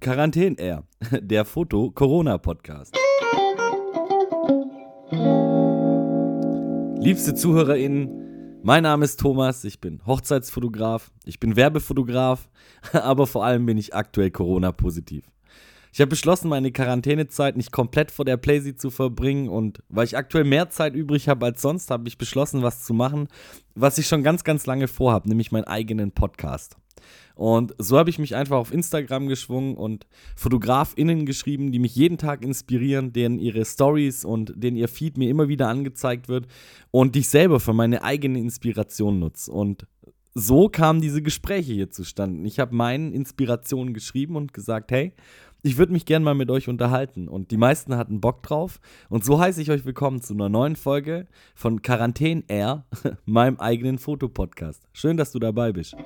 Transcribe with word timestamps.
Quarantäne 0.00 0.58
Air, 0.58 0.84
der 1.20 1.44
Foto-Corona-Podcast. 1.44 2.96
Liebste 7.02 7.34
ZuhörerInnen, 7.34 8.60
mein 8.62 8.84
Name 8.84 9.04
ist 9.04 9.20
Thomas, 9.20 9.64
ich 9.64 9.80
bin 9.80 10.00
Hochzeitsfotograf, 10.06 11.10
ich 11.24 11.38
bin 11.40 11.56
Werbefotograf, 11.56 12.48
aber 12.92 13.26
vor 13.26 13.44
allem 13.44 13.66
bin 13.66 13.76
ich 13.76 13.94
aktuell 13.94 14.30
Corona-positiv. 14.30 15.24
Ich 15.92 16.00
habe 16.00 16.10
beschlossen, 16.10 16.48
meine 16.48 16.72
Quarantänezeit 16.72 17.56
nicht 17.56 17.72
komplett 17.72 18.10
vor 18.12 18.24
der 18.24 18.36
Playsee 18.36 18.76
zu 18.76 18.90
verbringen 18.90 19.48
und 19.48 19.82
weil 19.88 20.04
ich 20.06 20.16
aktuell 20.16 20.44
mehr 20.44 20.70
Zeit 20.70 20.94
übrig 20.94 21.28
habe 21.28 21.46
als 21.46 21.60
sonst, 21.60 21.90
habe 21.90 22.08
ich 22.08 22.16
beschlossen, 22.16 22.62
was 22.62 22.84
zu 22.84 22.94
machen, 22.94 23.28
was 23.74 23.98
ich 23.98 24.06
schon 24.06 24.22
ganz, 24.22 24.44
ganz 24.44 24.66
lange 24.66 24.88
vorhabe, 24.88 25.28
nämlich 25.28 25.52
meinen 25.52 25.64
eigenen 25.64 26.12
Podcast. 26.12 26.76
Und 27.40 27.74
so 27.78 27.96
habe 27.96 28.10
ich 28.10 28.18
mich 28.18 28.36
einfach 28.36 28.58
auf 28.58 28.70
Instagram 28.70 29.26
geschwungen 29.26 29.74
und 29.74 30.06
FotografInnen 30.36 31.24
geschrieben, 31.24 31.72
die 31.72 31.78
mich 31.78 31.96
jeden 31.96 32.18
Tag 32.18 32.44
inspirieren, 32.44 33.14
denen 33.14 33.38
ihre 33.38 33.64
Stories 33.64 34.26
und 34.26 34.52
denen 34.54 34.76
ihr 34.76 34.88
Feed 34.88 35.16
mir 35.16 35.30
immer 35.30 35.48
wieder 35.48 35.66
angezeigt 35.68 36.28
wird 36.28 36.48
und 36.90 37.14
die 37.14 37.20
ich 37.20 37.30
selber 37.30 37.58
für 37.58 37.72
meine 37.72 38.04
eigene 38.04 38.38
Inspiration 38.38 39.20
nutze. 39.20 39.50
Und 39.50 39.86
so 40.34 40.68
kamen 40.68 41.00
diese 41.00 41.22
Gespräche 41.22 41.72
hier 41.72 41.88
zustande. 41.88 42.46
Ich 42.46 42.60
habe 42.60 42.74
meinen 42.74 43.14
Inspirationen 43.14 43.94
geschrieben 43.94 44.36
und 44.36 44.52
gesagt, 44.52 44.92
hey, 44.92 45.14
ich 45.62 45.78
würde 45.78 45.94
mich 45.94 46.04
gerne 46.04 46.26
mal 46.26 46.34
mit 46.34 46.50
euch 46.50 46.68
unterhalten. 46.68 47.26
Und 47.26 47.52
die 47.52 47.56
meisten 47.56 47.96
hatten 47.96 48.20
Bock 48.20 48.42
drauf. 48.42 48.80
Und 49.08 49.24
so 49.24 49.40
heiße 49.40 49.62
ich 49.62 49.70
euch 49.70 49.86
willkommen 49.86 50.20
zu 50.20 50.34
einer 50.34 50.50
neuen 50.50 50.76
Folge 50.76 51.26
von 51.54 51.80
Quarantäne 51.80 52.44
Air, 52.48 52.84
meinem 53.24 53.58
eigenen 53.58 53.98
Fotopodcast. 53.98 54.86
Schön, 54.92 55.16
dass 55.16 55.32
du 55.32 55.38
dabei 55.38 55.72
bist. 55.72 55.96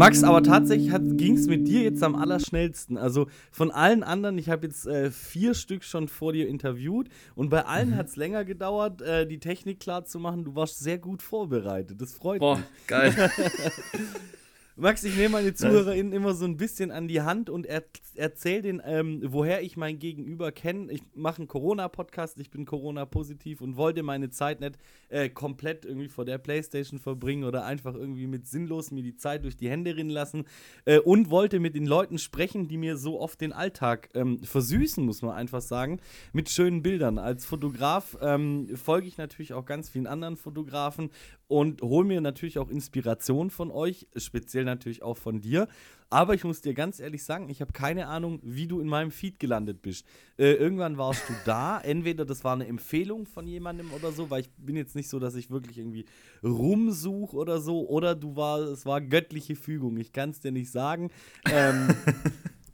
Max, 0.00 0.24
aber 0.24 0.42
tatsächlich 0.42 0.90
ging 1.18 1.36
es 1.36 1.46
mit 1.46 1.68
dir 1.68 1.82
jetzt 1.82 2.02
am 2.02 2.14
allerschnellsten. 2.14 2.96
Also 2.96 3.26
von 3.52 3.70
allen 3.70 4.02
anderen, 4.02 4.38
ich 4.38 4.48
habe 4.48 4.66
jetzt 4.66 4.86
äh, 4.86 5.10
vier 5.10 5.52
Stück 5.52 5.84
schon 5.84 6.08
vor 6.08 6.32
dir 6.32 6.48
interviewt 6.48 7.10
und 7.34 7.50
bei 7.50 7.66
allen 7.66 7.90
mhm. 7.90 7.96
hat 7.96 8.08
es 8.08 8.16
länger 8.16 8.46
gedauert, 8.46 9.02
äh, 9.02 9.26
die 9.26 9.38
Technik 9.38 9.78
klar 9.78 10.06
zu 10.06 10.18
machen. 10.18 10.44
Du 10.44 10.54
warst 10.54 10.78
sehr 10.78 10.96
gut 10.96 11.20
vorbereitet. 11.20 12.00
Das 12.00 12.14
freut 12.14 12.40
Boah, 12.40 12.56
mich. 12.56 12.66
Boah, 12.88 12.98
geil. 12.98 13.30
Max, 14.80 15.04
ich 15.04 15.14
nehme 15.14 15.28
meine 15.32 15.52
ZuhörerInnen 15.52 16.14
immer 16.14 16.32
so 16.32 16.46
ein 16.46 16.56
bisschen 16.56 16.90
an 16.90 17.06
die 17.06 17.20
Hand 17.20 17.50
und 17.50 17.66
er, 17.66 17.84
erzähle 18.14 18.62
denen, 18.62 18.82
ähm, 18.82 19.20
woher 19.26 19.62
ich 19.62 19.76
mein 19.76 19.98
Gegenüber 19.98 20.52
kenne. 20.52 20.90
Ich 20.90 21.02
mache 21.14 21.38
einen 21.38 21.48
Corona-Podcast, 21.48 22.40
ich 22.40 22.50
bin 22.50 22.64
Corona-positiv 22.64 23.60
und 23.60 23.76
wollte 23.76 24.02
meine 24.02 24.30
Zeit 24.30 24.60
nicht 24.60 24.78
äh, 25.10 25.28
komplett 25.28 25.84
irgendwie 25.84 26.08
vor 26.08 26.24
der 26.24 26.38
Playstation 26.38 26.98
verbringen 26.98 27.44
oder 27.44 27.66
einfach 27.66 27.94
irgendwie 27.94 28.26
mit 28.26 28.46
sinnlos 28.46 28.90
mir 28.90 29.02
die 29.02 29.16
Zeit 29.16 29.44
durch 29.44 29.58
die 29.58 29.68
Hände 29.68 29.94
rinnen 29.96 30.08
lassen 30.08 30.44
äh, 30.86 30.98
und 30.98 31.28
wollte 31.28 31.60
mit 31.60 31.74
den 31.74 31.84
Leuten 31.84 32.16
sprechen, 32.16 32.66
die 32.66 32.78
mir 32.78 32.96
so 32.96 33.20
oft 33.20 33.38
den 33.42 33.52
Alltag 33.52 34.08
ähm, 34.14 34.42
versüßen, 34.42 35.04
muss 35.04 35.20
man 35.20 35.32
einfach 35.32 35.60
sagen, 35.60 36.00
mit 36.32 36.48
schönen 36.48 36.80
Bildern. 36.80 37.18
Als 37.18 37.44
Fotograf 37.44 38.16
ähm, 38.22 38.74
folge 38.76 39.08
ich 39.08 39.18
natürlich 39.18 39.52
auch 39.52 39.66
ganz 39.66 39.90
vielen 39.90 40.06
anderen 40.06 40.38
Fotografen 40.38 41.10
und 41.48 41.82
hole 41.82 42.06
mir 42.06 42.20
natürlich 42.20 42.58
auch 42.58 42.70
Inspiration 42.70 43.50
von 43.50 43.72
euch, 43.72 44.06
speziell 44.16 44.64
natürlich 44.70 45.02
auch 45.02 45.16
von 45.16 45.40
dir. 45.40 45.68
Aber 46.12 46.34
ich 46.34 46.42
muss 46.42 46.60
dir 46.60 46.74
ganz 46.74 46.98
ehrlich 46.98 47.22
sagen, 47.22 47.48
ich 47.48 47.60
habe 47.60 47.72
keine 47.72 48.08
Ahnung, 48.08 48.40
wie 48.42 48.66
du 48.66 48.80
in 48.80 48.88
meinem 48.88 49.12
Feed 49.12 49.38
gelandet 49.38 49.80
bist. 49.80 50.04
Äh, 50.38 50.54
irgendwann 50.54 50.98
warst 50.98 51.28
du 51.28 51.32
da, 51.44 51.80
entweder 51.84 52.24
das 52.24 52.42
war 52.42 52.54
eine 52.54 52.66
Empfehlung 52.66 53.26
von 53.26 53.46
jemandem 53.46 53.92
oder 53.92 54.10
so, 54.10 54.28
weil 54.28 54.40
ich 54.40 54.50
bin 54.56 54.74
jetzt 54.74 54.96
nicht 54.96 55.08
so, 55.08 55.20
dass 55.20 55.36
ich 55.36 55.50
wirklich 55.50 55.78
irgendwie 55.78 56.06
rumsuche 56.42 57.36
oder 57.36 57.60
so, 57.60 57.88
oder 57.88 58.16
du 58.16 58.34
war, 58.34 58.58
es 58.60 58.84
war 58.86 59.00
göttliche 59.00 59.54
Fügung. 59.54 59.96
Ich 59.98 60.12
kann 60.12 60.30
es 60.30 60.40
dir 60.40 60.50
nicht 60.50 60.72
sagen. 60.72 61.10
Ähm, 61.48 61.88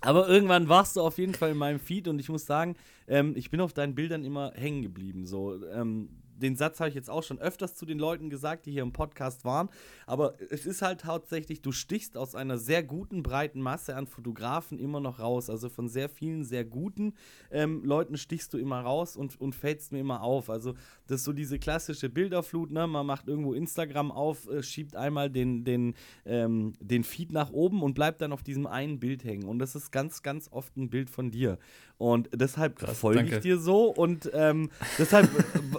Aber 0.00 0.28
irgendwann 0.28 0.68
warst 0.68 0.96
du 0.96 1.00
auf 1.00 1.18
jeden 1.18 1.34
Fall 1.34 1.50
in 1.50 1.56
meinem 1.56 1.80
Feed 1.80 2.06
und 2.06 2.20
ich 2.20 2.28
muss 2.28 2.46
sagen, 2.46 2.76
ähm, 3.08 3.34
ich 3.36 3.50
bin 3.50 3.60
auf 3.60 3.72
deinen 3.72 3.94
Bildern 3.96 4.24
immer 4.24 4.52
hängen 4.54 4.82
geblieben. 4.82 5.26
So, 5.26 5.60
ähm, 5.66 6.10
den 6.36 6.56
Satz 6.56 6.80
habe 6.80 6.88
ich 6.88 6.94
jetzt 6.94 7.10
auch 7.10 7.22
schon 7.22 7.38
öfters 7.38 7.74
zu 7.74 7.86
den 7.86 7.98
Leuten 7.98 8.30
gesagt, 8.30 8.66
die 8.66 8.72
hier 8.72 8.82
im 8.82 8.92
Podcast 8.92 9.44
waren. 9.44 9.68
Aber 10.06 10.34
es 10.50 10.66
ist 10.66 10.82
halt 10.82 11.04
hauptsächlich, 11.04 11.62
du 11.62 11.72
stichst 11.72 12.16
aus 12.16 12.34
einer 12.34 12.58
sehr 12.58 12.82
guten, 12.82 13.22
breiten 13.22 13.60
Masse 13.60 13.96
an 13.96 14.06
Fotografen 14.06 14.78
immer 14.78 15.00
noch 15.00 15.18
raus. 15.18 15.50
Also 15.50 15.68
von 15.68 15.88
sehr 15.88 16.08
vielen, 16.08 16.44
sehr 16.44 16.64
guten 16.64 17.14
ähm, 17.50 17.84
Leuten 17.84 18.16
stichst 18.16 18.52
du 18.54 18.58
immer 18.58 18.80
raus 18.80 19.16
und, 19.16 19.40
und 19.40 19.54
fällst 19.54 19.92
mir 19.92 20.00
immer 20.00 20.22
auf. 20.22 20.50
Also 20.50 20.74
das 21.06 21.20
ist 21.20 21.24
so 21.24 21.32
diese 21.32 21.58
klassische 21.58 22.08
Bilderflut, 22.08 22.70
ne? 22.70 22.86
Man 22.86 23.06
macht 23.06 23.28
irgendwo 23.28 23.54
Instagram 23.54 24.10
auf, 24.10 24.48
äh, 24.48 24.62
schiebt 24.62 24.96
einmal 24.96 25.30
den, 25.30 25.64
den, 25.64 25.94
ähm, 26.24 26.72
den 26.80 27.04
Feed 27.04 27.32
nach 27.32 27.50
oben 27.50 27.82
und 27.82 27.94
bleibt 27.94 28.20
dann 28.20 28.32
auf 28.32 28.42
diesem 28.42 28.66
einen 28.66 29.00
Bild 29.00 29.24
hängen. 29.24 29.44
Und 29.44 29.58
das 29.58 29.74
ist 29.74 29.90
ganz, 29.90 30.22
ganz 30.22 30.48
oft 30.50 30.76
ein 30.76 30.90
Bild 30.90 31.10
von 31.10 31.30
dir. 31.30 31.58
Und 31.98 32.28
deshalb 32.34 32.78
folge 32.80 33.36
ich 33.36 33.40
dir 33.40 33.58
so 33.58 33.86
und 33.86 34.30
ähm, 34.34 34.70
deshalb 34.98 35.30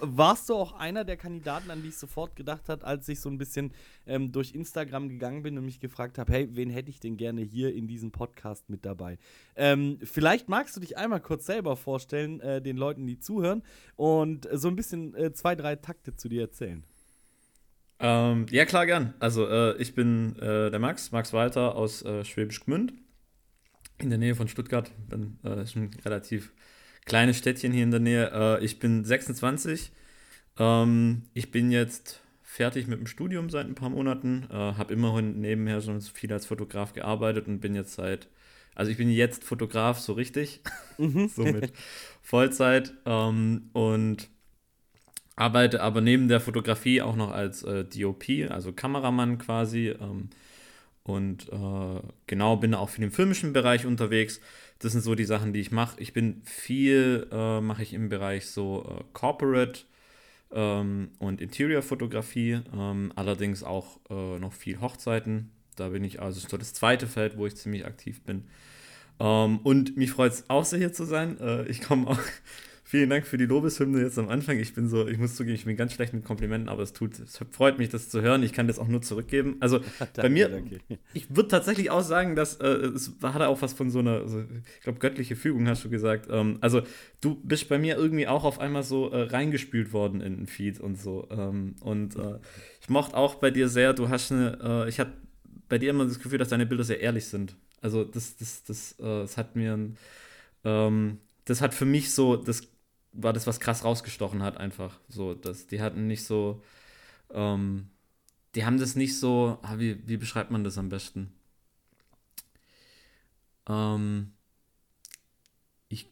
warst 0.02 0.50
du 0.50 0.56
auch 0.56 0.74
einer 0.74 1.04
der 1.04 1.16
Kandidaten, 1.16 1.70
an 1.70 1.84
die 1.84 1.90
ich 1.90 1.98
sofort 1.98 2.36
gedacht 2.36 2.70
habe, 2.70 2.84
als 2.86 3.08
ich 3.08 3.20
so 3.20 3.30
ein 3.30 3.38
bisschen 3.38 3.72
ähm, 4.08 4.32
durch 4.32 4.56
Instagram 4.56 5.10
gegangen 5.10 5.44
bin 5.44 5.58
und 5.60 5.66
mich 5.66 5.80
gefragt 5.80 6.18
habe, 6.18 6.34
hey, 6.34 6.50
wen 6.54 6.72
hätte 6.72 6.90
ich 6.90 7.00
denn 7.00 7.18
gerne 7.18 7.42
hier 7.42 7.74
in 7.74 7.88
diesem 7.88 8.12
Podcast 8.12 8.68
mit 8.68 8.84
dabei? 8.84 9.20
Ähm, 9.56 10.00
vielleicht 10.02 10.50
magst 10.50 10.76
du 10.76 10.80
dich 10.80 10.98
einmal 10.98 11.20
kurz 11.20 11.46
selber 11.46 11.76
vorstellen, 11.76 12.40
äh, 12.40 12.64
den 12.64 12.78
Leuten, 12.78 13.06
die 13.06 13.20
zuhören, 13.20 13.62
und 13.96 14.48
so 14.52 14.70
ein 14.70 14.76
bisschen 14.76 15.14
äh, 15.14 15.34
zwei, 15.34 15.56
drei 15.56 15.76
Takte 15.76 16.16
zu 16.16 16.30
dir 16.30 16.42
erzählen. 16.42 16.84
Ähm, 18.00 18.48
ja, 18.50 18.66
klar, 18.66 18.86
gern. 18.88 19.14
Also, 19.20 19.48
äh, 19.48 19.78
ich 19.78 19.94
bin 19.94 20.36
äh, 20.40 20.72
der 20.72 20.80
Max, 20.80 21.12
Max 21.12 21.34
Walter 21.34 21.76
aus 21.76 22.04
äh, 22.04 22.24
Schwäbisch 22.26 22.64
Gmünd 22.64 22.94
in 24.00 24.10
der 24.10 24.20
Nähe 24.20 24.36
von 24.36 24.48
Stuttgart. 24.48 24.92
Bin, 25.10 25.38
äh, 25.44 25.64
ist 25.64 25.76
ein 25.76 25.92
relativ 26.06 26.52
kleines 27.06 27.38
Städtchen 27.38 27.72
hier 27.72 27.84
in 27.84 27.92
der 27.92 28.00
Nähe. 28.00 28.32
Äh, 28.34 28.64
ich 28.66 28.80
bin 28.80 29.04
26. 29.04 29.92
Ähm, 30.60 31.24
ich 31.34 31.52
bin 31.52 31.72
jetzt 31.72 32.22
fertig 32.44 32.88
mit 32.88 33.00
dem 33.00 33.08
Studium 33.08 33.50
seit 33.50 33.68
ein 33.68 33.76
paar 33.76 33.90
Monaten. 33.90 34.48
Äh, 34.50 34.54
habe 34.54 34.94
immerhin 34.94 35.40
nebenher 35.40 35.82
schon 35.82 36.02
viel 36.02 36.32
als 36.32 36.46
Fotograf 36.46 36.94
gearbeitet 36.94 37.48
und 37.48 37.60
bin 37.60 37.76
jetzt 37.76 37.94
seit, 37.94 38.28
also 38.76 38.92
ich 38.92 38.98
bin 38.98 39.10
jetzt 39.10 39.44
Fotograf 39.44 40.00
so 40.00 40.14
richtig, 40.14 40.62
mhm. 40.98 41.30
so 41.36 41.44
mit 41.44 41.74
Vollzeit 42.22 42.94
ähm, 43.06 43.70
und 43.74 44.30
arbeite 45.36 45.82
aber 45.82 46.02
neben 46.02 46.28
der 46.28 46.40
Fotografie 46.40 47.02
auch 47.02 47.16
noch 47.16 47.32
als 47.32 47.62
äh, 47.64 47.86
DOP, 47.86 48.24
also 48.50 48.74
Kameramann 48.74 49.38
quasi. 49.38 49.90
Ähm, 49.90 50.30
und 51.08 51.50
äh, 51.50 52.02
genau 52.28 52.58
bin 52.58 52.74
auch 52.74 52.90
für 52.90 53.02
den 53.02 53.12
filmischen 53.12 53.54
Bereich 53.54 53.86
unterwegs. 53.86 54.42
Das 54.80 54.92
sind 54.92 55.02
so 55.02 55.16
die 55.16 55.26
Sachen, 55.26 55.54
die 55.54 55.62
ich 55.62 55.72
mache. 55.72 56.00
Ich 56.00 56.14
bin 56.14 56.42
viel, 56.44 57.28
äh, 57.32 57.62
mache 57.62 57.82
ich 57.82 57.94
im 57.94 58.10
Bereich 58.10 58.48
so 58.48 58.86
äh, 59.00 59.04
Corporate 59.14 59.82
ähm, 60.52 61.10
und 61.20 61.42
Interior-Fotografie, 61.42 62.60
ähm, 62.78 63.14
allerdings 63.16 63.64
auch 63.64 64.00
äh, 64.10 64.38
noch 64.38 64.54
viel 64.54 64.82
Hochzeiten. 64.82 65.50
Da 65.78 65.90
bin 65.90 66.04
ich 66.04 66.22
also 66.22 66.46
so 66.46 66.58
das 66.58 66.74
zweite 66.74 67.08
Feld, 67.08 67.38
wo 67.38 67.48
ich 67.48 67.56
ziemlich 67.56 67.86
aktiv 67.86 68.22
bin. 68.22 68.44
Ähm, 69.20 69.60
und 69.60 69.96
mich 69.96 70.12
freut 70.12 70.34
es 70.34 70.50
auch 70.50 70.66
sehr, 70.66 70.80
hier 70.80 70.94
zu 70.94 71.06
sein. 71.06 71.40
Äh, 71.40 71.68
ich 71.68 71.82
komme 71.82 72.08
auch 72.08 72.20
Vielen 72.90 73.10
Dank 73.10 73.28
für 73.28 73.38
die 73.38 73.46
Lobeshymne 73.46 74.00
jetzt 74.02 74.18
am 74.18 74.30
Anfang. 74.30 74.60
Ich 74.60 74.74
bin 74.74 74.88
so, 74.88 75.10
ich 75.10 75.18
muss 75.18 75.36
zugeben, 75.36 75.56
ich 75.56 75.66
bin 75.66 75.76
ganz 75.76 75.92
schlecht 75.92 76.14
mit 76.14 76.24
Komplimenten, 76.24 76.70
aber 76.70 76.84
es 76.84 76.94
tut, 76.94 77.20
es 77.20 77.38
freut 77.52 77.78
mich, 77.78 77.90
das 77.90 78.08
zu 78.08 78.22
hören. 78.22 78.44
Ich 78.44 78.54
kann 78.54 78.66
das 78.66 78.80
auch 78.80 78.88
nur 78.88 79.02
zurückgeben. 79.02 79.58
Also 79.60 79.80
danke, 80.00 80.22
bei 80.22 80.30
mir, 80.30 80.48
danke. 80.48 80.80
ich 81.14 81.36
würde 81.36 81.50
tatsächlich 81.50 81.92
auch 81.92 82.02
sagen, 82.02 82.38
dass 82.38 82.62
äh, 82.62 82.68
es 82.68 83.12
hat 83.22 83.42
auch 83.42 83.62
was 83.62 83.74
von 83.74 83.90
so 83.90 84.00
einer, 84.00 84.22
also, 84.22 84.42
ich 84.78 84.84
glaube, 84.84 85.00
göttliche 85.00 85.36
Fügung, 85.36 85.68
hast 85.68 85.84
du 85.84 85.90
gesagt. 85.90 86.30
Ähm, 86.32 86.60
also 86.62 86.82
du 87.20 87.36
bist 87.36 87.68
bei 87.68 87.78
mir 87.78 87.98
irgendwie 87.98 88.26
auch 88.26 88.46
auf 88.46 88.58
einmal 88.58 88.84
so 88.84 89.10
äh, 89.10 89.24
reingespült 89.24 89.92
worden 89.92 90.22
in 90.22 90.38
den 90.38 90.48
Feed 90.48 90.80
und 90.80 90.98
so. 90.98 91.28
Ähm, 91.30 91.76
und 91.82 92.16
äh, 92.16 92.40
ich 92.80 92.88
mochte 92.88 93.18
auch 93.18 93.36
bei 93.36 93.52
dir 93.52 93.68
sehr, 93.68 93.92
du 93.92 94.08
hast 94.08 94.32
eine, 94.32 94.60
äh, 94.64 94.88
ich 94.88 95.02
hatte 95.02 95.12
bei 95.68 95.78
dir 95.78 95.90
immer 95.90 96.06
das 96.06 96.20
Gefühl, 96.20 96.38
dass 96.38 96.48
deine 96.48 96.66
Bilder 96.66 96.86
sehr 96.86 97.02
ehrlich 97.02 97.26
sind. 97.26 97.58
Also 97.82 98.06
das, 98.06 98.38
das, 98.38 98.64
das, 98.64 98.94
äh, 98.94 99.04
das 99.04 99.36
hat 99.36 99.58
mir 99.58 99.74
ein, 99.74 99.98
ähm, 100.64 101.18
das 101.44 101.60
hat 101.60 101.74
für 101.74 101.86
mich 101.86 102.14
so 102.14 102.38
das 102.38 102.64
war 103.18 103.34
das, 103.34 103.48
was 103.48 103.60
krass 103.60 103.84
rausgestochen 103.84 104.44
hat, 104.44 104.58
einfach. 104.58 105.00
So, 105.10 105.34
dass 105.34 105.68
die 105.68 105.82
hatten 105.82 106.08
nicht 106.08 106.24
so, 106.24 106.64
ähm, 107.32 107.90
die 108.56 108.66
haben 108.66 108.80
das 108.80 108.96
nicht 108.96 109.20
so, 109.20 109.60
ah, 109.64 109.78
wie, 109.78 110.08
wie 110.08 110.18
beschreibt 110.18 110.52
man 110.52 110.64
das 110.64 110.78
am 110.78 110.90
besten? 110.90 111.34
Ähm, 113.68 114.34
ich 115.90 116.12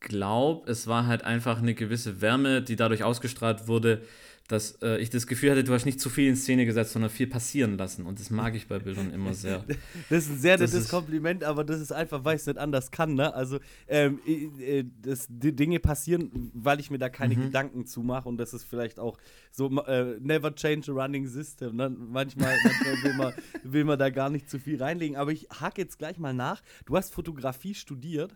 glaube, 0.00 0.70
es 0.70 0.86
war 0.86 1.06
halt 1.06 1.22
einfach 1.22 1.58
eine 1.58 1.74
gewisse 1.74 2.20
Wärme, 2.20 2.62
die 2.62 2.76
dadurch 2.76 3.04
ausgestrahlt 3.04 3.68
wurde, 3.68 4.02
dass 4.48 4.78
äh, 4.82 4.98
ich 4.98 5.10
das 5.10 5.26
Gefühl 5.26 5.50
hatte, 5.50 5.64
du 5.64 5.72
hast 5.72 5.86
nicht 5.86 6.00
zu 6.00 6.08
viel 6.08 6.28
in 6.28 6.36
Szene 6.36 6.66
gesetzt, 6.66 6.92
sondern 6.92 7.10
viel 7.10 7.26
passieren 7.26 7.76
lassen. 7.76 8.06
Und 8.06 8.20
das 8.20 8.30
mag 8.30 8.54
ich 8.54 8.68
bei 8.68 8.78
Bildern 8.78 9.12
immer 9.12 9.34
sehr. 9.34 9.64
Das 10.08 10.24
ist 10.24 10.30
ein 10.30 10.38
sehr 10.38 10.58
nettes 10.58 10.88
Kompliment, 10.88 11.42
aber 11.42 11.64
das 11.64 11.80
ist 11.80 11.92
einfach, 11.92 12.24
weil 12.24 12.36
ich 12.36 12.42
es 12.42 12.46
nicht 12.46 12.58
anders 12.58 12.90
kann. 12.90 13.14
Ne? 13.14 13.34
Also, 13.34 13.58
ähm, 13.88 14.20
äh, 14.26 14.84
das, 15.02 15.26
die 15.28 15.54
Dinge 15.54 15.80
passieren, 15.80 16.50
weil 16.54 16.80
ich 16.80 16.90
mir 16.90 16.98
da 16.98 17.08
keine 17.08 17.36
mhm. 17.36 17.42
Gedanken 17.42 17.86
zu 17.86 18.02
mache. 18.02 18.28
Und 18.28 18.38
das 18.38 18.54
ist 18.54 18.64
vielleicht 18.64 18.98
auch 19.00 19.18
so, 19.50 19.68
äh, 19.86 20.18
never 20.20 20.54
change 20.54 20.92
a 20.92 20.94
running 20.94 21.26
system. 21.26 21.76
Ne? 21.76 21.90
Manchmal, 21.90 22.56
manchmal 22.62 23.02
will, 23.02 23.14
man, 23.14 23.32
will 23.64 23.84
man 23.84 23.98
da 23.98 24.10
gar 24.10 24.30
nicht 24.30 24.48
zu 24.48 24.58
viel 24.58 24.80
reinlegen. 24.80 25.16
Aber 25.16 25.32
ich 25.32 25.48
hake 25.60 25.80
jetzt 25.80 25.98
gleich 25.98 26.18
mal 26.18 26.34
nach. 26.34 26.62
Du 26.84 26.96
hast 26.96 27.12
Fotografie 27.12 27.74
studiert? 27.74 28.34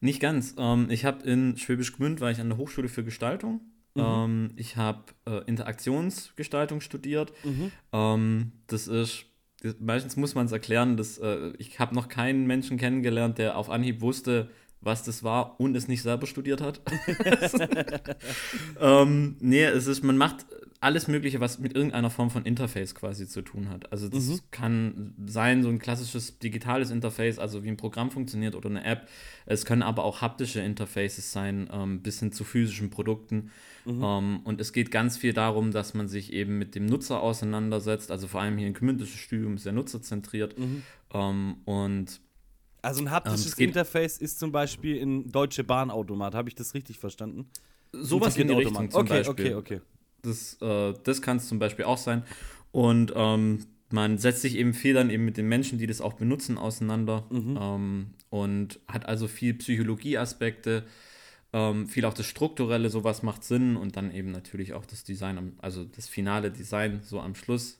Nicht 0.00 0.20
ganz. 0.20 0.54
Ähm, 0.56 0.88
ich 0.90 1.04
habe 1.04 1.24
in 1.24 1.56
Schwäbisch 1.58 1.92
Gmünd, 1.94 2.20
war 2.20 2.30
ich 2.30 2.40
an 2.40 2.48
der 2.48 2.58
Hochschule 2.58 2.88
für 2.88 3.04
Gestaltung 3.04 3.60
Mhm. 3.94 4.02
Ähm, 4.02 4.50
ich 4.56 4.76
habe 4.76 5.04
äh, 5.26 5.44
Interaktionsgestaltung 5.46 6.80
studiert. 6.80 7.32
Mhm. 7.44 7.72
Ähm, 7.92 8.52
das 8.66 8.88
ist, 8.88 9.26
das, 9.62 9.76
meistens 9.80 10.16
muss 10.16 10.34
man 10.34 10.46
es 10.46 10.52
erklären, 10.52 10.96
dass, 10.96 11.18
äh, 11.18 11.52
ich 11.58 11.78
habe 11.78 11.94
noch 11.94 12.08
keinen 12.08 12.46
Menschen 12.46 12.76
kennengelernt, 12.76 13.38
der 13.38 13.56
auf 13.56 13.70
Anhieb 13.70 14.00
wusste, 14.00 14.50
was 14.80 15.02
das 15.02 15.24
war 15.24 15.58
und 15.60 15.76
es 15.76 15.88
nicht 15.88 16.02
selber 16.02 16.26
studiert 16.26 16.60
hat. 16.60 16.80
ähm, 18.80 19.36
nee, 19.40 19.64
es 19.64 19.86
ist, 19.86 20.04
man 20.04 20.16
macht 20.16 20.46
alles 20.80 21.08
Mögliche, 21.08 21.40
was 21.40 21.58
mit 21.58 21.74
irgendeiner 21.74 22.08
Form 22.08 22.30
von 22.30 22.44
Interface 22.44 22.94
quasi 22.94 23.26
zu 23.26 23.42
tun 23.42 23.68
hat. 23.68 23.90
Also 23.90 24.08
das 24.08 24.28
mhm. 24.28 24.40
kann 24.52 25.14
sein, 25.26 25.62
so 25.62 25.68
ein 25.68 25.80
klassisches 25.80 26.38
digitales 26.38 26.90
Interface, 26.90 27.38
also 27.38 27.64
wie 27.64 27.68
ein 27.68 27.76
Programm 27.76 28.12
funktioniert 28.12 28.54
oder 28.54 28.70
eine 28.70 28.84
App. 28.84 29.08
Es 29.46 29.64
können 29.64 29.82
aber 29.82 30.04
auch 30.04 30.20
haptische 30.20 30.60
Interfaces 30.60 31.32
sein, 31.32 31.68
ähm, 31.72 32.00
bis 32.02 32.20
hin 32.20 32.30
zu 32.30 32.44
physischen 32.44 32.90
Produkten. 32.90 33.50
Mhm. 33.86 34.02
Ähm, 34.04 34.40
und 34.44 34.60
es 34.60 34.72
geht 34.72 34.92
ganz 34.92 35.16
viel 35.16 35.32
darum, 35.32 35.72
dass 35.72 35.94
man 35.94 36.06
sich 36.06 36.32
eben 36.32 36.58
mit 36.58 36.76
dem 36.76 36.86
Nutzer 36.86 37.20
auseinandersetzt. 37.22 38.12
Also 38.12 38.28
vor 38.28 38.40
allem 38.40 38.56
hier 38.56 38.68
ein 38.68 38.74
gemündliches 38.74 39.18
Studium 39.18 39.54
ist 39.54 39.64
sehr 39.64 39.72
nutzerzentriert. 39.72 40.56
Mhm. 40.56 40.82
Ähm, 41.12 41.56
und 41.64 42.20
also 42.82 43.02
ein 43.02 43.10
haptisches 43.10 43.58
ähm, 43.58 43.66
Interface 43.66 44.18
ist 44.18 44.38
zum 44.38 44.52
Beispiel 44.52 45.02
ein 45.02 45.32
Deutsche 45.32 45.64
Bahnautomat. 45.64 46.36
Habe 46.36 46.48
ich 46.48 46.54
das 46.54 46.74
richtig 46.74 47.00
verstanden? 47.00 47.50
Sowas 47.92 48.36
in 48.36 48.46
die 48.46 48.54
Richtung 48.54 48.90
zum 48.90 49.00
okay, 49.00 49.08
Beispiel. 49.08 49.54
Okay, 49.56 49.76
okay, 49.76 49.80
Das, 50.22 50.60
äh, 50.60 50.94
das 51.04 51.22
kann 51.22 51.38
es 51.38 51.48
zum 51.48 51.58
Beispiel 51.58 51.84
auch 51.84 51.98
sein. 51.98 52.22
Und 52.72 53.12
ähm, 53.14 53.64
man 53.90 54.18
setzt 54.18 54.42
sich 54.42 54.56
eben 54.56 54.74
viel 54.74 54.94
dann 54.94 55.10
eben 55.10 55.24
mit 55.24 55.36
den 55.36 55.48
Menschen, 55.48 55.78
die 55.78 55.86
das 55.86 56.00
auch 56.00 56.14
benutzen, 56.14 56.58
auseinander 56.58 57.24
mhm. 57.30 57.58
ähm, 57.60 58.06
und 58.30 58.80
hat 58.86 59.06
also 59.06 59.28
viel 59.28 59.54
Psychologieaspekte, 59.54 60.84
ähm, 61.52 61.86
viel 61.88 62.04
auch 62.04 62.14
das 62.14 62.26
Strukturelle, 62.26 62.90
sowas 62.90 63.22
macht 63.22 63.44
Sinn 63.44 63.76
und 63.76 63.96
dann 63.96 64.12
eben 64.12 64.30
natürlich 64.30 64.74
auch 64.74 64.84
das 64.84 65.04
Design, 65.04 65.54
also 65.58 65.84
das 65.84 66.08
finale 66.08 66.50
Design 66.50 67.00
so 67.02 67.20
am 67.20 67.34
Schluss. 67.34 67.78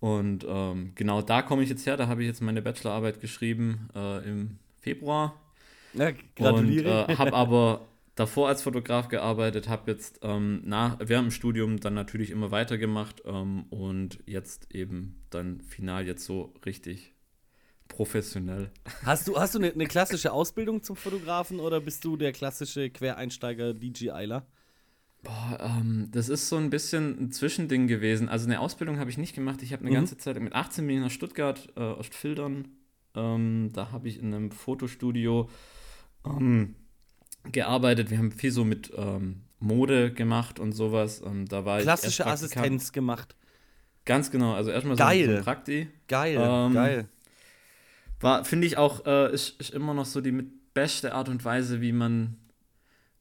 Und 0.00 0.44
ähm, 0.48 0.92
genau 0.96 1.22
da 1.22 1.42
komme 1.42 1.62
ich 1.62 1.70
jetzt 1.70 1.86
her, 1.86 1.96
da 1.96 2.08
habe 2.08 2.22
ich 2.22 2.28
jetzt 2.28 2.42
meine 2.42 2.60
Bachelorarbeit 2.60 3.20
geschrieben 3.20 3.88
äh, 3.94 4.28
im 4.28 4.58
Februar. 4.80 5.40
Ja, 5.94 6.10
gratuliere. 6.36 7.04
Und 7.04 7.10
äh, 7.10 7.16
habe 7.16 7.32
aber 7.32 7.86
davor 8.14 8.48
als 8.48 8.62
Fotograf 8.62 9.08
gearbeitet, 9.08 9.68
habe 9.68 9.90
jetzt 9.90 10.20
ähm, 10.22 10.62
nach, 10.64 10.98
während 11.00 11.28
dem 11.28 11.30
Studium 11.30 11.80
dann 11.80 11.94
natürlich 11.94 12.30
immer 12.30 12.50
weitergemacht 12.50 13.22
ähm, 13.24 13.64
und 13.70 14.18
jetzt 14.26 14.74
eben 14.74 15.24
dann 15.30 15.60
final 15.60 16.06
jetzt 16.06 16.24
so 16.24 16.54
richtig 16.64 17.14
professionell. 17.88 18.70
Hast 19.04 19.28
du, 19.28 19.38
hast 19.38 19.54
du 19.54 19.58
eine, 19.58 19.72
eine 19.72 19.86
klassische 19.86 20.32
Ausbildung 20.32 20.82
zum 20.82 20.96
Fotografen 20.96 21.60
oder 21.60 21.80
bist 21.80 22.04
du 22.04 22.16
der 22.16 22.32
klassische 22.32 22.90
Quereinsteiger 22.90 23.74
DJIler? 23.74 24.46
Boah, 25.22 25.58
ähm, 25.60 26.08
das 26.10 26.28
ist 26.28 26.48
so 26.48 26.56
ein 26.56 26.70
bisschen 26.70 27.16
ein 27.20 27.32
Zwischending 27.32 27.86
gewesen. 27.86 28.28
Also 28.28 28.46
eine 28.46 28.60
Ausbildung 28.60 28.98
habe 28.98 29.10
ich 29.10 29.18
nicht 29.18 29.34
gemacht. 29.34 29.62
Ich 29.62 29.72
habe 29.72 29.82
eine 29.82 29.90
mhm. 29.90 29.94
ganze 29.94 30.16
Zeit 30.16 30.40
mit 30.40 30.52
18 30.52 30.86
bin 30.86 30.96
ich 30.96 31.02
nach 31.02 31.10
Stuttgart, 31.10 31.68
äh, 31.76 31.80
Ostfildern. 31.80 32.68
Ähm, 33.14 33.70
da 33.72 33.92
habe 33.92 34.08
ich 34.08 34.18
in 34.18 34.34
einem 34.34 34.50
Fotostudio 34.50 35.48
ähm, 36.24 36.74
gearbeitet. 37.50 38.10
Wir 38.10 38.18
haben 38.18 38.32
viel 38.32 38.52
so 38.52 38.64
mit 38.64 38.92
ähm, 38.96 39.42
Mode 39.58 40.12
gemacht 40.12 40.58
und 40.58 40.72
sowas. 40.72 41.22
Ähm, 41.24 41.46
da 41.48 41.64
war 41.64 41.80
Klassische 41.80 42.26
Assistenz 42.26 42.92
gemacht. 42.92 43.34
Ganz 44.04 44.30
genau. 44.30 44.54
Also 44.54 44.70
erstmal 44.70 44.96
so, 44.96 45.04
geil. 45.04 45.26
so 45.26 45.36
ein 45.36 45.44
Prakti. 45.44 45.88
Geil, 46.08 46.38
ähm, 46.40 46.74
geil. 46.74 47.08
War, 48.20 48.44
finde 48.44 48.66
ich 48.66 48.76
auch, 48.76 49.06
äh, 49.06 49.32
ist, 49.32 49.60
ist 49.60 49.70
immer 49.70 49.94
noch 49.94 50.06
so 50.06 50.20
die 50.20 50.32
mit 50.32 50.74
beste 50.74 51.14
Art 51.14 51.28
und 51.28 51.44
Weise, 51.44 51.80
wie 51.80 51.92
man 51.92 52.36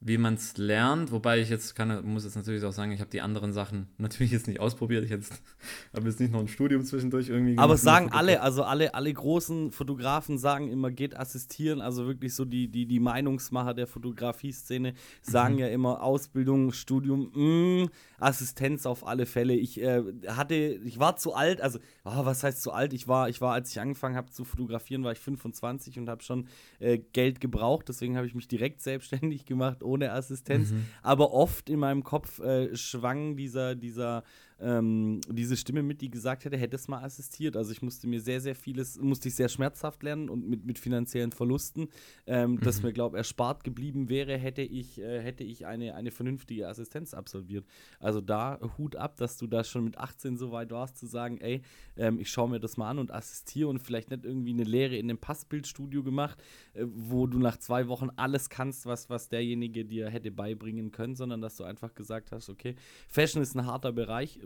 wie 0.04 0.18
man 0.18 0.34
es 0.34 0.58
lernt, 0.58 1.12
wobei 1.12 1.40
ich 1.42 1.50
jetzt 1.50 1.76
kann, 1.76 2.04
muss 2.06 2.24
jetzt 2.24 2.36
natürlich 2.36 2.64
auch 2.64 2.74
sagen, 2.74 2.92
ich 2.92 3.02
habe 3.02 3.12
die 3.12 3.22
anderen 3.22 3.54
Sachen 3.54 3.88
natürlich 4.00 4.32
jetzt 4.32 4.48
nicht 4.48 4.60
ausprobiert. 4.60 5.06
Ich 5.06 5.12
habe 5.94 6.08
jetzt 6.08 6.20
nicht 6.20 6.34
noch 6.34 6.40
ein 6.40 6.48
Studium 6.48 6.84
zwischendurch 6.84 7.30
irgendwie 7.30 7.52
gemacht. 7.52 7.64
Aber 7.64 7.78
sagen 7.78 8.12
alle, 8.12 8.42
also 8.42 8.64
alle, 8.64 8.96
alle 8.96 9.14
großen 9.14 9.72
Fotografen 9.72 10.40
sagen 10.40 10.70
immer, 10.70 10.90
geht 10.90 11.16
assistieren. 11.16 11.82
Also 11.82 12.08
wirklich 12.08 12.34
so 12.34 12.46
die, 12.46 12.68
die, 12.68 12.88
die 12.88 13.00
Meinungsmacher 13.00 13.76
der 13.76 13.86
Fotografie-Szene 13.86 14.96
sagen 15.22 15.54
mhm. 15.54 15.60
ja 15.60 15.68
immer 15.68 16.02
Ausbildung, 16.02 16.72
Studium, 16.72 17.32
mh, 17.36 17.84
mm, 17.84 17.90
Assistenz 18.18 18.88
auf 18.88 19.06
alle 19.06 19.28
Fälle. 19.28 19.54
Ich 19.54 19.80
äh, 19.82 20.02
hatte, 20.28 20.56
ich 20.56 20.98
war 20.98 21.16
zu 21.16 21.36
alt, 21.36 21.62
also 21.62 21.78
oh, 22.06 22.26
was 22.26 22.44
heißt 22.44 22.62
zu 22.62 22.72
alt? 22.72 22.94
Ich 22.94 23.08
war, 23.08 23.30
ich 23.30 23.40
war, 23.40 23.54
als 23.54 23.70
ich 23.70 23.80
angefangen 23.80 24.16
habe 24.16 24.32
zu 24.32 24.46
fotografieren, 24.46 25.04
war 25.04 25.12
ich 25.12 25.20
25 25.20 26.00
und 26.00 26.10
habe 26.10 26.24
schon 26.24 26.48
äh, 26.80 26.98
Geld 26.98 27.40
gebraucht. 27.40 27.88
Deswegen 27.88 28.18
habe 28.18 28.26
ich 28.26 28.34
mich 28.34 28.48
direkt 28.48 28.82
selbstständig 28.82 29.46
gemacht 29.46 29.84
ohne 29.92 30.12
Assistenz. 30.12 30.72
Mhm. 30.72 30.86
Aber 31.02 31.34
oft 31.34 31.70
in 31.70 31.80
meinem 31.80 32.04
Kopf 32.04 32.40
äh, 32.40 32.76
schwang 32.76 33.36
dieser, 33.36 33.76
dieser 33.76 34.24
ähm, 34.62 35.22
diese 35.28 35.58
Stimme 35.58 35.84
mit, 35.84 36.02
die 36.02 36.10
gesagt 36.10 36.46
hätte, 36.46 36.58
hätte 36.58 36.76
es 36.76 36.88
mal 36.88 37.04
assistiert. 37.04 37.58
Also 37.58 37.72
ich 37.72 37.82
musste 37.82 38.08
mir 38.08 38.22
sehr, 38.22 38.42
sehr 38.42 38.56
vieles, 38.56 39.00
musste 39.00 39.28
ich 39.28 39.36
sehr 39.36 39.50
schmerzhaft 39.50 40.04
lernen 40.04 40.30
und 40.30 40.48
mit, 40.48 40.66
mit 40.66 40.80
finanziellen 40.80 41.32
Verlusten, 41.32 41.90
ähm, 42.28 42.52
mhm. 42.52 42.60
das 42.62 42.84
mir, 42.84 42.94
glaube 42.94 43.18
ich, 43.18 43.20
erspart 43.20 43.64
geblieben 43.64 44.10
wäre, 44.10 44.38
hätte 44.38 44.62
ich, 44.62 45.00
äh, 45.00 45.22
hätte 45.22 45.44
ich 45.44 45.66
eine, 45.66 45.96
eine 45.96 46.12
vernünftige 46.12 46.68
Assistenz 46.68 47.14
absolviert. 47.14 47.66
Also 48.00 48.22
da 48.22 48.60
Hut 48.78 48.96
ab, 48.96 49.18
dass 49.18 49.38
du 49.38 49.48
da 49.48 49.64
schon 49.64 49.84
mit 49.84 49.98
18 49.98 50.38
so 50.38 50.52
weit 50.52 50.72
warst, 50.72 50.98
zu 50.98 51.08
sagen, 51.08 51.40
ey, 51.40 51.62
ähm, 51.98 52.20
ich 52.20 52.30
schaue 52.30 52.50
mir 52.50 52.60
das 52.60 52.78
mal 52.78 52.90
an 52.90 53.00
und 53.00 53.12
assistiere 53.12 53.70
und 53.70 53.80
vielleicht 53.80 54.12
nicht 54.12 54.26
irgendwie 54.26 54.54
eine 54.54 54.64
Lehre 54.64 54.96
in 54.96 55.10
einem 55.10 55.18
Passbildstudio 55.18 56.04
gemacht, 56.04 56.42
äh, 56.74 56.86
wo 56.86 57.28
du 57.28 57.40
nach 57.40 57.58
zwei 57.58 57.88
Wochen 57.88 58.10
alles 58.16 58.50
kannst, 58.50 58.86
was, 58.86 59.10
was 59.10 59.30
derjenige 59.30 59.86
dir 59.86 60.10
hätte 60.10 60.32
beibringen 60.32 60.92
können, 60.92 61.16
sondern 61.16 61.42
dass 61.42 61.58
du 61.58 61.64
einfach 61.64 61.94
gesagt 61.96 62.32
hast, 62.32 62.50
okay, 62.50 62.76
Fashion 63.08 63.42
ist 63.42 63.56
ein 63.56 63.66
harter 63.66 63.92
Bereich, 63.92 64.40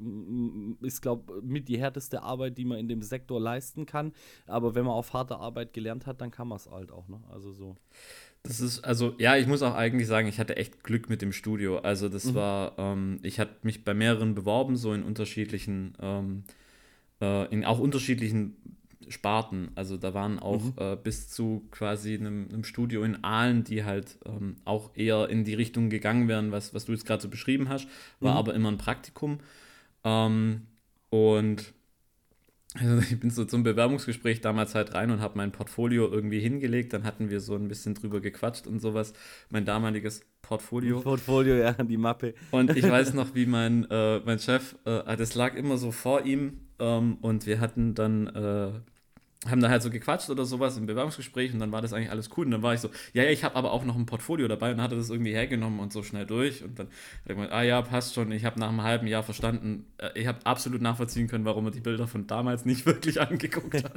ist, 0.82 1.02
glaube 1.02 1.34
ich, 1.38 1.44
mit 1.44 1.68
die 1.68 1.80
härteste 1.80 2.24
Arbeit, 2.24 2.58
die 2.58 2.66
man 2.66 2.78
in 2.78 2.88
dem 2.88 3.02
Sektor 3.02 3.40
leisten 3.40 3.86
kann. 3.86 4.14
Aber 4.48 4.76
wenn 4.76 4.86
man 4.86 4.94
auf 4.94 5.14
harte 5.14 5.38
Arbeit 5.38 5.74
gelernt 5.74 6.06
hat, 6.06 6.22
dann 6.22 6.32
kann 6.32 6.48
man 6.48 6.58
es 6.58 6.70
halt 6.70 6.92
auch. 6.92 7.08
Ne? 7.08 7.20
Also 7.32 7.52
so. 7.52 7.76
Das 8.44 8.60
ist, 8.60 8.82
also, 8.82 9.16
ja, 9.18 9.38
ich 9.38 9.48
muss 9.48 9.64
auch 9.64 9.74
eigentlich 9.74 10.08
sagen, 10.08 10.28
ich 10.28 10.40
hatte 10.40 10.56
echt 10.56 10.84
Glück 10.84 11.10
mit 11.10 11.22
dem 11.22 11.32
Studio. 11.32 11.80
Also, 11.80 12.10
das 12.10 12.26
mhm. 12.26 12.36
war, 12.36 12.74
ähm, 12.78 13.20
ich 13.24 13.40
hatte 13.40 13.56
mich 13.64 13.84
bei 13.84 13.96
mehreren 13.96 14.36
beworben, 14.36 14.76
so 14.76 14.94
in 14.94 15.02
unterschiedlichen, 15.02 15.94
ähm, 16.00 16.44
äh, 17.22 17.52
in 17.52 17.66
auch 17.66 17.80
unterschiedlichen 17.80 18.56
Sparten. 19.10 19.72
Also 19.76 19.98
da 19.98 20.14
waren 20.14 20.40
auch 20.40 20.64
mhm. 20.64 20.74
äh, 20.78 20.96
bis 20.96 21.30
zu 21.30 21.68
quasi 21.72 22.16
einem, 22.16 22.48
einem, 22.50 22.64
Studio 22.64 23.04
in 23.04 23.24
Aalen, 23.24 23.64
die 23.64 23.84
halt 23.84 24.18
ähm, 24.26 24.58
auch 24.66 24.92
eher 24.96 25.30
in 25.30 25.44
die 25.44 25.54
Richtung 25.54 25.90
gegangen 25.90 26.28
wären, 26.28 26.52
was, 26.52 26.74
was 26.74 26.86
du 26.86 26.92
jetzt 26.92 27.06
gerade 27.06 27.22
so 27.22 27.30
beschrieben 27.30 27.70
hast, 27.70 27.88
war 28.20 28.34
mhm. 28.34 28.38
aber 28.38 28.54
immer 28.54 28.70
ein 28.72 28.78
Praktikum. 28.78 29.40
Ähm, 30.06 30.68
und 31.10 31.74
also 32.76 32.98
ich 33.00 33.20
bin 33.20 33.30
so 33.30 33.46
zum 33.46 33.64
Bewerbungsgespräch 33.64 34.42
damals 34.42 34.76
halt 34.76 34.94
rein 34.94 35.10
und 35.10 35.22
habe 35.22 35.38
mein 35.38 35.52
Portfolio 35.52 36.10
irgendwie 36.10 36.40
hingelegt. 36.40 36.94
Dann 36.94 37.04
hatten 37.04 37.30
wir 37.30 37.40
so 37.40 37.56
ein 37.56 37.68
bisschen 37.68 37.94
drüber 37.96 38.20
gequatscht 38.20 38.68
und 38.68 38.80
sowas. 38.80 39.14
Mein 39.50 39.66
damaliges 39.66 40.26
Portfolio. 40.42 41.02
Portfolio, 41.02 41.56
ja, 41.56 41.72
die 41.72 41.98
Mappe. 41.98 42.34
Und 42.52 42.76
ich 42.76 42.84
weiß 42.84 43.14
noch, 43.16 43.34
wie 43.34 43.46
mein, 43.46 43.90
äh, 43.90 44.20
mein 44.20 44.40
Chef, 44.40 44.76
äh, 44.86 45.16
das 45.18 45.36
lag 45.36 45.56
immer 45.56 45.78
so 45.78 45.92
vor 45.92 46.26
ihm 46.26 46.60
ähm, 46.80 47.18
und 47.22 47.46
wir 47.46 47.60
hatten 47.60 47.96
dann 47.96 48.28
äh, 48.28 48.72
haben 49.50 49.62
da 49.62 49.70
halt 49.70 49.84
so 49.84 49.90
gequatscht 49.90 50.30
oder 50.30 50.46
sowas 50.46 50.78
im 50.78 50.86
Bewerbungsgespräch 50.86 51.54
und 51.54 51.60
dann 51.60 51.72
war 51.72 51.82
das 51.82 51.94
eigentlich 51.94 52.12
alles 52.12 52.30
cool. 52.38 52.46
Und 52.46 52.52
dann 52.52 52.62
war 52.62 52.74
ich 52.74 52.80
so, 52.80 52.90
ja, 53.14 53.24
ja, 53.24 53.30
ich 53.30 53.44
habe 53.44 53.56
aber 53.56 53.72
auch 53.72 53.84
noch 53.86 53.96
ein 53.96 54.06
Portfolio 54.06 54.48
dabei 54.48 54.72
und 54.72 54.78
dann 54.78 54.84
hat 54.84 54.92
er 54.92 54.98
das 54.98 55.10
irgendwie 55.10 55.34
hergenommen 55.34 55.80
und 55.80 55.94
so 55.94 56.04
schnell 56.04 56.26
durch. 56.26 56.64
Und 56.64 56.80
dann 56.80 56.88
hat 56.88 56.94
er 57.26 57.36
gemeint, 57.36 57.52
ah 57.52 57.64
ja, 57.64 57.82
passt 57.82 58.14
schon. 58.14 58.32
Ich 58.32 58.46
habe 58.46 58.60
nach 58.60 58.70
einem 58.70 58.84
halben 58.84 59.08
Jahr 59.08 59.24
verstanden, 59.24 59.86
äh, 59.98 60.10
ich 60.20 60.28
habe 60.28 60.40
absolut 60.46 60.82
nachvollziehen 60.82 61.28
können, 61.28 61.46
warum 61.46 61.66
er 61.66 61.72
die 61.72 61.80
Bilder 61.80 62.08
von 62.08 62.28
damals 62.28 62.66
nicht 62.66 62.86
wirklich 62.86 63.22
angeguckt 63.22 63.84
hat. 63.84 63.94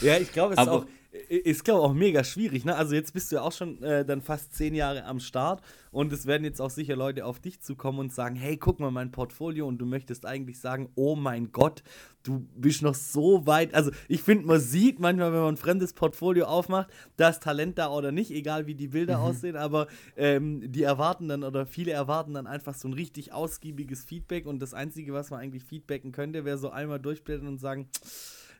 ja, 0.00 0.16
ich 0.18 0.32
glaube, 0.32 0.54
es 0.54 0.58
aber, 0.58 0.70
ist 0.70 0.82
auch 0.84 0.86
ist, 1.10 1.64
glaube 1.64 1.80
ich, 1.80 1.86
auch 1.86 1.94
mega 1.94 2.22
schwierig. 2.22 2.64
Ne? 2.64 2.76
Also 2.76 2.94
jetzt 2.94 3.14
bist 3.14 3.32
du 3.32 3.36
ja 3.36 3.42
auch 3.42 3.52
schon 3.52 3.82
äh, 3.82 4.04
dann 4.04 4.20
fast 4.20 4.54
zehn 4.54 4.74
Jahre 4.74 5.04
am 5.04 5.20
Start 5.20 5.62
und 5.90 6.12
es 6.12 6.26
werden 6.26 6.44
jetzt 6.44 6.60
auch 6.60 6.68
sicher 6.68 6.96
Leute 6.96 7.24
auf 7.24 7.40
dich 7.40 7.60
zukommen 7.60 7.98
und 7.98 8.12
sagen, 8.12 8.36
hey, 8.36 8.58
guck 8.58 8.78
mal 8.78 8.90
mein 8.90 9.10
Portfolio 9.10 9.66
und 9.66 9.78
du 9.78 9.86
möchtest 9.86 10.26
eigentlich 10.26 10.60
sagen, 10.60 10.90
oh 10.96 11.16
mein 11.16 11.50
Gott, 11.50 11.82
du 12.24 12.46
bist 12.54 12.82
noch 12.82 12.94
so 12.94 13.46
weit. 13.46 13.72
Also 13.72 13.90
ich 14.06 14.22
finde, 14.22 14.46
man 14.46 14.60
sieht 14.60 15.00
manchmal, 15.00 15.32
wenn 15.32 15.40
man 15.40 15.54
ein 15.54 15.56
fremdes 15.56 15.94
Portfolio 15.94 16.44
aufmacht, 16.44 16.88
da 17.16 17.30
ist 17.30 17.42
Talent 17.42 17.78
da 17.78 17.90
oder 17.90 18.12
nicht, 18.12 18.30
egal 18.30 18.66
wie 18.66 18.74
die 18.74 18.88
Bilder 18.88 19.18
mhm. 19.18 19.24
aussehen, 19.24 19.56
aber 19.56 19.86
ähm, 20.16 20.70
die 20.70 20.82
erwarten 20.82 21.28
dann 21.28 21.42
oder 21.42 21.64
viele 21.64 21.92
erwarten 21.92 22.34
dann 22.34 22.46
einfach 22.46 22.74
so 22.74 22.86
ein 22.86 22.92
richtig 22.92 23.32
ausgiebiges 23.32 24.04
Feedback 24.04 24.46
und 24.46 24.60
das 24.60 24.74
Einzige, 24.74 25.14
was 25.14 25.30
man 25.30 25.40
eigentlich 25.40 25.64
feedbacken 25.64 26.12
könnte, 26.12 26.44
wäre 26.44 26.58
so 26.58 26.68
einmal 26.68 27.00
durchblättern 27.00 27.48
und 27.48 27.58
sagen, 27.58 27.88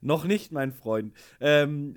noch 0.01 0.25
nicht, 0.25 0.53
mein 0.53 0.73
Freund. 0.73 1.13
Ähm, 1.41 1.95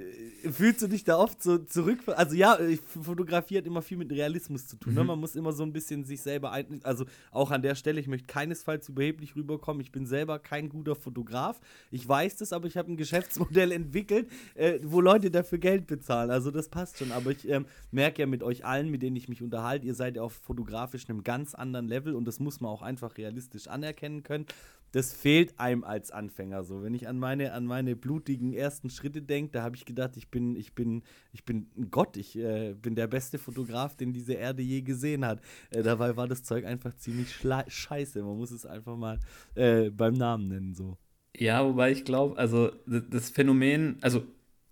fühlst 0.52 0.82
du 0.82 0.88
dich 0.88 1.04
da 1.04 1.18
oft 1.18 1.42
so 1.42 1.58
zurück? 1.58 2.00
Also 2.08 2.36
ja, 2.36 2.58
Fotografie 2.86 3.58
hat 3.58 3.66
immer 3.66 3.82
viel 3.82 3.98
mit 3.98 4.12
Realismus 4.12 4.68
zu 4.68 4.78
tun. 4.78 4.94
Ne? 4.94 5.02
Mhm. 5.02 5.08
Ne? 5.08 5.12
Man 5.12 5.20
muss 5.20 5.36
immer 5.36 5.54
so 5.54 5.64
ein 5.64 5.74
bisschen 5.74 6.04
sich 6.04 6.22
selber 6.22 6.52
ein. 6.52 6.82
Also 6.84 7.06
auch 7.32 7.52
an 7.52 7.62
der 7.62 7.76
Stelle, 7.76 8.00
ich 8.00 8.08
möchte 8.08 8.28
keinesfalls 8.28 8.90
überheblich 8.90 9.36
rüberkommen. 9.36 9.82
Ich 9.82 9.92
bin 9.92 10.06
selber 10.06 10.40
kein 10.40 10.70
guter 10.70 10.96
Fotograf. 10.96 11.60
Ich 11.92 12.08
weiß 12.08 12.38
das, 12.38 12.54
aber 12.54 12.68
ich 12.68 12.78
habe 12.78 12.92
ein 12.92 12.98
Geschäftsmodell 12.98 13.72
entwickelt, 13.72 14.30
äh, 14.56 14.80
wo 14.84 15.02
Leute 15.02 15.32
dafür 15.32 15.58
Geld 15.58 15.88
bezahlen. 15.88 16.32
Also 16.32 16.52
das 16.52 16.70
passt 16.70 16.98
schon. 16.98 17.12
Aber 17.12 17.32
ich 17.32 17.48
ähm, 17.48 17.66
merke 17.92 18.22
ja 18.22 18.26
mit 18.26 18.44
euch 18.44 18.66
allen, 18.66 18.90
mit 18.90 19.02
denen 19.02 19.16
ich 19.16 19.30
mich 19.30 19.42
unterhalte, 19.42 19.86
ihr 19.86 19.96
seid 19.96 20.16
ja 20.16 20.24
auf 20.24 20.34
fotografisch 20.34 21.10
einem 21.10 21.24
ganz 21.24 21.54
anderen 21.56 21.88
Level 21.88 22.16
und 22.16 22.26
das 22.26 22.40
muss 22.40 22.62
man 22.62 22.72
auch 22.72 22.82
einfach 22.82 23.18
realistisch 23.18 23.68
anerkennen 23.68 24.24
können 24.24 24.46
das 24.92 25.14
fehlt 25.14 25.60
einem 25.60 25.84
als 25.84 26.12
Anfänger 26.12 26.64
so. 26.64 26.84
Wenn 26.84 26.94
ich 26.94 27.08
an 27.08 27.18
meine, 27.18 27.54
an 27.54 27.66
meine 27.66 27.96
blutigen 27.96 28.54
ersten 28.54 28.90
Schritte 28.90 29.22
denke, 29.22 29.52
da 29.54 29.64
habe 29.64 29.76
ich 29.76 29.86
gedacht, 29.86 30.18
ich 30.18 30.30
bin, 30.30 30.56
ich 30.56 30.74
bin, 30.74 31.04
ich 31.32 31.46
bin 31.46 31.68
ein 31.78 31.92
Gott, 31.92 32.18
ich 32.18 32.38
äh, 32.38 32.74
bin 32.74 32.96
der 32.96 33.08
beste 33.08 33.38
Fotograf, 33.38 33.96
den 33.96 34.14
diese 34.14 34.34
Erde 34.34 34.62
je 34.62 34.82
gesehen 34.82 35.26
hat. 35.26 35.42
Äh, 35.70 35.84
dabei 35.84 36.18
war 36.18 36.28
das 36.28 36.44
Zeug 36.44 36.66
einfach 36.66 36.94
ziemlich 36.96 37.34
scheiße. 37.34 38.22
Man 38.22 38.38
muss 38.38 38.52
es 38.52 38.66
einfach 38.66 38.98
mal 38.98 39.20
äh, 39.56 39.90
beim 39.90 40.14
Namen 40.14 40.48
nennen 40.48 40.76
so. 40.76 40.98
Ja, 41.38 41.66
wobei 41.66 41.92
ich 41.92 42.04
glaube, 42.04 42.38
also 42.38 42.72
das 42.86 43.30
Phänomen, 43.30 43.98
also 44.02 44.24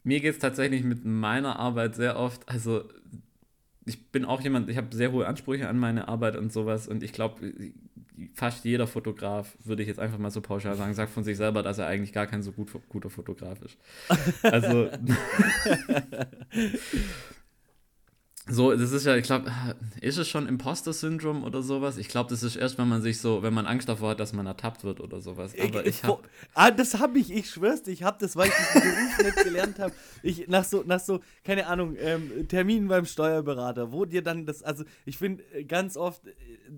mir 0.04 0.20
geht 0.20 0.34
es 0.34 0.40
tatsächlich 0.40 0.84
mit 0.84 1.06
meiner 1.06 1.58
Arbeit 1.58 1.96
sehr 1.96 2.18
oft, 2.18 2.48
also 2.50 2.84
ich 3.90 4.12
bin 4.12 4.24
auch 4.24 4.42
jemand, 4.42 4.70
ich 4.70 4.78
habe 4.78 4.96
sehr 4.96 5.12
hohe 5.12 5.28
Ansprüche 5.28 5.68
an 5.68 5.78
meine 5.78 6.08
Arbeit 6.08 6.36
und 6.36 6.54
sowas 6.54 6.88
und 6.88 7.04
ich 7.04 7.12
glaube, 7.12 7.54
fast 8.34 8.64
jeder 8.66 8.86
Fotograf, 8.88 9.58
würde 9.64 9.82
ich 9.82 9.88
jetzt 9.88 10.00
einfach 10.00 10.20
mal 10.20 10.30
so 10.30 10.42
pauschal 10.42 10.76
sagen, 10.76 10.94
sagt 10.94 11.12
von 11.12 11.24
sich 11.24 11.38
selber, 11.38 11.64
dass 11.64 11.80
er 11.80 11.88
eigentlich 11.88 12.14
gar 12.14 12.28
kein 12.28 12.44
so 12.44 12.52
gut, 12.52 12.70
guter 12.90 13.10
Fotograf 13.10 13.60
ist. 13.62 13.78
Also 14.44 14.90
So, 18.52 18.76
das 18.76 18.92
ist 18.92 19.06
ja, 19.06 19.16
ich 19.16 19.24
glaube, 19.24 19.52
ist 20.02 20.18
es 20.18 20.28
schon 20.28 20.48
Imposter-Syndrom 20.48 21.44
oder 21.44 21.62
sowas? 21.62 21.98
Ich 21.98 22.08
glaube, 22.08 22.30
das 22.30 22.42
ist 22.42 22.56
erst, 22.56 22.78
wenn 22.78 22.88
man 22.88 23.02
sich 23.02 23.20
so, 23.20 23.44
wenn 23.44 23.54
man 23.54 23.66
Angst 23.66 23.88
davor 23.88 24.12
hat, 24.12 24.20
dass 24.20 24.34
man 24.34 24.48
ertappt 24.48 24.84
wird 24.84 25.00
oder 25.00 25.22
sowas. 25.22 25.54
Aber 25.60 25.86
ich, 25.86 25.98
ich 25.98 26.04
habe. 26.04 26.24
Ah, 26.56 26.72
das 26.72 27.00
habe 27.00 27.20
ich, 27.20 27.32
ich 27.32 27.50
schwör's 27.50 27.88
ich 27.88 28.04
habe 28.04 28.18
das, 28.20 28.36
weil 28.36 28.48
ich 28.48 28.54
diesen 28.56 28.82
Beruf 28.82 29.18
nicht 29.24 29.44
gelernt 29.44 29.80
habe. 29.80 29.94
Ich, 30.24 30.48
nach 30.48 30.64
so, 30.64 30.84
nach 30.86 31.00
so, 31.00 31.20
keine 31.44 31.68
Ahnung, 31.68 31.96
ähm, 32.00 32.48
Terminen 32.48 32.88
beim 32.88 33.06
Steuerberater, 33.06 33.92
wo 33.92 34.06
dir 34.06 34.24
dann 34.24 34.46
das, 34.46 34.64
also 34.64 34.84
ich 35.06 35.18
finde 35.18 35.44
äh, 35.54 35.64
ganz 35.64 35.96
oft, 35.96 36.26
äh, 36.28 36.32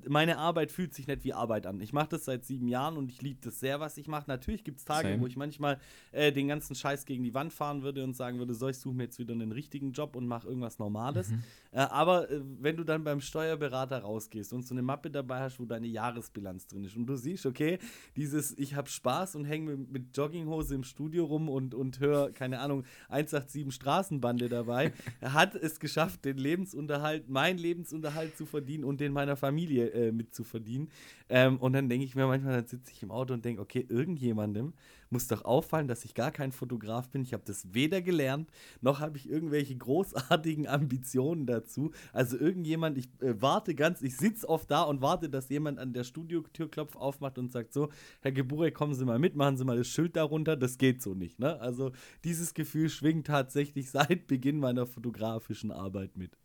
meine 0.07 0.37
Arbeit 0.37 0.71
fühlt 0.71 0.93
sich 0.93 1.07
nicht 1.07 1.23
wie 1.23 1.33
Arbeit 1.33 1.65
an. 1.65 1.79
Ich 1.79 1.93
mache 1.93 2.09
das 2.09 2.25
seit 2.25 2.45
sieben 2.45 2.67
Jahren 2.67 2.97
und 2.97 3.09
ich 3.09 3.21
liebe 3.21 3.39
das 3.41 3.59
sehr, 3.59 3.79
was 3.79 3.97
ich 3.97 4.07
mache. 4.07 4.25
Natürlich 4.27 4.63
gibt 4.63 4.79
es 4.79 4.85
Tage, 4.85 5.09
Same. 5.09 5.21
wo 5.21 5.27
ich 5.27 5.37
manchmal 5.37 5.79
äh, 6.11 6.31
den 6.31 6.47
ganzen 6.47 6.75
Scheiß 6.75 7.05
gegen 7.05 7.23
die 7.23 7.33
Wand 7.33 7.53
fahren 7.53 7.81
würde 7.81 8.03
und 8.03 8.15
sagen 8.15 8.39
würde, 8.39 8.53
so, 8.53 8.67
ich 8.67 8.77
suche 8.77 8.95
mir 8.95 9.03
jetzt 9.03 9.19
wieder 9.19 9.33
einen 9.33 9.51
richtigen 9.51 9.93
Job 9.93 10.15
und 10.15 10.27
mache 10.27 10.47
irgendwas 10.47 10.79
Normales. 10.79 11.29
Mhm. 11.29 11.43
Äh, 11.71 11.79
aber 11.79 12.29
äh, 12.29 12.41
wenn 12.59 12.75
du 12.75 12.83
dann 12.83 13.03
beim 13.03 13.21
Steuerberater 13.21 13.99
rausgehst 13.99 14.53
und 14.53 14.65
so 14.65 14.73
eine 14.73 14.81
Mappe 14.81 15.09
dabei 15.09 15.39
hast, 15.39 15.59
wo 15.59 15.65
deine 15.65 15.87
Jahresbilanz 15.87 16.67
drin 16.67 16.83
ist 16.83 16.95
und 16.95 17.05
du 17.05 17.15
siehst, 17.15 17.45
okay, 17.45 17.79
dieses 18.15 18.57
ich 18.57 18.75
habe 18.75 18.89
Spaß 18.89 19.35
und 19.35 19.45
hänge 19.45 19.77
mit, 19.77 20.15
Jogginghose 20.15 20.75
im 20.75 20.83
Studio 20.83 21.25
rum 21.25 21.47
und, 21.47 21.73
und 21.73 21.99
höre, 21.99 22.31
keine 22.31 22.59
Ahnung, 22.59 22.83
187 23.09 23.73
Straßenbande 23.73 24.49
dabei, 24.49 24.91
hat 25.21 25.55
es 25.55 25.79
geschafft, 25.79 26.25
den 26.25 26.37
Lebensunterhalt, 26.37 27.29
meinen 27.29 27.57
Lebensunterhalt 27.57 28.35
zu 28.35 28.45
verdienen 28.45 28.83
und 28.83 28.99
den 28.99 29.13
meiner 29.13 29.37
Familie 29.37 29.89
äh, 29.91 30.11
mit 30.11 30.33
zu 30.33 30.43
verdienen. 30.43 30.89
Ähm, 31.29 31.57
und 31.57 31.73
dann 31.73 31.87
denke 31.87 32.05
ich 32.05 32.15
mir 32.15 32.27
manchmal, 32.27 32.53
dann 32.53 32.67
sitze 32.67 32.91
ich 32.91 33.01
im 33.01 33.11
Auto 33.11 33.33
und 33.33 33.45
denke, 33.45 33.61
okay, 33.61 33.85
irgendjemandem 33.87 34.73
muss 35.11 35.27
doch 35.27 35.45
auffallen, 35.45 35.87
dass 35.87 36.05
ich 36.05 36.13
gar 36.13 36.31
kein 36.31 36.51
Fotograf 36.51 37.09
bin. 37.09 37.21
Ich 37.21 37.33
habe 37.33 37.43
das 37.45 37.73
weder 37.73 38.01
gelernt, 38.01 38.49
noch 38.81 38.99
habe 38.99 39.17
ich 39.17 39.29
irgendwelche 39.29 39.75
großartigen 39.75 40.67
Ambitionen 40.67 41.45
dazu. 41.45 41.91
Also 42.13 42.37
irgendjemand, 42.37 42.97
ich 42.97 43.09
äh, 43.21 43.39
warte 43.41 43.75
ganz, 43.75 44.01
ich 44.01 44.17
sitze 44.17 44.47
oft 44.47 44.71
da 44.71 44.83
und 44.83 45.01
warte, 45.01 45.29
dass 45.29 45.49
jemand 45.49 45.79
an 45.79 45.93
der 45.93 46.03
Studiotür 46.03 46.69
klopft, 46.69 46.95
aufmacht 46.95 47.37
und 47.37 47.51
sagt 47.51 47.73
so, 47.73 47.89
Herr 48.21 48.31
Geburek, 48.31 48.73
kommen 48.73 48.93
Sie 48.93 49.05
mal 49.05 49.19
mit, 49.19 49.35
machen 49.35 49.57
Sie 49.57 49.65
mal 49.65 49.77
das 49.77 49.87
Schild 49.87 50.15
darunter. 50.15 50.55
Das 50.55 50.77
geht 50.77 51.01
so 51.01 51.13
nicht. 51.13 51.39
Ne? 51.39 51.59
Also 51.59 51.91
dieses 52.23 52.53
Gefühl 52.53 52.89
schwingt 52.89 53.27
tatsächlich 53.27 53.89
seit 53.91 54.27
Beginn 54.27 54.59
meiner 54.59 54.85
fotografischen 54.85 55.71
Arbeit 55.71 56.17
mit. 56.17 56.37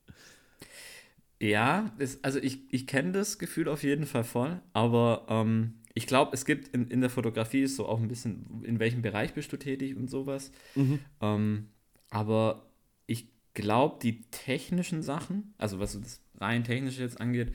Ja, 1.40 1.92
das, 1.98 2.22
also 2.24 2.38
ich, 2.38 2.62
ich 2.70 2.86
kenne 2.86 3.12
das 3.12 3.38
Gefühl 3.38 3.68
auf 3.68 3.82
jeden 3.82 4.06
Fall 4.06 4.24
voll, 4.24 4.60
aber 4.72 5.26
ähm, 5.28 5.74
ich 5.96 6.06
glaube, 6.06 6.32
es 6.34 6.44
gibt 6.44 6.68
in, 6.68 6.88
in 6.88 7.00
der 7.00 7.08
Fotografie 7.08 7.66
so 7.66 7.88
auch 7.88 7.98
ein 7.98 8.06
bisschen, 8.06 8.62
in 8.64 8.78
welchem 8.78 9.00
Bereich 9.00 9.32
bist 9.32 9.50
du 9.50 9.56
tätig 9.56 9.96
und 9.96 10.10
sowas. 10.10 10.52
Mhm. 10.74 10.98
Ähm, 11.22 11.68
aber 12.10 12.66
ich 13.06 13.28
glaube, 13.54 13.96
die 14.02 14.20
technischen 14.30 15.00
Sachen, 15.00 15.54
also 15.56 15.80
was 15.80 15.98
das 15.98 16.20
rein 16.38 16.64
technische 16.64 17.00
jetzt 17.00 17.18
angeht, 17.18 17.54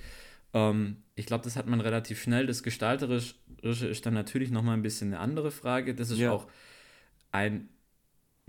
ähm, 0.55 1.03
ich 1.13 1.27
glaube, 1.27 1.43
das 1.43 1.55
hat 1.55 1.67
man 1.67 1.81
relativ 1.81 2.19
schnell. 2.19 2.47
Das 2.47 2.63
Gestalterische 2.63 3.35
ist 3.61 4.07
dann 4.07 4.15
natürlich 4.15 4.49
nochmal 4.49 4.75
ein 4.75 4.81
bisschen 4.81 5.09
eine 5.09 5.19
andere 5.19 5.51
Frage. 5.51 5.93
Das 5.93 6.09
ist 6.09 6.17
ja. 6.17 6.31
auch 6.31 6.47
ein 7.31 7.69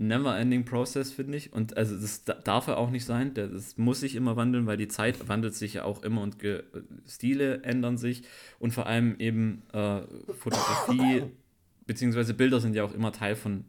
never-ending 0.07 0.65
Process, 0.65 1.11
finde 1.11 1.37
ich. 1.37 1.53
Und 1.53 1.77
also 1.77 1.95
das 1.95 2.23
darf 2.23 2.67
er 2.67 2.77
auch 2.77 2.89
nicht 2.89 3.05
sein. 3.05 3.33
Das 3.33 3.77
muss 3.77 3.99
sich 3.99 4.15
immer 4.15 4.35
wandeln, 4.35 4.65
weil 4.65 4.77
die 4.77 4.87
Zeit 4.87 5.27
wandelt 5.27 5.55
sich 5.55 5.75
ja 5.75 5.83
auch 5.83 6.03
immer 6.03 6.21
und 6.21 6.39
Ge 6.39 6.63
Stile 7.07 7.63
ändern 7.63 7.97
sich. 7.97 8.23
Und 8.59 8.71
vor 8.71 8.87
allem 8.87 9.15
eben 9.19 9.63
äh, 9.73 10.01
Fotografie 10.33 11.23
beziehungsweise 11.85 12.33
Bilder 12.33 12.59
sind 12.59 12.75
ja 12.75 12.83
auch 12.83 12.93
immer 12.93 13.11
Teil 13.11 13.35
von 13.35 13.65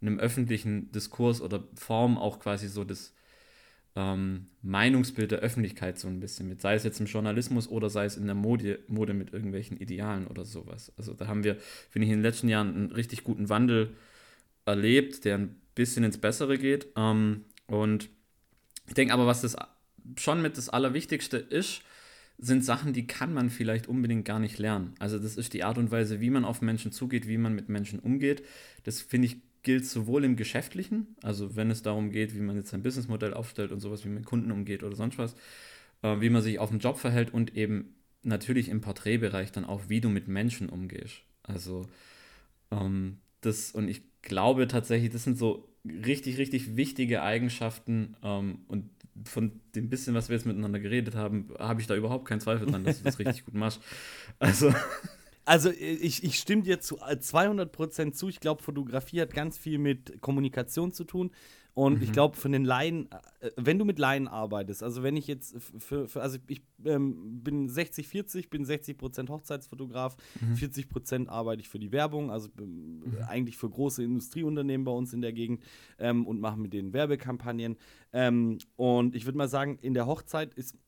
einem 0.00 0.18
öffentlichen 0.18 0.92
Diskurs 0.92 1.40
oder 1.40 1.64
Form 1.74 2.18
auch 2.18 2.40
quasi 2.40 2.68
so 2.68 2.84
das 2.84 3.14
ähm, 3.96 4.46
Meinungsbild 4.62 5.30
der 5.30 5.38
Öffentlichkeit 5.38 5.98
so 5.98 6.08
ein 6.08 6.20
bisschen 6.20 6.48
mit. 6.48 6.60
Sei 6.60 6.74
es 6.74 6.84
jetzt 6.84 7.00
im 7.00 7.06
Journalismus 7.06 7.68
oder 7.68 7.90
sei 7.90 8.04
es 8.04 8.16
in 8.16 8.26
der 8.26 8.34
Mode, 8.34 8.80
Mode 8.88 9.14
mit 9.14 9.32
irgendwelchen 9.32 9.76
Idealen 9.76 10.26
oder 10.26 10.44
sowas. 10.44 10.92
Also 10.96 11.14
da 11.14 11.26
haben 11.26 11.44
wir, 11.44 11.56
finde 11.90 12.06
ich, 12.06 12.12
in 12.12 12.18
den 12.18 12.22
letzten 12.22 12.48
Jahren 12.48 12.74
einen 12.74 12.92
richtig 12.92 13.24
guten 13.24 13.48
Wandel 13.48 13.94
erlebt, 14.66 15.24
der 15.24 15.38
ein 15.38 15.60
bisschen 15.74 16.04
ins 16.04 16.18
Bessere 16.18 16.58
geht. 16.58 16.88
Ähm, 16.96 17.44
und 17.66 18.08
ich 18.86 18.94
denke 18.94 19.14
aber, 19.14 19.26
was 19.26 19.42
das 19.42 19.56
schon 20.16 20.42
mit 20.42 20.56
das 20.56 20.68
Allerwichtigste 20.68 21.38
ist, 21.38 21.82
sind 22.38 22.64
Sachen, 22.64 22.92
die 22.92 23.06
kann 23.06 23.32
man 23.32 23.48
vielleicht 23.48 23.86
unbedingt 23.86 24.24
gar 24.24 24.40
nicht 24.40 24.58
lernen. 24.58 24.94
Also 24.98 25.18
das 25.18 25.36
ist 25.36 25.54
die 25.54 25.64
Art 25.64 25.78
und 25.78 25.90
Weise, 25.90 26.20
wie 26.20 26.30
man 26.30 26.44
auf 26.44 26.62
Menschen 26.62 26.92
zugeht, 26.92 27.28
wie 27.28 27.38
man 27.38 27.54
mit 27.54 27.68
Menschen 27.68 28.00
umgeht. 28.00 28.44
Das 28.82 29.00
finde 29.00 29.26
ich 29.26 29.36
gilt 29.64 29.86
sowohl 29.86 30.24
im 30.24 30.36
Geschäftlichen, 30.36 31.16
also 31.22 31.56
wenn 31.56 31.70
es 31.70 31.82
darum 31.82 32.10
geht, 32.10 32.34
wie 32.34 32.40
man 32.40 32.56
jetzt 32.56 32.68
sein 32.68 32.82
Businessmodell 32.82 33.34
aufstellt 33.34 33.72
und 33.72 33.80
sowas, 33.80 34.04
wie 34.04 34.08
man 34.08 34.16
mit 34.16 34.26
Kunden 34.26 34.52
umgeht 34.52 34.84
oder 34.84 34.94
sonst 34.94 35.18
was, 35.18 35.34
äh, 36.02 36.20
wie 36.20 36.28
man 36.28 36.42
sich 36.42 36.58
auf 36.58 36.68
dem 36.68 36.78
Job 36.78 36.98
verhält 36.98 37.32
und 37.32 37.56
eben 37.56 37.96
natürlich 38.22 38.68
im 38.68 38.82
Porträtbereich 38.82 39.52
dann 39.52 39.64
auch, 39.64 39.88
wie 39.88 40.00
du 40.00 40.10
mit 40.10 40.28
Menschen 40.28 40.68
umgehst. 40.68 41.22
Also 41.42 41.88
ähm, 42.70 43.18
das, 43.40 43.72
und 43.72 43.88
ich 43.88 44.02
glaube 44.24 44.66
tatsächlich, 44.68 45.10
das 45.10 45.24
sind 45.24 45.38
so 45.38 45.68
richtig, 45.84 46.38
richtig 46.38 46.76
wichtige 46.76 47.22
Eigenschaften 47.22 48.16
ähm, 48.22 48.60
und 48.68 48.90
von 49.24 49.60
dem 49.74 49.88
bisschen, 49.88 50.14
was 50.14 50.28
wir 50.28 50.36
jetzt 50.36 50.46
miteinander 50.46 50.80
geredet 50.80 51.14
haben, 51.14 51.50
habe 51.58 51.80
ich 51.80 51.86
da 51.86 51.94
überhaupt 51.94 52.26
keinen 52.26 52.40
Zweifel 52.40 52.66
dran, 52.66 52.84
dass 52.84 52.98
du 52.98 53.04
das 53.04 53.18
richtig 53.18 53.44
gut 53.44 53.54
machst. 53.54 53.80
Also. 54.38 54.74
Also 55.46 55.70
ich, 55.70 56.24
ich 56.24 56.38
stimme 56.38 56.62
dir 56.62 56.80
zu 56.80 57.02
200% 57.02 58.00
äh, 58.00 58.12
zu. 58.12 58.30
Ich 58.30 58.40
glaube, 58.40 58.62
Fotografie 58.62 59.20
hat 59.20 59.34
ganz 59.34 59.58
viel 59.58 59.76
mit 59.76 60.22
Kommunikation 60.22 60.90
zu 60.90 61.04
tun. 61.04 61.32
Und 61.74 61.96
mhm. 61.96 62.02
ich 62.02 62.12
glaube, 62.12 62.36
von 62.36 62.52
den 62.52 62.64
Laien, 62.64 63.10
äh, 63.40 63.50
wenn 63.56 63.78
du 63.78 63.84
mit 63.84 63.98
Laien 63.98 64.28
arbeitest, 64.28 64.82
also 64.82 65.02
wenn 65.02 65.16
ich 65.16 65.26
jetzt 65.26 65.56
für, 65.78 66.08
für 66.08 66.22
also 66.22 66.38
ich 66.46 66.62
ähm, 66.84 67.42
bin 67.42 67.68
60-40, 67.68 68.48
bin 68.48 68.64
60% 68.64 69.28
Hochzeitsfotograf, 69.28 70.16
mhm. 70.40 70.54
40% 70.54 71.28
arbeite 71.28 71.62
ich 71.62 71.68
für 71.68 71.80
die 71.80 71.90
Werbung, 71.90 72.30
also 72.30 72.48
ähm, 72.60 73.00
mhm. 73.00 73.18
eigentlich 73.26 73.56
für 73.56 73.68
große 73.68 74.04
Industrieunternehmen 74.04 74.84
bei 74.84 74.92
uns 74.92 75.12
in 75.12 75.20
der 75.20 75.32
Gegend 75.32 75.62
ähm, 75.98 76.26
und 76.26 76.40
mache 76.40 76.58
mit 76.58 76.72
denen 76.72 76.92
Werbekampagnen. 76.92 77.76
Ähm, 78.12 78.58
und 78.76 79.16
ich 79.16 79.24
würde 79.24 79.38
mal 79.38 79.48
sagen, 79.48 79.78
in 79.82 79.94
der 79.94 80.06
Hochzeit 80.06 80.54
ist 80.54 80.78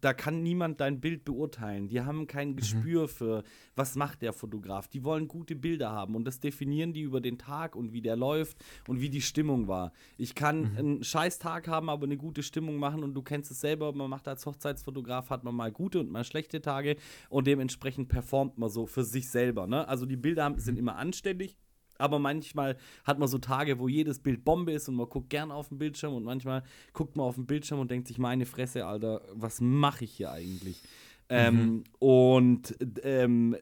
da 0.00 0.14
kann 0.14 0.42
niemand 0.42 0.80
dein 0.80 1.00
Bild 1.00 1.24
beurteilen. 1.24 1.88
Die 1.88 2.00
haben 2.00 2.26
kein 2.26 2.50
mhm. 2.50 2.56
Gespür 2.56 3.08
für, 3.08 3.44
was 3.74 3.96
macht 3.96 4.22
der 4.22 4.32
Fotograf. 4.32 4.88
Die 4.88 5.04
wollen 5.04 5.28
gute 5.28 5.54
Bilder 5.54 5.90
haben 5.90 6.14
und 6.14 6.24
das 6.24 6.40
definieren 6.40 6.92
die 6.92 7.02
über 7.02 7.20
den 7.20 7.38
Tag 7.38 7.76
und 7.76 7.92
wie 7.92 8.00
der 8.00 8.16
läuft 8.16 8.56
und 8.88 9.00
wie 9.00 9.10
die 9.10 9.20
Stimmung 9.20 9.68
war. 9.68 9.92
Ich 10.16 10.29
kann 10.34 10.72
mhm. 10.72 10.78
einen 10.78 11.04
scheiß 11.04 11.38
Tag 11.38 11.68
haben, 11.68 11.88
aber 11.88 12.04
eine 12.04 12.16
gute 12.16 12.42
Stimmung 12.42 12.76
machen 12.76 13.02
und 13.02 13.14
du 13.14 13.22
kennst 13.22 13.50
es 13.50 13.60
selber, 13.60 13.92
man 13.92 14.10
macht 14.10 14.28
als 14.28 14.46
Hochzeitsfotograf, 14.46 15.30
hat 15.30 15.44
man 15.44 15.54
mal 15.54 15.72
gute 15.72 16.00
und 16.00 16.10
mal 16.10 16.24
schlechte 16.24 16.60
Tage 16.60 16.96
und 17.28 17.46
dementsprechend 17.46 18.08
performt 18.08 18.58
man 18.58 18.70
so 18.70 18.86
für 18.86 19.04
sich 19.04 19.28
selber. 19.28 19.66
Ne? 19.66 19.86
Also 19.88 20.06
die 20.06 20.16
Bilder 20.16 20.52
sind 20.56 20.78
immer 20.78 20.96
anständig, 20.96 21.56
aber 21.98 22.18
manchmal 22.18 22.76
hat 23.04 23.18
man 23.18 23.28
so 23.28 23.38
Tage, 23.38 23.78
wo 23.78 23.88
jedes 23.88 24.20
Bild 24.20 24.44
Bombe 24.44 24.72
ist 24.72 24.88
und 24.88 24.96
man 24.96 25.08
guckt 25.08 25.30
gern 25.30 25.50
auf 25.50 25.68
den 25.68 25.78
Bildschirm 25.78 26.14
und 26.14 26.24
manchmal 26.24 26.62
guckt 26.92 27.16
man 27.16 27.26
auf 27.26 27.34
den 27.34 27.46
Bildschirm 27.46 27.78
und 27.78 27.90
denkt 27.90 28.08
sich, 28.08 28.18
meine 28.18 28.46
Fresse, 28.46 28.86
Alter, 28.86 29.22
was 29.32 29.60
mache 29.60 30.04
ich 30.04 30.12
hier 30.12 30.32
eigentlich? 30.32 30.82
Ähm, 31.30 31.54
mhm. 31.54 31.84
Und 32.00 32.76
ähm, 33.04 33.56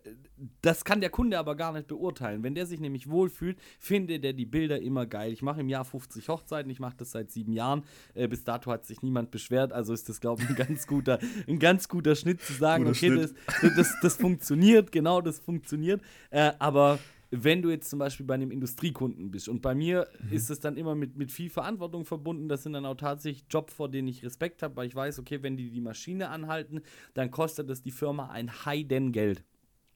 das 0.63 0.85
kann 0.85 1.01
der 1.01 1.11
Kunde 1.11 1.39
aber 1.39 1.55
gar 1.55 1.73
nicht 1.73 1.87
beurteilen. 1.87 2.43
Wenn 2.43 2.55
der 2.55 2.67
sich 2.67 2.81
nämlich 2.81 3.11
wohlfühlt, 3.11 3.59
findet 3.79 4.25
er 4.25 4.33
die 4.33 4.47
Bilder 4.47 4.81
immer 4.81 5.07
geil. 5.07 5.33
Ich 5.33 5.43
mache 5.43 5.61
im 5.61 5.69
Jahr 5.69 5.85
50 5.85 6.29
Hochzeiten, 6.29 6.71
ich 6.71 6.81
mache 6.81 6.97
das 6.97 7.11
seit 7.11 7.31
sieben 7.31 7.53
Jahren. 7.53 7.85
Äh, 8.15 8.29
bis 8.29 8.45
dato 8.45 8.71
hat 8.71 8.87
sich 8.87 9.03
niemand 9.03 9.31
beschwert, 9.31 9.73
also 9.73 9.93
ist 9.93 10.09
das, 10.09 10.21
glaube 10.21 10.43
ich, 10.43 10.49
ein 10.49 10.55
ganz 10.57 10.87
guter, 10.87 11.19
ein 11.47 11.59
ganz 11.59 11.89
guter 11.89 12.15
Schnitt 12.15 12.41
zu 12.41 12.55
sagen, 12.55 12.85
Guter 12.85 12.97
okay, 12.97 13.17
das, 13.17 13.35
das, 13.77 13.97
das, 14.01 14.17
funktioniert, 14.17 14.91
genau, 14.91 15.21
das 15.21 15.39
funktioniert. 15.39 16.01
Äh, 16.31 16.53
aber 16.59 16.99
wenn 17.31 17.63
du 17.63 17.71
jetzt 17.71 17.91
zum 17.91 17.99
Beispiel 17.99 18.27
bei 18.27 18.35
einem 18.35 18.51
Industriekunden 18.51 19.31
bist. 19.31 19.49
Und 19.49 19.61
bei 19.61 19.75
mir 19.75 20.09
mhm. 20.21 20.33
ist 20.33 20.51
es 20.51 20.61
dann 20.61 20.77
immer 20.77 20.95
mit, 20.95 21.17
mit 21.17 21.31
viel 21.31 21.51
Verantwortung 21.51 22.05
verbunden. 22.05 22.49
Das 22.49 22.63
sind 22.63 22.73
dann 22.73 22.87
auch 22.87 22.97
tatsächlich 22.97 23.45
Jobs, 23.51 23.75
vor 23.75 23.89
denen 23.89 24.09
ich 24.09 24.25
Respekt 24.25 24.63
habe, 24.63 24.77
weil 24.77 24.87
ich 24.87 24.95
weiß, 24.95 25.19
okay, 25.19 25.43
wenn 25.43 25.57
die 25.57 25.71
die 25.71 25.81
Maschine 25.81 26.31
anhalten, 26.31 26.81
dann 27.15 27.31
kostet 27.31 27.69
das 27.69 27.83
die 27.83 27.91
Firma 27.91 28.29
ein 28.31 28.65
Heidengeld. 28.65 29.45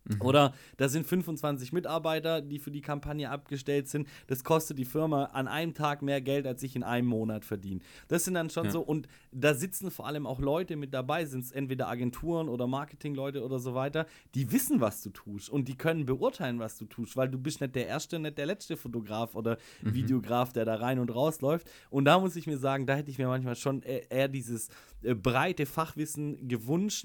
Mhm. 0.04 0.20
Oder 0.20 0.54
da 0.76 0.88
sind 0.88 1.06
25 1.06 1.72
Mitarbeiter, 1.72 2.40
die 2.40 2.58
für 2.58 2.70
die 2.70 2.80
Kampagne 2.80 3.30
abgestellt 3.30 3.88
sind. 3.88 4.08
Das 4.26 4.44
kostet 4.44 4.78
die 4.78 4.84
Firma 4.84 5.26
an 5.26 5.48
einem 5.48 5.74
Tag 5.74 6.02
mehr 6.02 6.20
Geld, 6.20 6.46
als 6.46 6.62
ich 6.62 6.76
in 6.76 6.82
einem 6.82 7.08
Monat 7.08 7.44
verdiene. 7.44 7.80
Das 8.08 8.24
sind 8.24 8.34
dann 8.34 8.50
schon 8.50 8.66
ja. 8.66 8.70
so, 8.70 8.80
und 8.80 9.08
da 9.30 9.54
sitzen 9.54 9.90
vor 9.90 10.06
allem 10.06 10.26
auch 10.26 10.40
Leute 10.40 10.76
mit 10.76 10.92
dabei, 10.94 11.24
sind 11.24 11.44
es 11.44 11.52
entweder 11.52 11.88
Agenturen 11.88 12.48
oder 12.48 12.66
Marketingleute 12.66 13.44
oder 13.44 13.58
so 13.58 13.74
weiter, 13.74 14.06
die 14.34 14.50
wissen, 14.52 14.80
was 14.80 15.02
du 15.02 15.10
tust 15.10 15.50
und 15.50 15.68
die 15.68 15.76
können 15.76 16.06
beurteilen, 16.06 16.58
was 16.58 16.78
du 16.78 16.86
tust, 16.86 17.16
weil 17.16 17.28
du 17.28 17.38
bist 17.38 17.60
nicht 17.60 17.74
der 17.74 17.86
erste, 17.86 18.18
nicht 18.18 18.38
der 18.38 18.46
letzte 18.46 18.76
Fotograf 18.76 19.34
oder 19.34 19.58
mhm. 19.82 19.94
Videograf, 19.94 20.52
der 20.52 20.64
da 20.64 20.76
rein 20.76 20.98
und 20.98 21.14
raus 21.14 21.40
läuft. 21.40 21.70
Und 21.90 22.04
da 22.04 22.18
muss 22.18 22.36
ich 22.36 22.46
mir 22.46 22.58
sagen, 22.58 22.86
da 22.86 22.94
hätte 22.94 23.10
ich 23.10 23.18
mir 23.18 23.28
manchmal 23.28 23.56
schon 23.56 23.82
eher 23.82 24.28
dieses 24.28 24.68
äh, 25.02 25.14
breite 25.14 25.66
Fachwissen 25.66 26.48
gewünscht, 26.48 27.02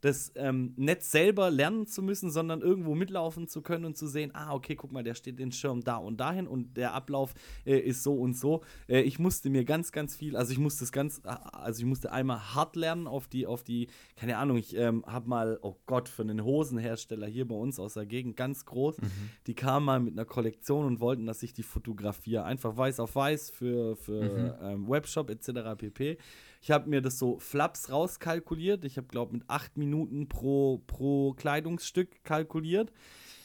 das 0.00 0.32
ähm, 0.36 0.74
nicht 0.76 1.02
selber 1.02 1.50
lernen 1.50 1.86
zu 1.86 2.02
müssen, 2.02 2.30
sondern 2.30 2.60
irgendwo 2.60 2.94
mitlaufen 2.94 3.48
zu 3.48 3.62
können 3.62 3.84
und 3.84 3.96
zu 3.96 4.06
sehen, 4.06 4.30
ah, 4.34 4.54
okay, 4.54 4.76
guck 4.76 4.92
mal, 4.92 5.02
der 5.02 5.14
steht 5.14 5.38
den 5.38 5.50
Schirm 5.50 5.82
da 5.82 5.96
und 5.96 6.18
dahin 6.18 6.46
und 6.46 6.76
der 6.76 6.94
Ablauf 6.94 7.34
äh, 7.64 7.78
ist 7.78 8.02
so 8.02 8.14
und 8.14 8.34
so. 8.34 8.62
Äh, 8.88 9.00
ich 9.00 9.18
musste 9.18 9.50
mir 9.50 9.64
ganz, 9.64 9.90
ganz 9.90 10.16
viel, 10.16 10.36
also 10.36 10.52
ich 10.52 10.58
musste 10.58 10.84
es 10.84 10.92
ganz, 10.92 11.20
also 11.24 11.80
ich 11.80 11.86
musste 11.86 12.12
einmal 12.12 12.54
hart 12.54 12.76
lernen 12.76 13.06
auf 13.06 13.26
die, 13.26 13.46
auf 13.46 13.64
die, 13.64 13.88
keine 14.16 14.38
Ahnung, 14.38 14.56
ich 14.56 14.76
ähm, 14.76 15.04
habe 15.06 15.28
mal, 15.28 15.58
oh 15.62 15.76
Gott, 15.86 16.08
für 16.08 16.22
einen 16.22 16.44
Hosenhersteller 16.44 17.26
hier 17.26 17.48
bei 17.48 17.56
uns 17.56 17.80
aus 17.80 17.94
der 17.94 18.06
Gegend, 18.06 18.36
ganz 18.36 18.64
groß, 18.66 18.98
mhm. 19.00 19.10
die 19.46 19.54
kamen 19.54 19.84
mal 19.84 20.00
mit 20.00 20.12
einer 20.14 20.24
Kollektion 20.24 20.86
und 20.86 21.00
wollten, 21.00 21.26
dass 21.26 21.42
ich 21.42 21.52
die 21.52 21.62
fotografiere. 21.62 22.44
Einfach 22.44 22.76
weiß 22.76 23.00
auf 23.00 23.16
weiß 23.16 23.50
für, 23.50 23.96
für 23.96 24.22
mhm. 24.22 24.52
ähm, 24.62 24.88
Webshop 24.88 25.30
etc. 25.30 25.76
pp. 25.76 26.18
Ich 26.60 26.70
habe 26.70 26.88
mir 26.88 27.00
das 27.00 27.18
so 27.18 27.38
flaps 27.38 27.90
rauskalkuliert. 27.90 28.84
Ich 28.84 28.96
habe, 28.96 29.06
glaube 29.08 29.34
mit 29.34 29.44
acht 29.48 29.76
Minuten 29.76 30.28
pro, 30.28 30.78
pro 30.86 31.32
Kleidungsstück 31.34 32.24
kalkuliert. 32.24 32.92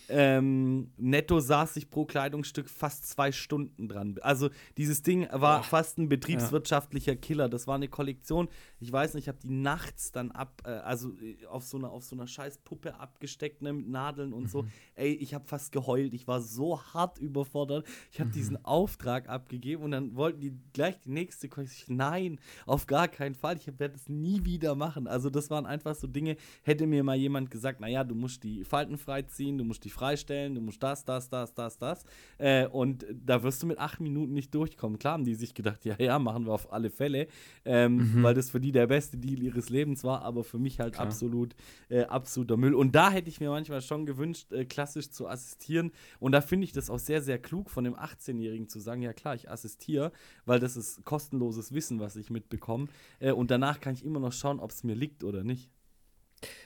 Ähm, 0.10 0.92
netto 0.98 1.40
saß 1.40 1.78
ich 1.78 1.90
pro 1.90 2.06
Kleidungsstück 2.06 2.70
fast 2.70 3.08
zwei 3.08 3.32
Stunden 3.32 3.88
dran. 3.88 4.18
Also 4.22 4.50
dieses 4.78 5.02
Ding 5.02 5.28
war 5.32 5.62
oh, 5.62 5.64
fast 5.64 5.98
ein 5.98 6.10
betriebswirtschaftlicher 6.10 7.14
ja. 7.14 7.18
Killer. 7.18 7.50
Das 7.50 7.68
war 7.68 7.76
eine 7.76 7.88
Kollektion. 7.88 8.50
Ich 8.80 8.92
weiß 8.92 9.14
nicht, 9.14 9.26
ich 9.26 9.28
habe 9.30 9.40
die 9.42 9.50
nachts 9.50 10.12
dann 10.12 10.32
ab, 10.32 10.62
äh, 10.66 10.70
also 10.70 11.14
äh, 11.22 11.46
auf 11.46 11.64
so 11.64 11.78
einer 11.78 11.92
auf 11.92 12.04
so 12.04 12.16
einer 12.16 12.28
scheiß 12.28 12.60
Puppe 12.60 13.00
abgesteckt 13.00 13.62
ne, 13.62 13.74
mit 13.74 13.88
Nadeln 13.88 14.34
und 14.34 14.44
mhm. 14.44 14.48
so. 14.48 14.66
Ey, 14.96 15.14
ich 15.14 15.34
habe 15.34 15.46
fast 15.46 15.72
geheult. 15.72 16.14
Ich 16.14 16.28
war 16.28 16.42
so 16.42 16.82
hart 16.82 17.18
überfordert. 17.20 17.88
Ich 18.12 18.20
habe 18.20 18.30
mhm. 18.30 18.34
diesen 18.34 18.66
Auftrag 18.66 19.30
abgegeben 19.30 19.84
und 19.84 19.92
dann 19.92 20.16
wollten 20.16 20.42
die 20.42 20.54
gleich 20.74 21.00
die 21.00 21.12
nächste 21.12 21.50
Kollektion. 21.50 21.98
Nein, 21.98 22.40
auf 22.66 22.88
gar 22.88 23.08
keinen 23.08 23.36
Fall. 23.36 23.58
Ich 23.58 23.68
werde 23.80 23.96
es 23.96 24.10
nie 24.10 24.44
wieder 24.44 24.76
machen. 24.76 25.08
Also 25.08 25.30
das 25.30 25.50
waren 25.50 25.66
einfach 25.66 25.96
so 25.96 26.08
Dinge. 26.08 26.36
Hätte 26.64 26.88
mir 26.88 27.04
mal 27.04 27.16
jemand 27.16 27.52
gesagt, 27.52 27.80
naja, 27.80 28.04
du 28.04 28.16
musst 28.16 28.44
die 28.44 28.64
Falten 28.64 28.98
freiziehen, 28.98 29.58
du 29.58 29.64
musst 29.64 29.84
die 29.86 29.93
freistellen, 29.94 30.56
du 30.56 30.62
musst 30.62 30.82
das, 30.84 31.06
das, 31.06 31.30
das, 31.30 31.54
das, 31.54 31.78
das. 31.78 32.04
Äh, 32.38 32.68
und 32.68 33.06
da 33.12 33.44
wirst 33.44 33.64
du 33.64 33.68
mit 33.68 33.78
acht 33.78 34.00
Minuten 34.00 34.34
nicht 34.34 34.54
durchkommen. 34.54 35.00
Klar 35.00 35.14
haben 35.14 35.26
die 35.26 35.36
sich 35.36 35.54
gedacht, 35.54 35.86
ja, 35.86 35.96
ja, 35.98 36.20
machen 36.20 36.46
wir 36.46 36.54
auf 36.54 36.74
alle 36.74 36.90
Fälle, 36.90 37.28
ähm, 37.66 37.96
mhm. 37.96 38.24
weil 38.24 38.34
das 38.34 38.50
für 38.50 38.60
die 38.60 38.72
der 38.72 38.88
beste 38.88 39.18
Deal 39.18 39.42
ihres 39.42 39.70
Lebens 39.70 40.04
war, 40.04 40.24
aber 40.24 40.44
für 40.44 40.60
mich 40.60 40.80
halt 40.80 40.96
Klar. 40.96 41.08
absolut 41.08 41.56
äh, 41.90 42.04
absoluter 42.04 42.58
Müll. 42.58 42.74
Und 42.74 42.94
da 42.96 43.12
hätte 43.12 43.30
ich 43.30 43.40
mir 43.40 43.50
manchmal 43.50 43.82
schon 43.82 44.06
gewünscht, 44.06 44.52
äh, 44.52 44.66
klassisch 44.66 45.12
zu 45.12 45.28
assistieren. 45.28 45.92
Und 46.20 46.32
da 46.32 46.42
finde 46.42 46.66
ich 46.66 46.72
das 46.72 46.90
auch 46.90 47.00
sehr, 47.00 47.22
sehr 47.22 47.40
klug 47.40 47.70
von 47.70 47.84
dem 47.84 47.96
18-Jährigen 47.96 48.68
zu 48.68 48.80
sagen, 48.80 49.02
ja 49.02 49.14
klar, 49.14 49.36
ich 49.36 49.50
assistiere, 49.50 50.12
weil 50.46 50.60
das 50.60 50.76
ist 50.76 51.04
kostenloses 51.06 51.74
Wissen, 51.74 52.00
was 52.00 52.16
ich 52.16 52.30
mitbekomme. 52.30 52.88
Äh, 53.20 53.32
und 53.32 53.52
danach 53.52 53.80
kann 53.80 53.94
ich 53.94 54.04
immer 54.04 54.20
noch 54.20 54.34
schauen, 54.34 54.60
ob 54.60 54.72
es 54.72 54.84
mir 54.84 54.96
liegt 54.96 55.24
oder 55.24 55.44
nicht. 55.44 55.70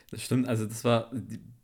Das 0.10 0.24
stimmt, 0.24 0.48
also 0.48 0.66
das 0.66 0.84
war, 0.84 1.12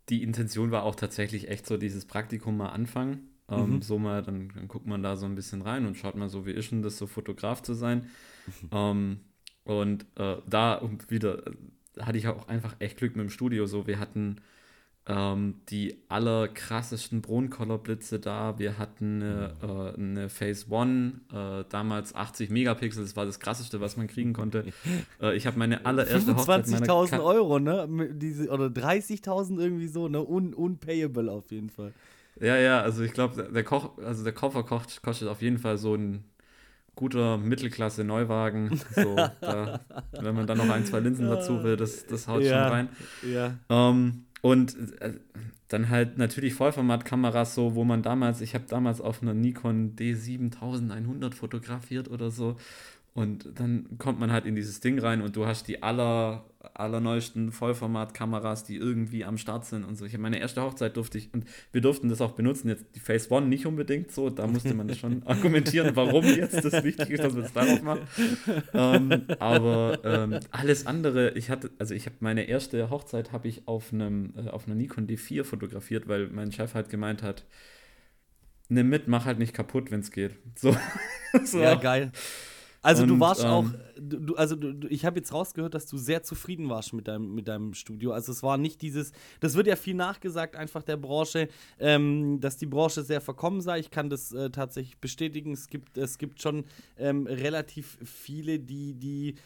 die, 0.08 0.22
Intention 0.22 0.70
war 0.70 0.82
auch 0.84 0.94
tatsächlich 0.94 1.48
echt 1.48 1.66
so 1.66 1.76
dieses 1.76 2.04
Praktikum 2.04 2.56
mal 2.56 2.70
anfangen. 2.70 3.28
Ähm, 3.48 3.74
mhm. 3.74 3.82
So 3.82 3.98
mal, 3.98 4.22
dann, 4.22 4.50
dann, 4.54 4.68
guckt 4.68 4.86
man 4.86 5.02
da 5.02 5.16
so 5.16 5.26
ein 5.26 5.34
bisschen 5.34 5.62
rein 5.62 5.86
und 5.86 5.96
schaut 5.96 6.16
mal 6.16 6.28
so, 6.28 6.46
wie 6.46 6.52
ist 6.52 6.70
denn 6.70 6.82
das 6.82 6.96
so 6.96 7.06
Fotograf 7.06 7.62
zu 7.62 7.74
sein. 7.74 8.08
ähm, 8.72 9.20
und 9.64 10.06
äh, 10.16 10.36
da 10.48 10.82
wieder 11.08 11.46
äh, 11.46 11.52
hatte 12.00 12.18
ich 12.18 12.28
auch 12.28 12.48
einfach 12.48 12.76
echt 12.78 12.98
Glück 12.98 13.16
mit 13.16 13.24
dem 13.24 13.30
Studio. 13.30 13.66
So, 13.66 13.86
wir 13.86 13.98
hatten 13.98 14.40
ähm, 15.06 15.56
die 15.68 15.98
allerkrassesten 16.08 17.20
Broncolor-Blitze 17.20 18.20
da. 18.20 18.58
Wir 18.58 18.78
hatten 18.78 19.22
eine, 19.22 19.52
äh, 19.62 20.00
eine 20.00 20.28
Phase 20.30 20.66
One, 20.70 21.20
äh, 21.32 21.64
damals 21.68 22.14
80 22.14 22.48
Megapixel, 22.50 23.02
das 23.02 23.14
war 23.14 23.26
das 23.26 23.38
krasseste, 23.38 23.80
was 23.80 23.96
man 23.96 24.06
kriegen 24.06 24.32
konnte. 24.32 24.64
Äh, 25.20 25.36
ich 25.36 25.46
habe 25.46 25.58
meine 25.58 25.86
allererste 25.86 26.32
25.000 26.32 27.22
Euro, 27.22 27.58
ne? 27.58 27.88
Diese, 28.14 28.48
oder 28.48 28.66
30.000 28.66 29.58
irgendwie 29.58 29.86
so, 29.86 30.08
ne? 30.08 30.22
Un 30.22 30.54
unpayable 30.54 31.30
auf 31.30 31.50
jeden 31.50 31.70
Fall. 31.70 31.92
Ja, 32.40 32.56
ja, 32.56 32.80
also 32.80 33.02
ich 33.02 33.12
glaube, 33.12 33.50
der 33.52 33.64
Koch, 33.64 33.96
also 33.98 34.24
der 34.24 34.32
Koffer 34.32 34.64
kocht, 34.64 35.02
kostet 35.02 35.28
auf 35.28 35.40
jeden 35.42 35.58
Fall 35.58 35.78
so 35.78 35.94
ein 35.94 36.24
guter 36.96 37.38
Mittelklasse-Neuwagen. 37.38 38.80
So, 38.94 39.16
da, 39.40 39.80
wenn 40.12 40.34
man 40.34 40.46
dann 40.46 40.58
noch 40.58 40.68
ein, 40.68 40.84
zwei 40.84 41.00
Linsen 41.00 41.28
dazu 41.28 41.62
will, 41.62 41.76
das, 41.76 42.06
das 42.06 42.26
haut 42.28 42.42
ja, 42.42 42.64
schon 42.64 42.72
rein. 42.72 42.88
Ja. 43.22 43.54
Ähm, 43.68 44.24
und 44.44 45.00
äh, 45.00 45.14
dann 45.68 45.88
halt 45.88 46.18
natürlich 46.18 46.52
Vollformatkameras, 46.52 47.54
so, 47.54 47.74
wo 47.74 47.84
man 47.84 48.02
damals, 48.02 48.42
ich 48.42 48.54
habe 48.54 48.66
damals 48.68 49.00
auf 49.00 49.22
einer 49.22 49.32
Nikon 49.32 49.96
D7100 49.96 51.32
fotografiert 51.32 52.10
oder 52.10 52.30
so. 52.30 52.58
Und 53.14 53.48
dann 53.58 53.96
kommt 53.96 54.20
man 54.20 54.30
halt 54.30 54.44
in 54.44 54.54
dieses 54.54 54.80
Ding 54.80 54.98
rein 54.98 55.22
und 55.22 55.34
du 55.34 55.46
hast 55.46 55.66
die 55.66 55.82
aller, 55.82 56.44
allerneuesten 56.74 57.52
Vollformatkameras, 57.52 58.64
die 58.64 58.76
irgendwie 58.76 59.24
am 59.24 59.38
Start 59.38 59.66
sind 59.66 59.84
und 59.84 59.96
so. 59.96 60.04
Ich 60.04 60.12
habe 60.12 60.22
meine 60.22 60.38
erste 60.38 60.62
Hochzeit 60.62 60.96
durfte 60.96 61.18
ich, 61.18 61.32
und 61.32 61.44
wir 61.72 61.80
durften 61.80 62.08
das 62.08 62.20
auch 62.20 62.32
benutzen, 62.32 62.68
jetzt 62.68 62.84
die 62.94 63.00
Phase 63.00 63.30
One 63.30 63.46
nicht 63.46 63.66
unbedingt 63.66 64.10
so, 64.10 64.30
da 64.30 64.46
musste 64.46 64.74
man 64.74 64.88
das 64.88 64.98
schon 64.98 65.22
argumentieren, 65.26 65.94
warum 65.94 66.24
jetzt 66.24 66.64
das 66.64 66.84
wichtig 66.84 67.10
ist, 67.10 67.22
dass 67.22 67.34
man 67.34 67.44
es 67.44 67.52
darauf 67.52 67.82
macht. 67.82 68.02
Ähm, 68.72 69.26
aber 69.38 69.98
ähm, 70.04 70.40
alles 70.50 70.86
andere, 70.86 71.30
ich 71.32 71.50
hatte, 71.50 71.70
also 71.78 71.94
ich 71.94 72.06
habe 72.06 72.16
meine 72.20 72.44
erste 72.44 72.90
Hochzeit 72.90 73.32
habe 73.32 73.48
ich 73.48 73.68
auf 73.68 73.92
einem, 73.92 74.34
äh, 74.36 74.48
auf 74.48 74.66
einer 74.66 74.74
Nikon 74.74 75.06
D4 75.06 75.44
fotografiert, 75.44 76.08
weil 76.08 76.28
mein 76.28 76.52
Chef 76.52 76.74
halt 76.74 76.88
gemeint 76.88 77.22
hat, 77.22 77.44
nimm 78.68 78.88
mit, 78.88 79.08
mach 79.08 79.26
halt 79.26 79.38
nicht 79.38 79.54
kaputt, 79.54 79.90
wenn 79.90 80.00
es 80.00 80.10
geht. 80.10 80.32
So. 80.56 80.76
so. 81.44 81.60
Ja, 81.60 81.74
geil. 81.74 82.12
Also 82.84 83.04
und, 83.04 83.08
du 83.08 83.18
warst 83.20 83.42
ähm, 83.42 83.50
auch, 83.50 83.64
du, 83.98 84.34
also 84.36 84.56
du, 84.56 84.86
ich 84.88 85.06
habe 85.06 85.18
jetzt 85.18 85.32
rausgehört, 85.32 85.72
dass 85.72 85.86
du 85.86 85.96
sehr 85.96 86.22
zufrieden 86.22 86.68
warst 86.68 86.92
mit 86.92 87.08
deinem, 87.08 87.34
mit 87.34 87.48
deinem 87.48 87.72
Studio. 87.72 88.12
Also 88.12 88.30
es 88.30 88.42
war 88.42 88.58
nicht 88.58 88.82
dieses, 88.82 89.12
das 89.40 89.54
wird 89.54 89.66
ja 89.66 89.76
viel 89.76 89.94
nachgesagt 89.94 90.54
einfach 90.54 90.82
der 90.82 90.98
Branche, 90.98 91.48
ähm, 91.78 92.40
dass 92.40 92.58
die 92.58 92.66
Branche 92.66 93.02
sehr 93.02 93.22
verkommen 93.22 93.62
sei. 93.62 93.78
Ich 93.78 93.90
kann 93.90 94.10
das 94.10 94.32
äh, 94.32 94.50
tatsächlich 94.50 94.98
bestätigen. 94.98 95.52
Es 95.52 95.68
gibt, 95.68 95.96
es 95.96 96.18
gibt 96.18 96.42
schon 96.42 96.64
ähm, 96.98 97.26
relativ 97.26 97.96
viele, 98.04 98.58
die, 98.60 98.92
die 98.92 99.36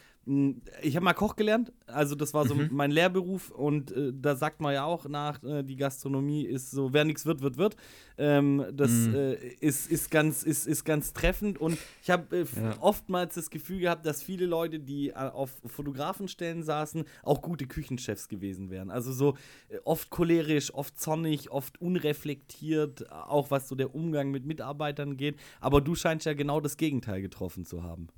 ich 0.83 0.95
habe 0.95 1.05
mal 1.05 1.15
Koch 1.15 1.37
gelernt, 1.37 1.73
also 1.87 2.15
das 2.15 2.35
war 2.35 2.47
so 2.47 2.55
mhm. 2.55 2.69
mein 2.71 2.91
Lehrberuf 2.91 3.51
und 3.51 3.93
äh, 3.93 4.13
da 4.13 4.37
sagt 4.37 4.61
man 4.61 4.75
ja 4.75 4.85
auch 4.85 5.09
nach, 5.09 5.43
äh, 5.43 5.63
die 5.63 5.77
Gastronomie 5.77 6.45
ist 6.45 6.71
so, 6.71 6.93
wer 6.93 7.07
nichts 7.07 7.25
wird, 7.25 7.41
wird, 7.41 7.57
wird. 7.57 7.77
Ähm, 8.19 8.63
das 8.75 8.91
mhm. 8.91 9.15
äh, 9.15 9.35
ist, 9.61 9.91
ist, 9.91 10.11
ganz, 10.11 10.43
ist, 10.43 10.67
ist 10.67 10.85
ganz 10.85 11.15
treffend 11.15 11.59
und 11.59 11.79
ich 12.03 12.11
habe 12.11 12.41
äh, 12.41 12.45
ja. 12.61 12.77
oftmals 12.81 13.37
das 13.37 13.49
Gefühl 13.49 13.81
gehabt, 13.81 14.05
dass 14.05 14.23
viele 14.23 14.45
Leute, 14.45 14.81
die 14.81 15.11
äh, 15.11 15.15
auf 15.15 15.63
Fotografenstellen 15.65 16.63
saßen, 16.63 17.05
auch 17.23 17.41
gute 17.41 17.67
Küchenchefs 17.67 18.29
gewesen 18.29 18.69
wären. 18.69 18.91
Also 18.91 19.13
so 19.13 19.35
äh, 19.71 19.79
oft 19.85 20.11
cholerisch, 20.11 20.75
oft 20.75 21.01
zornig, 21.01 21.51
oft 21.51 21.81
unreflektiert, 21.81 23.11
auch 23.11 23.51
was 23.51 23.67
so 23.67 23.75
der 23.75 23.95
Umgang 23.95 24.31
mit 24.31 24.45
Mitarbeitern 24.45 25.17
geht. 25.17 25.37
Aber 25.61 25.81
du 25.81 25.95
scheinst 25.95 26.27
ja 26.27 26.35
genau 26.35 26.61
das 26.61 26.77
Gegenteil 26.77 27.23
getroffen 27.23 27.65
zu 27.65 27.83
haben. 27.83 28.09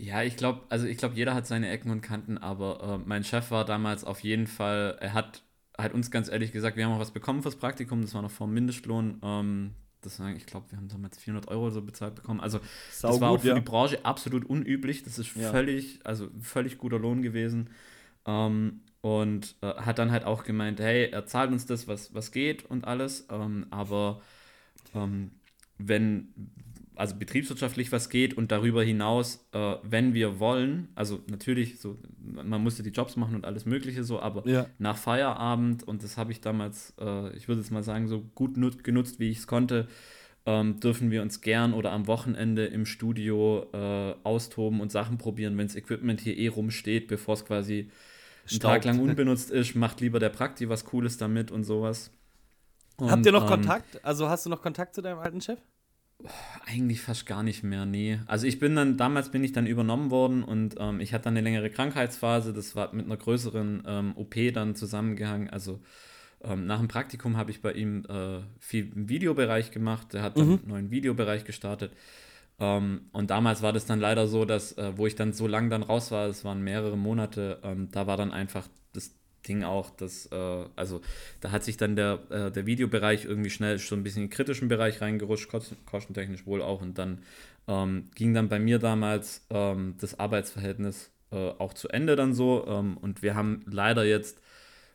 Ja, 0.00 0.22
ich 0.22 0.36
glaube, 0.36 0.62
also 0.70 0.86
ich 0.86 0.96
glaube, 0.96 1.14
jeder 1.14 1.34
hat 1.34 1.46
seine 1.46 1.68
Ecken 1.68 1.90
und 1.90 2.00
Kanten, 2.00 2.38
aber 2.38 3.00
äh, 3.02 3.06
mein 3.06 3.22
Chef 3.22 3.50
war 3.50 3.66
damals 3.66 4.02
auf 4.02 4.20
jeden 4.20 4.46
Fall, 4.46 4.96
er 4.98 5.12
hat 5.12 5.42
halt 5.76 5.92
uns 5.92 6.10
ganz 6.10 6.30
ehrlich 6.30 6.52
gesagt, 6.52 6.78
wir 6.78 6.86
haben 6.86 6.92
auch 6.92 7.00
was 7.00 7.10
bekommen 7.10 7.42
fürs 7.42 7.56
Praktikum, 7.56 8.00
das 8.00 8.14
war 8.14 8.22
noch 8.22 8.30
vor 8.30 8.46
dem 8.46 8.54
Mindestlohn. 8.54 9.20
Ähm, 9.22 9.74
das 10.00 10.18
war, 10.18 10.30
ich 10.30 10.46
glaube, 10.46 10.70
wir 10.70 10.78
haben 10.78 10.88
damals 10.88 11.18
400 11.18 11.48
Euro 11.48 11.68
so 11.68 11.82
bezahlt 11.82 12.14
bekommen. 12.14 12.40
Also 12.40 12.60
Sau 12.90 13.08
das 13.08 13.20
war 13.20 13.30
gut, 13.30 13.38
auch 13.38 13.42
für 13.42 13.48
ja. 13.48 13.54
die 13.54 13.60
Branche 13.60 14.02
absolut 14.02 14.46
unüblich. 14.46 15.02
Das 15.02 15.18
ist 15.18 15.36
ja. 15.36 15.50
völlig, 15.50 16.00
also 16.04 16.28
völlig 16.40 16.78
guter 16.78 16.98
Lohn 16.98 17.20
gewesen. 17.20 17.68
Ähm, 18.24 18.80
und 19.02 19.54
äh, 19.60 19.74
hat 19.74 19.98
dann 19.98 20.10
halt 20.10 20.24
auch 20.24 20.44
gemeint, 20.44 20.80
hey, 20.80 21.10
er 21.10 21.26
zahlt 21.26 21.52
uns 21.52 21.66
das, 21.66 21.88
was, 21.88 22.14
was 22.14 22.32
geht 22.32 22.64
und 22.64 22.86
alles. 22.86 23.26
Ähm, 23.30 23.66
aber 23.68 24.22
ähm, 24.94 25.32
wenn, 25.76 26.32
also 27.00 27.16
betriebswirtschaftlich 27.16 27.90
was 27.92 28.10
geht 28.10 28.34
und 28.34 28.52
darüber 28.52 28.84
hinaus, 28.84 29.46
äh, 29.52 29.76
wenn 29.82 30.12
wir 30.12 30.38
wollen, 30.38 30.88
also 30.94 31.20
natürlich, 31.28 31.80
so, 31.80 31.96
man 32.20 32.62
musste 32.62 32.82
die 32.82 32.90
Jobs 32.90 33.16
machen 33.16 33.34
und 33.34 33.46
alles 33.46 33.64
Mögliche 33.64 34.04
so, 34.04 34.20
aber 34.20 34.46
ja. 34.46 34.66
nach 34.78 34.98
Feierabend, 34.98 35.82
und 35.82 36.04
das 36.04 36.18
habe 36.18 36.30
ich 36.30 36.42
damals, 36.42 36.92
äh, 37.00 37.34
ich 37.34 37.48
würde 37.48 37.62
jetzt 37.62 37.70
mal 37.70 37.82
sagen, 37.82 38.06
so 38.06 38.20
gut 38.34 38.54
genutzt, 38.84 39.18
wie 39.18 39.30
ich 39.30 39.38
es 39.38 39.46
konnte, 39.46 39.88
ähm, 40.44 40.78
dürfen 40.78 41.10
wir 41.10 41.22
uns 41.22 41.40
gern 41.40 41.72
oder 41.72 41.90
am 41.92 42.06
Wochenende 42.06 42.66
im 42.66 42.84
Studio 42.84 43.66
äh, 43.72 44.14
austoben 44.22 44.82
und 44.82 44.92
Sachen 44.92 45.16
probieren, 45.16 45.56
wenn 45.56 45.68
das 45.68 45.76
Equipment 45.76 46.20
hier 46.20 46.36
eh 46.36 46.48
rumsteht, 46.48 47.08
bevor 47.08 47.32
es 47.32 47.46
quasi 47.46 47.90
einen 48.50 48.60
Tag 48.60 48.84
lang 48.84 49.00
unbenutzt 49.00 49.50
ist, 49.50 49.74
macht 49.74 50.02
lieber 50.02 50.18
der 50.18 50.28
Prakti 50.28 50.68
was 50.68 50.84
Cooles 50.84 51.16
damit 51.16 51.50
und 51.50 51.64
sowas. 51.64 52.10
Und, 52.98 53.10
Habt 53.10 53.24
ihr 53.24 53.32
noch 53.32 53.44
ähm, 53.44 53.48
Kontakt? 53.48 54.04
Also 54.04 54.28
hast 54.28 54.44
du 54.44 54.50
noch 54.50 54.60
Kontakt 54.60 54.94
zu 54.94 55.00
deinem 55.00 55.18
alten 55.18 55.40
Chef? 55.40 55.58
Eigentlich 56.66 57.00
fast 57.00 57.26
gar 57.26 57.42
nicht 57.42 57.62
mehr, 57.62 57.86
nee. 57.86 58.20
Also 58.26 58.46
ich 58.46 58.58
bin 58.58 58.76
dann, 58.76 58.96
damals 58.96 59.30
bin 59.30 59.42
ich 59.42 59.52
dann 59.52 59.66
übernommen 59.66 60.10
worden 60.10 60.44
und 60.44 60.76
ähm, 60.78 61.00
ich 61.00 61.12
hatte 61.12 61.24
dann 61.24 61.34
eine 61.34 61.42
längere 61.42 61.70
Krankheitsphase, 61.70 62.52
das 62.52 62.76
war 62.76 62.94
mit 62.94 63.06
einer 63.06 63.16
größeren 63.16 63.82
ähm, 63.86 64.12
OP 64.16 64.34
dann 64.52 64.74
zusammengehangen. 64.74 65.50
Also 65.50 65.80
ähm, 66.42 66.66
nach 66.66 66.78
dem 66.78 66.88
Praktikum 66.88 67.36
habe 67.36 67.50
ich 67.50 67.60
bei 67.62 67.72
ihm 67.72 68.04
äh, 68.08 68.40
viel 68.58 68.92
im 68.94 69.08
Videobereich 69.08 69.70
gemacht, 69.70 70.14
er 70.14 70.22
hat 70.22 70.36
dann 70.38 70.46
mhm. 70.46 70.52
einen 70.52 70.68
neuen 70.68 70.90
Videobereich 70.90 71.44
gestartet. 71.44 71.92
Ähm, 72.58 73.02
und 73.12 73.30
damals 73.30 73.62
war 73.62 73.72
das 73.72 73.86
dann 73.86 74.00
leider 74.00 74.26
so, 74.28 74.44
dass, 74.44 74.72
äh, 74.72 74.92
wo 74.96 75.06
ich 75.06 75.16
dann 75.16 75.32
so 75.32 75.46
lange 75.46 75.70
dann 75.70 75.82
raus 75.82 76.10
war, 76.10 76.28
es 76.28 76.44
waren 76.44 76.62
mehrere 76.62 76.96
Monate, 76.96 77.58
ähm, 77.62 77.88
da 77.90 78.06
war 78.06 78.16
dann 78.16 78.32
einfach 78.32 78.68
Ding 79.50 79.64
auch, 79.64 79.90
dass, 79.90 80.26
äh, 80.26 80.64
also 80.76 81.00
da 81.40 81.50
hat 81.50 81.64
sich 81.64 81.76
dann 81.76 81.96
der, 81.96 82.20
äh, 82.30 82.50
der 82.52 82.66
Videobereich 82.66 83.24
irgendwie 83.24 83.50
schnell 83.50 83.78
so 83.78 83.96
ein 83.96 84.04
bisschen 84.04 84.22
in 84.22 84.28
den 84.28 84.34
kritischen 84.34 84.68
Bereich 84.68 85.00
reingerutscht, 85.00 85.50
kostentechnisch 85.86 86.46
wohl 86.46 86.62
auch. 86.62 86.80
Und 86.80 86.98
dann 86.98 87.18
ähm, 87.66 88.10
ging 88.14 88.32
dann 88.32 88.48
bei 88.48 88.60
mir 88.60 88.78
damals 88.78 89.44
ähm, 89.50 89.94
das 90.00 90.18
Arbeitsverhältnis 90.18 91.10
äh, 91.32 91.50
auch 91.58 91.74
zu 91.74 91.88
Ende 91.88 92.14
dann 92.14 92.32
so. 92.32 92.64
Ähm, 92.68 92.96
und 92.96 93.22
wir 93.22 93.34
haben 93.34 93.64
leider 93.66 94.04
jetzt 94.04 94.40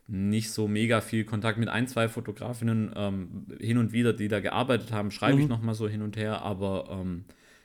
nicht 0.08 0.52
so 0.52 0.68
mega 0.68 1.00
viel 1.00 1.24
Kontakt 1.24 1.58
mit 1.58 1.68
ein, 1.68 1.88
zwei 1.88 2.08
Fotografinnen 2.08 2.92
ähm, 2.96 3.46
hin 3.60 3.76
und 3.76 3.92
wieder, 3.92 4.12
die 4.12 4.28
da 4.28 4.40
gearbeitet 4.40 4.92
haben, 4.92 5.10
schreibe 5.10 5.36
mhm. 5.36 5.42
ich 5.42 5.48
nochmal 5.48 5.74
so 5.74 5.88
hin 5.88 6.02
und 6.02 6.16
her, 6.16 6.42
aber 6.42 6.88
ähm, 6.90 7.24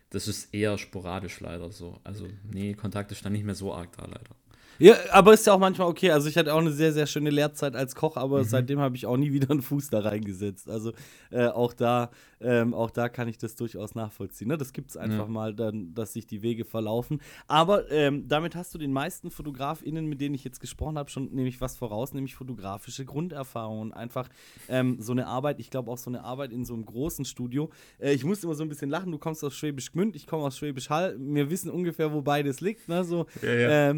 das 0.09 0.27
ist 0.27 0.53
eher 0.53 0.77
sporadisch 0.77 1.39
leider 1.39 1.71
so. 1.71 1.99
Also, 2.03 2.27
nee, 2.51 2.73
Kontakt 2.73 3.11
ist 3.11 3.23
dann 3.23 3.31
nicht 3.33 3.45
mehr 3.45 3.55
so 3.55 3.73
arg 3.73 3.95
da 3.95 4.05
leider. 4.05 4.35
Ja, 4.81 4.95
aber 5.11 5.33
ist 5.33 5.45
ja 5.45 5.53
auch 5.53 5.59
manchmal 5.59 5.87
okay. 5.87 6.09
Also 6.09 6.27
ich 6.27 6.37
hatte 6.37 6.53
auch 6.53 6.59
eine 6.59 6.71
sehr, 6.71 6.91
sehr 6.91 7.05
schöne 7.05 7.29
Lehrzeit 7.29 7.75
als 7.75 7.93
Koch, 7.93 8.17
aber 8.17 8.39
mhm. 8.39 8.45
seitdem 8.45 8.79
habe 8.79 8.95
ich 8.95 9.05
auch 9.05 9.15
nie 9.15 9.31
wieder 9.31 9.51
einen 9.51 9.61
Fuß 9.61 9.91
da 9.91 9.99
reingesetzt. 9.99 10.69
Also 10.69 10.91
äh, 11.29 11.45
auch, 11.45 11.73
da, 11.73 12.09
ähm, 12.39 12.73
auch 12.73 12.89
da 12.89 13.07
kann 13.07 13.27
ich 13.27 13.37
das 13.37 13.55
durchaus 13.55 13.93
nachvollziehen. 13.93 14.47
Ne? 14.47 14.57
Das 14.57 14.73
gibt 14.73 14.89
es 14.89 14.97
einfach 14.97 15.25
ja. 15.25 15.31
mal, 15.31 15.53
dann, 15.53 15.93
dass 15.93 16.13
sich 16.13 16.25
die 16.25 16.41
Wege 16.41 16.65
verlaufen. 16.65 17.21
Aber 17.47 17.91
ähm, 17.91 18.27
damit 18.27 18.55
hast 18.55 18.73
du 18.73 18.79
den 18.79 18.91
meisten 18.91 19.29
FotografInnen, 19.29 20.07
mit 20.07 20.19
denen 20.19 20.33
ich 20.33 20.43
jetzt 20.43 20.59
gesprochen 20.59 20.97
habe, 20.97 21.11
schon 21.11 21.31
nämlich 21.31 21.61
was 21.61 21.77
voraus, 21.77 22.13
nämlich 22.13 22.33
fotografische 22.33 23.05
Grunderfahrung 23.05 23.81
und 23.81 23.93
einfach 23.93 24.29
ähm, 24.67 24.97
so 24.99 25.11
eine 25.11 25.27
Arbeit, 25.27 25.59
ich 25.59 25.69
glaube 25.69 25.91
auch 25.91 25.99
so 25.99 26.09
eine 26.09 26.23
Arbeit 26.23 26.51
in 26.51 26.65
so 26.65 26.73
einem 26.73 26.85
großen 26.85 27.25
Studio. 27.25 27.69
Äh, 27.99 28.13
ich 28.13 28.23
muss 28.23 28.43
immer 28.43 28.55
so 28.55 28.63
ein 28.63 28.69
bisschen 28.69 28.89
lachen, 28.89 29.11
du 29.11 29.19
kommst 29.19 29.43
aus 29.43 29.53
Schwäbisch 29.53 29.91
Gmünd, 29.91 30.15
ich 30.15 30.25
komme 30.25 30.43
aus 30.43 30.57
Schwäbisch 30.57 30.89
Hall. 30.89 31.15
Wir 31.19 31.51
wissen 31.51 31.69
ungefähr, 31.69 32.11
wo 32.11 32.23
beides 32.23 32.61
liegt. 32.61 32.89
Ne? 32.89 33.03
So, 33.03 33.27
ja, 33.43 33.53
ja. 33.53 33.93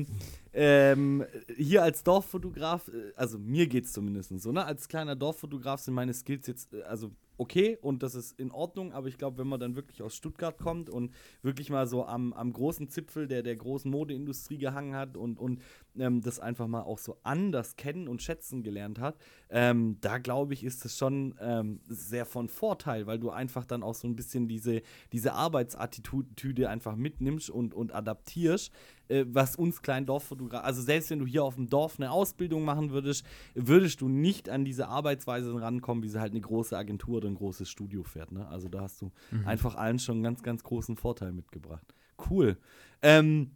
Ähm, 0.55 1.25
hier 1.57 1.81
als 1.81 2.03
Dorffotograf, 2.03 2.87
äh, 2.87 3.11
also 3.15 3.39
mir 3.39 3.67
geht 3.67 3.85
es 3.85 3.93
zumindest 3.93 4.39
so, 4.39 4.51
ne? 4.51 4.63
Als 4.63 4.87
kleiner 4.87 5.15
Dorffotograf 5.15 5.79
sind 5.79 5.95
meine 5.95 6.13
Skills 6.13 6.45
jetzt, 6.45 6.73
äh, 6.73 6.83
also 6.83 7.11
okay 7.37 7.77
und 7.81 8.03
das 8.03 8.15
ist 8.15 8.39
in 8.39 8.51
Ordnung, 8.51 8.93
aber 8.93 9.07
ich 9.07 9.17
glaube, 9.17 9.37
wenn 9.39 9.47
man 9.47 9.59
dann 9.59 9.75
wirklich 9.75 10.01
aus 10.01 10.15
Stuttgart 10.15 10.57
kommt 10.57 10.89
und 10.89 11.13
wirklich 11.41 11.69
mal 11.69 11.87
so 11.87 12.05
am, 12.05 12.33
am 12.33 12.53
großen 12.53 12.89
Zipfel 12.89 13.27
der, 13.27 13.43
der 13.43 13.55
großen 13.55 13.89
Modeindustrie 13.89 14.57
gehangen 14.57 14.95
hat 14.95 15.17
und, 15.17 15.39
und 15.39 15.61
ähm, 15.97 16.21
das 16.21 16.39
einfach 16.39 16.67
mal 16.67 16.81
auch 16.81 16.97
so 16.97 17.17
anders 17.23 17.75
kennen 17.75 18.07
und 18.07 18.21
schätzen 18.21 18.63
gelernt 18.63 18.99
hat, 18.99 19.17
ähm, 19.49 19.97
da 20.01 20.17
glaube 20.17 20.53
ich, 20.53 20.63
ist 20.63 20.85
es 20.85 20.97
schon 20.97 21.35
ähm, 21.39 21.81
sehr 21.87 22.25
von 22.25 22.49
Vorteil, 22.49 23.07
weil 23.07 23.19
du 23.19 23.29
einfach 23.29 23.65
dann 23.65 23.83
auch 23.83 23.95
so 23.95 24.07
ein 24.07 24.15
bisschen 24.15 24.47
diese, 24.47 24.81
diese 25.11 25.33
Arbeitsattitüde 25.33 26.69
einfach 26.69 26.95
mitnimmst 26.95 27.49
und, 27.49 27.73
und 27.73 27.93
adaptierst, 27.93 28.71
äh, 29.09 29.25
was 29.27 29.55
uns 29.55 29.81
kleinen 29.81 30.05
Dorffotografen, 30.05 30.65
also 30.65 30.81
selbst 30.81 31.09
wenn 31.09 31.19
du 31.19 31.25
hier 31.25 31.43
auf 31.43 31.55
dem 31.55 31.69
Dorf 31.69 31.99
eine 31.99 32.11
Ausbildung 32.11 32.63
machen 32.63 32.91
würdest, 32.91 33.25
würdest 33.53 34.01
du 34.01 34.07
nicht 34.07 34.49
an 34.49 34.65
diese 34.65 34.87
Arbeitsweise 34.87 35.53
rankommen, 35.59 36.03
wie 36.03 36.09
sie 36.09 36.19
halt 36.19 36.31
eine 36.31 36.41
große 36.41 36.77
Agentur 36.77 37.21
oder 37.23 37.31
ein 37.31 37.35
großes 37.35 37.69
Studio 37.69 38.03
fährt. 38.03 38.31
Ne? 38.31 38.47
Also 38.47 38.69
da 38.69 38.81
hast 38.81 39.01
du 39.01 39.11
mhm. 39.31 39.47
einfach 39.47 39.75
allen 39.75 39.99
schon 39.99 40.15
einen 40.15 40.23
ganz, 40.23 40.43
ganz 40.43 40.63
großen 40.63 40.95
Vorteil 40.95 41.31
mitgebracht. 41.31 41.93
Cool. 42.29 42.57
Ähm, 43.01 43.51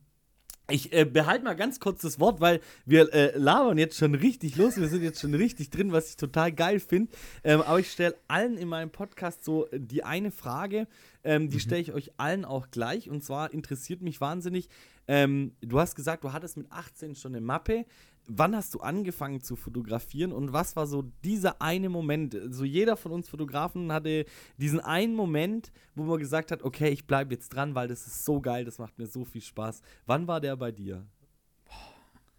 ich 0.69 0.91
äh, 0.91 1.06
behalte 1.06 1.45
mal 1.45 1.56
ganz 1.56 1.80
kurz 1.80 2.01
das 2.01 2.19
Wort, 2.19 2.41
weil 2.41 2.60
wir 2.86 3.13
äh, 3.13 3.38
labern 3.38 3.77
jetzt 3.77 3.97
schon 3.97 4.15
richtig 4.15 4.58
los. 4.58 4.75
Wir 4.75 4.89
sind 4.89 5.01
jetzt 5.01 5.21
schon 5.21 5.34
richtig 5.34 5.69
drin, 5.69 5.93
was 5.93 6.10
ich 6.10 6.17
total 6.17 6.51
geil 6.51 6.82
finde. 6.82 7.12
Ähm, 7.43 7.62
aber 7.62 7.80
ich 7.80 7.89
stelle 7.89 8.15
allen 8.27 8.58
in 8.58 8.67
meinem 8.67 8.89
Podcast 8.89 9.45
so 9.45 9.67
die 9.71 10.03
eine 10.03 10.30
Frage, 10.30 10.88
ähm, 11.23 11.49
die 11.49 11.56
mhm. 11.56 11.62
stelle 11.62 11.82
ich 11.82 11.93
euch 11.93 12.12
allen 12.17 12.43
auch 12.43 12.69
gleich. 12.69 13.10
Und 13.10 13.23
zwar 13.23 13.53
interessiert 13.53 14.01
mich 14.01 14.19
wahnsinnig, 14.19 14.67
ähm, 15.08 15.56
du 15.62 15.80
hast 15.80 15.95
gesagt, 15.95 16.25
du 16.25 16.34
hattest 16.34 16.58
mit 16.58 16.69
18 16.69 17.15
schon 17.15 17.34
eine 17.34 17.45
Mappe 17.45 17.86
wann 18.27 18.55
hast 18.55 18.73
du 18.73 18.79
angefangen 18.79 19.41
zu 19.41 19.55
fotografieren 19.55 20.31
und 20.31 20.53
was 20.53 20.75
war 20.75 20.85
so 20.85 21.03
dieser 21.23 21.61
eine 21.61 21.89
Moment? 21.89 22.37
So 22.49 22.63
jeder 22.63 22.97
von 22.97 23.11
uns 23.13 23.29
Fotografen 23.29 23.91
hatte 23.91 24.25
diesen 24.57 24.79
einen 24.79 25.15
Moment, 25.15 25.71
wo 25.95 26.03
man 26.03 26.19
gesagt 26.19 26.51
hat, 26.51 26.63
okay, 26.63 26.89
ich 26.89 27.07
bleibe 27.07 27.33
jetzt 27.33 27.49
dran, 27.49 27.73
weil 27.73 27.87
das 27.87 28.05
ist 28.05 28.25
so 28.25 28.41
geil, 28.41 28.65
das 28.65 28.79
macht 28.79 28.97
mir 28.99 29.07
so 29.07 29.25
viel 29.25 29.41
Spaß. 29.41 29.81
Wann 30.05 30.27
war 30.27 30.41
der 30.41 30.55
bei 30.57 30.71
dir? 30.71 31.05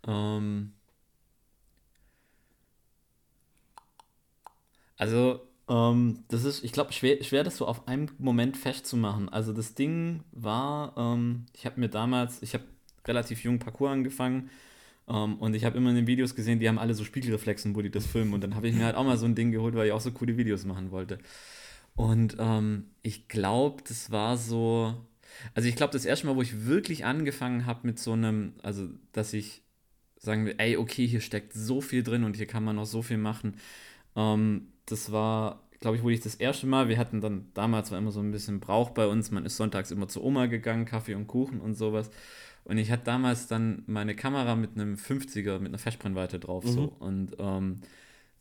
Ähm 0.06 0.72
also 4.96 5.40
ähm, 5.68 6.24
das 6.28 6.44
ist, 6.44 6.64
ich 6.64 6.72
glaube, 6.72 6.92
schwer, 6.92 7.22
schwer, 7.22 7.44
das 7.44 7.56
so 7.56 7.66
auf 7.66 7.88
einen 7.88 8.10
Moment 8.18 8.56
festzumachen. 8.56 9.28
Also 9.28 9.52
das 9.52 9.74
Ding 9.74 10.22
war, 10.32 10.94
ähm, 10.96 11.46
ich 11.54 11.66
habe 11.66 11.80
mir 11.80 11.88
damals, 11.88 12.42
ich 12.42 12.54
habe 12.54 12.64
relativ 13.06 13.42
jung 13.44 13.58
Parcours 13.58 13.92
angefangen 13.92 14.50
um, 15.08 15.16
ähm, 15.16 15.34
und 15.38 15.54
ich 15.54 15.64
habe 15.64 15.78
immer 15.78 15.90
in 15.90 15.96
den 15.96 16.06
Videos 16.06 16.34
gesehen, 16.34 16.60
die 16.60 16.68
haben 16.68 16.78
alle 16.78 16.92
so 16.92 17.02
Spiegelreflexen, 17.02 17.74
wo 17.74 17.80
die 17.80 17.90
das 17.90 18.06
filmen. 18.06 18.34
Und 18.34 18.42
dann 18.42 18.54
habe 18.54 18.68
ich 18.68 18.74
mir 18.74 18.84
halt 18.84 18.94
auch 18.94 19.04
mal 19.04 19.16
so 19.16 19.24
ein 19.24 19.34
Ding 19.34 19.52
geholt, 19.52 19.74
weil 19.74 19.86
ich 19.86 19.92
auch 19.92 20.00
so 20.00 20.10
coole 20.10 20.36
Videos 20.36 20.64
machen 20.66 20.90
wollte. 20.90 21.18
Und 21.96 22.36
ähm, 22.38 22.90
ich 23.02 23.28
glaube, 23.28 23.82
das 23.88 24.10
war 24.10 24.36
so. 24.36 24.94
Also 25.54 25.68
ich 25.68 25.76
glaube, 25.76 25.92
das 25.92 26.04
erste 26.04 26.26
Mal, 26.26 26.36
wo 26.36 26.42
ich 26.42 26.66
wirklich 26.66 27.04
angefangen 27.04 27.64
habe 27.64 27.86
mit 27.86 27.98
so 27.98 28.12
einem, 28.12 28.54
also 28.62 28.88
dass 29.12 29.32
ich 29.32 29.62
sagen 30.18 30.44
will, 30.46 30.54
ey, 30.58 30.76
okay, 30.76 31.06
hier 31.06 31.20
steckt 31.20 31.52
so 31.54 31.80
viel 31.80 32.02
drin 32.02 32.24
und 32.24 32.36
hier 32.36 32.46
kann 32.46 32.64
man 32.64 32.76
noch 32.76 32.86
so 32.86 33.02
viel 33.02 33.18
machen. 33.18 33.56
Ähm, 34.16 34.68
das 34.86 35.12
war, 35.12 35.68
glaube 35.80 35.96
ich, 35.96 36.02
wo 36.02 36.10
ich 36.10 36.20
das 36.20 36.34
erste 36.34 36.66
Mal, 36.66 36.88
wir 36.88 36.98
hatten 36.98 37.20
dann 37.20 37.46
damals 37.54 37.90
war 37.90 37.98
immer 37.98 38.10
so 38.10 38.20
ein 38.20 38.32
bisschen 38.32 38.60
Brauch 38.60 38.90
bei 38.90 39.06
uns, 39.06 39.30
man 39.30 39.46
ist 39.46 39.56
sonntags 39.56 39.90
immer 39.90 40.08
zur 40.08 40.24
Oma 40.24 40.46
gegangen, 40.46 40.84
Kaffee 40.86 41.14
und 41.14 41.26
Kuchen 41.28 41.60
und 41.60 41.74
sowas. 41.76 42.10
Und 42.68 42.76
ich 42.76 42.92
hatte 42.92 43.04
damals 43.04 43.46
dann 43.46 43.82
meine 43.86 44.14
Kamera 44.14 44.54
mit 44.54 44.74
einem 44.74 44.96
50er, 44.96 45.58
mit 45.58 45.68
einer 45.68 45.78
Festbrennweite 45.78 46.38
drauf. 46.38 46.64
Mhm. 46.64 46.68
So. 46.68 46.92
Und 46.98 47.36
ähm, 47.38 47.80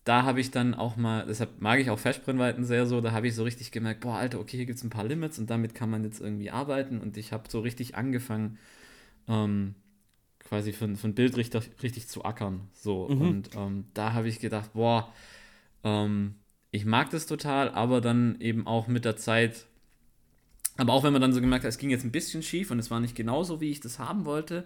da 0.03 0.23
habe 0.23 0.41
ich 0.41 0.51
dann 0.51 0.73
auch 0.73 0.97
mal, 0.97 1.25
deshalb 1.25 1.61
mag 1.61 1.79
ich 1.79 1.89
auch 1.89 1.97
Festbrennweiten 1.97 2.65
sehr 2.65 2.85
so, 2.85 2.99
da 2.99 3.13
habe 3.13 3.27
ich 3.27 3.35
so 3.35 3.43
richtig 3.43 3.71
gemerkt, 3.71 4.01
boah, 4.01 4.17
Alter, 4.17 4.39
okay, 4.39 4.57
hier 4.57 4.65
gibt 4.65 4.79
es 4.79 4.83
ein 4.83 4.89
paar 4.89 5.05
Limits 5.05 5.39
und 5.39 5.49
damit 5.49 5.75
kann 5.75 5.89
man 5.89 6.03
jetzt 6.03 6.19
irgendwie 6.19 6.51
arbeiten. 6.51 6.99
Und 6.99 7.15
ich 7.15 7.31
habe 7.31 7.49
so 7.49 7.61
richtig 7.61 7.95
angefangen, 7.95 8.57
ähm, 9.29 9.75
quasi 10.39 10.73
für, 10.73 10.93
für 10.95 11.07
ein 11.07 11.15
Bild 11.15 11.37
richtig, 11.37 11.71
richtig 11.81 12.09
zu 12.09 12.25
ackern. 12.25 12.67
So. 12.73 13.07
Mhm. 13.07 13.21
Und 13.21 13.49
ähm, 13.55 13.85
da 13.93 14.11
habe 14.11 14.27
ich 14.27 14.39
gedacht, 14.39 14.73
boah, 14.73 15.13
ähm, 15.85 16.35
ich 16.71 16.85
mag 16.85 17.09
das 17.11 17.27
total, 17.27 17.69
aber 17.69 18.01
dann 18.01 18.41
eben 18.41 18.67
auch 18.67 18.87
mit 18.87 19.05
der 19.05 19.15
Zeit, 19.15 19.67
aber 20.77 20.93
auch 20.93 21.03
wenn 21.03 21.13
man 21.13 21.21
dann 21.21 21.33
so 21.33 21.41
gemerkt 21.41 21.65
hat, 21.65 21.69
es 21.69 21.77
ging 21.77 21.89
jetzt 21.89 22.05
ein 22.05 22.11
bisschen 22.11 22.43
schief 22.43 22.71
und 22.71 22.79
es 22.79 22.89
war 22.89 22.99
nicht 22.99 23.15
genauso, 23.15 23.59
wie 23.61 23.71
ich 23.71 23.79
das 23.79 23.99
haben 23.99 24.25
wollte, 24.25 24.65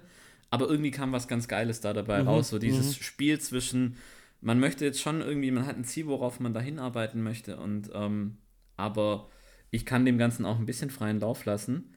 aber 0.50 0.70
irgendwie 0.70 0.92
kam 0.92 1.12
was 1.12 1.28
ganz 1.28 1.48
Geiles 1.48 1.82
da 1.82 1.94
dabei 1.94 2.22
mhm. 2.22 2.28
raus. 2.28 2.50
So 2.50 2.60
dieses 2.60 3.00
mhm. 3.00 3.04
Spiel 3.04 3.40
zwischen, 3.40 3.96
man 4.42 4.60
möchte 4.60 4.86
jetzt 4.86 5.02
schon 5.02 5.22
irgendwie, 5.22 5.52
man 5.52 5.66
hat 5.66 5.78
ein 5.78 5.86
Ziel, 5.86 6.08
worauf 6.08 6.40
man 6.40 6.54
da 6.54 6.60
hinarbeiten 6.60 7.24
möchte 7.24 7.58
und 7.58 7.90
ähm, 7.94 8.38
aber 8.78 9.30
ich 9.72 9.86
kann 9.86 10.06
dem 10.06 10.18
Ganzen 10.18 10.46
auch 10.46 10.60
ein 10.60 10.66
bisschen 10.66 10.90
freien 10.90 11.20
Lauf 11.20 11.46
lassen. 11.46 11.96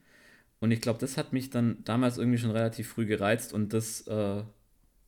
Und 0.59 0.71
ich 0.71 0.79
glaube, 0.79 0.99
das 0.99 1.17
hat 1.17 1.33
mich 1.33 1.49
dann 1.49 1.83
damals 1.83 2.17
irgendwie 2.17 2.37
schon 2.37 2.51
relativ 2.51 2.87
früh 2.87 3.05
gereizt 3.05 3.53
und 3.53 3.73
das 3.73 4.07
äh, 4.07 4.43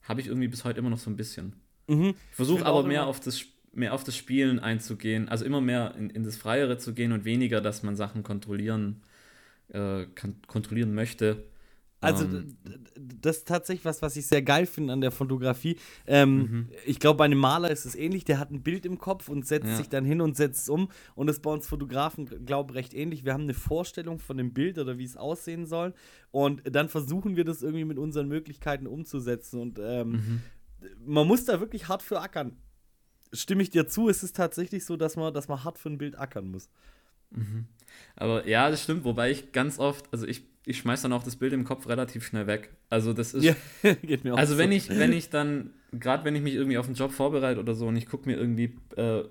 habe 0.04 0.22
ich 0.22 0.28
irgendwie 0.28 0.50
bis 0.50 0.66
heute 0.66 0.80
immer 0.80 0.90
noch 0.90 0.98
so 0.98 1.10
ein 1.10 1.16
bisschen. 1.16 1.54
Mhm. 1.88 2.16
Ich 2.30 2.36
versuche 2.36 2.66
aber 2.66 2.84
mehr 2.84 3.08
auf, 3.08 3.20
das, 3.22 3.46
mehr 3.78 3.94
auf 3.94 4.04
das 4.04 4.16
Spielen 4.16 4.60
einzugehen, 4.60 5.30
also 5.30 5.46
immer 5.46 5.62
mehr 5.62 5.96
in, 5.98 6.10
in 6.10 6.24
das 6.24 6.36
Freiere 6.36 6.78
zu 6.78 6.94
gehen 6.94 7.12
und 7.12 7.26
weniger, 7.26 7.62
dass 7.62 7.84
man 7.84 7.96
Sachen 7.96 8.24
kontrollieren, 8.24 9.02
äh, 9.70 10.06
kann, 10.16 10.36
kontrollieren 10.48 10.94
möchte. 10.94 11.44
Also 12.00 12.26
ähm, 12.26 12.56
das 12.96 13.38
ist 13.38 13.48
tatsächlich 13.48 13.86
was, 13.86 14.02
was 14.02 14.16
ich 14.16 14.28
sehr 14.28 14.44
geil 14.44 14.68
finde 14.68 14.94
an 14.94 15.02
der 15.02 15.12
Fotografie. 15.12 15.78
Ähm, 16.06 16.38
mhm. 16.38 16.70
Ich 16.86 17.00
glaube, 17.00 17.18
bei 17.18 17.26
einem 17.26 17.40
Maler 17.40 17.72
ist 17.72 17.86
es 17.86 17.96
ähnlich. 17.96 18.24
Der 18.24 18.40
hat 18.40 18.52
ein 18.52 18.62
Bild 18.62 18.86
im 18.86 19.00
Kopf 19.00 19.30
und 19.30 19.48
setzt 19.48 19.68
ja. 19.68 19.76
sich 19.78 19.90
dann 19.90 20.06
hin 20.06 20.22
und 20.22 20.38
setzt 20.38 20.62
es 20.62 20.70
um. 20.70 20.90
Und 21.16 21.28
das 21.28 21.38
ist 21.38 21.42
bei 21.42 21.50
uns 21.50 21.68
Fotografen, 21.68 22.46
glaube 22.46 22.72
ich, 22.72 22.78
recht 22.78 22.94
ähnlich. 22.94 23.26
Wir 23.26 23.34
haben 23.34 23.44
eine 23.44 23.56
Vorstellung 23.56 24.20
von 24.20 24.38
dem 24.38 24.54
Bild 24.54 24.78
oder 24.78 25.00
wie 25.00 25.06
es 25.06 25.18
aussehen 25.18 25.66
soll. 25.66 25.94
Und 26.30 26.62
dann 26.72 26.88
versuchen 26.88 27.36
wir 27.36 27.46
das 27.46 27.64
irgendwie 27.64 27.86
mit 27.86 27.98
unseren 27.98 28.28
Möglichkeiten 28.28 28.86
umzusetzen. 28.86 29.60
Und 29.60 29.80
ähm, 29.82 30.12
mhm. 30.12 30.42
man 31.04 31.28
muss 31.28 31.46
da 31.46 31.60
wirklich 31.60 31.88
hart 31.88 32.04
für 32.04 32.22
ackern. 32.22 32.58
Stimme 33.34 33.64
ich 33.64 33.70
dir 33.70 33.88
zu, 33.88 34.10
es 34.10 34.24
ist 34.24 34.36
tatsächlich 34.36 34.86
so, 34.86 34.98
dass 34.98 35.16
man, 35.16 35.34
dass 35.34 35.48
man 35.48 35.64
hart 35.64 35.78
für 35.78 35.90
ein 35.90 35.98
Bild 35.98 36.18
ackern 36.18 36.50
muss. 36.50 36.70
Mhm. 37.32 37.66
Aber 38.16 38.48
ja, 38.48 38.70
das 38.70 38.84
stimmt, 38.84 39.04
wobei 39.04 39.32
ich 39.32 39.52
ganz 39.52 39.80
oft, 39.80 40.06
also 40.12 40.26
ich, 40.28 40.44
ich 40.66 40.78
schmeiß 40.80 41.02
dann 41.02 41.14
auch 41.14 41.24
das 41.24 41.36
Bild 41.36 41.54
im 41.54 41.64
Kopf 41.64 41.88
relativ 41.88 42.26
schnell 42.26 42.48
weg. 42.48 42.70
Also 42.90 43.14
das 43.14 43.34
ist. 43.34 43.44
Ja, 43.44 43.56
geht 44.02 44.24
mir 44.24 44.34
auch 44.34 44.38
Also 44.38 44.54
so. 44.54 44.60
wenn 44.60 44.72
ich, 44.72 44.90
wenn 44.90 45.14
ich 45.14 45.30
dann, 45.30 45.72
gerade 45.92 46.24
wenn 46.26 46.36
ich 46.36 46.42
mich 46.42 46.56
irgendwie 46.56 46.78
auf 46.78 46.88
einen 46.88 46.96
Job 46.96 47.12
vorbereite 47.12 47.60
oder 47.60 47.76
so 47.76 47.88
und 47.88 47.96
ich 47.96 48.06
gucke 48.08 48.30
mir 48.30 48.38
irgendwie 48.38 48.76
äh, 48.96 49.24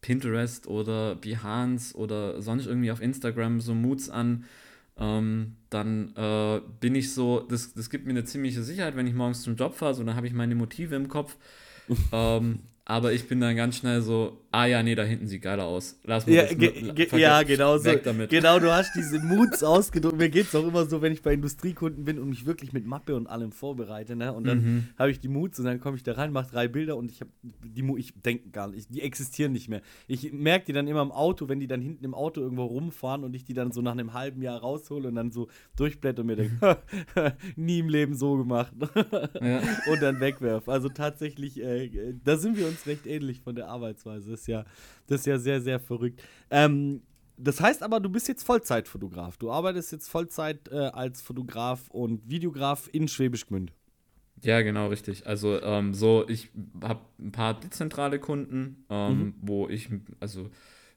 Pinterest 0.00 0.66
oder 0.66 1.14
Behance 1.16 1.96
oder 1.96 2.40
sonst 2.40 2.66
irgendwie 2.66 2.90
auf 2.90 3.00
Instagram 3.00 3.60
so 3.60 3.74
Moods 3.74 4.08
an, 4.08 4.44
ähm, 4.96 5.56
dann 5.70 6.14
äh, 6.16 6.60
bin 6.80 6.94
ich 6.94 7.12
so, 7.12 7.40
das, 7.40 7.74
das 7.74 7.90
gibt 7.90 8.04
mir 8.06 8.10
eine 8.12 8.24
ziemliche 8.24 8.62
Sicherheit, 8.62 8.96
wenn 8.96 9.06
ich 9.06 9.14
morgens 9.14 9.42
zum 9.42 9.56
Job 9.56 9.74
fahre, 9.74 9.94
so 9.94 10.04
dann 10.04 10.16
habe 10.16 10.26
ich 10.26 10.32
meine 10.32 10.54
Motive 10.54 10.94
im 10.94 11.08
Kopf. 11.08 11.36
ähm, 12.12 12.60
aber 12.84 13.12
ich 13.12 13.28
bin 13.28 13.40
dann 13.40 13.54
ganz 13.54 13.76
schnell 13.76 14.02
so, 14.02 14.40
ah 14.50 14.66
ja, 14.66 14.82
nee, 14.82 14.94
da 14.94 15.04
hinten 15.04 15.28
sieht 15.28 15.42
geiler 15.42 15.64
aus. 15.64 16.00
Lass 16.04 16.26
mal 16.26 16.34
ja, 16.34 16.42
das 16.42 16.58
ge 16.58 16.92
ge 16.92 17.20
ja, 17.20 17.42
genau 17.42 17.78
so. 17.78 17.90
Genau, 18.28 18.58
du 18.58 18.72
hast 18.72 18.92
diese 18.96 19.20
Moods 19.20 19.62
ausgedrückt. 19.62 20.16
Mir 20.16 20.28
geht 20.28 20.46
es 20.46 20.54
auch 20.54 20.66
immer 20.66 20.86
so, 20.86 21.00
wenn 21.00 21.12
ich 21.12 21.22
bei 21.22 21.34
Industriekunden 21.34 22.04
bin 22.04 22.18
und 22.18 22.28
mich 22.28 22.46
wirklich 22.46 22.72
mit 22.72 22.86
Mappe 22.86 23.14
und 23.14 23.28
allem 23.28 23.52
vorbereite, 23.52 24.16
ne? 24.16 24.32
Und 24.32 24.44
dann 24.44 24.58
mhm. 24.58 24.88
habe 24.98 25.10
ich 25.10 25.20
die 25.20 25.28
Moods 25.28 25.58
und 25.60 25.66
dann 25.66 25.78
komme 25.78 25.96
ich 25.96 26.02
da 26.02 26.14
rein, 26.14 26.32
mache 26.32 26.50
drei 26.50 26.66
Bilder 26.66 26.96
und 26.96 27.12
ich 27.12 27.20
habe 27.20 27.30
die 27.42 27.84
ich 27.96 28.12
denke 28.20 28.50
gar 28.50 28.68
nicht, 28.68 28.92
die 28.92 29.02
existieren 29.02 29.52
nicht 29.52 29.68
mehr. 29.68 29.82
Ich 30.08 30.32
merke 30.32 30.66
die 30.66 30.72
dann 30.72 30.86
immer 30.86 31.02
im 31.02 31.12
Auto, 31.12 31.48
wenn 31.48 31.60
die 31.60 31.68
dann 31.68 31.80
hinten 31.80 32.04
im 32.04 32.14
Auto 32.14 32.40
irgendwo 32.40 32.64
rumfahren 32.64 33.24
und 33.24 33.34
ich 33.34 33.44
die 33.44 33.54
dann 33.54 33.72
so 33.72 33.82
nach 33.82 33.92
einem 33.92 34.14
halben 34.14 34.42
Jahr 34.42 34.60
raushole 34.60 35.08
und 35.08 35.14
dann 35.14 35.30
so 35.30 35.48
durchblätter 35.76 36.22
und 36.22 36.26
mir 36.26 36.36
denke, 36.36 36.78
nie 37.56 37.78
im 37.78 37.88
Leben 37.88 38.14
so 38.14 38.36
gemacht. 38.36 38.72
ja. 39.40 39.60
Und 39.90 40.02
dann 40.02 40.20
wegwerfe. 40.20 40.70
Also 40.70 40.88
tatsächlich, 40.88 41.60
äh, 41.60 42.14
da 42.24 42.36
sind 42.36 42.56
wir 42.56 42.66
uns 42.66 42.79
recht 42.86 43.06
ähnlich 43.06 43.40
von 43.40 43.54
der 43.54 43.68
Arbeitsweise. 43.68 44.30
Das 44.30 44.40
ist 44.40 44.46
ja, 44.46 44.64
das 45.06 45.20
ist 45.20 45.26
ja 45.26 45.38
sehr, 45.38 45.60
sehr 45.60 45.80
verrückt. 45.80 46.22
Ähm, 46.50 47.02
das 47.36 47.60
heißt 47.60 47.82
aber, 47.82 48.00
du 48.00 48.10
bist 48.10 48.28
jetzt 48.28 48.42
Vollzeitfotograf. 48.44 49.38
Du 49.38 49.50
arbeitest 49.50 49.92
jetzt 49.92 50.08
Vollzeit 50.08 50.68
äh, 50.70 50.76
als 50.76 51.22
Fotograf 51.22 51.88
und 51.90 52.28
Videograf 52.28 52.88
in 52.92 53.08
Schwäbisch 53.08 53.46
Gmünd. 53.46 53.72
Ja, 54.42 54.60
genau, 54.62 54.88
richtig. 54.88 55.26
Also 55.26 55.60
ähm, 55.62 55.94
so, 55.94 56.26
ich 56.28 56.50
habe 56.82 57.00
ein 57.18 57.32
paar 57.32 57.58
dezentrale 57.58 58.18
Kunden, 58.18 58.84
ähm, 58.88 59.18
mhm. 59.18 59.34
wo 59.40 59.68
ich, 59.68 59.88
also 60.18 60.50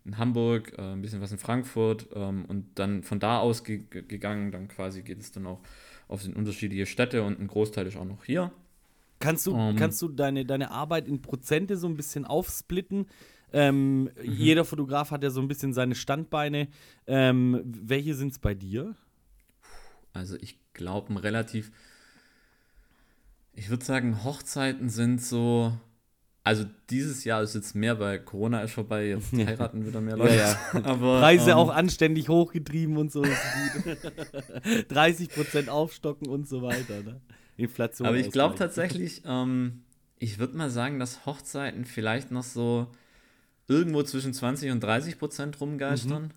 in 0.06 0.18
Hamburg, 0.18 0.74
äh, 0.78 0.82
ein 0.82 1.02
bisschen 1.02 1.22
was 1.22 1.32
in 1.32 1.38
Frankfurt 1.38 2.08
ähm, 2.14 2.46
und 2.46 2.78
dann 2.80 3.04
von 3.04 3.20
da 3.20 3.40
aus 3.40 3.64
ge 3.64 3.84
gegangen, 3.90 4.52
dann 4.52 4.68
quasi 4.68 5.02
geht 5.02 5.20
es 5.20 5.32
dann 5.32 5.48
auch 5.48 5.62
auf 6.08 6.24
den 6.24 6.34
unterschiedliche 6.34 6.86
Städte 6.86 7.24
und 7.24 7.40
ein 7.40 7.48
Großteil 7.48 7.88
ist 7.88 7.98
auch 7.98 8.06
noch 8.06 8.26
hier. 8.26 8.52
Kannst 9.24 9.48
du, 9.48 9.54
um, 9.54 9.60
ähm. 9.60 9.76
kannst 9.78 10.02
du 10.02 10.10
deine, 10.10 10.46
deine 10.46 10.72
Arbeit 10.72 11.08
in 11.08 11.22
Prozente 11.22 11.78
so 11.78 11.88
ein 11.88 11.96
bisschen 11.96 12.26
aufsplitten? 12.26 13.06
Ähm, 13.54 14.04
mhm. 14.04 14.12
Jeder 14.22 14.66
Fotograf 14.66 15.12
hat 15.12 15.24
ja 15.24 15.30
so 15.30 15.40
ein 15.40 15.48
bisschen 15.48 15.72
seine 15.74 15.96
Standbeine. 15.96 16.68
Ähm, 17.08 17.62
welche 17.64 18.16
sind 18.16 18.34
es 18.34 18.40
bei 18.40 18.54
dir? 18.54 18.98
Also 20.12 20.36
ich 20.42 20.60
glaube, 20.74 21.14
ein 21.14 21.18
relativ, 21.18 21.72
ich 23.54 23.70
würde 23.70 23.86
sagen, 23.86 24.26
Hochzeiten 24.26 24.90
sind 24.90 25.22
so, 25.22 25.72
also 26.44 26.66
dieses 26.90 27.24
Jahr 27.24 27.44
ist 27.44 27.56
jetzt 27.56 27.76
mehr, 27.76 28.00
weil 28.00 28.20
Corona 28.20 28.62
ist 28.62 28.74
vorbei, 28.74 29.08
jetzt 29.08 29.32
heiraten 29.32 29.86
wieder 29.86 30.02
mehr 30.02 30.18
Leute. 30.18 30.36
Ja, 30.36 30.58
ja. 30.74 30.74
Aber, 30.84 31.20
Preise 31.20 31.52
ähm, 31.52 31.58
auch 31.58 31.70
anständig 31.70 32.28
hochgetrieben 32.28 32.98
und 32.98 33.10
so. 33.12 33.24
30% 33.24 35.68
aufstocken 35.70 36.28
und 36.28 36.46
so 36.48 36.62
weiter. 36.62 37.04
Ne? 37.04 37.22
Inflation. 37.58 38.08
Aber 38.08 38.18
ich 38.18 38.32
glaube 38.32 38.56
tatsächlich, 38.56 39.22
ähm, 39.26 39.84
ich 40.20 40.40
würde 40.40 40.58
mal 40.58 40.70
sagen, 40.70 41.00
dass 41.00 41.26
Hochzeiten 41.26 41.86
vielleicht 41.86 42.32
noch 42.32 42.44
so 42.44 42.88
irgendwo 43.68 44.04
zwischen 44.04 44.34
20 44.34 44.72
und 44.72 44.82
30 44.82 45.20
Prozent 45.20 45.60
rumgeistern. 45.60 46.24
Mhm. 46.24 46.32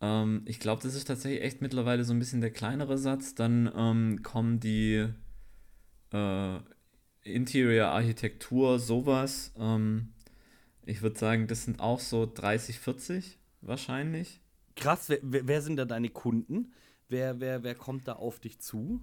Ähm, 0.00 0.42
ich 0.46 0.60
glaube, 0.60 0.82
das 0.82 0.94
ist 0.94 1.06
tatsächlich 1.06 1.42
echt 1.42 1.60
mittlerweile 1.62 2.04
so 2.04 2.12
ein 2.12 2.18
bisschen 2.18 2.40
der 2.40 2.50
kleinere 2.50 2.98
Satz. 2.98 3.34
Dann 3.34 3.70
ähm, 3.76 4.22
kommen 4.22 4.60
die 4.60 5.06
äh, 6.12 6.58
Interior 7.22 7.88
Architektur, 7.88 8.78
sowas. 8.78 9.52
Ähm, 9.58 10.12
ich 10.86 11.02
würde 11.02 11.18
sagen, 11.18 11.46
das 11.46 11.64
sind 11.64 11.80
auch 11.80 12.00
so 12.00 12.30
30, 12.32 12.78
40 12.78 13.38
wahrscheinlich. 13.60 14.40
Krass, 14.76 15.08
wer, 15.08 15.18
wer 15.22 15.62
sind 15.62 15.76
da 15.76 15.84
deine 15.84 16.08
Kunden? 16.08 16.72
Wer, 17.08 17.40
wer, 17.40 17.62
wer 17.62 17.74
kommt 17.74 18.08
da 18.08 18.14
auf 18.14 18.40
dich 18.40 18.60
zu? 18.60 19.00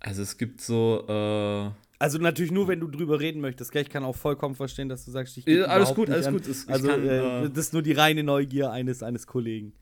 Also 0.00 0.22
es 0.22 0.38
gibt 0.38 0.60
so. 0.60 1.04
Äh, 1.08 1.70
also 1.98 2.18
natürlich 2.18 2.52
nur, 2.52 2.68
wenn 2.68 2.80
du 2.80 2.88
drüber 2.88 3.20
reden 3.20 3.40
möchtest. 3.40 3.72
Gell? 3.72 3.82
Ich 3.82 3.88
kann 3.88 4.04
auch 4.04 4.16
vollkommen 4.16 4.54
verstehen, 4.54 4.88
dass 4.88 5.04
du 5.04 5.10
sagst, 5.10 5.36
ich 5.38 5.46
ja, 5.46 5.64
alles 5.64 5.94
gut, 5.94 6.10
alles 6.10 6.26
an. 6.26 6.34
gut. 6.34 6.46
Es, 6.46 6.68
also 6.68 6.88
kann, 6.88 7.06
äh, 7.06 7.44
äh, 7.44 7.50
das 7.50 7.66
ist 7.66 7.72
nur 7.72 7.82
die 7.82 7.92
reine 7.92 8.22
Neugier 8.22 8.70
eines 8.70 9.02
eines 9.02 9.26
Kollegen. 9.26 9.72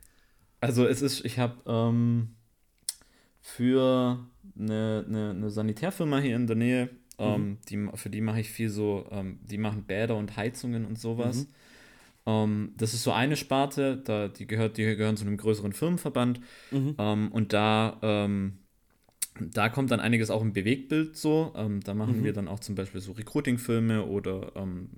Also 0.61 0.87
es 0.87 1.03
ist, 1.03 1.25
ich 1.25 1.39
habe 1.39 1.57
ähm, 1.67 2.37
für 3.41 4.27
eine, 4.59 5.05
eine, 5.07 5.31
eine, 5.31 5.51
Sanitärfirma 5.51 6.21
hier 6.21 6.37
in 6.37 6.47
der 6.47 6.57
Nähe, 6.57 6.89
ähm, 7.19 7.43
mhm. 7.43 7.59
die, 7.69 7.99
für 7.99 8.09
die 8.09 8.23
mache 8.23 8.41
ich 8.41 8.51
viel 8.51 8.71
so, 8.71 9.07
ähm, 9.11 9.41
die 9.43 9.59
machen 9.59 9.85
Bäder 9.85 10.17
und 10.17 10.37
Heizungen 10.37 10.87
und 10.87 10.99
sowas. 10.99 11.37
Mhm. 11.37 11.47
Ähm, 12.27 12.73
das 12.77 12.95
ist 12.95 13.03
so 13.03 13.13
eine 13.13 13.37
Sparte, 13.37 13.99
da, 13.99 14.29
die, 14.29 14.47
gehört, 14.47 14.79
die 14.79 14.85
gehören 14.97 15.17
zu 15.17 15.27
einem 15.27 15.37
größeren 15.37 15.73
Firmenverband. 15.73 16.41
Mhm. 16.71 16.95
Ähm, 16.99 17.33
und 17.33 17.53
da 17.53 17.99
ähm, 18.03 18.64
da 19.41 19.69
kommt 19.69 19.91
dann 19.91 20.01
einiges 20.01 20.31
auch 20.31 20.43
im 20.43 20.53
Bewegtbild 20.53 21.17
so. 21.17 21.53
Ähm, 21.57 21.81
da 21.83 21.95
machen 21.95 22.21
mhm. 22.21 22.25
wir 22.25 22.33
dann 22.33 22.49
auch 22.49 22.61
zum 22.61 22.75
Beispiel 22.75 23.01
so 23.01 23.13
Recruiting-Filme 23.13 24.05
oder 24.05 24.53
ähm, 24.55 24.89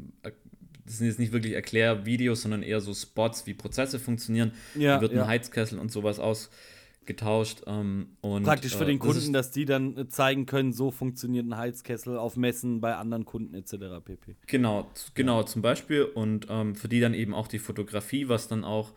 das 0.85 0.99
sind 0.99 1.07
jetzt 1.09 1.19
nicht 1.19 1.33
wirklich 1.33 1.55
Erklärvideos, 1.55 2.43
sondern 2.43 2.63
eher 2.63 2.81
so 2.81 2.95
Spots, 2.95 3.47
wie 3.47 3.55
Prozesse 3.55 3.99
funktionieren. 3.99 4.53
Ja, 4.75 4.97
da 4.97 5.01
wird 5.01 5.13
ja. 5.13 5.23
ein 5.23 5.29
Heizkessel 5.29 5.79
und 5.79 5.91
sowas 5.91 6.21
ausgetauscht. 6.21 7.63
Ähm, 7.67 8.11
und, 8.21 8.45
Praktisch 8.45 8.77
für 8.77 8.85
äh, 8.85 8.89
den 8.89 8.99
Kunden, 8.99 9.33
das 9.33 9.47
dass 9.47 9.51
die 9.53 9.65
dann 9.65 9.97
äh, 9.97 10.09
zeigen 10.09 10.47
können, 10.47 10.73
so 10.73 10.91
funktioniert 10.91 11.47
ein 11.47 11.57
Heizkessel 11.57 12.19
auf 12.19 12.37
Messen 12.37 12.81
bei 12.81 12.95
anderen 12.95 13.25
Kunden 13.25 13.55
etc. 13.55 14.05
pp. 14.05 14.37
Genau, 14.47 14.91
genau, 15.15 15.43
zum 15.43 15.63
Beispiel. 15.63 16.05
Und 16.05 16.47
ähm, 16.51 16.75
für 16.75 16.89
die 16.89 17.01
dann 17.01 17.15
eben 17.15 17.35
auch 17.35 17.49
die 17.49 17.59
Fotografie, 17.59 18.29
was 18.29 18.49
dann 18.49 18.65
auch 18.65 18.93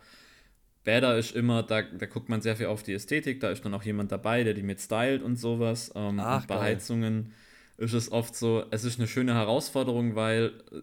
Bäder 0.84 1.18
ist 1.18 1.34
immer, 1.34 1.62
da, 1.62 1.82
da 1.82 2.06
guckt 2.06 2.28
man 2.28 2.40
sehr 2.40 2.56
viel 2.56 2.66
auf 2.66 2.82
die 2.82 2.94
Ästhetik, 2.94 3.40
da 3.40 3.50
ist 3.50 3.64
dann 3.64 3.74
auch 3.74 3.82
jemand 3.82 4.12
dabei, 4.12 4.44
der 4.44 4.54
die 4.54 4.62
mit 4.62 4.80
stylt 4.80 5.22
und 5.22 5.36
sowas. 5.36 5.92
Ähm, 5.94 6.18
Ach, 6.20 6.40
und 6.40 6.46
bei 6.46 6.54
geil. 6.54 6.64
Heizungen 6.76 7.32
ist 7.76 7.92
es 7.92 8.10
oft 8.12 8.34
so, 8.34 8.64
es 8.70 8.84
ist 8.84 8.98
eine 8.98 9.08
schöne 9.08 9.34
Herausforderung, 9.34 10.14
weil 10.14 10.52
äh, 10.72 10.80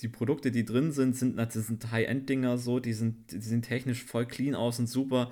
die 0.00 0.08
Produkte, 0.08 0.50
die 0.50 0.64
drin 0.64 0.92
sind, 0.92 1.16
sind, 1.16 1.38
sind 1.52 1.90
High-End-Dinger 1.90 2.56
so, 2.58 2.80
die 2.80 2.94
sind, 2.94 3.32
die 3.32 3.40
sind 3.40 3.62
technisch 3.62 4.02
voll 4.04 4.26
clean 4.26 4.54
aus 4.54 4.78
und 4.78 4.86
super. 4.86 5.30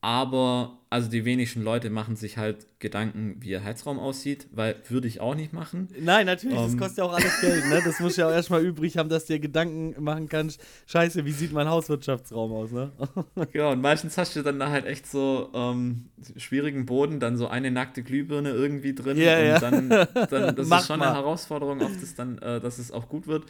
Aber 0.00 0.78
also 0.88 1.10
die 1.10 1.24
wenigsten 1.24 1.62
Leute 1.62 1.90
machen 1.90 2.14
sich 2.14 2.38
halt 2.38 2.66
Gedanken, 2.78 3.36
wie 3.40 3.50
ihr 3.50 3.64
Heizraum 3.64 3.98
aussieht, 3.98 4.46
weil 4.52 4.76
würde 4.88 5.08
ich 5.08 5.20
auch 5.20 5.34
nicht 5.34 5.52
machen. 5.52 5.88
Nein, 5.98 6.26
natürlich, 6.26 6.56
um, 6.56 6.62
das 6.62 6.72
ähm. 6.74 6.78
kostet 6.78 6.98
ja 6.98 7.04
auch 7.04 7.12
alles 7.12 7.40
Geld, 7.40 7.66
ne? 7.66 7.82
Das 7.84 7.98
muss 7.98 8.16
ja 8.16 8.28
auch 8.28 8.32
erstmal 8.32 8.64
übrig 8.64 8.96
haben, 8.96 9.08
dass 9.08 9.26
du 9.26 9.32
dir 9.32 9.40
Gedanken 9.40 10.02
machen 10.02 10.28
kannst, 10.28 10.60
scheiße, 10.86 11.24
wie 11.24 11.32
sieht 11.32 11.52
mein 11.52 11.68
Hauswirtschaftsraum 11.68 12.52
aus, 12.52 12.70
ne? 12.70 12.92
genau, 13.52 13.72
und 13.72 13.80
meistens 13.80 14.16
hast 14.16 14.36
du 14.36 14.42
dann 14.42 14.60
da 14.60 14.70
halt 14.70 14.86
echt 14.86 15.06
so 15.06 15.50
ähm, 15.54 16.08
schwierigen 16.36 16.86
Boden, 16.86 17.18
dann 17.18 17.36
so 17.36 17.48
eine 17.48 17.70
nackte 17.70 18.02
Glühbirne 18.02 18.50
irgendwie 18.50 18.94
drin 18.94 19.16
ja, 19.16 19.38
und 19.38 19.44
ja. 19.44 19.58
dann, 19.58 19.88
dann 19.88 20.56
das 20.56 20.68
ist 20.70 20.86
schon 20.86 21.00
mal. 21.00 21.08
eine 21.08 21.16
Herausforderung, 21.16 21.82
ob 21.82 22.00
das 22.00 22.14
dann, 22.14 22.38
äh, 22.38 22.60
dass 22.60 22.78
es 22.78 22.92
auch 22.92 23.08
gut 23.08 23.26
wird. 23.26 23.44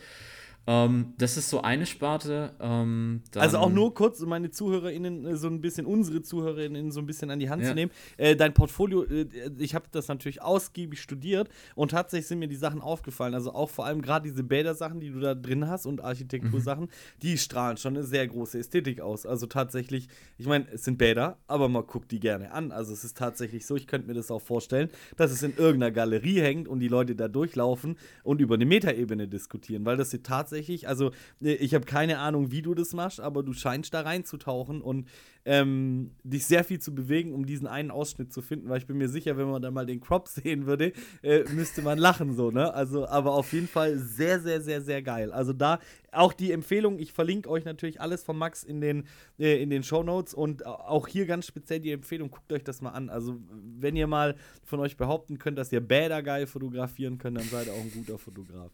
Ähm, 0.66 1.14
das 1.18 1.36
ist 1.36 1.48
so 1.48 1.62
eine 1.62 1.86
Sparte. 1.86 2.54
Ähm, 2.60 3.22
also 3.36 3.58
auch 3.58 3.70
nur 3.70 3.94
kurz, 3.94 4.20
um 4.20 4.30
meine 4.30 4.50
ZuhörerInnen 4.50 5.24
äh, 5.26 5.36
so 5.36 5.46
ein 5.46 5.60
bisschen, 5.60 5.86
unsere 5.86 6.22
ZuhörerInnen 6.22 6.90
so 6.90 7.00
ein 7.00 7.06
bisschen 7.06 7.30
an 7.30 7.38
die 7.38 7.48
Hand 7.48 7.62
ja. 7.62 7.68
zu 7.68 7.74
nehmen. 7.74 7.92
Äh, 8.16 8.34
dein 8.34 8.52
Portfolio, 8.52 9.04
äh, 9.04 9.26
ich 9.58 9.74
habe 9.74 9.86
das 9.92 10.08
natürlich 10.08 10.42
ausgiebig 10.42 11.00
studiert 11.00 11.48
und 11.76 11.92
tatsächlich 11.92 12.26
sind 12.26 12.40
mir 12.40 12.48
die 12.48 12.56
Sachen 12.56 12.80
aufgefallen. 12.80 13.34
Also 13.34 13.52
auch 13.54 13.70
vor 13.70 13.86
allem 13.86 14.02
gerade 14.02 14.28
diese 14.28 14.42
Bäder-Sachen, 14.42 14.98
die 14.98 15.10
du 15.10 15.20
da 15.20 15.34
drin 15.34 15.68
hast 15.68 15.86
und 15.86 16.02
Architektursachen, 16.02 16.84
mhm. 16.84 17.20
die 17.22 17.38
strahlen 17.38 17.76
schon 17.76 17.96
eine 17.96 18.04
sehr 18.04 18.26
große 18.26 18.58
Ästhetik 18.58 19.00
aus. 19.00 19.24
Also 19.24 19.46
tatsächlich, 19.46 20.08
ich 20.36 20.46
meine, 20.46 20.66
es 20.72 20.84
sind 20.84 20.98
Bäder, 20.98 21.38
aber 21.46 21.68
man 21.68 21.86
guckt 21.86 22.10
die 22.10 22.18
gerne 22.18 22.50
an. 22.50 22.72
Also 22.72 22.92
es 22.92 23.04
ist 23.04 23.16
tatsächlich 23.16 23.66
so, 23.66 23.76
ich 23.76 23.86
könnte 23.86 24.08
mir 24.08 24.14
das 24.14 24.32
auch 24.32 24.42
vorstellen, 24.42 24.88
dass 25.16 25.30
es 25.30 25.44
in 25.44 25.56
irgendeiner 25.56 25.92
Galerie 25.92 26.40
hängt 26.40 26.66
und 26.66 26.80
die 26.80 26.88
Leute 26.88 27.14
da 27.14 27.28
durchlaufen 27.28 27.96
und 28.24 28.40
über 28.40 28.56
eine 28.56 28.66
Metaebene 28.66 29.28
diskutieren, 29.28 29.84
weil 29.84 29.96
das 29.96 30.10
sind 30.10 30.26
tatsächlich 30.26 30.55
tatsächlich. 30.56 30.88
Also, 30.88 31.10
äh, 31.42 31.54
ich 31.54 31.74
habe 31.74 31.84
keine 31.84 32.18
Ahnung, 32.18 32.50
wie 32.50 32.62
du 32.62 32.74
das 32.74 32.92
machst, 32.92 33.20
aber 33.20 33.42
du 33.42 33.52
scheinst 33.52 33.92
da 33.94 34.00
reinzutauchen 34.00 34.80
und 34.80 35.08
ähm, 35.44 36.10
dich 36.24 36.46
sehr 36.46 36.64
viel 36.64 36.80
zu 36.80 36.94
bewegen, 36.94 37.32
um 37.32 37.46
diesen 37.46 37.66
einen 37.68 37.90
Ausschnitt 37.90 38.32
zu 38.32 38.42
finden, 38.42 38.68
weil 38.68 38.78
ich 38.78 38.86
bin 38.86 38.98
mir 38.98 39.08
sicher, 39.08 39.36
wenn 39.36 39.48
man 39.48 39.62
da 39.62 39.70
mal 39.70 39.86
den 39.86 40.00
Crop 40.00 40.28
sehen 40.28 40.66
würde, 40.66 40.92
äh, 41.22 41.44
müsste 41.52 41.82
man 41.82 41.98
lachen 41.98 42.34
so, 42.34 42.50
ne? 42.50 42.74
Also, 42.74 43.06
aber 43.06 43.32
auf 43.32 43.52
jeden 43.52 43.68
Fall 43.68 43.98
sehr, 43.98 44.40
sehr, 44.40 44.60
sehr, 44.60 44.80
sehr 44.80 45.02
geil. 45.02 45.30
Also 45.32 45.52
da 45.52 45.78
auch 46.10 46.32
die 46.32 46.50
Empfehlung, 46.50 46.98
ich 46.98 47.12
verlinke 47.12 47.48
euch 47.48 47.64
natürlich 47.64 48.00
alles 48.00 48.24
von 48.24 48.36
Max 48.36 48.64
in 48.64 48.80
den, 48.80 49.04
äh, 49.38 49.62
in 49.62 49.70
den 49.70 49.82
Show 49.82 50.02
Notes 50.02 50.34
und 50.34 50.66
auch 50.66 51.06
hier 51.06 51.26
ganz 51.26 51.46
speziell 51.46 51.80
die 51.80 51.92
Empfehlung, 51.92 52.30
guckt 52.30 52.52
euch 52.52 52.64
das 52.64 52.80
mal 52.80 52.90
an. 52.90 53.08
Also, 53.10 53.38
wenn 53.78 53.94
ihr 53.94 54.06
mal 54.06 54.34
von 54.64 54.80
euch 54.80 54.96
behaupten 54.96 55.38
könnt, 55.38 55.58
dass 55.58 55.70
ihr 55.70 55.80
Bäder 55.80 56.22
geil 56.22 56.46
fotografieren 56.46 57.18
könnt, 57.18 57.36
dann 57.36 57.44
seid 57.44 57.66
ihr 57.66 57.72
auch 57.72 57.80
ein 57.80 57.92
guter 57.92 58.18
Fotograf. 58.18 58.72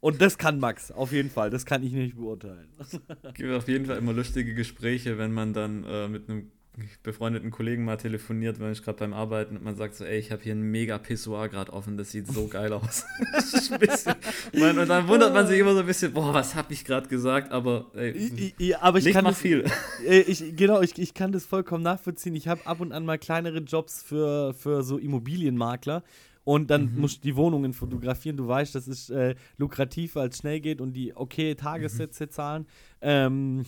Und 0.00 0.20
das 0.20 0.38
kann 0.38 0.60
Max, 0.60 0.90
auf 0.90 1.12
jeden 1.12 1.30
Fall. 1.30 1.50
Das 1.50 1.66
kann 1.66 1.82
ich 1.82 1.92
nicht 1.92 2.16
beurteilen. 2.16 2.68
Es 2.78 3.34
gibt 3.34 3.52
auf 3.52 3.68
jeden 3.68 3.86
Fall 3.86 3.98
immer 3.98 4.12
lustige 4.12 4.54
Gespräche, 4.54 5.18
wenn 5.18 5.32
man 5.32 5.52
dann 5.52 5.84
äh, 5.84 6.08
mit 6.08 6.28
einem 6.28 6.50
befreundeten 7.02 7.50
Kollegen 7.50 7.84
mal 7.84 7.96
telefoniert, 7.96 8.60
wenn 8.60 8.72
ich 8.72 8.82
gerade 8.82 8.98
beim 8.98 9.12
Arbeiten 9.12 9.56
und 9.56 9.64
man 9.64 9.76
sagt 9.76 9.94
so, 9.94 10.04
ey, 10.04 10.18
ich 10.18 10.30
habe 10.30 10.42
hier 10.42 10.54
ein 10.54 10.62
mega 10.62 10.98
Pissoir 10.98 11.48
gerade 11.48 11.72
offen, 11.72 11.96
das 11.96 12.12
sieht 12.12 12.28
so 12.28 12.46
geil 12.46 12.72
aus. 12.72 13.04
bisschen, 13.78 14.14
man, 14.54 14.78
und 14.78 14.88
dann 14.88 15.08
wundert 15.08 15.32
man 15.34 15.46
sich 15.46 15.58
immer 15.58 15.74
so 15.74 15.80
ein 15.80 15.86
bisschen, 15.86 16.12
boah, 16.12 16.32
was 16.32 16.54
habe 16.54 16.72
ich 16.72 16.84
gerade 16.84 17.08
gesagt, 17.08 17.52
aber 17.52 17.90
ey, 17.94 18.54
ja, 18.58 18.80
aber 18.80 18.98
ich 18.98 19.06
nicht 19.06 19.14
kann 19.14 19.24
das, 19.24 19.38
viel. 19.38 19.64
Ich, 20.06 20.56
genau, 20.56 20.80
ich, 20.80 20.98
ich 20.98 21.14
kann 21.14 21.32
das 21.32 21.44
vollkommen 21.44 21.82
nachvollziehen. 21.82 22.34
Ich 22.34 22.48
habe 22.48 22.64
ab 22.66 22.80
und 22.80 22.92
an 22.92 23.04
mal 23.04 23.18
kleinere 23.18 23.58
Jobs 23.58 24.02
für, 24.02 24.54
für 24.54 24.82
so 24.82 24.98
Immobilienmakler 24.98 26.02
und 26.48 26.70
dann 26.70 26.94
mhm. 26.94 27.02
musst 27.02 27.18
du 27.18 27.28
die 27.28 27.36
Wohnungen 27.36 27.74
fotografieren. 27.74 28.38
Du 28.38 28.48
weißt, 28.48 28.74
das 28.74 28.88
ist 28.88 29.10
äh, 29.10 29.34
lukrativ, 29.58 30.14
weil 30.14 30.30
es 30.30 30.38
schnell 30.38 30.60
geht 30.60 30.80
und 30.80 30.94
die 30.94 31.14
okay 31.14 31.54
Tagessätze 31.54 32.24
mhm. 32.24 32.30
zahlen. 32.30 32.66
Ähm, 33.02 33.66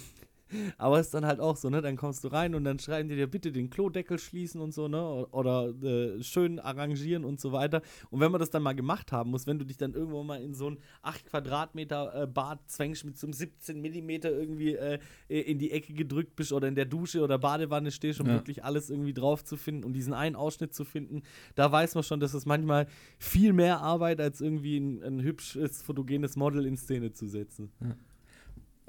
aber 0.79 1.01
es 1.01 1.07
ist 1.07 1.15
dann 1.15 1.27
halt 1.27 1.41
auch 1.41 1.57
so, 1.57 1.71
ne? 1.71 1.83
Dann 1.83 1.97
kommst 1.97 2.25
du 2.25 2.29
rein 2.29 2.55
und 2.55 2.65
dann 2.65 2.79
schreiben 2.79 3.09
die 3.09 3.17
dir 3.17 3.27
bitte 3.27 3.53
den 3.53 3.71
Klodeckel 3.71 4.19
schließen 4.19 4.61
und 4.61 4.73
so, 4.73 4.89
ne? 4.89 5.27
Oder 5.31 5.69
äh, 5.83 6.23
schön 6.23 6.59
arrangieren 6.59 7.25
und 7.25 7.41
so 7.41 7.53
weiter. 7.53 7.83
Und 8.11 8.21
wenn 8.21 8.31
man 8.31 8.41
das 8.41 8.51
dann 8.51 8.63
mal 8.63 8.75
gemacht 8.75 9.13
haben 9.13 9.31
muss, 9.31 9.47
wenn 9.47 9.59
du 9.59 9.65
dich 9.65 9.77
dann 9.77 9.95
irgendwo 9.95 10.23
mal 10.23 10.43
in 10.43 10.55
so 10.55 10.71
ein 10.71 10.79
8 11.03 11.27
Quadratmeter 11.27 12.23
äh, 12.23 12.27
Bad 12.27 12.61
zwängst 12.67 13.05
mit 13.05 13.19
so 13.19 13.27
einem 13.27 13.33
17 13.33 13.81
Millimeter 13.81 14.31
irgendwie 14.31 14.75
äh, 14.75 14.99
in 15.29 15.59
die 15.59 15.71
Ecke 15.71 15.93
gedrückt 15.93 16.37
bist 16.37 16.53
oder 16.53 16.69
in 16.69 16.75
der 16.75 16.87
Dusche 16.87 17.23
oder 17.23 17.39
Badewanne 17.39 17.91
stehst, 17.91 18.21
um 18.21 18.27
ja. 18.27 18.35
wirklich 18.35 18.65
alles 18.65 18.91
irgendwie 18.91 19.15
drauf 19.15 19.45
zu 19.45 19.57
finden 19.57 19.85
und 19.85 19.93
diesen 19.93 20.13
einen 20.13 20.37
Ausschnitt 20.37 20.75
zu 20.75 20.85
finden, 20.85 21.23
da 21.55 21.71
weiß 21.71 21.95
man 21.95 22.05
schon, 22.05 22.21
dass 22.21 22.35
es 22.35 22.47
manchmal 22.47 22.87
viel 23.19 23.53
mehr 23.53 23.81
Arbeit 23.81 24.21
als 24.21 24.41
irgendwie 24.41 24.79
ein, 24.79 25.03
ein 25.03 25.23
hübsches, 25.23 25.83
fotogenes 25.83 26.37
Model 26.37 26.67
in 26.67 26.77
Szene 26.77 27.13
zu 27.13 27.27
setzen. 27.29 27.71
Ja. 27.81 27.97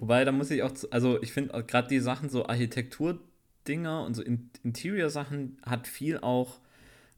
Wobei, 0.02 0.26
da 0.26 0.32
muss 0.32 0.50
ich 0.50 0.64
auch, 0.64 0.72
also 0.90 1.22
ich 1.22 1.32
finde 1.32 1.64
gerade 1.64 1.88
die 1.88 2.00
Sachen, 2.00 2.28
so 2.28 2.48
Architektur-Dinger 2.48 4.04
und 4.04 4.16
so 4.16 4.24
Interior-Sachen 4.64 5.58
hat 5.64 5.86
viel 5.86 6.18
auch, 6.18 6.60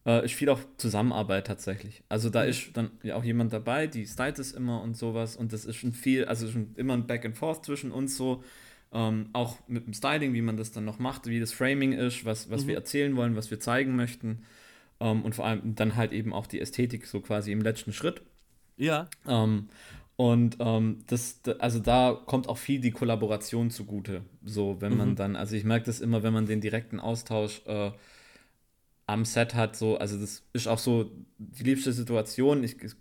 äh, 0.06 0.26
ist 0.26 0.34
viel 0.34 0.50
auch 0.50 0.60
Zusammenarbeit 0.76 1.48
tatsächlich. 1.48 2.04
Also 2.10 2.30
da 2.30 2.44
mhm. 2.44 2.50
ist 2.50 2.72
dann 2.74 2.92
ja 3.02 3.16
auch 3.16 3.24
jemand 3.24 3.54
dabei, 3.54 3.88
die 3.88 4.06
stylt 4.06 4.38
es 4.38 4.52
immer 4.52 4.82
und 4.82 4.98
sowas 4.98 5.38
und 5.38 5.54
das 5.54 5.64
ist 5.64 5.78
schon 5.78 5.94
viel, 5.94 6.26
also 6.26 6.52
schon 6.52 6.76
immer 6.76 6.94
ein 6.94 7.08
Back 7.08 7.24
and 7.24 7.38
Forth 7.38 7.64
zwischen 7.64 7.90
uns 7.90 8.18
so. 8.18 8.44
Ähm, 8.92 9.30
auch 9.32 9.58
mit 9.68 9.88
dem 9.88 9.94
Styling, 9.94 10.34
wie 10.34 10.42
man 10.42 10.58
das 10.58 10.74
dann 10.74 10.84
noch 10.84 11.00
macht, 11.00 11.26
wie 11.26 11.40
das 11.40 11.54
Framing 11.54 11.94
ist, 11.94 12.26
was, 12.26 12.52
was 12.52 12.64
mhm. 12.64 12.68
wir 12.68 12.76
erzählen 12.76 13.16
wollen, 13.16 13.38
was 13.38 13.50
wir 13.50 13.62
zeigen 13.62 13.96
möchten. 13.96 14.44
Ähm, 15.00 15.24
und 15.24 15.36
vor 15.36 15.46
allem 15.46 15.74
dann 15.76 15.96
halt 15.96 16.12
eben 16.12 16.34
auch 16.34 16.48
die 16.48 16.60
Ästhetik 16.60 17.08
so 17.08 17.22
quasi 17.22 17.54
im 17.54 17.62
letzten 17.62 17.94
Schritt. 17.94 18.22
Ja. 18.76 19.08
Ähm, 19.26 19.70
und 20.16 20.58
ähm, 20.60 21.00
das, 21.08 21.42
also 21.60 21.80
da 21.80 22.14
kommt 22.26 22.48
auch 22.48 22.58
viel 22.58 22.80
die 22.80 22.92
Kollaboration 22.92 23.72
zugute. 23.72 24.22
So, 24.46 24.80
wenn 24.80 24.96
man 24.96 25.12
mhm. 25.12 25.16
dann, 25.16 25.36
also 25.36 25.56
ich 25.56 25.64
merke 25.64 25.86
das 25.86 26.02
immer, 26.02 26.22
wenn 26.22 26.34
man 26.34 26.46
den 26.46 26.62
direkten 26.62 27.00
Austausch 27.00 27.62
äh, 27.66 27.92
am 29.08 29.26
Set 29.26 29.56
hat, 29.56 29.76
so, 29.76 29.98
also 29.98 30.20
das 30.20 30.44
ist 30.54 30.68
auch 30.68 30.78
so 30.78 31.12
die 31.38 31.64
liebste 31.64 31.92
Situation. 31.94 32.64
Ich, 32.64 32.82
ich, 32.82 32.94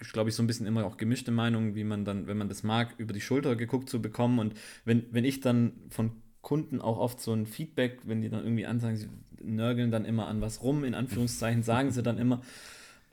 ich 0.00 0.12
glaube, 0.12 0.28
ich 0.28 0.36
so 0.36 0.42
ein 0.42 0.46
bisschen 0.46 0.66
immer 0.66 0.84
auch 0.84 0.98
gemischte 0.98 1.30
Meinungen, 1.30 1.74
wie 1.74 1.84
man 1.84 2.04
dann, 2.04 2.26
wenn 2.26 2.36
man 2.36 2.48
das 2.48 2.62
mag, 2.62 2.94
über 2.98 3.14
die 3.14 3.22
Schulter 3.22 3.56
geguckt 3.56 3.88
zu 3.88 4.02
bekommen. 4.02 4.38
Und 4.38 4.54
wenn, 4.84 5.06
wenn 5.12 5.24
ich 5.24 5.40
dann 5.40 5.72
von 5.88 6.12
Kunden 6.42 6.82
auch 6.82 6.98
oft 6.98 7.20
so 7.20 7.32
ein 7.32 7.46
Feedback, 7.46 8.00
wenn 8.04 8.20
die 8.20 8.28
dann 8.28 8.44
irgendwie 8.44 8.66
ansagen, 8.66 8.98
sie 8.98 9.08
nörgeln 9.42 9.90
dann 9.90 10.04
immer 10.04 10.26
an 10.26 10.42
was 10.42 10.62
rum, 10.62 10.84
in 10.84 10.94
Anführungszeichen, 10.94 11.62
sagen 11.64 11.90
sie 11.90 12.02
dann 12.02 12.18
immer, 12.18 12.42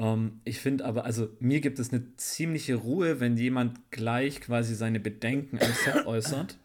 ähm, 0.02 0.42
ich 0.44 0.60
finde 0.60 0.86
aber, 0.86 1.06
also 1.06 1.30
mir 1.40 1.62
gibt 1.62 1.78
es 1.80 1.94
eine 1.94 2.16
ziemliche 2.18 2.76
Ruhe, 2.76 3.20
wenn 3.20 3.38
jemand 3.38 3.92
gleich 3.92 4.42
quasi 4.42 4.74
seine 4.74 5.00
Bedenken 5.00 5.60
am 5.60 5.72
Set 5.72 6.06
äußert. 6.06 6.58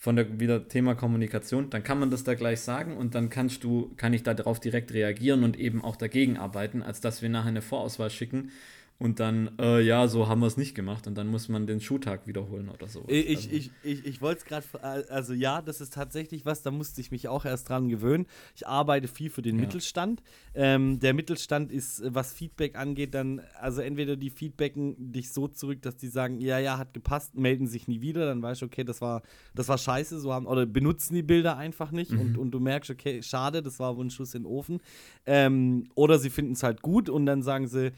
Von 0.00 0.14
der 0.14 0.38
wieder 0.38 0.68
Thema 0.68 0.94
Kommunikation, 0.94 1.70
dann 1.70 1.82
kann 1.82 1.98
man 1.98 2.08
das 2.08 2.22
da 2.22 2.34
gleich 2.34 2.60
sagen 2.60 2.96
und 2.96 3.16
dann 3.16 3.30
kannst 3.30 3.64
du, 3.64 3.92
kann 3.96 4.12
ich 4.12 4.22
darauf 4.22 4.60
direkt 4.60 4.92
reagieren 4.92 5.42
und 5.42 5.58
eben 5.58 5.82
auch 5.82 5.96
dagegen 5.96 6.36
arbeiten, 6.36 6.84
als 6.84 7.00
dass 7.00 7.20
wir 7.20 7.28
nachher 7.28 7.48
eine 7.48 7.62
Vorauswahl 7.62 8.10
schicken 8.10 8.52
und 9.00 9.20
dann, 9.20 9.52
äh, 9.60 9.80
ja, 9.80 10.08
so 10.08 10.26
haben 10.26 10.40
wir 10.40 10.48
es 10.48 10.56
nicht 10.56 10.74
gemacht 10.74 11.06
und 11.06 11.16
dann 11.16 11.28
muss 11.28 11.48
man 11.48 11.68
den 11.68 11.80
Schuhtag 11.80 12.26
wiederholen 12.26 12.68
oder 12.68 12.88
so. 12.88 13.04
Ich, 13.06 13.36
also. 13.36 13.48
ich, 13.52 13.70
ich, 13.84 14.04
ich 14.04 14.20
wollte 14.20 14.40
es 14.40 14.44
gerade, 14.44 15.10
also 15.10 15.34
ja, 15.34 15.62
das 15.62 15.80
ist 15.80 15.94
tatsächlich 15.94 16.44
was, 16.44 16.62
da 16.62 16.72
musste 16.72 17.00
ich 17.00 17.12
mich 17.12 17.28
auch 17.28 17.44
erst 17.44 17.68
dran 17.68 17.88
gewöhnen. 17.88 18.26
Ich 18.56 18.66
arbeite 18.66 19.06
viel 19.06 19.30
für 19.30 19.40
den 19.40 19.54
ja. 19.54 19.60
Mittelstand. 19.60 20.20
Ähm, 20.52 20.98
der 20.98 21.14
Mittelstand 21.14 21.70
ist, 21.70 22.02
was 22.06 22.32
Feedback 22.32 22.76
angeht, 22.76 23.14
dann, 23.14 23.40
also 23.60 23.82
entweder 23.82 24.16
die 24.16 24.30
feedbacken 24.30 25.12
dich 25.12 25.32
so 25.32 25.46
zurück, 25.46 25.80
dass 25.82 25.96
die 25.96 26.08
sagen, 26.08 26.40
ja, 26.40 26.58
ja, 26.58 26.76
hat 26.76 26.92
gepasst, 26.92 27.36
melden 27.36 27.68
sich 27.68 27.86
nie 27.86 28.00
wieder, 28.00 28.26
dann 28.26 28.42
weißt 28.42 28.62
du, 28.62 28.66
okay, 28.66 28.82
das 28.82 29.00
war, 29.00 29.22
das 29.54 29.68
war 29.68 29.78
scheiße, 29.78 30.18
so 30.18 30.32
haben, 30.32 30.46
oder 30.46 30.66
benutzen 30.66 31.14
die 31.14 31.22
Bilder 31.22 31.56
einfach 31.56 31.92
nicht 31.92 32.10
mhm. 32.10 32.20
und, 32.20 32.38
und 32.38 32.50
du 32.50 32.58
merkst, 32.58 32.90
okay, 32.90 33.22
schade, 33.22 33.62
das 33.62 33.78
war 33.78 33.96
wohl 33.96 34.06
ein 34.06 34.10
Schuss 34.10 34.34
in 34.34 34.42
den 34.42 34.50
Ofen. 34.50 34.80
Ähm, 35.24 35.88
oder 35.94 36.18
sie 36.18 36.30
finden 36.30 36.54
es 36.54 36.64
halt 36.64 36.82
gut 36.82 37.08
und 37.08 37.26
dann 37.26 37.42
sagen 37.42 37.68
sie, 37.68 37.92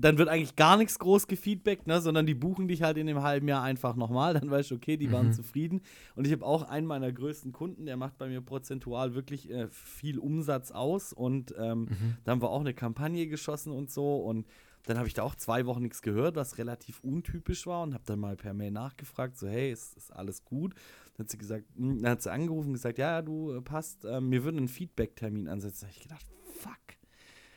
dann 0.00 0.18
wird 0.18 0.28
eigentlich 0.28 0.56
gar 0.56 0.76
nichts 0.76 0.98
groß 0.98 1.26
gefeedbackt, 1.26 1.86
ne, 1.86 2.00
sondern 2.00 2.26
die 2.26 2.34
buchen 2.34 2.68
dich 2.68 2.82
halt 2.82 2.96
in 2.96 3.06
dem 3.06 3.22
halben 3.22 3.48
Jahr 3.48 3.62
einfach 3.62 3.96
nochmal. 3.96 4.34
Dann 4.34 4.50
weißt 4.50 4.70
du, 4.70 4.76
okay, 4.76 4.96
die 4.96 5.10
waren 5.10 5.28
mhm. 5.28 5.32
zufrieden. 5.32 5.80
Und 6.14 6.26
ich 6.26 6.32
habe 6.32 6.46
auch 6.46 6.62
einen 6.62 6.86
meiner 6.86 7.10
größten 7.10 7.52
Kunden, 7.52 7.86
der 7.86 7.96
macht 7.96 8.18
bei 8.18 8.28
mir 8.28 8.40
prozentual 8.40 9.14
wirklich 9.14 9.50
äh, 9.50 9.68
viel 9.68 10.18
Umsatz 10.18 10.70
aus. 10.70 11.12
Und 11.12 11.54
ähm, 11.58 11.80
mhm. 11.80 12.16
da 12.24 12.32
haben 12.32 12.42
wir 12.42 12.50
auch 12.50 12.60
eine 12.60 12.74
Kampagne 12.74 13.26
geschossen 13.26 13.72
und 13.72 13.90
so. 13.90 14.16
Und 14.16 14.46
dann 14.84 14.98
habe 14.98 15.08
ich 15.08 15.14
da 15.14 15.22
auch 15.22 15.34
zwei 15.34 15.66
Wochen 15.66 15.82
nichts 15.82 16.00
gehört, 16.00 16.36
was 16.36 16.58
relativ 16.58 17.00
untypisch 17.00 17.66
war. 17.66 17.82
Und 17.82 17.94
habe 17.94 18.04
dann 18.06 18.20
mal 18.20 18.36
per 18.36 18.54
Mail 18.54 18.70
nachgefragt, 18.70 19.36
so, 19.36 19.48
hey, 19.48 19.72
ist, 19.72 19.96
ist 19.96 20.12
alles 20.12 20.44
gut? 20.44 20.74
Dann 21.16 21.24
hat 21.24 21.30
sie 21.30 21.38
gesagt, 21.38 21.64
hm, 21.76 22.02
dann 22.02 22.12
hat 22.12 22.22
sie 22.22 22.30
angerufen 22.30 22.68
und 22.68 22.74
gesagt, 22.74 22.98
ja, 22.98 23.20
du 23.20 23.52
äh, 23.52 23.60
passt, 23.60 24.04
äh, 24.04 24.20
mir 24.20 24.44
würde 24.44 24.58
einen 24.58 24.68
Feedback-Termin 24.68 25.48
ansetzen. 25.48 25.80
Da 25.80 25.86
habe 25.88 25.96
ich 25.96 26.02
gedacht, 26.02 26.26
fuck 26.60 26.97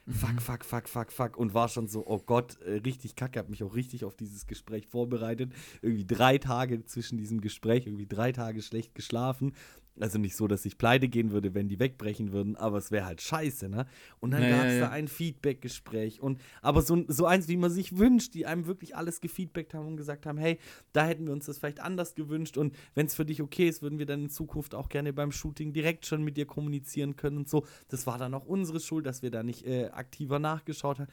fuck, 0.07 0.33
mhm. 0.33 0.39
fuck, 0.39 0.65
fuck, 0.65 0.89
fuck, 0.89 1.11
fuck. 1.11 1.37
Und 1.37 1.53
war 1.53 1.69
schon 1.69 1.87
so, 1.87 2.05
oh 2.05 2.19
Gott, 2.19 2.59
äh, 2.61 2.77
richtig 2.77 3.15
kacke. 3.15 3.39
Hab 3.39 3.49
mich 3.49 3.63
auch 3.63 3.75
richtig 3.75 4.05
auf 4.05 4.15
dieses 4.15 4.47
Gespräch 4.47 4.87
vorbereitet. 4.87 5.53
Irgendwie 5.81 6.05
drei 6.05 6.37
Tage 6.37 6.85
zwischen 6.85 7.17
diesem 7.17 7.41
Gespräch, 7.41 7.85
irgendwie 7.85 8.07
drei 8.07 8.31
Tage 8.31 8.61
schlecht 8.61 8.95
geschlafen. 8.95 9.53
Also 9.99 10.17
nicht 10.17 10.35
so, 10.37 10.47
dass 10.47 10.65
ich 10.65 10.77
pleite 10.77 11.09
gehen 11.09 11.31
würde, 11.31 11.53
wenn 11.53 11.67
die 11.67 11.77
wegbrechen 11.79 12.31
würden, 12.31 12.55
aber 12.55 12.77
es 12.77 12.91
wäre 12.91 13.05
halt 13.05 13.21
scheiße, 13.21 13.67
ne? 13.67 13.85
Und 14.21 14.31
dann 14.31 14.47
Ja, 14.47 14.47
gab 14.47 14.69
es 14.69 14.77
ja, 14.77 14.87
da 14.87 14.89
ein 14.89 15.09
Feedback-Gespräch 15.09 16.21
und 16.21 16.39
aber 16.61 16.81
so, 16.81 17.03
so 17.09 17.25
eins, 17.25 17.49
wie 17.49 17.57
man 17.57 17.69
sich 17.69 17.97
wünscht, 17.97 18.33
die 18.33 18.45
einem 18.45 18.65
wirklich 18.67 18.95
alles 18.95 19.19
gefeedbackt 19.19 19.73
haben 19.73 19.87
und 19.87 19.97
gesagt 19.97 20.25
haben, 20.25 20.37
hey, 20.37 20.59
da 20.93 21.05
hätten 21.05 21.25
wir 21.25 21.33
uns 21.33 21.45
das 21.45 21.57
vielleicht 21.57 21.81
anders 21.81 22.15
gewünscht 22.15 22.57
und 22.57 22.73
wenn 22.95 23.05
es 23.07 23.15
für 23.15 23.25
dich 23.25 23.41
okay 23.41 23.67
ist, 23.67 23.81
würden 23.81 23.99
wir 23.99 24.05
dann 24.05 24.23
in 24.23 24.29
Zukunft 24.29 24.75
auch 24.75 24.87
gerne 24.87 25.11
beim 25.11 25.31
Shooting 25.33 25.73
direkt 25.73 26.05
schon 26.05 26.23
mit 26.23 26.37
dir 26.37 26.45
kommunizieren 26.45 27.17
können 27.17 27.37
und 27.37 27.49
so. 27.49 27.65
Das 27.89 28.07
war 28.07 28.17
dann 28.17 28.33
auch 28.33 28.45
unsere 28.45 28.79
Schuld, 28.79 29.05
dass 29.05 29.21
wir 29.21 29.29
da 29.29 29.43
nicht 29.43 29.67
äh, 29.67 29.89
aktiver 29.89 30.39
nachgeschaut 30.39 30.99
haben. 30.99 31.11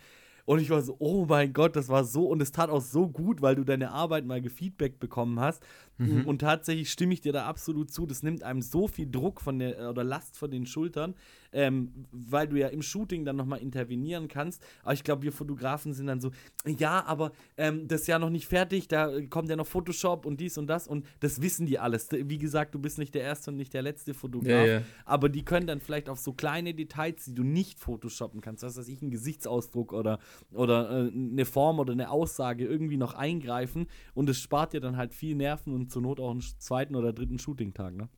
Und 0.49 0.61
ich 0.61 0.71
war 0.71 0.81
so, 0.81 0.97
oh 0.99 1.27
mein 1.29 1.53
Gott, 1.53 1.77
das 1.77 1.91
war 1.91 2.05
so 2.05 2.25
und 2.25 2.41
es 2.41 2.53
tat 2.53 2.71
auch 2.71 2.81
so 2.81 3.07
gut, 3.07 3.43
weil 3.43 3.55
du 3.55 3.65
deine 3.65 3.91
Arbeit 3.91 4.25
mal 4.25 4.41
gefeedback 4.41 4.99
bekommen 4.99 5.39
hast. 5.41 5.63
Mhm. 5.99 6.25
Und 6.25 6.39
tatsächlich 6.39 6.91
stimme 6.91 7.13
ich 7.13 7.21
dir 7.21 7.35
da 7.35 7.45
absolut 7.45 7.93
zu. 7.93 8.07
Das 8.07 8.23
nimmt 8.23 8.43
einem 8.43 8.63
so 8.63 8.89
viel 8.89 9.11
Druck 9.11 9.43
von 9.43 9.59
der 9.59 9.91
oder 9.91 10.05
Last 10.05 10.39
von 10.39 10.51
den 10.51 10.65
Schultern, 10.65 11.15
ähm, 11.53 11.93
weil 12.13 12.49
du 12.49 12.57
ja 12.57 12.69
im 12.69 12.83
Shooting 12.83 13.25
dann 13.25 13.37
nochmal 13.37 13.61
intervenieren 13.61 14.29
kannst. 14.29 14.63
Aber 14.83 14.93
ich 14.93 15.05
glaube, 15.05 15.23
wir 15.23 15.33
Fotografen 15.33 15.93
sind 15.93 16.07
dann 16.07 16.21
so, 16.21 16.31
ja, 16.67 17.05
aber 17.07 17.33
ähm, 17.57 17.89
das 17.89 18.03
ist 18.03 18.07
ja 18.07 18.19
noch 18.19 18.31
nicht 18.31 18.47
fertig, 18.47 18.89
da 18.89 19.21
kommt 19.29 19.49
ja 19.49 19.57
noch 19.57 19.67
Photoshop 19.67 20.27
und 20.27 20.41
dies 20.41 20.59
und 20.59 20.67
das 20.67 20.89
und 20.89 21.07
das 21.21 21.41
wissen 21.43 21.67
die 21.67 21.79
alles. 21.79 22.09
Wie 22.11 22.39
gesagt, 22.39 22.75
du 22.75 22.79
bist 22.79 22.99
nicht 22.99 23.15
der 23.15 23.23
erste 23.23 23.51
und 23.51 23.57
nicht 23.57 23.75
der 23.75 23.83
letzte 23.83 24.15
Fotograf, 24.15 24.67
Ja, 24.67 24.67
ja. 24.67 24.83
aber 25.05 25.29
die 25.29 25.45
können 25.45 25.67
dann 25.67 25.81
vielleicht 25.81 26.09
auf 26.09 26.19
so 26.19 26.33
kleine 26.33 26.75
Details, 26.75 27.25
die 27.25 27.35
du 27.35 27.43
nicht 27.43 27.79
photoshoppen 27.81 28.41
kannst, 28.41 28.63
was 28.63 28.77
weiß 28.77 28.89
ich, 28.89 29.03
einen 29.03 29.11
Gesichtsausdruck 29.11 29.93
oder, 29.93 30.19
oder 30.53 30.91
äh, 30.91 31.11
eine 31.11 31.45
Form 31.45 31.79
oder 31.79 31.93
eine 31.93 32.11
Aussage 32.11 32.65
irgendwie 32.67 32.97
noch 32.97 33.15
eingreifen 33.15 33.87
und 34.15 34.29
es 34.29 34.39
spart 34.39 34.73
dir 34.73 34.81
dann 34.81 34.97
halt 34.97 35.14
viel 35.14 35.35
Nerven 35.35 35.72
und 35.72 35.91
zur 35.91 36.03
Not 36.03 36.20
auch 36.20 36.31
einen 36.31 36.41
zweiten 36.41 36.95
oder 36.97 37.12
dritten 37.12 37.39
Shooting-Tag, 37.39 37.97
ne? 37.97 38.09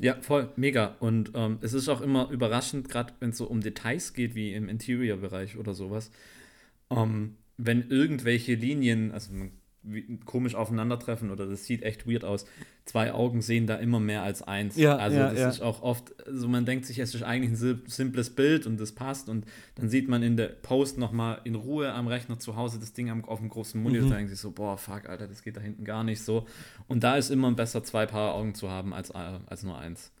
Ja, 0.00 0.14
voll, 0.22 0.50
mega. 0.56 0.96
Und 1.00 1.32
ähm, 1.34 1.58
es 1.60 1.74
ist 1.74 1.88
auch 1.88 2.00
immer 2.00 2.30
überraschend, 2.30 2.88
gerade 2.88 3.12
wenn 3.20 3.30
es 3.30 3.36
so 3.38 3.46
um 3.46 3.60
Details 3.60 4.14
geht, 4.14 4.34
wie 4.34 4.54
im 4.54 4.68
Interior-Bereich 4.68 5.58
oder 5.58 5.74
sowas, 5.74 6.10
ähm, 6.90 7.36
wenn 7.58 7.90
irgendwelche 7.90 8.54
Linien, 8.54 9.12
also 9.12 9.32
man, 9.34 9.50
komisch 10.26 10.54
aufeinandertreffen 10.54 11.30
oder 11.30 11.46
das 11.46 11.64
sieht 11.64 11.82
echt 11.82 12.06
weird 12.06 12.24
aus. 12.24 12.44
Zwei 12.84 13.12
Augen 13.14 13.40
sehen 13.40 13.66
da 13.66 13.76
immer 13.76 13.98
mehr 13.98 14.22
als 14.22 14.42
eins. 14.42 14.76
Ja, 14.76 14.96
also 14.96 15.16
ja, 15.18 15.30
das 15.30 15.38
ja. 15.38 15.48
ist 15.48 15.60
auch 15.62 15.82
oft, 15.82 16.12
also 16.26 16.48
man 16.48 16.66
denkt 16.66 16.84
sich, 16.84 16.98
es 16.98 17.14
ist 17.14 17.22
eigentlich 17.22 17.52
ein 17.52 17.56
sim- 17.56 17.82
simples 17.86 18.30
Bild 18.30 18.66
und 18.66 18.78
das 18.78 18.92
passt 18.92 19.28
und 19.30 19.46
dann 19.76 19.88
sieht 19.88 20.08
man 20.08 20.22
in 20.22 20.36
der 20.36 20.48
Post 20.48 20.98
nochmal 20.98 21.40
in 21.44 21.54
Ruhe 21.54 21.92
am 21.92 22.08
Rechner 22.08 22.38
zu 22.38 22.56
Hause 22.56 22.78
das 22.78 22.92
Ding 22.92 23.08
am, 23.10 23.24
auf 23.24 23.38
dem 23.38 23.48
großen 23.48 23.82
Monitor 23.82 24.06
Mhm. 24.06 24.10
und 24.12 24.16
denkt 24.18 24.30
sich 24.30 24.40
so, 24.40 24.50
boah, 24.50 24.76
fuck, 24.76 25.08
Alter, 25.08 25.26
das 25.28 25.42
geht 25.42 25.56
da 25.56 25.60
hinten 25.60 25.84
gar 25.84 26.04
nicht 26.04 26.22
so. 26.22 26.46
Und 26.86 27.02
da 27.02 27.16
ist 27.16 27.30
immer 27.30 27.50
besser, 27.52 27.82
zwei 27.82 28.04
Paar 28.06 28.34
Augen 28.34 28.54
zu 28.54 28.68
haben 28.68 28.92
als, 28.92 29.10
äh, 29.10 29.38
als 29.46 29.62
nur 29.62 29.78
eins. 29.78 30.12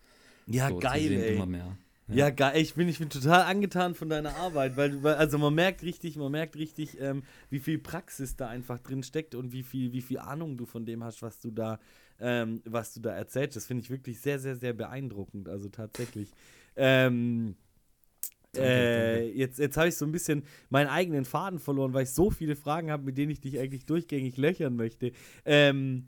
Ja, 0.46 0.68
so, 0.68 0.78
geil, 0.78 1.00
sehen 1.02 1.20
ey. 1.22 1.34
immer 1.34 1.46
mehr. 1.46 1.76
Ja, 2.12 2.30
geil. 2.30 2.60
Ich 2.60 2.74
bin, 2.74 2.88
ich 2.88 2.98
bin 2.98 3.08
total 3.08 3.42
angetan 3.42 3.94
von 3.94 4.08
deiner 4.08 4.36
Arbeit, 4.36 4.76
weil, 4.76 5.02
weil 5.02 5.14
also 5.14 5.38
man 5.38 5.54
merkt 5.54 5.82
richtig, 5.82 6.16
man 6.16 6.32
merkt 6.32 6.56
richtig, 6.56 7.00
ähm, 7.00 7.22
wie 7.50 7.60
viel 7.60 7.78
Praxis 7.78 8.36
da 8.36 8.48
einfach 8.48 8.78
drin 8.80 9.02
steckt 9.02 9.34
und 9.34 9.52
wie 9.52 9.62
viel, 9.62 9.92
wie 9.92 10.02
viel 10.02 10.18
Ahnung 10.18 10.56
du 10.56 10.66
von 10.66 10.84
dem 10.84 11.04
hast, 11.04 11.22
was 11.22 11.40
du 11.40 11.50
da, 11.50 11.78
ähm, 12.18 12.62
was 12.64 12.94
du 12.94 13.00
da 13.00 13.12
erzählst. 13.12 13.56
Das 13.56 13.66
finde 13.66 13.82
ich 13.82 13.90
wirklich 13.90 14.20
sehr, 14.20 14.38
sehr, 14.38 14.56
sehr 14.56 14.72
beeindruckend. 14.72 15.48
Also 15.48 15.68
tatsächlich. 15.68 16.32
Ähm, 16.76 17.54
äh, 18.56 19.30
jetzt 19.30 19.58
jetzt 19.58 19.76
habe 19.76 19.88
ich 19.88 19.96
so 19.96 20.04
ein 20.04 20.12
bisschen 20.12 20.42
meinen 20.70 20.88
eigenen 20.88 21.24
Faden 21.24 21.58
verloren, 21.58 21.94
weil 21.94 22.02
ich 22.02 22.10
so 22.10 22.30
viele 22.30 22.56
Fragen 22.56 22.90
habe, 22.90 23.04
mit 23.04 23.16
denen 23.16 23.30
ich 23.30 23.40
dich 23.40 23.58
eigentlich 23.60 23.86
durchgängig 23.86 24.36
löchern 24.36 24.74
möchte. 24.74 25.12
Ähm, 25.44 26.06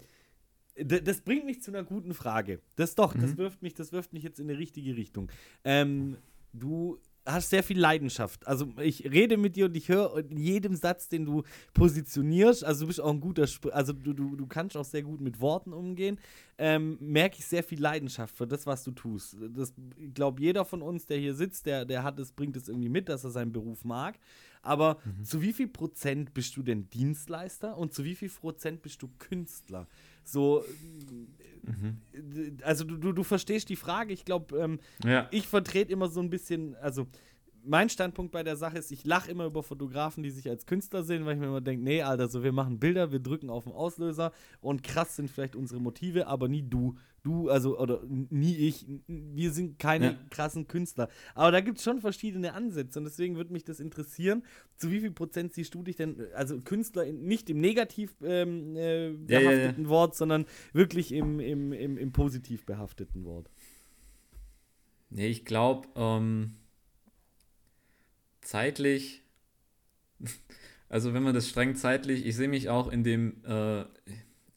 das 0.76 1.20
bringt 1.20 1.44
mich 1.44 1.62
zu 1.62 1.70
einer 1.70 1.84
guten 1.84 2.14
Frage. 2.14 2.60
Das 2.76 2.94
doch, 2.94 3.14
das 3.14 3.32
Mhm. 3.32 3.38
wirft 3.38 3.62
mich, 3.62 3.74
das 3.74 3.92
wirft 3.92 4.12
mich 4.12 4.22
jetzt 4.22 4.40
in 4.40 4.48
eine 4.48 4.58
richtige 4.58 4.96
Richtung. 4.96 5.30
Ähm, 5.64 6.16
du 6.52 6.98
hast 7.24 7.50
sehr 7.50 7.62
viel 7.62 7.78
Leidenschaft. 7.78 8.44
Also 8.48 8.66
ich 8.80 9.04
rede 9.04 9.36
mit 9.36 9.54
dir 9.54 9.66
und 9.66 9.76
ich 9.76 9.88
höre 9.88 10.16
in 10.28 10.36
jedem 10.38 10.74
Satz, 10.74 11.08
den 11.08 11.24
du 11.24 11.44
positionierst, 11.72 12.64
also 12.64 12.80
du 12.80 12.86
bist 12.88 13.00
auch 13.00 13.10
ein 13.12 13.20
guter, 13.20 13.44
Sp 13.46 13.70
also 13.70 13.92
du, 13.92 14.12
du, 14.12 14.34
du 14.34 14.46
kannst 14.46 14.76
auch 14.76 14.84
sehr 14.84 15.02
gut 15.02 15.20
mit 15.20 15.40
Worten 15.40 15.72
umgehen, 15.72 16.18
ähm, 16.58 16.96
merke 17.00 17.36
ich 17.38 17.46
sehr 17.46 17.62
viel 17.62 17.80
Leidenschaft 17.80 18.34
für 18.36 18.46
das, 18.46 18.66
was 18.66 18.82
du 18.82 18.90
tust. 18.92 19.36
Das, 19.54 19.72
ich 19.96 20.14
glaube, 20.14 20.40
jeder 20.40 20.64
von 20.64 20.82
uns, 20.82 21.06
der 21.06 21.18
hier 21.18 21.34
sitzt, 21.34 21.66
der, 21.66 21.84
der 21.84 22.02
hat 22.02 22.18
es, 22.18 22.32
bringt 22.32 22.56
es 22.56 22.68
irgendwie 22.68 22.88
mit, 22.88 23.08
dass 23.08 23.22
er 23.24 23.30
seinen 23.30 23.52
Beruf 23.52 23.84
mag. 23.84 24.18
Aber 24.62 24.98
zu 25.24 25.42
wie 25.42 25.52
viel 25.52 25.68
Prozent 25.68 26.34
bist 26.34 26.56
du 26.56 26.62
denn 26.62 26.88
Dienstleister 26.90 27.76
und 27.76 27.92
zu 27.92 28.04
wie 28.04 28.14
viel 28.14 28.30
Prozent 28.30 28.80
bist 28.82 29.02
du 29.02 29.10
Künstler? 29.18 29.88
So, 30.24 30.64
Mhm. 31.64 31.98
also 32.64 32.84
du, 32.84 32.96
du, 32.96 33.12
du 33.12 33.22
verstehst 33.22 33.68
die 33.68 33.76
Frage. 33.76 34.12
Ich 34.12 34.24
glaube, 34.24 34.56
ähm, 34.58 34.80
Ja. 35.04 35.28
ich 35.30 35.46
vertrete 35.46 35.92
immer 35.92 36.08
so 36.08 36.20
ein 36.20 36.30
bisschen, 36.30 36.74
also 36.76 37.06
mein 37.64 37.88
Standpunkt 37.88 38.32
bei 38.32 38.42
der 38.42 38.56
Sache 38.56 38.78
ist, 38.78 38.90
ich 38.90 39.04
lache 39.04 39.30
immer 39.30 39.44
über 39.46 39.62
Fotografen, 39.62 40.24
die 40.24 40.30
sich 40.30 40.48
als 40.48 40.66
Künstler 40.66 41.04
sehen, 41.04 41.24
weil 41.24 41.34
ich 41.34 41.40
mir 41.40 41.46
immer 41.46 41.60
denke, 41.60 41.84
nee, 41.84 42.02
Alter, 42.02 42.28
so 42.28 42.42
wir 42.42 42.50
machen 42.50 42.80
Bilder, 42.80 43.12
wir 43.12 43.20
drücken 43.20 43.50
auf 43.50 43.64
den 43.64 43.72
Auslöser 43.72 44.32
und 44.60 44.82
krass 44.82 45.14
sind 45.14 45.30
vielleicht 45.30 45.54
unsere 45.54 45.80
Motive, 45.80 46.26
aber 46.26 46.48
nie 46.48 46.62
du. 46.68 46.96
Du, 47.22 47.48
also, 47.48 47.78
oder 47.78 48.02
nie 48.08 48.56
ich. 48.56 48.84
Wir 49.06 49.52
sind 49.52 49.78
keine 49.78 50.06
Ja. 50.06 50.18
krassen 50.30 50.66
Künstler. 50.66 51.08
Aber 51.36 51.52
da 51.52 51.60
gibt 51.60 51.78
es 51.78 51.84
schon 51.84 52.00
verschiedene 52.00 52.52
Ansätze 52.52 52.98
und 52.98 53.04
deswegen 53.04 53.36
würde 53.36 53.52
mich 53.52 53.64
das 53.64 53.78
interessieren, 53.78 54.42
zu 54.76 54.90
wie 54.90 54.98
viel 55.00 55.12
Prozent 55.12 55.52
siehst 55.54 55.72
du 55.74 55.84
dich 55.84 55.94
denn, 55.94 56.26
also 56.34 56.60
Künstler 56.60 57.04
in, 57.04 57.22
nicht 57.24 57.48
im 57.48 57.60
negativ 57.60 58.16
ähm, 58.24 58.74
äh, 58.74 59.10
Ja, 59.10 59.14
ja, 59.28 59.40
ja. 59.40 59.50
behafteten 59.50 59.88
Wort, 59.88 60.16
sondern 60.16 60.46
wirklich 60.72 61.12
im, 61.12 61.38
im, 61.38 61.72
im, 61.72 61.96
im 61.96 62.10
positiv 62.12 62.66
behafteten 62.66 63.24
Wort. 63.24 63.48
Nee, 65.10 65.28
ich 65.28 65.44
glaube, 65.44 65.86
ähm, 65.94 66.54
zeitlich, 68.40 69.22
also 70.88 71.14
wenn 71.14 71.22
man 71.22 71.34
das 71.34 71.48
streng 71.48 71.76
zeitlich, 71.76 72.26
ich 72.26 72.34
sehe 72.34 72.48
mich 72.48 72.68
auch 72.68 72.90
in 72.90 73.04
dem, 73.04 73.44
äh, 73.44 73.84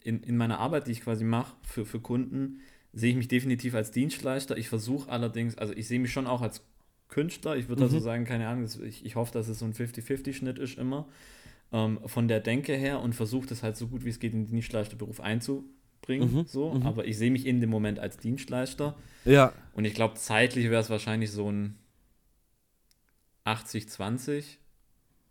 in, 0.06 0.22
in 0.24 0.38
meiner 0.38 0.60
Arbeit, 0.60 0.88
die 0.88 0.92
ich 0.92 1.02
quasi 1.02 1.24
mache 1.24 1.56
für, 1.64 1.86
für 1.86 2.00
Kunden, 2.00 2.62
sehe 2.94 3.10
ich 3.12 3.18
mich 3.18 3.28
definitiv 3.28 3.74
als 3.76 3.92
Dienstleister. 3.92 4.58
Ich 4.58 4.70
versuche 4.70 5.10
allerdings, 5.10 5.58
also 5.58 5.74
ich 5.74 5.88
sehe 5.88 6.00
mich 6.00 6.12
schon 6.14 6.28
auch 6.28 6.42
als 6.42 6.62
Künstler. 7.10 7.58
Ich 7.58 7.68
würde 7.68 7.84
also 7.84 7.98
Mhm. 7.98 8.02
sagen, 8.02 8.26
keine 8.26 8.48
Ahnung, 8.48 8.68
ich, 8.84 9.06
ich 9.06 9.16
hoffe, 9.16 9.34
dass 9.34 9.48
es 9.48 9.60
so 9.60 9.66
ein 9.66 9.74
50-50-Schnitt 9.74 10.60
ist 10.60 10.78
immer. 10.78 11.08
Ähm, 11.72 12.00
von 12.06 12.28
der 12.28 12.40
Denke 12.40 12.76
her 12.76 13.00
und 13.02 13.14
versuche 13.14 13.48
das 13.48 13.64
halt 13.64 13.76
so 13.76 13.88
gut 13.88 14.06
wie 14.06 14.10
es 14.10 14.20
geht 14.20 14.34
in 14.34 14.46
den 14.46 14.48
Dienstleisterberuf 14.48 15.20
einzubringen. 15.20 16.34
Mhm, 16.34 16.46
So. 16.46 16.74
mhm. 16.74 16.84
Aber 16.84 17.06
ich 17.06 17.18
sehe 17.18 17.32
mich 17.32 17.46
in 17.46 17.60
dem 17.60 17.70
Moment 17.72 18.00
als 18.00 18.18
Dienstleister. 18.18 18.96
Ja. 19.26 19.52
Und 19.74 19.86
ich 19.86 19.94
glaube, 19.96 20.14
zeitlich 20.16 20.66
wäre 20.70 20.82
es 20.82 20.90
wahrscheinlich 20.90 21.32
so 21.32 21.52
ein 21.52 21.76
80-20 23.46 24.58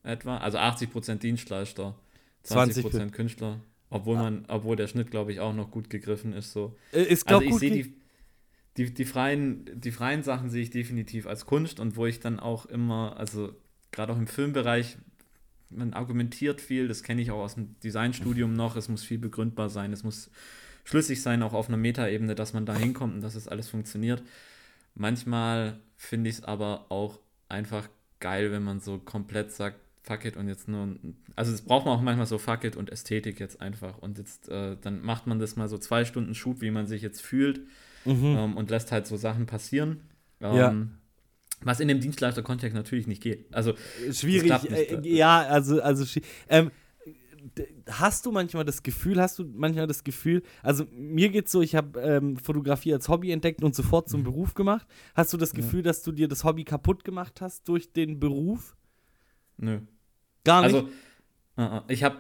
etwa. 0.03 0.37
Also 0.39 0.59
80% 0.59 1.17
Dienstleister, 1.17 1.95
20 2.43 2.85
20% 2.87 3.11
Künstler. 3.11 3.61
Obwohl 3.95 4.17
man, 4.17 4.45
obwohl 4.49 4.75
der 4.75 4.89
Schnitt, 4.89 5.13
glaube 5.13 5.33
ich, 5.33 5.39
auch 5.39 5.55
noch 5.55 5.71
gut 5.71 5.89
gegriffen 5.89 6.33
ist. 6.33 6.53
So. 6.53 6.77
Äh, 6.93 7.05
Ist, 7.05 7.29
Also 7.29 7.43
ich 7.43 7.55
sehe 7.55 7.71
die, 7.71 7.97
die, 8.77 8.93
die, 8.93 9.05
freien, 9.05 9.71
die 9.73 9.93
freien 9.93 10.25
Sachen 10.25 10.51
sehe 10.51 10.63
ich 10.63 10.71
definitiv 10.71 11.29
als 11.29 11.47
Kunst 11.47 11.79
und 11.79 11.95
wo 11.95 12.05
ich 12.05 12.19
dann 12.19 12.41
auch 12.41 12.67
immer, 12.67 13.17
also 13.17 13.55
gerade 13.93 14.13
auch 14.13 14.19
im 14.19 14.27
Filmbereich, 14.27 14.99
man 15.71 15.93
argumentiert 15.93 16.61
viel, 16.61 16.89
das 16.89 17.05
kenne 17.05 17.23
ich 17.23 17.31
auch 17.31 17.45
aus 17.45 17.55
dem 17.55 17.79
Designstudium 17.85 18.53
noch, 18.53 18.75
es 18.75 18.89
muss 18.89 19.05
viel 19.05 19.19
begründbar 19.19 19.69
sein, 19.69 19.93
es 19.93 20.03
muss 20.03 20.29
schlüssig 20.83 21.23
sein, 21.23 21.45
auch 21.45 21.53
auf 21.53 21.69
einer 21.69 21.77
Metaebene, 21.77 22.35
dass 22.35 22.53
man 22.53 22.67
da 22.67 22.75
hinkommt 22.75 23.15
und 23.15 23.21
dass 23.21 23.37
es 23.37 23.47
alles 23.47 23.69
funktioniert. 23.69 24.25
Manchmal 24.97 25.79
finde 25.97 26.31
ich 26.31 26.39
es 26.39 26.45
aber 26.45 26.87
auch 26.91 27.21
einfach 27.49 27.89
geil, 28.19 28.51
wenn 28.51 28.65
man 28.65 28.81
so 28.81 28.99
komplett 28.99 29.53
sagt, 29.53 29.79
fuck 30.07 30.25
it 30.27 30.37
und 30.37 30.49
jetzt 30.49 30.69
nur, 30.69 30.97
also 31.35 31.51
das 31.51 31.63
braucht 31.63 31.87
man 31.87 31.97
auch 31.99 32.03
manchmal 32.03 32.27
so 32.27 32.39
fuck 32.39 32.63
it 32.65 32.77
und 32.77 32.91
Ästhetik 32.91 33.41
jetzt 33.41 33.61
einfach 33.61 33.99
und 33.99 34.19
jetzt, 34.19 34.49
äh, 34.51 34.77
dann 34.81 35.03
macht 35.03 35.27
man 35.27 35.39
das 35.39 35.57
mal 35.57 35.67
so 35.69 35.79
zwei 35.79 36.05
Stunden 36.05 36.35
Shoot, 36.35 36.61
wie 36.61 36.71
man 36.71 36.87
sich 36.87 37.03
jetzt 37.03 37.21
fühlt 37.23 37.63
Mhm. 38.05 38.37
ähm, 38.39 38.57
und 38.59 38.69
lässt 38.71 38.93
halt 38.93 39.07
so 39.07 39.17
Sachen 39.17 39.47
passieren. 39.47 40.03
Ähm, 40.41 40.57
Ja. 40.57 40.75
Was 41.63 41.81
in 41.81 41.89
dem 41.89 42.01
Dienstleister-Kontext 42.01 42.75
natürlich 42.75 43.07
nicht 43.07 43.23
geht. 43.23 43.47
Also, 43.55 43.73
Schwierig. 44.13 44.51
nicht. 44.65 44.71
Äh, 44.71 45.01
ja, 45.09 45.41
also, 45.41 45.81
also 45.81 46.21
ähm, 46.51 46.71
hast 47.89 48.27
du 48.27 48.33
manchmal 48.33 48.65
das 48.67 48.83
Gefühl, 48.83 49.21
hast 49.21 49.39
du 49.39 49.45
manchmal 49.45 49.87
das 49.87 50.05
Gefühl, 50.05 50.43
also 50.63 50.85
mir 50.93 51.31
geht's 51.31 51.53
so, 51.53 51.63
ich 51.63 51.75
habe 51.75 51.99
ähm, 52.01 52.37
Fotografie 52.37 52.93
als 52.93 53.09
Hobby 53.09 53.31
entdeckt 53.31 53.63
und 53.63 53.75
sofort 53.75 54.09
zum 54.11 54.25
Beruf 54.25 54.53
gemacht. 54.55 54.87
Hast 55.15 55.33
du 55.33 55.37
das 55.39 55.53
Mhm. 55.55 55.59
Ja. 55.61 55.65
Gefühl, 55.65 55.83
dass 55.83 56.03
du 56.03 56.13
dir 56.13 56.29
das 56.29 56.45
Hobby 56.45 56.65
kaputt 56.65 57.05
gemacht 57.05 57.41
hast 57.41 57.67
durch 57.69 57.93
den 57.93 58.21
Beruf? 58.21 58.77
nö. 59.57 59.79
Gar 60.45 60.63
nicht. 60.63 60.75
Also, 60.75 60.89
äh, 61.57 61.77
äh, 61.79 61.81
ich 61.89 62.03
habe, 62.05 62.19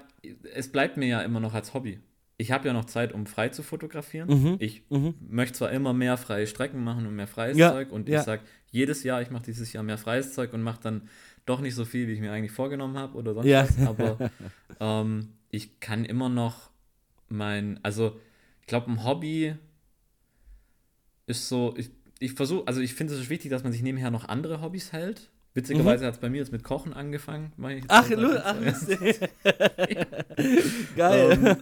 es 0.55 0.70
bleibt 0.72 0.97
mir 0.97 1.07
ja 1.07 1.20
immer 1.22 1.41
noch 1.41 1.55
als 1.55 1.75
Hobby. 1.75 2.01
Ich 2.37 2.51
habe 2.51 2.66
ja 2.66 2.72
noch 2.72 2.87
Zeit, 2.87 3.12
um 3.12 3.27
frei 3.27 3.51
zu 3.51 3.62
fotografieren. 3.62 4.29
Mhm. 4.29 4.57
Ich 4.59 4.83
Mhm. 4.91 5.14
möchte 5.29 5.59
zwar 5.59 5.70
immer 5.70 5.93
mehr 5.93 6.16
freie 6.16 6.47
Strecken 6.47 6.83
machen 6.83 7.07
und 7.07 7.14
mehr 7.14 7.29
freies 7.29 7.57
Ja, 7.57 7.70
Zeug 7.72 7.93
und 7.93 8.09
ja. 8.09 8.18
ich 8.20 8.25
sage 8.27 8.43
jedes 8.70 9.05
Jahr, 9.05 9.22
ich 9.22 9.31
mache 9.31 9.45
dieses 9.45 9.72
Jahr 9.72 9.85
mehr 9.85 9.99
freies 9.99 10.35
Zeug 10.35 10.53
und 10.53 10.62
mache 10.62 10.81
dann 10.83 11.09
doch 11.47 11.61
nicht 11.61 11.75
so 11.77 11.85
viel, 11.85 12.09
wie 12.09 12.12
ich 12.12 12.20
mir 12.20 12.33
eigentlich 12.33 12.51
vorgenommen 12.51 12.97
habe 12.99 13.16
oder 13.16 13.35
sonst 13.35 13.47
Ja. 13.47 13.62
was, 13.68 13.79
aber 13.87 14.31
ähm, 14.81 15.29
ich 15.51 15.79
kann 15.79 16.05
immer 16.05 16.29
noch 16.29 16.70
mein, 17.29 17.79
also 17.85 18.18
ich 18.62 18.66
glaube, 18.66 18.91
ein 18.91 19.05
Hobby 19.05 19.55
ist 21.27 21.49
so, 21.49 21.75
ich, 21.77 21.91
ich 22.18 22.33
versuche, 22.33 22.66
also 22.66 22.81
ich 22.81 22.95
finde 22.95 23.14
es 23.14 23.29
wichtig, 23.31 23.51
dass 23.51 23.62
man 23.62 23.72
sich 23.72 23.83
nebenher 23.83 24.11
noch 24.11 24.29
andere 24.29 24.61
Hobbys 24.61 24.93
hält. 24.93 25.31
Witzigerweise 25.55 26.02
mhm. 26.02 26.09
hat 26.09 26.14
es 26.14 26.20
bei 26.20 26.30
mir 26.30 26.38
jetzt 26.38 26.52
mit 26.52 26.64
Kochen 26.64 26.92
angefangen. 26.92 27.52
Ach, 27.88 28.11
ach 28.11 28.11
Geil. 30.96 31.32
Ähm, 31.32 31.57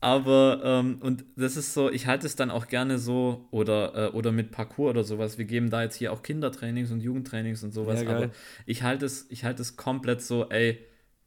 aber, 0.00 0.60
ähm, 0.64 0.98
und 1.00 1.24
das 1.36 1.56
ist 1.56 1.72
so, 1.72 1.90
ich 1.90 2.06
halte 2.06 2.26
es 2.26 2.34
dann 2.34 2.50
auch 2.50 2.66
gerne 2.66 2.98
so, 2.98 3.46
oder, 3.50 3.94
äh, 3.94 4.10
oder 4.10 4.32
mit 4.32 4.50
Parcours 4.50 4.90
oder 4.90 5.04
sowas. 5.04 5.38
Wir 5.38 5.44
geben 5.44 5.70
da 5.70 5.82
jetzt 5.82 5.96
hier 5.96 6.12
auch 6.12 6.22
Kindertrainings 6.22 6.90
und 6.90 7.00
Jugendtrainings 7.00 7.62
und 7.62 7.72
sowas. 7.72 8.02
Ja, 8.02 8.10
aber 8.10 8.30
ich 8.66 8.82
halte 8.82 9.06
es, 9.06 9.26
ich 9.30 9.44
halte 9.44 9.62
es 9.62 9.76
komplett 9.76 10.20
so, 10.20 10.48
ey, 10.50 10.84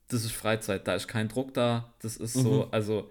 das 0.08 0.26
ist 0.26 0.34
Freizeit, 0.34 0.88
da 0.88 0.96
ist 0.96 1.08
kein 1.08 1.30
Druck 1.30 1.54
da. 1.54 1.94
Das 2.02 2.18
ist 2.18 2.36
mhm. 2.38 2.42
so, 2.42 2.68
also, 2.72 3.10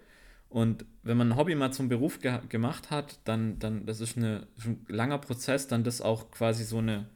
und 0.49 0.85
wenn 1.03 1.17
man 1.17 1.33
ein 1.33 1.37
Hobby 1.37 1.55
mal 1.55 1.73
zum 1.73 1.89
Beruf 1.89 2.21
ge 2.21 2.39
gemacht 2.49 2.91
hat, 2.91 3.19
dann, 3.25 3.59
dann, 3.59 3.87
das 3.87 4.01
ist, 4.01 4.17
eine, 4.17 4.47
ist 4.57 4.67
ein 4.67 4.85
langer 4.89 5.19
Prozess, 5.19 5.69
dann 5.69 5.85
das 5.85 6.03
auch 6.03 6.31
quasi 6.31 6.65
so 6.65 6.79
eine 6.79 7.07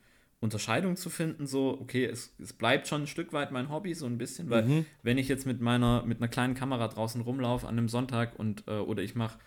Unterscheidung 0.45 0.97
zu 0.97 1.11
finden, 1.11 1.47
so, 1.47 1.79
okay, 1.81 2.05
es, 2.05 2.35
es 2.41 2.53
bleibt 2.53 2.87
schon 2.87 3.03
ein 3.03 3.07
Stück 3.07 3.33
weit 3.33 3.51
mein 3.51 3.71
Hobby, 3.71 3.95
so 3.95 4.07
ein 4.07 4.19
bisschen, 4.19 4.51
weil 4.51 4.63
mhm. 4.65 4.87
wenn 5.03 5.19
ich 5.19 5.27
jetzt 5.27 5.47
mit 5.47 5.61
meiner, 5.61 6.05
mit 6.05 6.19
einer 6.19 6.29
kleinen 6.29 6.55
Kamera 6.55 6.87
draußen 6.87 7.21
rumlaufe 7.21 7.67
an 7.67 7.79
einem 7.79 7.89
Sonntag 7.89 8.39
und, 8.39 8.65
äh, 8.69 8.79
oder 8.79 9.03
ich 9.03 9.15
mache 9.15 9.39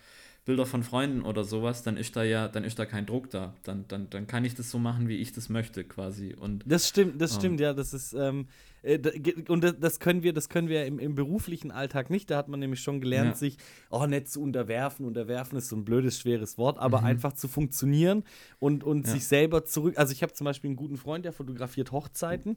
Bilder 0.48 0.64
von 0.64 0.82
Freunden 0.82 1.24
oder 1.24 1.44
sowas, 1.44 1.82
dann 1.82 1.98
ist 1.98 2.16
da 2.16 2.22
ja, 2.22 2.48
dann 2.48 2.64
ist 2.64 2.78
da 2.78 2.86
kein 2.86 3.04
Druck 3.04 3.28
da. 3.28 3.52
Dann, 3.64 3.84
dann, 3.88 4.08
dann 4.08 4.26
kann 4.26 4.46
ich 4.46 4.54
das 4.54 4.70
so 4.70 4.78
machen, 4.78 5.06
wie 5.06 5.16
ich 5.16 5.34
das 5.34 5.50
möchte, 5.50 5.84
quasi. 5.84 6.34
Und, 6.40 6.64
das 6.66 6.88
stimmt, 6.88 7.20
das 7.20 7.34
ähm, 7.34 7.38
stimmt, 7.38 7.60
ja. 7.60 7.74
Das 7.74 7.92
ist, 7.92 8.14
ähm, 8.14 8.46
äh, 8.82 8.98
und 9.48 9.76
das 9.78 10.00
können 10.00 10.22
wir, 10.22 10.32
das 10.32 10.48
können 10.48 10.70
wir 10.70 10.86
im, 10.86 10.98
im 10.98 11.14
beruflichen 11.14 11.70
Alltag 11.70 12.08
nicht. 12.08 12.30
Da 12.30 12.38
hat 12.38 12.48
man 12.48 12.60
nämlich 12.60 12.80
schon 12.80 13.02
gelernt, 13.02 13.32
ja. 13.32 13.34
sich 13.34 13.58
oh, 13.90 14.06
nicht 14.06 14.30
zu 14.30 14.40
unterwerfen. 14.40 15.04
Unterwerfen 15.04 15.58
ist 15.58 15.68
so 15.68 15.76
ein 15.76 15.84
blödes, 15.84 16.18
schweres 16.18 16.56
Wort, 16.56 16.78
aber 16.78 17.00
mhm. 17.00 17.08
einfach 17.08 17.34
zu 17.34 17.46
funktionieren 17.46 18.24
und, 18.58 18.84
und 18.84 19.06
ja. 19.06 19.12
sich 19.12 19.26
selber 19.26 19.66
zurück. 19.66 19.98
Also 19.98 20.14
ich 20.14 20.22
habe 20.22 20.32
zum 20.32 20.46
Beispiel 20.46 20.68
einen 20.68 20.76
guten 20.76 20.96
Freund, 20.96 21.26
der 21.26 21.34
fotografiert 21.34 21.92
Hochzeiten. 21.92 22.56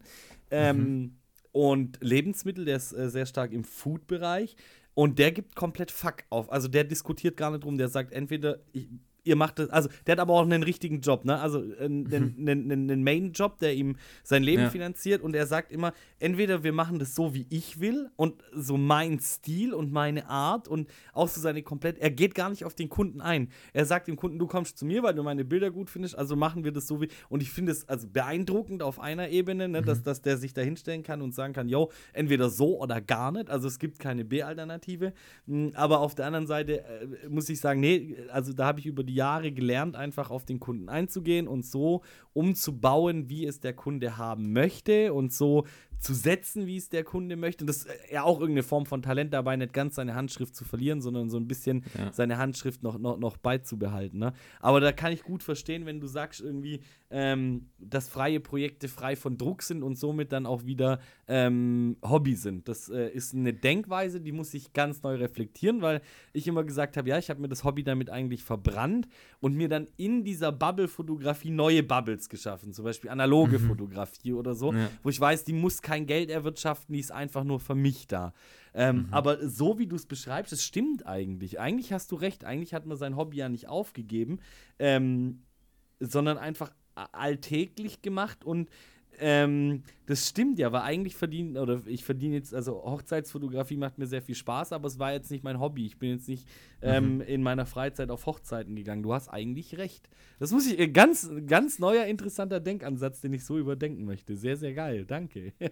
Ähm, 0.50 0.78
mhm. 0.78 1.18
Und 1.52 1.98
Lebensmittel, 2.00 2.64
der 2.64 2.78
ist 2.78 2.94
äh, 2.94 3.10
sehr 3.10 3.26
stark 3.26 3.52
im 3.52 3.66
Food-Bereich. 3.66 4.56
Und 4.94 5.20
der 5.20 5.32
gibt 5.32 5.56
komplett 5.56 5.92
Fuck 5.92 6.24
auf. 6.30 6.52
Also 6.52 6.68
der 6.68 6.84
diskutiert 6.84 7.38
gar 7.38 7.52
nicht 7.52 7.64
drum. 7.64 7.78
Der 7.78 7.88
sagt 7.88 8.12
entweder, 8.12 8.60
ich, 8.74 8.89
ihr 9.24 9.36
macht 9.36 9.59
das, 9.59 9.69
also 9.69 9.89
der 10.05 10.13
hat 10.13 10.19
aber 10.19 10.34
auch 10.34 10.43
einen 10.43 10.63
richtigen 10.63 11.01
Job, 11.01 11.26
ne? 11.26 11.39
Also 11.39 11.59
einen, 11.80 12.03
mhm. 12.03 12.47
einen, 12.47 12.72
einen 12.72 13.03
Main-Job, 13.03 13.59
der 13.59 13.76
ihm 13.76 13.95
sein 14.24 14.43
Leben 14.43 14.63
ja. 14.63 14.69
finanziert 14.69 15.22
und 15.22 15.36
er 15.36 15.45
sagt 15.45 15.72
immer, 15.72 15.93
entweder 16.19 16.63
wir 16.63 16.74
machen 16.74 16.99
das 16.99 17.13
so, 17.13 17.34
wie 17.34 17.45
ich 17.49 17.80
will 17.80 18.09
und 18.15 18.43
so 18.53 18.78
mein 18.78 19.19
Stil 19.19 19.74
und 19.74 19.91
meine 19.91 20.28
Art 20.28 20.67
und 20.67 20.89
auch 21.13 21.28
so 21.28 21.39
seine 21.39 21.61
komplett, 21.61 21.99
er 21.99 22.09
geht 22.09 22.36
gar 22.36 22.49
nicht 22.49 22.65
auf 22.65 22.74
den 22.74 22.89
Kunden 22.89 23.22
ein. 23.22 23.49
Er 23.74 23.86
sagt 23.86 24.07
dem 24.07 24.15
Kunden, 24.15 24.39
du 24.39 24.47
kommst 24.47 24.78
zu 24.78 24.86
mir, 24.86 25.03
weil 25.03 25.13
du 25.13 25.24
meine 25.24 25.45
Bilder 25.45 25.72
gut 25.72 25.89
findest, 25.89 26.17
also 26.17 26.36
machen 26.36 26.63
wir 26.63 26.72
das 26.72 26.88
so 26.88 27.01
wie, 27.01 27.09
und 27.30 27.43
ich 27.43 27.51
finde 27.51 27.72
es 27.72 27.88
also 27.88 28.07
beeindruckend 28.07 28.82
auf 28.82 28.99
einer 28.99 29.30
Ebene, 29.30 29.69
ne, 29.69 29.82
mhm. 29.82 29.86
dass, 29.86 30.01
dass 30.01 30.22
der 30.22 30.38
sich 30.38 30.53
da 30.53 30.61
hinstellen 30.61 31.03
kann 31.03 31.22
und 31.22 31.34
sagen 31.34 31.53
kann, 31.53 31.69
yo, 31.69 31.91
entweder 32.13 32.49
so 32.49 32.80
oder 32.80 33.01
gar 33.01 33.32
nicht, 33.32 33.49
also 33.49 33.67
es 33.67 33.78
gibt 33.78 33.99
keine 33.99 34.26
B-Alternative, 34.26 35.13
hm, 35.45 35.72
aber 35.76 35.99
auf 35.99 36.15
der 36.15 36.26
anderen 36.26 36.47
Seite 36.47 36.84
äh, 36.84 37.30
muss 37.30 37.49
ich 37.49 37.59
sagen, 37.59 37.80
nee, 37.80 38.17
also 38.32 38.53
da 38.53 38.65
habe 38.65 38.80
ich 38.80 38.88
über 38.88 39.03
die 39.03 39.11
die 39.12 39.16
Jahre 39.16 39.51
gelernt, 39.51 39.97
einfach 39.97 40.32
auf 40.32 40.45
den 40.45 40.62
Kunden 40.62 40.88
einzugehen 40.88 41.47
und 41.47 41.66
so 41.66 42.01
umzubauen, 42.32 43.28
wie 43.30 43.45
es 43.45 43.59
der 43.59 43.74
Kunde 43.74 44.18
haben 44.18 44.53
möchte 44.53 45.14
und 45.14 45.34
so 45.34 45.66
zu 46.02 46.16
setzen, 46.16 46.66
wie 46.66 46.78
es 46.78 46.89
der 46.89 47.04
Kunde 47.04 47.36
möchte. 47.36 47.64
Und 47.64 47.68
das 47.68 47.78
ist 47.78 47.86
äh, 47.86 48.14
ja 48.16 48.24
auch 48.24 48.39
irgendeine 48.39 48.64
Form 48.64 48.86
von 48.86 49.04
Talent 49.04 49.34
dabei, 49.34 49.56
nicht 49.56 49.72
ganz 49.72 49.95
seine 49.95 50.16
Handschrift 50.16 50.56
zu 50.56 50.66
verlieren, 50.66 50.99
sondern 50.99 51.30
so 51.30 51.38
ein 51.38 51.47
bisschen 51.47 51.86
ja. 51.97 52.12
seine 52.12 52.39
Handschrift 52.39 52.82
noch, 52.82 52.97
noch, 52.97 53.20
noch 53.20 53.38
beizubehalten. 53.38 54.20
Ne? 54.20 54.34
Aber 54.60 54.80
da 54.80 54.91
kann 54.91 55.14
ich 55.14 55.24
gut 55.24 55.43
verstehen, 55.43 55.86
wenn 55.86 55.99
du 55.99 56.08
sagst 56.08 56.41
irgendwie, 56.41 56.82
ähm, 57.12 57.68
dass 57.78 58.10
freie 58.10 58.39
Projekte 58.39 58.88
frei 58.88 59.16
von 59.16 59.38
Druck 59.38 59.62
sind 59.62 59.84
und 59.84 59.95
somit 59.95 60.32
dann 60.32 60.45
auch 60.45 60.66
wieder 60.66 60.99
ähm, 61.28 61.97
Hobby 62.02 62.36
sind. 62.36 62.68
Das 62.68 62.89
äh, 62.89 63.10
ist 63.10 63.36
eine 63.36 63.54
Denkweise, 63.54 64.22
die 64.22 64.32
muss 64.32 64.54
ich 64.54 64.74
ganz 64.74 65.04
neu 65.04 65.16
reflektieren, 65.16 65.82
weil 65.82 66.02
ich 66.34 66.47
immer 66.47 66.64
gesagt 66.64 66.97
habe, 66.97 67.10
ja, 67.10 67.18
ich 67.18 67.30
habe 67.30 67.41
mir 67.41 67.49
das 67.49 67.64
Hobby 67.64 67.84
damit 67.84 68.10
eigentlich 68.10 68.43
verbrannt 68.43 69.08
und 69.39 69.56
mir 69.56 69.70
dann 69.70 69.88
in 69.97 70.24
dieser 70.24 70.52
Bubble-Fotografie 70.52 71.52
neue 71.52 71.84
Bubbles 71.84 72.28
geschaffen, 72.28 72.74
zum 72.74 72.86
Beispiel 72.86 73.10
analoge 73.10 73.60
mhm. 73.60 73.68
Fotografie 73.68 74.34
oder 74.34 74.56
so, 74.56 74.74
ja. 74.74 74.89
wo 75.04 75.10
ich 75.10 75.20
weiß, 75.20 75.43
die 75.43 75.54
muss 75.54 75.82
kein 75.92 76.06
Geld 76.06 76.30
erwirtschaften, 76.30 76.94
die 76.94 77.02
ist 77.02 77.12
einfach 77.12 77.44
nur 77.44 77.60
für 77.60 77.76
mich 77.76 78.08
da. 78.08 78.34
Ähm, 78.74 79.08
mhm. 79.08 79.08
Aber 79.12 79.50
so 79.50 79.78
wie 79.78 79.88
du 79.88 79.98
es 79.98 80.06
beschreibst, 80.06 80.54
es 80.54 80.64
stimmt 80.64 81.06
eigentlich. 81.06 81.60
Eigentlich 81.60 81.92
hast 81.92 82.14
du 82.14 82.16
recht. 82.16 82.46
Eigentlich 82.46 82.74
hat 82.74 82.86
man 82.86 82.96
sein 82.96 83.18
Hobby 83.18 83.38
ja 83.38 83.50
nicht 83.50 83.68
aufgegeben, 83.68 84.39
ähm, 84.80 85.44
sondern 86.00 86.38
einfach 86.38 86.72
alltäglich 86.96 88.02
gemacht 88.02 88.46
und 88.46 88.70
ähm, 89.20 89.84
das 90.05 90.28
stimmt 90.28 90.59
ja, 90.59 90.72
weil 90.72 90.82
eigentlich 90.82 91.16
verdienen, 91.16 91.57
oder 91.57 91.82
ich 91.86 92.03
verdiene 92.03 92.36
jetzt, 92.36 92.53
also 92.53 92.84
Hochzeitsfotografie 92.84 93.78
macht 93.78 93.97
mir 93.97 94.07
sehr 94.07 94.22
viel 94.22 94.36
Spaß, 94.36 94.74
aber 94.74 94.88
es 94.88 94.99
war 94.99 95.14
jetzt 95.14 95.32
nicht 95.32 95.43
mein 95.43 95.59
Hobby. 95.59 95.86
Ich 95.86 95.99
bin 95.99 96.12
jetzt 96.12 96.28
nicht 96.28 96.47
ähm, 96.82 97.16
mhm. 97.16 97.22
in 97.22 97.43
meiner 97.43 97.66
Freizeit 97.66 98.09
auf 98.09 98.26
Hochzeiten 98.26 98.76
gegangen. 98.76 99.03
Du 99.03 99.14
hast 99.14 99.30
eigentlich 99.30 99.78
recht. 99.78 100.09
Das 100.39 100.51
muss 100.51 100.66
ich, 100.66 100.80
äh, 100.80 100.88
ganz, 100.88 101.30
ganz 101.47 101.80
neuer, 101.80 102.05
interessanter 102.05 102.59
Denkansatz, 102.59 103.22
den 103.22 103.34
ich 103.34 103.45
so 103.45 103.57
überdenken 103.57 104.05
möchte. 104.05 104.36
Sehr, 104.36 104.57
sehr 104.57 104.74
geil. 104.74 105.05
Danke. 105.05 105.53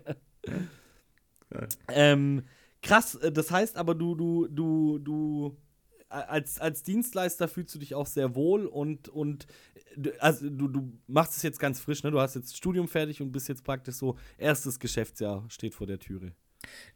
ähm, 1.90 2.44
krass, 2.82 3.16
äh, 3.16 3.32
das 3.32 3.52
heißt 3.52 3.78
aber, 3.78 3.96
du, 3.96 4.16
du, 4.16 4.48
du, 4.48 5.00
du 5.00 5.58
als, 6.10 6.60
als 6.60 6.84
Dienstleister 6.84 7.48
fühlst 7.48 7.74
du 7.76 7.80
dich 7.80 7.96
auch 7.96 8.08
sehr 8.08 8.36
wohl 8.36 8.66
und, 8.66 9.10
und 9.10 9.46
also 10.20 10.50
du, 10.50 10.68
du 10.68 10.92
machst 11.08 11.38
es 11.38 11.44
jetzt 11.44 11.60
ganz 11.60 11.80
frisch, 11.80 12.04
ne? 12.04 12.12
Du 12.12 12.20
hast 12.20 12.36
jetzt 12.36 12.58
Studium 12.58 12.88
fertig 12.88 13.22
und 13.22 13.32
bist 13.32 13.48
jetzt 13.48 13.64
praktisch 13.64 13.96
so, 13.96 14.18
erstes 14.38 14.80
Geschäftsjahr 14.80 15.46
steht 15.50 15.76
vor 15.76 15.88
der 15.88 16.00
Türe. 16.00 16.34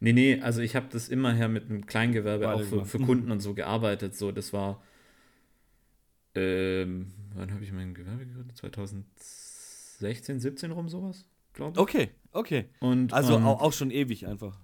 Nee, 0.00 0.12
nee, 0.12 0.40
also 0.40 0.60
ich 0.60 0.76
habe 0.76 0.86
das 0.90 1.08
immerher 1.08 1.48
mit 1.48 1.64
einem 1.64 1.86
Kleingewerbe 1.86 2.52
auch 2.52 2.62
für, 2.62 2.84
für, 2.84 2.98
Kunden 2.98 3.30
und 3.30 3.40
so 3.40 3.54
gearbeitet. 3.54 4.14
So, 4.14 4.32
das 4.32 4.52
war. 4.52 4.82
Ähm, 6.34 7.12
wann 7.34 7.52
habe 7.52 7.62
ich 7.62 7.72
mein 7.72 7.94
Gewerbe 7.94 8.26
gegründet? 8.26 8.56
2016, 8.56 10.40
17 10.40 10.70
rum 10.72 10.88
sowas, 10.88 11.24
glaube 11.52 11.72
ich. 11.74 11.78
Okay, 11.78 12.10
okay. 12.32 12.66
Und, 12.80 13.12
also 13.12 13.36
ähm, 13.36 13.46
auch, 13.46 13.62
auch 13.62 13.72
schon 13.72 13.90
ewig 13.90 14.26
einfach. 14.26 14.60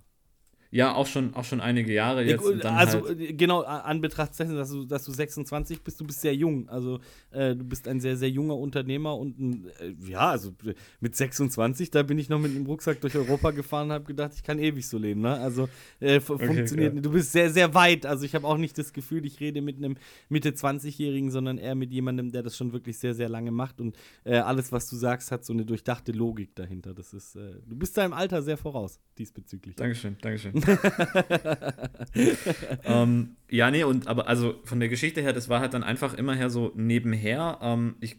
Ja, 0.73 0.95
auch 0.95 1.07
schon, 1.07 1.35
auch 1.35 1.45
schon 1.45 1.61
einige 1.61 1.93
Jahre 1.93 2.23
jetzt. 2.23 2.45
also 2.65 3.09
halt 3.09 3.21
äh, 3.21 3.33
genau, 3.33 3.63
an 3.63 4.01
Betracht 4.01 4.39
dessen, 4.39 4.55
dass 4.55 4.71
du, 4.71 4.85
dass 4.85 5.05
du 5.05 5.11
26 5.11 5.83
bist, 5.83 6.01
du 6.01 6.07
bist 6.07 6.21
sehr 6.21 6.35
jung. 6.35 6.69
Also 6.69 7.01
äh, 7.33 7.57
du 7.57 7.65
bist 7.65 7.89
ein 7.89 8.01
sehr, 8.01 8.17
sehr 8.17 8.31
junger 8.31 8.57
Unternehmer 8.57 9.17
und 9.17 9.39
ein, 9.41 9.67
äh, 9.81 9.95
ja, 10.09 10.31
also 10.31 10.55
mit 11.01 11.17
26, 11.17 11.91
da 11.91 12.05
bin 12.05 12.19
ich 12.19 12.29
noch 12.29 12.39
mit 12.39 12.55
einem 12.55 12.67
Rucksack 12.67 13.01
durch 13.01 13.17
Europa 13.17 13.51
gefahren 13.51 13.89
und 13.89 13.95
habe 13.95 14.05
gedacht, 14.05 14.33
ich 14.37 14.45
kann 14.45 14.61
ewig 14.61 14.87
so 14.87 14.97
leben. 14.97 15.23
Ne? 15.23 15.33
Also 15.33 15.69
äh, 15.99 16.21
funktioniert. 16.21 16.93
Okay, 16.93 17.01
du 17.01 17.11
bist 17.11 17.33
sehr, 17.33 17.51
sehr 17.51 17.75
weit. 17.75 18.07
Also 18.07 18.25
ich 18.25 18.37
habe 18.37 18.47
auch 18.47 18.57
nicht 18.57 18.79
das 18.79 18.93
Gefühl, 18.93 19.27
ich 19.27 19.41
rede 19.41 19.63
mit 19.63 19.77
einem 19.77 19.97
Mitte 20.29 20.51
20-Jährigen, 20.51 21.33
sondern 21.33 21.59
eher 21.59 21.75
mit 21.75 21.93
jemandem, 21.93 22.31
der 22.31 22.45
das 22.45 22.57
schon 22.57 22.73
wirklich 22.73 22.97
sehr, 22.97 23.15
sehr 23.15 23.29
lange 23.29 23.51
macht. 23.51 23.81
Und 23.81 23.97
äh, 24.23 24.37
alles, 24.37 24.71
was 24.71 24.89
du 24.89 24.95
sagst, 24.95 25.33
hat 25.33 25.45
so 25.45 25.53
eine 25.53 25.65
durchdachte 25.65 26.13
Logik 26.13 26.55
dahinter. 26.55 26.95
Das 26.95 27.13
ist, 27.13 27.35
äh, 27.35 27.55
du 27.67 27.77
bist 27.77 27.97
deinem 27.97 28.13
Alter 28.13 28.41
sehr 28.41 28.57
voraus 28.57 29.01
diesbezüglich. 29.19 29.75
Dankeschön, 29.75 30.17
Dankeschön. 30.21 30.60
ähm, 32.85 33.37
ja, 33.49 33.71
nee, 33.71 33.85
und 33.85 34.07
aber 34.07 34.29
also 34.29 34.61
von 34.65 34.81
der 34.81 34.89
Geschichte 34.89 35.21
her, 35.21 35.33
das 35.33 35.49
war 35.49 35.61
halt 35.61 35.75
dann 35.75 35.83
einfach 35.83 36.15
immer 36.15 36.35
her 36.35 36.51
so 36.51 36.73
nebenher. 36.75 37.59
Ähm, 37.63 37.97
ich 38.01 38.17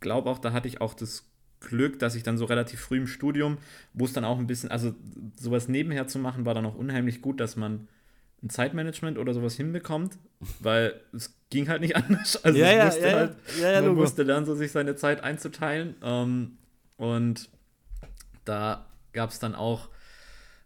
glaube 0.00 0.30
auch, 0.30 0.38
da 0.38 0.52
hatte 0.52 0.68
ich 0.68 0.80
auch 0.80 0.94
das 0.94 1.26
Glück, 1.60 1.98
dass 1.98 2.14
ich 2.14 2.22
dann 2.22 2.38
so 2.38 2.46
relativ 2.46 2.80
früh 2.80 2.98
im 2.98 3.06
Studium, 3.06 3.58
wo 3.92 4.04
es 4.04 4.12
dann 4.12 4.24
auch 4.24 4.38
ein 4.38 4.46
bisschen, 4.46 4.70
also 4.70 4.94
sowas 5.36 5.68
nebenher 5.68 6.06
zu 6.06 6.18
machen, 6.18 6.46
war 6.46 6.54
dann 6.54 6.66
auch 6.66 6.74
unheimlich 6.74 7.20
gut, 7.20 7.40
dass 7.40 7.56
man 7.56 7.88
ein 8.42 8.48
Zeitmanagement 8.48 9.18
oder 9.18 9.34
sowas 9.34 9.54
hinbekommt, 9.54 10.16
weil 10.60 10.98
es 11.12 11.34
ging 11.50 11.68
halt 11.68 11.82
nicht 11.82 11.96
anders. 11.96 12.42
Also 12.42 12.58
ja, 12.58 12.72
ja, 12.72 12.84
musste 12.86 13.06
ja, 13.06 13.12
halt, 13.12 13.36
ja, 13.60 13.82
man 13.82 13.94
musste 13.94 14.22
lernen, 14.22 14.46
so 14.46 14.54
sich 14.54 14.72
seine 14.72 14.96
Zeit 14.96 15.22
einzuteilen. 15.22 15.94
Ähm, 16.02 16.56
und 16.96 17.50
da 18.44 18.86
gab 19.12 19.30
es 19.30 19.38
dann 19.38 19.54
auch 19.54 19.88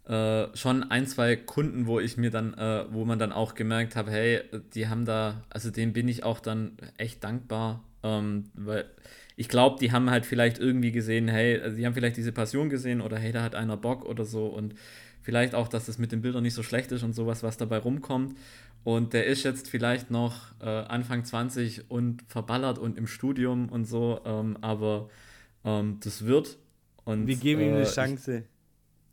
äh, 0.07 0.55
schon 0.55 0.91
ein, 0.91 1.07
zwei 1.07 1.37
Kunden, 1.37 1.87
wo 1.87 1.99
ich 1.99 2.17
mir 2.17 2.31
dann, 2.31 2.55
äh, 2.55 2.85
wo 2.91 3.05
man 3.05 3.19
dann 3.19 3.33
auch 3.33 3.55
gemerkt 3.55 3.97
habe, 3.97 4.11
hey, 4.11 4.41
die 4.75 4.89
haben 4.89 5.05
da, 5.05 5.43
also 5.51 5.71
denen 5.71 5.93
bin 5.93 6.09
ich 6.09 6.25
auch 6.25 6.41
dann 6.41 6.77
echt 6.99 7.25
dankbar, 7.25 7.83
ähm, 8.03 8.45
weil 8.55 8.85
ich 9.37 9.49
glaube, 9.49 9.79
die 9.81 9.93
haben 9.93 10.11
halt 10.11 10.27
vielleicht 10.27 10.59
irgendwie 10.59 10.93
gesehen, 10.93 11.29
hey, 11.29 11.59
also 11.61 11.77
die 11.77 11.87
haben 11.87 11.95
vielleicht 11.95 12.17
diese 12.17 12.33
Passion 12.33 12.69
gesehen 12.69 13.01
oder 13.01 13.19
hey, 13.19 13.33
da 13.33 13.43
hat 13.43 13.55
einer 13.55 13.77
Bock 13.77 14.05
oder 14.05 14.25
so 14.25 14.47
und 14.47 14.75
vielleicht 15.23 15.55
auch, 15.55 15.69
dass 15.69 15.87
das 15.87 15.99
mit 15.99 16.13
den 16.13 16.21
Bildern 16.21 16.43
nicht 16.43 16.55
so 16.55 16.63
schlecht 16.63 16.93
ist 16.93 17.03
und 17.03 17.15
sowas, 17.15 17.43
was 17.43 17.57
dabei 17.57 17.79
rumkommt. 17.79 18.37
Und 18.85 19.15
der 19.15 19.25
ist 19.25 19.43
jetzt 19.43 19.71
vielleicht 19.71 20.11
noch 20.11 20.53
äh, 20.61 20.67
Anfang 20.67 21.25
20 21.25 21.91
und 21.91 22.23
verballert 22.29 22.79
und 22.79 22.99
im 22.99 23.07
Studium 23.07 23.71
und 23.71 23.87
so, 23.87 24.21
ähm, 24.27 24.59
aber 24.61 25.09
ähm, 25.65 25.99
das 26.05 26.27
wird. 26.27 26.59
Und, 27.07 27.27
Wir 27.27 27.37
geben 27.37 27.63
ihm 27.63 27.73
eine 27.73 27.83
äh, 27.83 27.91
Chance. 27.91 28.45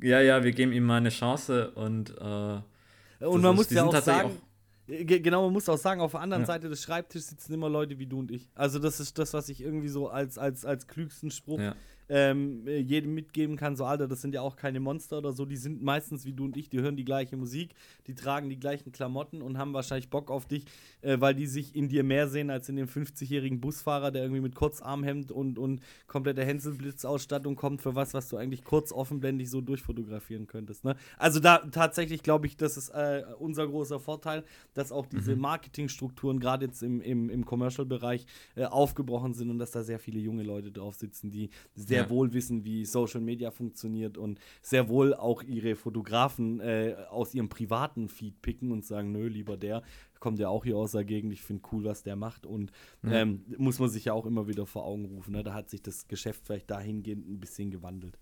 Ja, 0.01 0.19
ja, 0.21 0.43
wir 0.43 0.51
geben 0.51 0.71
ihm 0.71 0.83
mal 0.83 0.97
eine 0.97 1.09
Chance 1.09 1.71
und. 1.71 2.15
Äh, 2.19 3.25
und 3.25 3.41
man 3.41 3.55
muss 3.55 3.69
ja 3.69 3.83
auch 3.83 3.95
sagen, 3.95 4.29
auch 4.29 4.51
Genau, 4.87 5.43
man 5.43 5.53
muss 5.53 5.69
auch 5.69 5.77
sagen, 5.77 6.01
auf 6.01 6.11
der 6.11 6.19
anderen 6.19 6.43
ja. 6.43 6.47
Seite 6.47 6.67
des 6.67 6.81
Schreibtisches 6.83 7.29
sitzen 7.29 7.53
immer 7.53 7.69
Leute 7.69 7.97
wie 7.97 8.07
du 8.07 8.19
und 8.19 8.29
ich. 8.29 8.49
Also 8.55 8.77
das 8.77 8.99
ist 8.99 9.17
das, 9.17 9.33
was 9.33 9.47
ich 9.47 9.61
irgendwie 9.61 9.87
so 9.87 10.09
als, 10.09 10.37
als, 10.37 10.65
als 10.65 10.87
klügsten 10.87 11.31
Spruch 11.31 11.59
ja 11.59 11.75
ähm, 12.12 12.68
jedem 12.68 13.14
mitgeben 13.14 13.55
kann, 13.55 13.78
so 13.78 13.86
Alter, 13.86 14.05
das 14.05 14.22
sind 14.22 14.36
ja 14.36 14.41
auch 14.41 14.57
keine 14.57 14.82
Monster 14.82 15.20
oder 15.20 15.32
so, 15.32 15.45
die 15.45 15.55
sind 15.55 15.82
meistens 15.82 16.26
wie 16.26 16.34
du 16.34 16.43
und 16.43 16.57
ich, 16.57 16.68
die 16.68 16.82
hören 16.82 16.97
die 16.97 17.05
gleiche 17.05 17.38
Musik, 17.38 17.74
die 18.05 18.16
tragen 18.16 18.49
die 18.49 18.59
gleichen 18.59 18.91
Klamotten 18.91 19.41
und 19.41 19.57
haben 19.57 19.74
wahrscheinlich 19.74 20.09
Bock 20.09 20.30
auf 20.30 20.45
dich, 20.45 20.66
äh, 20.99 21.22
weil 21.22 21.34
die 21.34 21.47
sich 21.47 21.74
in 21.74 21.88
dir 21.88 22.03
mehr 22.03 22.28
sehen 22.28 22.49
als 22.49 22.68
in 22.68 22.76
dem 22.76 22.88
50-jährigen 22.88 23.62
Busfahrer, 23.62 24.12
der 24.12 24.24
irgendwie 24.24 24.41
mit 24.41 24.55
Kurzarmhemd 24.55 25.32
und, 25.32 25.57
und 25.57 25.80
kompletter 26.07 26.43
Hänselblitzausstattung 26.43 27.55
kommt 27.55 27.82
für 27.82 27.95
was, 27.95 28.14
was 28.14 28.28
du 28.28 28.36
eigentlich 28.36 28.66
kurz 28.66 28.91
offenblendig 28.91 29.49
so 29.49 29.62
durchfotografieren 29.62 30.47
könntest. 30.47 30.84
Ne? 30.84 30.97
Also 31.18 31.39
da 31.39 31.59
tatsächlich 31.59 32.24
glaube 32.24 32.45
ich, 32.45 32.57
das 32.57 32.76
ist 32.76 32.89
äh, 32.89 33.24
unser 33.39 33.66
großer 33.66 34.01
Vorteil, 34.01 34.43
dass 34.74 34.91
auch 34.91 35.05
diese 35.05 35.36
mhm. 35.36 35.43
Marketingstrukturen 35.43 36.41
gerade 36.41 36.66
jetzt 36.66 36.84
im, 36.84 36.99
im, 36.99 37.30
im 37.30 37.45
Commercial-Bereich 37.45 38.26
äh, 38.57 38.66
aufgebrochen 38.66 39.34
sind 39.34 39.49
und 39.49 39.59
dass 39.59 39.72
da 39.72 39.84
sehr 39.84 39.99
viele 39.99 40.20
junge 40.20 40.43
Leute 40.43 40.74
drauf 40.74 40.95
sitzen, 40.95 41.32
die 41.32 41.51
sehr 41.74 42.00
sehr 42.01 42.09
wohl 42.09 42.33
wissen, 42.33 42.63
wie 42.63 42.85
Social 42.85 43.21
Media 43.21 43.51
funktioniert 43.51 44.17
und 44.17 44.39
sehr 44.61 44.89
wohl 44.89 45.13
auch 45.13 45.43
ihre 45.43 45.75
Fotografen 45.75 46.59
äh, 46.59 46.95
aus 47.09 47.33
ihrem 47.33 47.49
privaten 47.49 48.09
Feed 48.09 48.41
picken 48.41 48.71
und 48.71 48.85
sagen, 48.85 49.11
nö, 49.11 49.27
lieber 49.27 49.57
der, 49.57 49.83
kommt 50.19 50.39
ja 50.39 50.49
auch 50.49 50.63
hier 50.63 50.77
aus 50.77 50.91
der 50.91 51.03
Gegend, 51.03 51.33
ich 51.33 51.41
finde 51.41 51.63
cool, 51.71 51.83
was 51.83 52.03
der 52.03 52.15
macht 52.15 52.45
und 52.45 52.71
ja. 53.03 53.21
ähm, 53.21 53.43
muss 53.57 53.79
man 53.79 53.89
sich 53.89 54.05
ja 54.05 54.13
auch 54.13 54.25
immer 54.25 54.47
wieder 54.47 54.65
vor 54.65 54.85
Augen 54.85 55.05
rufen. 55.05 55.33
Ne? 55.33 55.43
Da 55.43 55.53
hat 55.53 55.69
sich 55.69 55.81
das 55.81 56.07
Geschäft 56.07 56.45
vielleicht 56.45 56.69
dahingehend 56.69 57.27
ein 57.27 57.39
bisschen 57.39 57.71
gewandelt. 57.71 58.17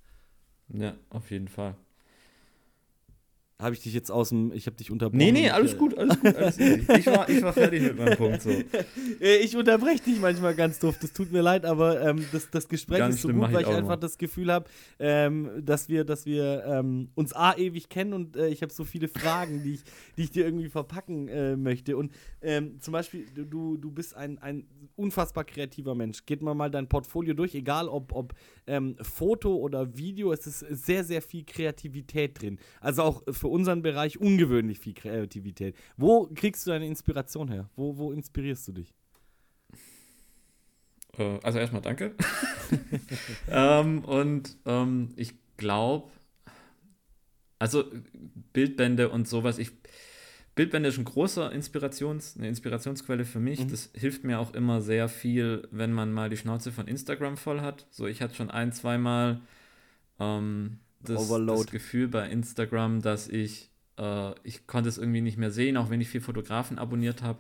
Ja, 0.69 0.95
auf 1.09 1.32
jeden 1.32 1.47
Fall. 1.47 1.75
Habe 3.62 3.76
ich 3.76 3.82
dich 3.82 3.93
jetzt 3.93 4.10
aus 4.10 4.30
dem, 4.30 4.53
ich 4.53 4.68
habe 4.68 4.78
dich 4.78 4.89
unterbrochen. 4.89 5.18
Nee, 5.18 5.34
nee, 5.34 5.49
alles 5.49 5.78
gut, 5.78 5.97
alles 5.97 6.18
gut, 6.18 6.34
alles 6.34 6.57
ich, 6.57 7.05
war, 7.07 7.28
ich 7.28 7.41
war 7.41 7.51
fertig 7.51 7.82
mit 7.82 7.97
meinem 7.97 8.16
Punkt 8.16 8.41
so. 8.41 8.49
Ich 9.20 9.57
unterbreche 9.57 10.01
dich 10.01 10.18
manchmal 10.22 10.55
ganz 10.55 10.80
doof, 10.80 10.95
das 11.01 11.12
tut 11.12 11.34
mir 11.34 11.41
leid, 11.41 11.66
aber 11.66 12.01
ähm, 12.01 12.24
das, 12.32 12.49
das 12.49 12.70
Gespräch 12.70 12.99
ganz 12.99 13.16
ist 13.16 13.24
so 13.24 13.28
gut, 13.28 13.51
weil 13.51 13.64
ich, 13.64 13.68
einfach 13.68 13.89
mal. 13.89 13.97
das 13.97 14.18
Gefühl 14.18 14.49
habe, 14.53 14.70
ähm, 14.97 15.49
dass 15.62 15.89
wir, 15.89 16.05
dass 16.05 16.26
wir 16.26 16.64
ähm, 16.66 17.10
uns 17.16 17.34
A 17.34 17.53
ewig 17.57 17.89
kennen 17.89 18.14
und 18.14 18.38
äh, 18.38 18.47
ich 18.47 18.62
habe 18.62 18.72
so 18.72 18.86
viele 18.86 19.10
Fragen, 19.10 19.62
die 19.62 19.74
ich, 19.74 19.84
die 20.16 20.24
ich 20.24 20.32
dir 20.32 20.45
irgendwie 20.45 20.70
verpacken 20.70 21.28
äh, 21.28 21.57
möchte. 21.57 21.97
Und 21.97 22.14
ähm, 22.41 22.80
zum 22.80 22.93
Beispiel, 22.93 23.26
du, 23.36 23.76
du 23.76 23.91
bist 23.91 24.16
ein, 24.16 24.38
ein 24.38 24.68
unfassbar 24.95 25.43
kreativer 25.43 25.95
Mensch. 25.95 26.26
Geht 26.26 26.41
mal 26.41 26.53
mal 26.53 26.72
dein 26.72 26.88
Portfolio 26.88 27.34
durch, 27.34 27.55
egal 27.55 27.89
ob, 27.89 28.14
ob 28.14 28.34
ähm, 28.68 28.95
Foto 29.01 29.53
oder 29.53 29.97
Video, 29.97 30.32
es 30.32 30.47
ist 30.47 30.60
sehr, 30.60 31.03
sehr 31.03 31.22
viel 31.22 31.43
Kreativität 31.43 32.41
drin. 32.41 32.57
Also 32.80 33.03
auch 33.03 33.24
für 33.30 33.49
unseren 33.50 33.82
Bereich 33.82 34.20
ungewöhnlich 34.20 34.80
viel 34.80 34.93
Kreativität. 34.93 35.76
Wo 35.97 36.28
kriegst 36.34 36.66
du 36.66 36.72
deine 36.72 36.88
Inspiration 36.88 37.50
her? 37.50 37.70
Wo, 37.76 37.97
wo 37.97 38.12
inspirierst 38.12 38.68
du 38.68 38.72
dich? 38.74 38.93
Äh, 41.18 41.39
also 41.43 41.60
erstmal 41.60 41.82
danke. 41.82 42.16
ähm, 43.50 44.04
und 44.06 44.58
ähm, 44.66 45.14
ich 45.16 45.34
glaube, 45.58 46.10
also 47.60 47.84
Bildbände 48.54 49.10
und 49.10 49.28
sowas, 49.28 49.58
ich 49.58 49.72
Bildbände 50.60 50.89
ist 50.89 50.97
ein 50.97 51.06
großer 51.06 51.54
Inspirations, 51.54 52.36
eine 52.36 52.50
Inspirationsquelle 52.50 53.24
für 53.24 53.39
mich. 53.39 53.62
Mhm. 53.62 53.70
Das 53.70 53.91
hilft 53.93 54.26
mir 54.26 54.39
auch 54.39 54.54
immer 54.54 54.82
sehr 54.82 55.08
viel, 55.08 55.66
wenn 55.72 55.93
man 55.93 56.12
mal 56.12 56.30
die 56.30 56.36
Schnauze 56.36 56.74
von 56.74 56.86
Instagram 56.86 57.38
voll 57.38 57.62
hat. 57.62 57.88
So, 57.91 58.08
ich 58.08 58.22
hatte 58.22 58.36
schon 58.36 58.52
ein, 58.52 58.74
zweimal 58.74 59.39
ähm, 60.20 60.80
das, 61.02 61.28
das, 61.28 61.66
Gefühl 61.68 62.08
bei 62.08 62.28
Instagram, 62.30 63.02
dass 63.02 63.28
ich, 63.28 63.70
äh, 63.97 64.34
ich 64.43 64.68
konnte 64.68 64.89
es 64.89 64.97
irgendwie 64.97 65.22
nicht 65.22 65.38
mehr 65.38 65.52
sehen, 65.52 65.78
auch 65.78 65.89
wenn 65.89 66.02
ich 66.02 66.10
vier 66.10 66.22
Fotografen 66.22 66.78
abonniert 66.78 67.22
habe. 67.22 67.39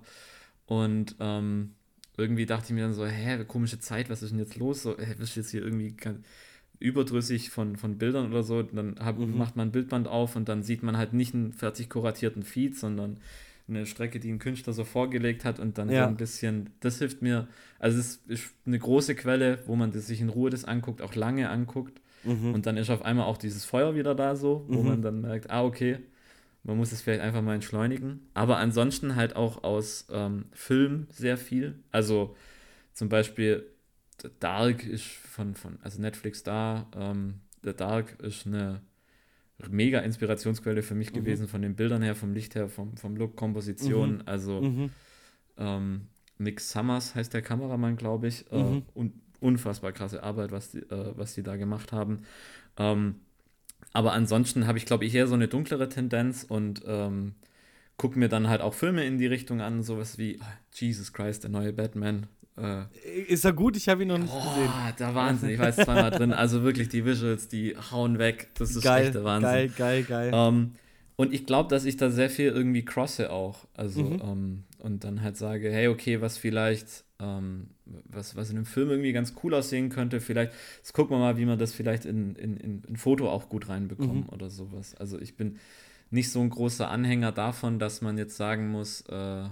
Und 0.65 1.15
ähm, 1.19 1.71
irgendwie 2.17 2.45
dachte 2.45 2.65
ich 2.67 2.71
mir 2.71 2.83
dann 2.83 2.93
so, 2.93 3.05
hä, 3.05 3.43
komische 3.45 3.79
Zeit, 3.79 4.09
was 4.09 4.23
ist 4.23 4.31
denn 4.31 4.39
jetzt 4.39 4.57
los? 4.57 4.83
So, 4.83 4.97
hä, 4.97 5.15
bist 5.17 5.35
jetzt 5.35 5.51
hier 5.51 5.63
irgendwie 5.63 5.95
überdrüssig 6.79 7.49
von, 7.49 7.75
von 7.75 7.97
Bildern 7.97 8.31
oder 8.31 8.43
so, 8.43 8.63
dann 8.63 8.95
hab, 8.99 9.19
mhm. 9.19 9.37
macht 9.37 9.55
man 9.55 9.69
ein 9.69 9.71
Bildband 9.71 10.07
auf 10.07 10.35
und 10.35 10.47
dann 10.47 10.63
sieht 10.63 10.83
man 10.83 10.97
halt 10.97 11.13
nicht 11.13 11.33
einen 11.33 11.51
fertig 11.51 11.89
kuratierten 11.89 12.43
Feed, 12.43 12.77
sondern 12.77 13.17
eine 13.67 13.85
Strecke, 13.85 14.19
die 14.19 14.31
ein 14.31 14.39
Künstler 14.39 14.73
so 14.73 14.83
vorgelegt 14.83 15.45
hat 15.45 15.59
und 15.59 15.77
dann 15.77 15.89
ja. 15.89 16.03
so 16.03 16.09
ein 16.09 16.17
bisschen, 16.17 16.69
das 16.79 16.99
hilft 16.99 17.21
mir, 17.21 17.47
also 17.77 17.99
es 17.99 18.21
ist 18.27 18.53
eine 18.65 18.79
große 18.79 19.15
Quelle, 19.15 19.59
wo 19.67 19.75
man 19.75 19.91
das 19.91 20.07
sich 20.07 20.21
in 20.21 20.29
Ruhe 20.29 20.49
das 20.49 20.65
anguckt, 20.65 21.01
auch 21.01 21.15
lange 21.15 21.49
anguckt 21.49 22.01
mhm. 22.23 22.53
und 22.53 22.65
dann 22.65 22.77
ist 22.77 22.89
auf 22.89 23.03
einmal 23.03 23.25
auch 23.25 23.37
dieses 23.37 23.65
Feuer 23.65 23.95
wieder 23.95 24.15
da 24.15 24.35
so, 24.35 24.65
wo 24.67 24.81
mhm. 24.81 24.87
man 24.87 25.01
dann 25.01 25.21
merkt, 25.21 25.49
ah 25.49 25.63
okay, 25.63 25.99
man 26.63 26.77
muss 26.77 26.91
es 26.91 27.01
vielleicht 27.01 27.21
einfach 27.21 27.41
mal 27.41 27.55
entschleunigen, 27.55 28.27
aber 28.33 28.57
ansonsten 28.57 29.15
halt 29.15 29.35
auch 29.35 29.63
aus 29.63 30.07
ähm, 30.11 30.45
Film 30.51 31.07
sehr 31.09 31.37
viel, 31.37 31.79
also 31.91 32.35
zum 32.93 33.09
Beispiel 33.09 33.65
Dark 34.39 34.85
ist 34.85 35.05
von, 35.05 35.55
von 35.55 35.77
also 35.81 36.01
Netflix 36.01 36.43
da. 36.43 36.87
Ähm, 36.95 37.35
The 37.63 37.73
Dark 37.73 38.19
ist 38.21 38.45
eine 38.45 38.81
mega 39.69 39.99
Inspirationsquelle 39.99 40.83
für 40.83 40.95
mich 40.95 41.11
mhm. 41.11 41.15
gewesen, 41.15 41.47
von 41.47 41.61
den 41.61 41.75
Bildern 41.75 42.01
her, 42.01 42.15
vom 42.15 42.33
Licht 42.33 42.55
her, 42.55 42.69
vom, 42.69 42.97
vom 42.97 43.15
Look, 43.15 43.35
Komposition. 43.35 44.15
Mhm. 44.15 44.23
Also 44.25 44.61
mhm. 44.61 44.89
Ähm, 45.57 46.01
Nick 46.37 46.61
Summers 46.61 47.15
heißt 47.15 47.33
der 47.33 47.41
Kameramann, 47.41 47.97
glaube 47.97 48.27
ich. 48.27 48.49
Äh, 48.51 48.63
mhm. 48.63 48.83
und 48.93 49.13
unfassbar 49.39 49.91
krasse 49.91 50.23
Arbeit, 50.23 50.51
was 50.51 50.71
die, 50.71 50.79
äh, 50.79 51.13
was 51.15 51.35
die 51.35 51.43
da 51.43 51.55
gemacht 51.55 51.91
haben. 51.91 52.23
Ähm, 52.77 53.15
aber 53.93 54.13
ansonsten 54.13 54.67
habe 54.67 54.77
ich, 54.77 54.85
glaube 54.85 55.05
ich, 55.05 55.15
eher 55.15 55.27
so 55.27 55.35
eine 55.35 55.47
dunklere 55.47 55.89
Tendenz 55.89 56.43
und 56.43 56.83
ähm, 56.85 57.33
gucke 57.97 58.19
mir 58.19 58.29
dann 58.29 58.47
halt 58.47 58.61
auch 58.61 58.73
Filme 58.73 59.05
in 59.05 59.17
die 59.17 59.27
Richtung 59.27 59.61
an, 59.61 59.83
sowas 59.83 60.17
wie 60.17 60.39
oh, 60.41 60.45
Jesus 60.73 61.13
Christ, 61.13 61.43
der 61.43 61.49
neue 61.49 61.73
Batman, 61.73 62.27
äh, 62.59 62.83
ist 63.27 63.45
er 63.45 63.53
gut? 63.53 63.77
Ich 63.77 63.87
habe 63.87 64.01
ihn 64.01 64.09
noch 64.09 64.17
nicht 64.17 64.33
oh, 64.33 64.49
gesehen. 64.49 64.71
Der 64.99 65.15
Wahnsinn, 65.15 65.49
ich 65.49 65.59
weiß 65.59 65.77
zweimal 65.77 66.11
drin. 66.11 66.33
Also 66.33 66.63
wirklich, 66.63 66.89
die 66.89 67.05
Visuals, 67.05 67.47
die 67.47 67.75
hauen 67.91 68.19
weg. 68.19 68.49
Das 68.55 68.71
ist 68.71 68.83
geil, 68.83 69.11
der 69.11 69.23
Wahnsinn. 69.23 69.49
Geil, 69.49 69.73
geil, 69.77 70.03
geil. 70.03 70.31
Ähm, 70.33 70.71
und 71.15 71.33
ich 71.33 71.45
glaube, 71.45 71.69
dass 71.69 71.85
ich 71.85 71.97
da 71.97 72.09
sehr 72.09 72.29
viel 72.29 72.47
irgendwie 72.47 72.83
crosse 72.83 73.31
auch. 73.31 73.67
Also, 73.73 74.03
mhm. 74.03 74.21
ähm, 74.21 74.63
und 74.79 75.03
dann 75.03 75.21
halt 75.21 75.37
sage, 75.37 75.71
hey, 75.71 75.87
okay, 75.87 76.21
was 76.21 76.37
vielleicht, 76.37 77.05
ähm, 77.19 77.67
was, 77.85 78.35
was 78.35 78.49
in 78.49 78.57
einem 78.57 78.65
Film 78.65 78.89
irgendwie 78.89 79.11
ganz 79.11 79.33
cool 79.43 79.53
aussehen 79.53 79.89
könnte, 79.89 80.21
vielleicht, 80.21 80.53
jetzt 80.77 80.93
gucken 80.93 81.15
wir 81.15 81.19
mal, 81.19 81.37
wie 81.37 81.45
man 81.45 81.59
das 81.59 81.73
vielleicht 81.73 82.05
in, 82.05 82.35
in, 82.35 82.57
in, 82.57 82.83
in 82.87 82.95
Foto 82.95 83.29
auch 83.29 83.49
gut 83.49 83.69
reinbekommen 83.69 84.23
mhm. 84.23 84.29
oder 84.29 84.49
sowas. 84.49 84.95
Also 84.95 85.19
ich 85.19 85.35
bin 85.35 85.57
nicht 86.11 86.31
so 86.31 86.39
ein 86.41 86.49
großer 86.49 86.89
Anhänger 86.89 87.31
davon, 87.31 87.79
dass 87.79 88.01
man 88.01 88.17
jetzt 88.17 88.37
sagen 88.37 88.69
muss, 88.69 89.01
äh, 89.09 89.43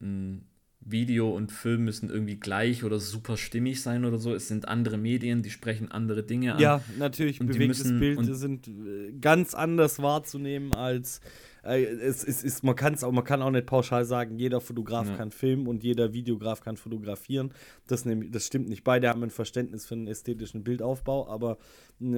ein 0.00 0.44
Video 0.82 1.30
und 1.30 1.52
Film 1.52 1.84
müssen 1.84 2.08
irgendwie 2.08 2.36
gleich 2.36 2.84
oder 2.84 2.98
super 2.98 3.36
stimmig 3.36 3.82
sein 3.82 4.04
oder 4.04 4.18
so. 4.18 4.34
Es 4.34 4.48
sind 4.48 4.66
andere 4.66 4.96
Medien, 4.96 5.42
die 5.42 5.50
sprechen 5.50 5.90
andere 5.90 6.22
Dinge 6.22 6.54
an. 6.54 6.60
Ja, 6.60 6.82
natürlich, 6.98 7.40
und 7.40 7.48
bewegtes 7.48 7.84
Bild 7.84 8.18
sind 8.34 8.68
äh, 8.68 9.12
ganz 9.20 9.54
anders 9.54 10.00
wahrzunehmen 10.00 10.72
als 10.74 11.20
äh, 11.64 11.82
es, 11.84 12.24
es 12.24 12.42
ist, 12.42 12.64
man 12.64 12.76
kann 12.76 12.94
es 12.94 13.04
auch, 13.04 13.12
man 13.12 13.24
kann 13.24 13.42
auch 13.42 13.50
nicht 13.50 13.66
pauschal 13.66 14.04
sagen, 14.04 14.38
jeder 14.38 14.60
Fotograf 14.60 15.08
ja. 15.08 15.16
kann 15.16 15.30
filmen 15.30 15.66
und 15.66 15.82
jeder 15.82 16.12
Videograf 16.12 16.60
kann 16.60 16.76
fotografieren. 16.76 17.52
Das, 17.86 18.04
nehm, 18.04 18.30
das 18.32 18.46
stimmt 18.46 18.68
nicht. 18.68 18.84
Beide 18.84 19.08
haben 19.08 19.22
ein 19.22 19.30
Verständnis 19.30 19.86
für 19.86 19.94
einen 19.94 20.06
ästhetischen 20.06 20.64
Bildaufbau, 20.64 21.28
aber 21.28 21.58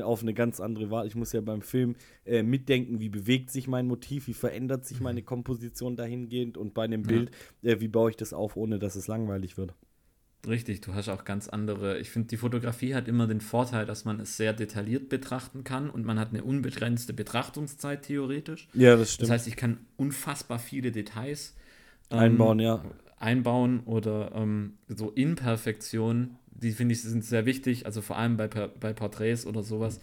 auf 0.02 0.22
eine 0.22 0.34
ganz 0.34 0.60
andere 0.60 0.90
Wahl. 0.90 1.06
Ich 1.06 1.14
muss 1.14 1.32
ja 1.32 1.40
beim 1.40 1.62
Film 1.62 1.96
äh, 2.24 2.42
mitdenken, 2.42 3.00
wie 3.00 3.08
bewegt 3.08 3.50
sich 3.50 3.66
mein 3.66 3.86
Motiv, 3.86 4.28
wie 4.28 4.34
verändert 4.34 4.86
sich 4.86 5.00
meine 5.00 5.22
Komposition 5.22 5.96
dahingehend 5.96 6.56
und 6.56 6.74
bei 6.74 6.84
einem 6.84 7.02
Bild, 7.02 7.30
äh, 7.62 7.80
wie 7.80 7.88
baue 7.88 8.10
ich 8.10 8.16
das 8.16 8.32
auf, 8.32 8.56
ohne 8.56 8.78
dass 8.78 8.96
es 8.96 9.08
langweilig 9.08 9.58
wird. 9.58 9.74
Richtig, 10.46 10.80
du 10.80 10.94
hast 10.94 11.08
auch 11.08 11.24
ganz 11.24 11.48
andere. 11.48 11.98
Ich 11.98 12.10
finde, 12.10 12.28
die 12.28 12.36
Fotografie 12.36 12.94
hat 12.94 13.06
immer 13.06 13.28
den 13.28 13.40
Vorteil, 13.40 13.86
dass 13.86 14.04
man 14.04 14.18
es 14.18 14.36
sehr 14.36 14.52
detailliert 14.52 15.08
betrachten 15.08 15.62
kann 15.62 15.88
und 15.88 16.04
man 16.04 16.18
hat 16.18 16.30
eine 16.30 16.42
unbegrenzte 16.42 17.12
Betrachtungszeit 17.12 18.02
theoretisch. 18.02 18.66
Ja, 18.74 18.96
das 18.96 19.12
stimmt. 19.12 19.28
Das 19.28 19.34
heißt, 19.34 19.46
ich 19.46 19.56
kann 19.56 19.78
unfassbar 19.96 20.58
viele 20.58 20.90
Details 20.90 21.54
ähm, 22.10 22.18
einbauen, 22.18 22.58
ja. 22.58 22.84
Einbauen 23.20 23.80
oder 23.84 24.32
ähm, 24.34 24.74
so 24.88 25.10
Imperfektionen, 25.12 26.36
die 26.50 26.72
finde 26.72 26.94
ich 26.94 27.02
sind 27.02 27.24
sehr 27.24 27.46
wichtig. 27.46 27.86
Also 27.86 28.02
vor 28.02 28.18
allem 28.18 28.36
bei, 28.36 28.48
bei 28.48 28.92
Porträts 28.92 29.46
oder 29.46 29.62
sowas 29.62 30.00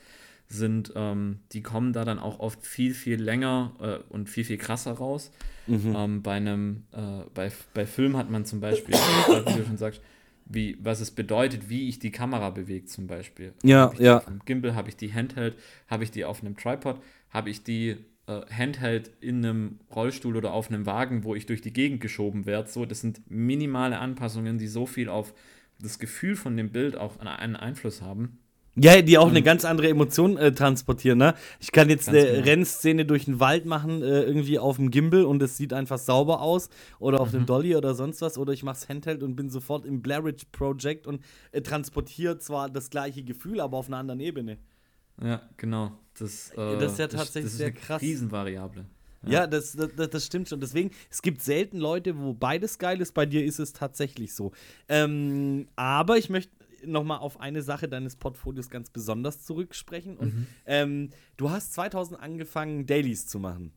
sind, 0.47 0.93
ähm, 0.95 1.39
die 1.51 1.61
kommen 1.61 1.91
da 1.91 2.05
dann 2.05 2.17
auch 2.17 2.39
oft 2.39 2.65
viel, 2.65 2.93
viel 2.93 3.21
länger 3.21 3.73
äh, 3.81 4.13
und 4.13 4.29
viel, 4.29 4.45
viel 4.45 4.57
krasser 4.57 4.93
raus. 4.93 5.31
Mhm. 5.67 5.93
Ähm, 5.95 6.21
bei 6.23 6.33
einem, 6.33 6.83
äh, 6.93 7.23
bei, 7.33 7.51
bei 7.73 7.85
Film 7.85 8.15
hat 8.15 8.29
man 8.29 8.45
zum 8.45 8.61
Beispiel, 8.61 8.95
wie 9.27 9.57
du 9.57 9.65
schon 9.65 9.77
sagst, 9.77 10.01
wie, 10.49 10.77
was 10.81 10.99
es 10.99 11.11
bedeutet, 11.11 11.69
wie 11.69 11.87
ich 11.87 11.99
die 11.99 12.11
Kamera 12.11 12.49
bewege 12.49 12.85
zum 12.85 13.07
Beispiel. 13.07 13.53
Ja, 13.63 13.93
ja. 13.97 14.17
Auf 14.17 14.45
Gimbal 14.45 14.75
habe 14.75 14.89
ich 14.89 14.97
die 14.97 15.13
Handheld, 15.13 15.55
habe 15.87 16.03
ich 16.03 16.11
die 16.11 16.25
auf 16.25 16.41
einem 16.41 16.57
Tripod, 16.57 16.99
habe 17.29 17.49
ich 17.51 17.63
die 17.63 17.97
äh, 18.27 18.41
Handheld 18.51 19.11
in 19.21 19.45
einem 19.45 19.79
Rollstuhl 19.95 20.35
oder 20.35 20.51
auf 20.51 20.69
einem 20.69 20.87
Wagen, 20.87 21.23
wo 21.23 21.35
ich 21.35 21.45
durch 21.45 21.61
die 21.61 21.71
Gegend 21.71 22.01
geschoben 22.01 22.47
werde. 22.47 22.67
So, 22.67 22.85
das 22.85 23.01
sind 23.01 23.21
minimale 23.29 23.99
Anpassungen, 23.99 24.57
die 24.57 24.67
so 24.67 24.87
viel 24.87 25.07
auf 25.07 25.33
das 25.79 25.99
Gefühl 25.99 26.35
von 26.35 26.57
dem 26.57 26.71
Bild 26.71 26.97
auch 26.97 27.19
einen 27.19 27.55
Einfluss 27.55 28.01
haben. 28.01 28.39
Ja, 28.75 29.01
die 29.01 29.17
auch 29.17 29.29
eine 29.29 29.41
ganz 29.41 29.65
andere 29.65 29.89
Emotion 29.89 30.37
äh, 30.37 30.53
transportieren, 30.53 31.17
ne? 31.17 31.33
Ich 31.59 31.71
kann 31.71 31.89
jetzt 31.89 32.07
eine 32.07 32.23
genau. 32.23 32.43
Rennszene 32.43 33.05
durch 33.05 33.25
den 33.25 33.39
Wald 33.39 33.65
machen, 33.65 34.01
äh, 34.01 34.21
irgendwie 34.21 34.57
auf 34.59 34.77
dem 34.77 34.89
Gimbal 34.91 35.25
und 35.25 35.41
es 35.41 35.57
sieht 35.57 35.73
einfach 35.73 35.97
sauber 35.97 36.41
aus 36.41 36.69
oder 36.99 37.19
auf 37.19 37.29
Mhm. 37.33 37.39
dem 37.39 37.45
Dolly 37.47 37.75
oder 37.75 37.93
sonst 37.95 38.21
was 38.21 38.37
oder 38.37 38.53
ich 38.53 38.63
mach's 38.63 38.87
Handheld 38.87 39.23
und 39.23 39.35
bin 39.35 39.49
sofort 39.49 39.85
im 39.85 40.01
Blair 40.01 40.23
Witch 40.23 40.45
Project 40.51 41.07
und 41.07 41.21
äh, 41.51 41.61
transportiere 41.61 42.37
zwar 42.37 42.69
das 42.69 42.89
gleiche 42.89 43.23
Gefühl, 43.23 43.59
aber 43.59 43.77
auf 43.77 43.87
einer 43.87 43.97
anderen 43.97 44.19
Ebene. 44.21 44.59
Ja, 45.21 45.41
genau. 45.57 45.91
Das, 46.17 46.51
äh, 46.51 46.77
Das 46.79 46.93
ist 46.93 46.99
ja 46.99 47.07
tatsächlich 47.07 47.43
das 47.45 47.51
ist 47.53 47.57
sehr 47.57 47.67
eine 47.67 47.75
krass. 47.75 48.01
Riesenvariable. 48.01 48.85
Ja, 49.27 49.47
das, 49.47 49.73
das, 49.75 50.09
das 50.09 50.25
stimmt 50.25 50.47
schon. 50.47 50.61
Deswegen, 50.61 50.91
es 51.09 51.21
gibt 51.21 51.41
selten 51.41 51.77
Leute, 51.77 52.17
wo 52.17 52.33
beides 52.33 52.77
geil 52.77 53.01
ist. 53.01 53.13
Bei 53.13 53.25
dir 53.25 53.43
ist 53.43 53.59
es 53.59 53.73
tatsächlich 53.73 54.33
so. 54.33 54.53
Ähm, 54.87 55.67
aber 55.75 56.17
ich 56.17 56.29
möchte 56.29 56.53
noch 56.85 57.03
mal 57.03 57.17
auf 57.17 57.39
eine 57.39 57.61
Sache 57.61 57.87
deines 57.87 58.15
Portfolios 58.15 58.69
ganz 58.69 58.89
besonders 58.89 59.43
zurücksprechen. 59.43 60.17
Und 60.17 60.33
Mhm. 60.35 60.47
ähm, 60.65 61.09
du 61.37 61.49
hast 61.49 61.73
2000 61.73 62.19
angefangen, 62.19 62.85
Dailies 62.85 63.27
zu 63.27 63.39
machen. 63.39 63.71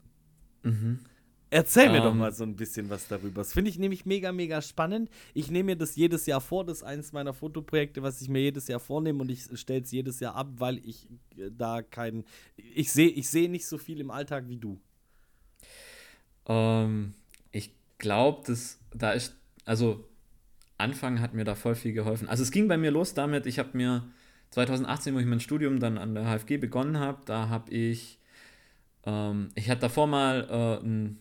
Mhm. 0.62 1.00
Erzähl 1.50 1.90
mir 1.90 2.00
doch 2.00 2.12
Ähm. 2.12 2.18
mal 2.18 2.32
so 2.32 2.44
ein 2.44 2.56
bisschen 2.56 2.88
was 2.88 3.08
darüber. 3.08 3.42
Das 3.42 3.52
finde 3.52 3.68
ich 3.70 3.78
nämlich 3.78 4.06
mega, 4.06 4.32
mega 4.32 4.62
spannend. 4.62 5.10
Ich 5.34 5.50
nehme 5.50 5.72
mir 5.72 5.76
das 5.76 5.96
jedes 5.96 6.24
Jahr 6.24 6.40
vor. 6.40 6.64
Das 6.64 6.78
ist 6.78 6.82
eines 6.82 7.12
meiner 7.12 7.34
Fotoprojekte, 7.34 8.02
was 8.02 8.22
ich 8.22 8.30
mir 8.30 8.40
jedes 8.40 8.68
Jahr 8.68 8.80
vornehme 8.80 9.20
und 9.20 9.30
ich 9.30 9.44
stelle 9.60 9.82
es 9.82 9.90
jedes 9.90 10.18
Jahr 10.20 10.34
ab, 10.34 10.48
weil 10.56 10.78
ich 10.78 11.06
äh, 11.36 11.50
da 11.50 11.82
keinen. 11.82 12.24
Ich 12.56 12.90
sehe 12.90 13.08
ich 13.10 13.28
seh 13.28 13.48
nicht 13.48 13.66
so 13.66 13.76
viel 13.76 14.00
im 14.00 14.10
Alltag 14.10 14.48
wie 14.48 14.56
du. 14.56 14.80
Ähm, 16.46 17.12
ich 17.50 17.74
glaube, 17.98 18.54
da 18.94 19.12
ist, 19.12 19.36
also 19.64 20.08
Anfang 20.82 21.20
hat 21.20 21.34
mir 21.34 21.44
da 21.44 21.54
voll 21.54 21.74
viel 21.74 21.92
geholfen. 21.92 22.28
Also 22.28 22.42
es 22.42 22.50
ging 22.50 22.68
bei 22.68 22.76
mir 22.76 22.90
los 22.90 23.14
damit, 23.14 23.46
ich 23.46 23.58
habe 23.58 23.70
mir 23.72 24.04
2018, 24.50 25.14
wo 25.14 25.18
ich 25.18 25.26
mein 25.26 25.40
Studium 25.40 25.80
dann 25.80 25.96
an 25.96 26.14
der 26.14 26.24
HFG 26.24 26.58
begonnen 26.58 26.98
habe, 26.98 27.22
da 27.24 27.48
habe 27.48 27.70
ich, 27.70 28.18
ähm, 29.04 29.48
ich 29.54 29.70
hatte 29.70 29.82
davor 29.82 30.06
mal 30.06 30.46
äh, 30.50 30.84
ein 30.84 31.18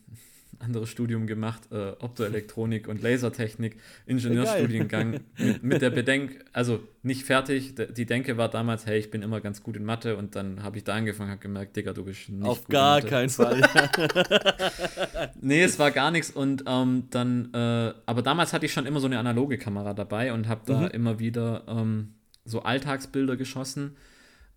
anderes 0.61 0.89
Studium 0.89 1.27
gemacht, 1.27 1.61
äh, 1.71 1.91
Optoelektronik 1.99 2.87
und 2.87 3.01
Lasertechnik, 3.01 3.77
Ingenieurstudiengang 4.05 5.19
mit, 5.37 5.63
mit 5.63 5.81
der 5.81 5.89
Bedenk, 5.89 6.43
also 6.53 6.79
nicht 7.03 7.23
fertig, 7.23 7.73
die 7.95 8.05
Denke 8.05 8.37
war 8.37 8.49
damals, 8.49 8.85
hey, 8.85 8.99
ich 8.99 9.11
bin 9.11 9.21
immer 9.21 9.41
ganz 9.41 9.63
gut 9.63 9.75
in 9.75 9.83
Mathe 9.85 10.17
und 10.17 10.35
dann 10.35 10.63
habe 10.63 10.77
ich 10.77 10.83
da 10.83 10.93
angefangen, 10.95 11.31
habe 11.31 11.41
gemerkt, 11.41 11.75
Digga, 11.75 11.93
du 11.93 12.03
bist 12.05 12.29
nicht 12.29 12.45
Auf 12.47 12.59
gut 12.59 12.69
in 12.69 12.73
gar 12.73 12.95
Mathe. 12.95 13.07
keinen 13.07 13.29
Fall. 13.29 13.61
Nee, 15.41 15.63
es 15.63 15.79
war 15.79 15.91
gar 15.91 16.11
nichts 16.11 16.29
und 16.31 16.63
ähm, 16.67 17.03
dann, 17.09 17.53
äh, 17.53 17.93
aber 18.05 18.21
damals 18.21 18.53
hatte 18.53 18.65
ich 18.65 18.73
schon 18.73 18.85
immer 18.85 18.99
so 18.99 19.07
eine 19.07 19.19
analoge 19.19 19.57
Kamera 19.57 19.93
dabei 19.93 20.33
und 20.33 20.47
habe 20.47 20.61
da 20.65 20.81
Mhm. 20.81 20.87
immer 20.87 21.19
wieder 21.19 21.63
ähm, 21.67 22.13
so 22.45 22.61
Alltagsbilder 22.63 23.37
geschossen. 23.37 23.97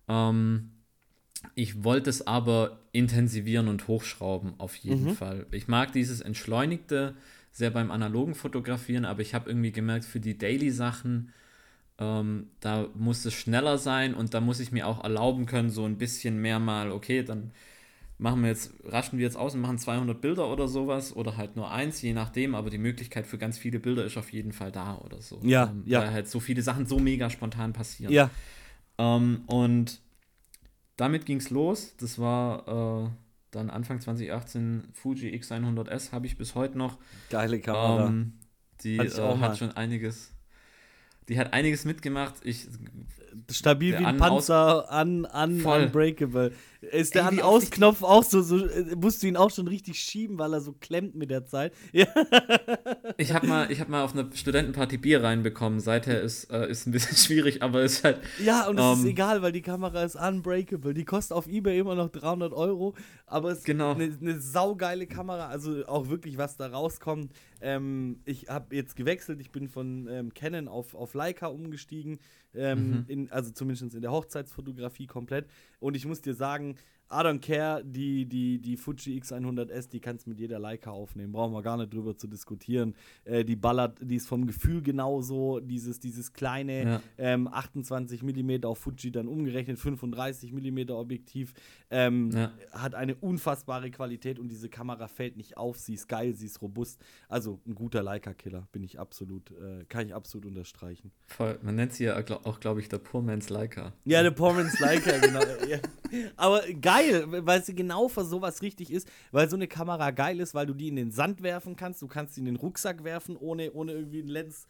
Ähm, 0.07 0.71
ich 1.53 1.83
wollte 1.83 2.09
es 2.09 2.25
aber 2.25 2.79
intensivieren 2.91 3.67
und 3.67 3.87
hochschrauben 3.87 4.53
auf 4.57 4.75
jeden 4.75 5.05
Mhm. 5.05 5.15
Fall. 5.15 5.45
Ich 5.51 5.67
mag 5.67 5.91
dieses 5.91 6.21
Entschleunigte 6.21 7.15
sehr 7.51 7.69
beim 7.71 7.91
analogen 7.91 8.35
Fotografieren, 8.35 9.05
aber 9.05 9.21
ich 9.21 9.33
habe 9.33 9.49
irgendwie 9.49 9.71
gemerkt, 9.71 10.05
für 10.05 10.19
die 10.19 10.37
Daily-Sachen, 10.37 11.31
ähm, 11.99 12.47
da 12.59 12.87
muss 12.95 13.23
es 13.23 13.33
schneller 13.33 13.77
sein 13.77 14.13
und 14.13 14.33
da 14.33 14.41
muss 14.41 14.59
ich 14.59 14.71
mir 14.71 14.87
auch 14.87 15.03
erlauben 15.03 15.45
können, 15.45 15.69
so 15.69 15.85
ein 15.85 15.97
bisschen 15.97 16.41
mehr 16.41 16.59
mal, 16.59 16.91
okay, 16.91 17.23
dann 17.23 17.51
machen 18.17 18.41
wir 18.41 18.49
jetzt, 18.49 18.73
raschen 18.85 19.19
wir 19.19 19.25
jetzt 19.25 19.37
aus 19.37 19.55
und 19.55 19.61
machen 19.61 19.77
200 19.77 20.19
Bilder 20.19 20.49
oder 20.49 20.67
sowas 20.67 21.15
oder 21.15 21.37
halt 21.37 21.55
nur 21.55 21.71
eins, 21.71 22.01
je 22.01 22.13
nachdem, 22.13 22.55
aber 22.55 22.69
die 22.69 22.77
Möglichkeit 22.77 23.25
für 23.25 23.37
ganz 23.37 23.57
viele 23.57 23.79
Bilder 23.79 24.05
ist 24.05 24.17
auf 24.17 24.31
jeden 24.33 24.51
Fall 24.51 24.71
da 24.71 24.97
oder 24.97 25.21
so. 25.21 25.39
Ja, 25.43 25.67
ähm, 25.71 25.83
ja. 25.85 26.01
Weil 26.01 26.11
halt 26.11 26.27
so 26.27 26.39
viele 26.39 26.61
Sachen 26.61 26.85
so 26.85 26.99
mega 26.99 27.29
spontan 27.29 27.73
passieren. 27.73 28.13
ja. 28.13 28.29
Ähm, 28.97 29.43
und 29.47 29.99
damit 30.97 31.25
ging 31.25 31.37
es 31.37 31.49
los. 31.49 31.95
Das 31.97 32.19
war 32.19 33.05
äh, 33.05 33.09
dann 33.51 33.69
Anfang 33.69 34.01
2018 34.01 34.89
Fuji 34.93 35.35
X100S, 35.35 36.11
habe 36.11 36.25
ich 36.25 36.37
bis 36.37 36.55
heute 36.55 36.77
noch. 36.77 36.97
Geile 37.29 37.59
Kamera. 37.59 38.07
Ähm, 38.07 38.33
die 38.83 38.97
äh, 38.97 39.37
hat 39.39 39.57
schon 39.57 39.71
einiges. 39.71 40.33
Die 41.27 41.39
hat 41.39 41.53
einiges 41.53 41.85
mitgemacht. 41.85 42.35
Ich, 42.43 42.67
Stabil 43.49 43.91
der 43.91 43.99
wie 44.01 44.05
ein 44.05 44.15
An- 44.15 44.17
Panzer, 44.29 44.87
un, 44.91 45.25
un, 45.25 45.59
Voll. 45.59 45.83
unbreakable. 45.83 46.51
Ist 46.91 47.15
der 47.15 47.25
An-Aus-Knopf 47.25 48.03
auch 48.03 48.23
so, 48.23 48.41
so, 48.43 48.63
äh, 48.63 48.95
musst 48.95 49.23
du 49.23 49.27
ihn 49.27 49.37
auch 49.37 49.49
schon 49.49 49.67
richtig 49.67 49.97
schieben, 49.99 50.37
weil 50.37 50.53
er 50.53 50.61
so 50.61 50.71
klemmt 50.73 51.15
mit 51.15 51.31
der 51.31 51.45
Zeit. 51.45 51.73
Ja. 51.93 52.05
ich 53.17 53.33
habe 53.33 53.47
mal, 53.47 53.71
ich 53.71 53.79
hab 53.79 53.89
mal 53.89 54.03
auf 54.03 54.13
einer 54.13 54.29
Studentenparty 54.33 54.97
Bier 54.97 55.23
reinbekommen. 55.23 55.79
Seither 55.79 56.21
ist 56.21 56.45
äh, 56.51 56.69
ist 56.69 56.85
ein 56.87 56.91
bisschen 56.91 57.17
schwierig, 57.35 57.61
aber 57.63 57.81
ist 57.81 58.03
halt. 58.03 58.19
Ja, 58.43 58.67
und 58.67 58.77
es 58.79 58.97
ist 58.99 59.03
Ähm. 59.05 59.09
egal, 59.09 59.41
weil 59.41 59.51
die 59.51 59.61
Kamera 59.61 60.03
ist 60.03 60.15
unbreakable. 60.15 60.93
Die 60.93 61.05
kostet 61.05 61.35
auf 61.35 61.47
Ebay 61.47 61.79
immer 61.79 61.95
noch 61.95 62.09
300 62.09 62.53
Euro, 62.53 62.93
aber 63.25 63.51
es 63.51 63.59
ist 63.59 63.65
Genau. 63.65 63.91
eine, 63.93 64.15
eine 64.21 64.39
saugeile 64.39 65.07
Kamera. 65.07 65.47
Also 65.47 65.85
auch 65.87 66.09
wirklich, 66.09 66.37
was 66.37 66.57
da 66.57 66.67
rauskommt. 66.67 67.31
Ähm, 67.61 68.21
ich 68.25 68.49
habe 68.49 68.75
jetzt 68.75 68.95
gewechselt. 68.95 69.39
Ich 69.41 69.51
bin 69.51 69.67
von 69.67 70.07
ähm, 70.09 70.33
Canon 70.33 70.67
auf, 70.67 70.95
auf 70.95 71.13
Leica 71.13 71.47
umgestiegen. 71.47 72.19
Ähm, 72.53 72.89
Mhm. 72.91 73.05
in, 73.07 73.31
also 73.31 73.51
zumindest 73.51 73.95
in 73.95 74.01
der 74.01 74.11
Hochzeitsfotografie 74.11 75.07
komplett. 75.07 75.47
Und 75.79 75.95
ich 75.95 76.05
muss 76.05 76.21
dir 76.21 76.33
sagen, 76.33 76.75
I 77.11 77.17
don't 77.21 77.39
care, 77.39 77.83
die, 77.83 78.25
die, 78.25 78.59
die 78.59 78.77
Fuji 78.77 79.19
X100S, 79.21 79.89
die 79.89 79.99
kannst 79.99 80.25
du 80.25 80.31
mit 80.31 80.39
jeder 80.39 80.57
Leica 80.57 80.89
aufnehmen. 80.89 81.31
Brauchen 81.33 81.53
wir 81.53 81.61
gar 81.61 81.77
nicht 81.77 81.93
drüber 81.93 82.17
zu 82.17 82.27
diskutieren. 82.27 82.95
Äh, 83.25 83.45
die 83.45 83.55
ballert, 83.55 83.99
die 84.01 84.15
ist 84.15 84.27
vom 84.27 84.47
Gefühl 84.47 84.81
genauso. 84.81 85.59
Dieses, 85.59 85.99
dieses 85.99 86.33
kleine 86.33 86.83
Ja. 86.83 87.01
ähm, 87.19 87.47
28 87.47 88.23
mm 88.23 88.63
auf 88.65 88.79
Fuji 88.79 89.11
dann 89.11 89.27
umgerechnet, 89.27 89.77
35 89.77 90.51
mm 90.51 90.89
Objektiv. 90.89 91.53
Ähm, 91.91 92.31
Ja. 92.31 92.51
Hat 92.71 92.95
eine 92.95 93.13
unfassbare 93.15 93.91
Qualität 93.91 94.39
und 94.39 94.47
diese 94.49 94.67
Kamera 94.69 95.07
fällt 95.07 95.37
nicht 95.37 95.57
auf. 95.57 95.77
Sie 95.77 95.93
ist 95.93 96.07
geil, 96.07 96.33
sie 96.33 96.47
ist 96.47 96.59
robust. 96.63 96.99
Also 97.29 97.59
ein 97.67 97.75
guter 97.75 98.01
Leica-Killer, 98.01 98.67
bin 98.71 98.83
ich 98.83 98.99
absolut, 98.99 99.51
äh, 99.51 99.85
kann 99.89 100.07
ich 100.07 100.15
absolut 100.15 100.47
unterstreichen. 100.47 101.11
Voll, 101.27 101.59
man 101.61 101.75
nennt 101.75 101.93
sie 101.93 102.05
ja 102.05 102.17
auch, 102.45 102.59
glaube 102.59 102.79
ich, 102.79 102.89
der 102.89 102.97
Poor 102.97 103.21
Man's 103.21 103.49
Leica. 103.49 103.93
Ja, 104.05 104.23
der 104.23 104.31
Pormans 104.31 104.79
Leica, 104.79 105.17
genau. 105.19 105.41
ja. 105.69 105.77
Aber 106.35 106.61
geil, 106.81 106.94
weil 107.45 107.63
sie 107.63 107.75
genau 107.75 108.07
für 108.07 108.23
sowas 108.25 108.61
richtig 108.61 108.91
ist, 108.91 109.07
weil 109.31 109.49
so 109.49 109.55
eine 109.55 109.67
Kamera 109.67 110.11
geil 110.11 110.39
ist, 110.39 110.53
weil 110.53 110.65
du 110.65 110.73
die 110.73 110.87
in 110.87 110.95
den 110.95 111.11
Sand 111.11 111.41
werfen 111.43 111.75
kannst, 111.75 112.01
du 112.01 112.07
kannst 112.07 112.35
sie 112.35 112.41
in 112.41 112.45
den 112.45 112.55
Rucksack 112.55 113.03
werfen, 113.03 113.37
ohne, 113.37 113.71
ohne 113.73 113.93
irgendwie 113.93 114.21
ein 114.21 114.27
Lens. 114.27 114.67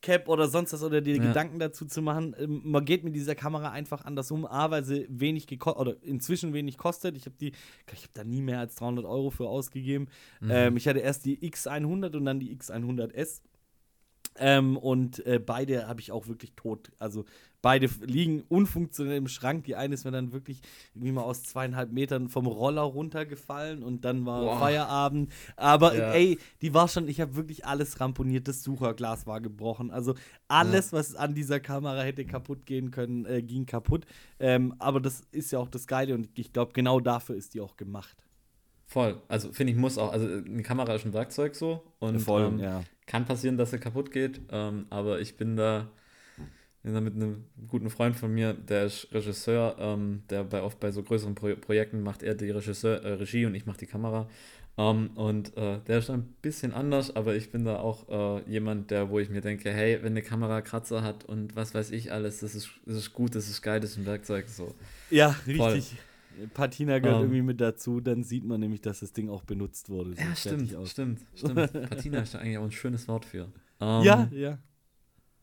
Cap 0.00 0.28
oder 0.28 0.46
sonst 0.46 0.72
was 0.72 0.82
oder 0.82 1.00
dir 1.00 1.16
Ja. 1.16 1.22
Gedanken 1.24 1.58
dazu 1.58 1.84
zu 1.84 2.02
machen. 2.02 2.34
Ähm, 2.38 2.60
man 2.64 2.84
geht 2.84 3.02
mit 3.02 3.16
dieser 3.16 3.34
Kamera 3.34 3.72
einfach 3.72 4.04
anders 4.04 4.30
um. 4.30 4.46
A, 4.46 4.70
weil 4.70 4.84
sie 4.84 5.06
wenig 5.08 5.46
gekostet 5.46 5.80
oder 5.80 5.96
inzwischen 6.02 6.52
wenig 6.52 6.78
kostet. 6.78 7.16
Ich 7.16 7.26
habe 7.26 7.34
die, 7.40 7.48
ich 7.92 8.02
habe 8.02 8.12
da 8.14 8.24
nie 8.24 8.40
mehr 8.40 8.60
als 8.60 8.76
300 8.76 9.04
Euro 9.04 9.30
für 9.30 9.48
ausgegeben. 9.48 10.06
Ähm, 10.48 10.76
ich 10.76 10.86
hatte 10.86 11.00
erst 11.00 11.24
die 11.24 11.38
X100 11.38 12.16
und 12.16 12.24
dann 12.24 12.38
die 12.38 12.56
X100S. 12.56 13.40
Ähm, 14.38 14.76
und 14.76 15.24
äh, 15.26 15.38
beide 15.38 15.86
habe 15.88 16.00
ich 16.00 16.12
auch 16.12 16.28
wirklich 16.28 16.52
tot. 16.54 16.90
Also 16.98 17.24
beide 17.60 17.88
liegen 18.02 18.42
unfunktionell 18.48 19.16
im 19.16 19.28
Schrank. 19.28 19.64
Die 19.64 19.74
eine 19.74 19.94
ist 19.94 20.04
mir 20.04 20.10
dann 20.12 20.32
wirklich 20.32 20.60
irgendwie 20.94 21.12
mal 21.12 21.22
aus 21.22 21.42
zweieinhalb 21.42 21.90
Metern 21.92 22.28
vom 22.28 22.46
Roller 22.46 22.82
runtergefallen 22.82 23.82
und 23.82 24.04
dann 24.04 24.24
war 24.26 24.42
Boah. 24.42 24.58
Feierabend. 24.58 25.32
Aber 25.56 25.96
Ja. 25.96 26.12
ey, 26.12 26.38
die 26.62 26.72
war 26.74 26.88
schon, 26.88 27.08
ich 27.08 27.20
habe 27.20 27.34
wirklich 27.36 27.66
alles 27.66 28.00
ramponiert. 28.00 28.46
Das 28.48 28.62
Sucherglas 28.62 29.26
war 29.26 29.40
gebrochen. 29.40 29.90
Also 29.90 30.14
alles, 30.46 30.92
was 30.92 31.14
an 31.16 31.34
dieser 31.34 31.60
Kamera 31.60 32.02
hätte 32.02 32.24
kaputt 32.24 32.64
gehen 32.64 32.90
können, 32.90 33.24
äh, 33.26 33.42
ging 33.42 33.66
kaputt. 33.66 34.06
Ähm, 34.38 34.74
aber 34.78 35.00
das 35.00 35.22
ist 35.32 35.50
ja 35.50 35.58
auch 35.58 35.68
das 35.68 35.86
Geile 35.86 36.14
und 36.14 36.28
ich 36.38 36.52
glaube, 36.52 36.72
genau 36.72 37.00
dafür 37.00 37.34
ist 37.34 37.54
die 37.54 37.60
auch 37.60 37.76
gemacht. 37.76 38.16
Voll. 38.88 39.20
Also 39.28 39.52
finde 39.52 39.74
ich 39.74 39.78
muss 39.78 39.98
auch, 39.98 40.12
also 40.12 40.26
eine 40.26 40.62
Kamera 40.62 40.94
ist 40.94 41.04
ein 41.04 41.12
Werkzeug 41.12 41.54
so 41.54 41.84
und 41.98 42.26
ähm, 42.26 42.58
ja. 42.58 42.82
kann 43.04 43.26
passieren, 43.26 43.58
dass 43.58 43.70
sie 43.70 43.78
kaputt 43.78 44.10
geht, 44.10 44.40
ähm, 44.50 44.86
aber 44.88 45.20
ich 45.20 45.36
bin 45.36 45.56
da, 45.56 45.88
bin 46.82 46.94
da 46.94 47.02
mit 47.02 47.14
einem 47.14 47.44
guten 47.68 47.90
Freund 47.90 48.16
von 48.16 48.32
mir, 48.32 48.54
der 48.54 48.86
ist 48.86 49.08
Regisseur, 49.12 49.76
ähm, 49.78 50.22
der 50.30 50.42
bei 50.44 50.62
oft 50.62 50.80
bei 50.80 50.90
so 50.90 51.02
größeren 51.02 51.34
Pro 51.34 51.54
Projekten 51.56 52.02
macht 52.02 52.22
er 52.22 52.34
die 52.34 52.50
Regisseur, 52.50 53.04
äh, 53.04 53.12
Regie 53.12 53.44
und 53.44 53.54
ich 53.54 53.66
mache 53.66 53.76
die 53.76 53.86
Kamera. 53.86 54.26
Ähm, 54.78 55.10
und 55.16 55.54
äh, 55.58 55.80
der 55.86 55.98
ist 55.98 56.08
ein 56.08 56.22
bisschen 56.40 56.72
anders, 56.72 57.14
aber 57.14 57.36
ich 57.36 57.50
bin 57.52 57.66
da 57.66 57.80
auch 57.80 58.08
äh, 58.08 58.50
jemand, 58.50 58.90
der, 58.90 59.10
wo 59.10 59.18
ich 59.18 59.28
mir 59.28 59.42
denke, 59.42 59.70
hey, 59.70 59.98
wenn 60.00 60.12
eine 60.12 60.22
Kamera 60.22 60.62
Kratzer 60.62 61.02
hat 61.02 61.26
und 61.26 61.56
was 61.56 61.74
weiß 61.74 61.90
ich 61.90 62.10
alles, 62.10 62.40
das 62.40 62.54
ist, 62.54 62.70
das 62.86 62.96
ist 62.96 63.12
gut, 63.12 63.34
das 63.34 63.50
ist 63.50 63.60
geil, 63.60 63.80
das 63.80 63.90
ist 63.90 63.98
ein 63.98 64.06
Werkzeug. 64.06 64.48
So. 64.48 64.74
Ja, 65.10 65.32
Voll. 65.56 65.82
Patina 66.54 66.98
gehört 66.98 67.16
Ähm. 67.16 67.22
irgendwie 67.24 67.42
mit 67.42 67.60
dazu, 67.60 68.00
dann 68.00 68.22
sieht 68.22 68.44
man 68.44 68.60
nämlich, 68.60 68.80
dass 68.80 69.00
das 69.00 69.12
Ding 69.12 69.28
auch 69.28 69.42
benutzt 69.42 69.90
wurde. 69.90 70.14
So 70.14 70.22
Ja, 70.22 70.34
stimmt, 70.34 70.74
stimmt, 70.88 71.20
stimmt. 71.34 71.72
Patina 71.88 72.20
ist 72.20 72.34
da 72.34 72.38
eigentlich 72.38 72.58
auch 72.58 72.64
ein 72.64 72.70
schönes 72.70 73.08
Wort 73.08 73.24
für. 73.24 73.52
Ähm, 73.80 74.02
Ja, 74.02 74.28
ja. 74.30 74.58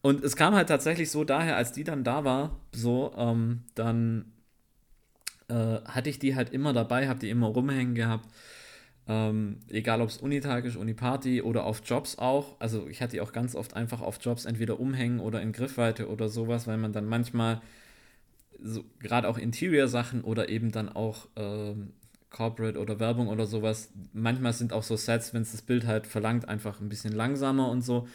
Und 0.02 0.24
es 0.24 0.36
kam 0.36 0.54
halt 0.54 0.70
tatsächlich 0.70 1.10
so 1.10 1.24
daher, 1.24 1.56
als 1.58 1.72
die 1.72 1.84
dann 1.84 2.04
da 2.04 2.24
war, 2.24 2.60
so, 2.72 3.12
ähm, 3.18 3.64
dann 3.74 4.34
äh, 5.48 5.82
hatte 5.86 6.10
ich 6.10 6.20
die 6.20 6.36
halt 6.36 6.52
immer 6.52 6.74
dabei, 6.74 7.08
habe 7.08 7.20
die 7.20 7.30
immer 7.30 7.48
rumhängen 7.48 7.96
gehabt. 7.96 8.30
Ähm, 9.08 9.60
egal 9.68 10.02
ob 10.02 10.10
es 10.10 10.18
Unitag 10.18 10.66
ist, 10.66 10.76
Uniparty 10.76 11.42
oder 11.42 11.66
auf 11.66 11.82
Jobs 11.86 12.18
auch. 12.18 12.60
Also 12.60 12.88
ich 12.88 13.02
hatte 13.02 13.12
die 13.14 13.22
auch 13.22 13.32
ganz 13.34 13.56
oft 13.56 13.76
einfach 13.76 14.02
auf 14.02 14.18
Jobs 14.22 14.46
entweder 14.46 14.80
umhängen 14.80 15.20
oder 15.20 15.42
in 15.42 15.52
Griffweite 15.52 16.10
oder 16.10 16.28
sowas, 16.30 16.66
weil 16.66 16.78
man 16.78 16.92
dann 16.92 17.06
manchmal 17.06 17.62
so, 18.62 18.84
gerade 19.00 19.28
auch 19.28 19.38
Interior-Sachen 19.38 20.22
oder 20.24 20.50
eben 20.50 20.72
dann 20.72 20.90
auch 20.90 21.28
ähm, 21.36 21.94
Corporate 22.30 22.80
oder 22.80 23.00
Werbung 23.00 23.30
oder 23.30 23.46
sowas. 23.46 23.90
Manchmal 24.14 24.54
sind 24.54 24.74
auch 24.74 24.84
so 24.84 24.98
Sets, 24.98 25.34
wenn 25.34 25.44
es 25.44 25.52
das 25.52 25.62
Bild 25.62 25.86
halt 25.86 26.06
verlangt, 26.06 26.50
einfach 26.50 26.82
ein 26.82 26.90
bisschen 26.90 27.14
langsamer 27.14 27.70
und 27.70 27.82
so. 27.82 28.08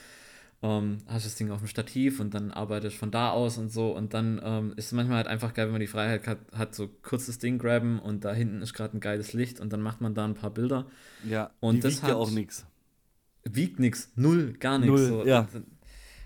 Ähm, 0.63 0.99
hast 1.07 1.25
das 1.25 1.37
Ding 1.37 1.51
auf 1.51 1.61
dem 1.61 1.69
Stativ 1.69 2.21
und 2.21 2.35
dann 2.35 2.51
arbeitest 2.51 2.97
von 2.97 3.11
da 3.11 3.31
aus 3.31 3.57
und 3.57 3.73
so. 3.73 3.97
Und 3.97 4.13
dann 4.13 4.39
ähm, 4.45 4.75
ist 4.77 4.87
es 4.87 4.93
manchmal 4.93 5.19
halt 5.19 5.27
einfach 5.27 5.55
geil, 5.55 5.67
wenn 5.67 5.73
man 5.73 5.81
die 5.81 5.87
Freiheit 5.87 6.27
hat, 6.27 6.39
hat 6.55 6.75
so 6.75 6.89
kurzes 7.03 7.39
Ding 7.39 7.59
graben 7.59 7.99
und 7.99 8.27
da 8.27 8.35
hinten 8.35 8.61
ist 8.61 8.75
gerade 8.75 8.97
ein 8.97 9.01
geiles 9.01 9.33
Licht 9.33 9.59
und 9.59 9.73
dann 9.73 9.81
macht 9.81 10.03
man 10.03 10.15
da 10.15 10.27
ein 10.27 10.35
paar 10.35 10.51
Bilder. 10.51 10.87
Ja, 11.27 11.51
und 11.61 11.83
das 11.83 11.95
wiegt 11.95 12.03
hat, 12.03 12.11
ja 12.11 12.17
auch 12.17 12.31
nichts. 12.31 12.67
Wiegt 13.45 13.81
nichts, 13.81 14.13
null, 14.17 14.53
gar 14.61 14.79
nichts. 14.79 15.01
Null, 15.01 15.09
so. 15.09 15.25
ja. 15.25 15.49
Ich 15.51 15.61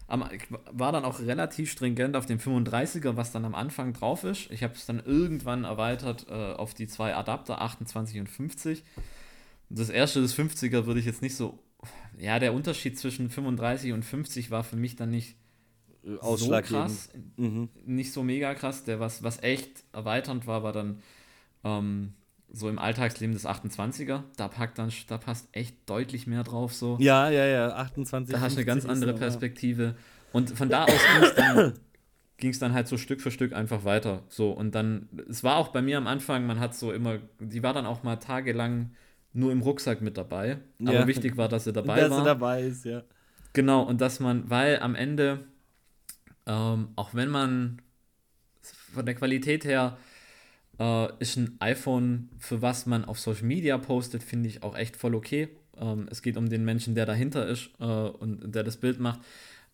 war 0.09 0.93
dann 0.93 1.05
auch 1.05 1.21
relativ 1.21 1.71
stringent 1.73 2.15
auf 2.17 2.27
dem 2.27 2.39
35er, 2.39 3.17
was 3.17 3.33
dann 3.33 3.45
am 3.45 3.55
Anfang 3.55 3.93
drauf 3.95 4.25
ist. 4.25 4.51
Ich 4.51 4.63
habe 4.63 4.75
es 4.75 4.87
dann 4.87 5.01
irgendwann 5.05 5.65
erweitert 5.65 6.27
äh, 6.29 6.53
auf 6.53 6.75
die 6.75 6.87
zwei 6.87 7.15
Adapter, 7.15 7.61
28 7.63 8.21
und 8.21 8.29
50. 8.29 8.85
Das 9.71 9.89
erste, 9.89 10.21
das 10.23 10.37
50er, 10.39 10.87
würde 10.87 11.01
ich 11.01 11.07
jetzt 11.07 11.23
nicht 11.23 11.37
so. 11.37 11.59
Ja, 12.19 12.39
der 12.39 12.55
Unterschied 12.55 12.99
zwischen 12.99 13.29
35 13.31 13.93
und 13.93 14.05
50 14.05 14.51
war 14.51 14.63
für 14.65 14.77
mich 14.77 14.97
dann 14.97 15.11
nicht 15.11 15.37
so 16.03 16.21
Ausschlaggebend. 16.21 16.69
krass, 16.87 17.09
Mhm. 17.37 17.69
nicht 17.87 18.13
so 18.13 18.23
mega 18.23 18.55
krass. 18.55 18.85
Der, 18.85 19.01
was, 19.01 19.23
was 19.23 19.43
echt 19.43 19.85
erweiternd 19.93 20.47
war, 20.47 20.63
war 20.63 20.73
dann 20.73 21.03
ähm, 21.65 22.13
so 22.55 22.69
im 22.69 22.79
Alltagsleben 22.79 23.35
das 23.35 23.47
28er. 23.47 24.23
Da 24.37 24.49
packt 24.49 24.79
dann, 24.79 24.91
da 25.09 25.19
passt 25.19 25.49
echt 25.53 25.77
deutlich 25.87 26.27
mehr 26.27 26.45
drauf 26.45 26.73
so. 26.73 26.97
Ja, 27.01 27.29
ja, 27.29 27.45
ja, 27.45 27.75
28. 27.75 28.33
Da 28.33 28.41
hast 28.41 28.57
du 28.57 28.61
eine 28.61 28.65
50 28.65 28.67
ganz 28.67 28.87
andere. 28.87 29.15
Perspektive. 29.19 29.95
Und 30.33 30.51
von 30.57 30.69
da 30.69 30.85
aus 30.85 30.91
ging 30.91 31.23
es 31.23 31.35
dann, 31.35 31.75
ging's 32.39 32.59
dann 32.59 32.73
halt 32.73 32.89
so 32.89 32.97
Stück 32.97 33.21
für 33.21 33.31
Stück 33.31 33.53
einfach 33.53 33.85
weiter. 33.85 34.23
So, 34.29 34.51
und 34.53 34.75
dann, 34.75 35.09
es 35.29 35.43
war 35.45 35.57
auch 35.57 35.69
bei 35.69 35.83
mir 35.83 35.99
am 35.99 36.07
Anfang, 36.07 36.47
man 36.47 36.61
hat 36.61 36.75
so 36.75 36.93
immer, 36.93 37.19
die 37.41 37.63
war 37.63 37.73
dann 37.75 37.87
auch 37.87 38.03
mal 38.03 38.17
tagelang 38.17 38.93
nur 39.33 39.51
im 39.51 39.63
Rucksack 39.63 40.01
mit 40.01 40.17
dabei. 40.17 40.59
Aber 40.81 40.93
Ja. 40.93 41.07
wichtig 41.07 41.37
war, 41.37 41.49
dass 41.49 41.65
sie 41.65 41.73
dabei 41.73 42.03
Dass 42.03 42.11
war. 42.11 42.19
er 42.21 42.25
dabei 42.25 42.63
ist, 42.63 42.85
ja. 42.85 43.03
Genau, 43.53 43.83
und 43.83 44.01
dass 44.01 44.21
man, 44.21 44.49
weil 44.49 44.79
am 44.81 44.95
Ende, 44.95 45.45
ähm, 46.47 46.89
auch 46.97 47.15
wenn 47.15 47.29
man 47.31 47.83
von 48.93 49.05
der 49.07 49.15
Qualität 49.15 49.65
her 49.65 49.97
äh, 50.79 51.09
ist 51.19 51.37
ein 51.37 51.57
iPhone, 51.61 52.31
für 52.39 52.63
was 52.63 52.87
man 52.87 53.05
auf 53.05 53.19
Social 53.19 53.45
Media 53.47 53.79
postet, 53.79 54.23
finde 54.23 54.49
ich 54.49 54.63
auch 54.63 54.77
echt 54.77 54.97
voll 54.97 55.15
okay. 55.15 55.49
Ähm, 55.77 56.09
es 56.11 56.23
geht 56.23 56.37
um 56.37 56.49
den 56.49 56.65
Menschen, 56.65 56.95
der 56.95 57.07
dahinter 57.07 57.47
ist 57.47 57.71
äh, 57.81 57.85
und 57.85 58.55
der 58.55 58.63
das 58.65 58.77
Bild 58.77 59.01
macht. 59.01 59.21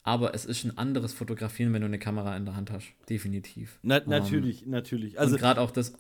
Aber 0.03 0.35
es 0.35 0.47
ist 0.47 0.65
ein 0.65 0.79
anderes 0.79 1.13
Fotografieren, 1.13 1.73
wenn 1.73 1.83
du 1.83 1.87
eine 1.87 1.99
Kamera 1.99 2.37
in 2.37 2.45
der 2.47 2.57
Hand 2.57 2.71
hast. 2.71 2.89
Definitiv. 3.09 3.79
Na, 3.83 3.99
Ähm, 3.99 4.05
natürlich, 4.07 4.67
natürlich. 4.67 5.19
also 5.19 5.35
und 5.35 5.41
gerade 5.41 5.61
auch 5.61 5.71
das. 5.71 5.93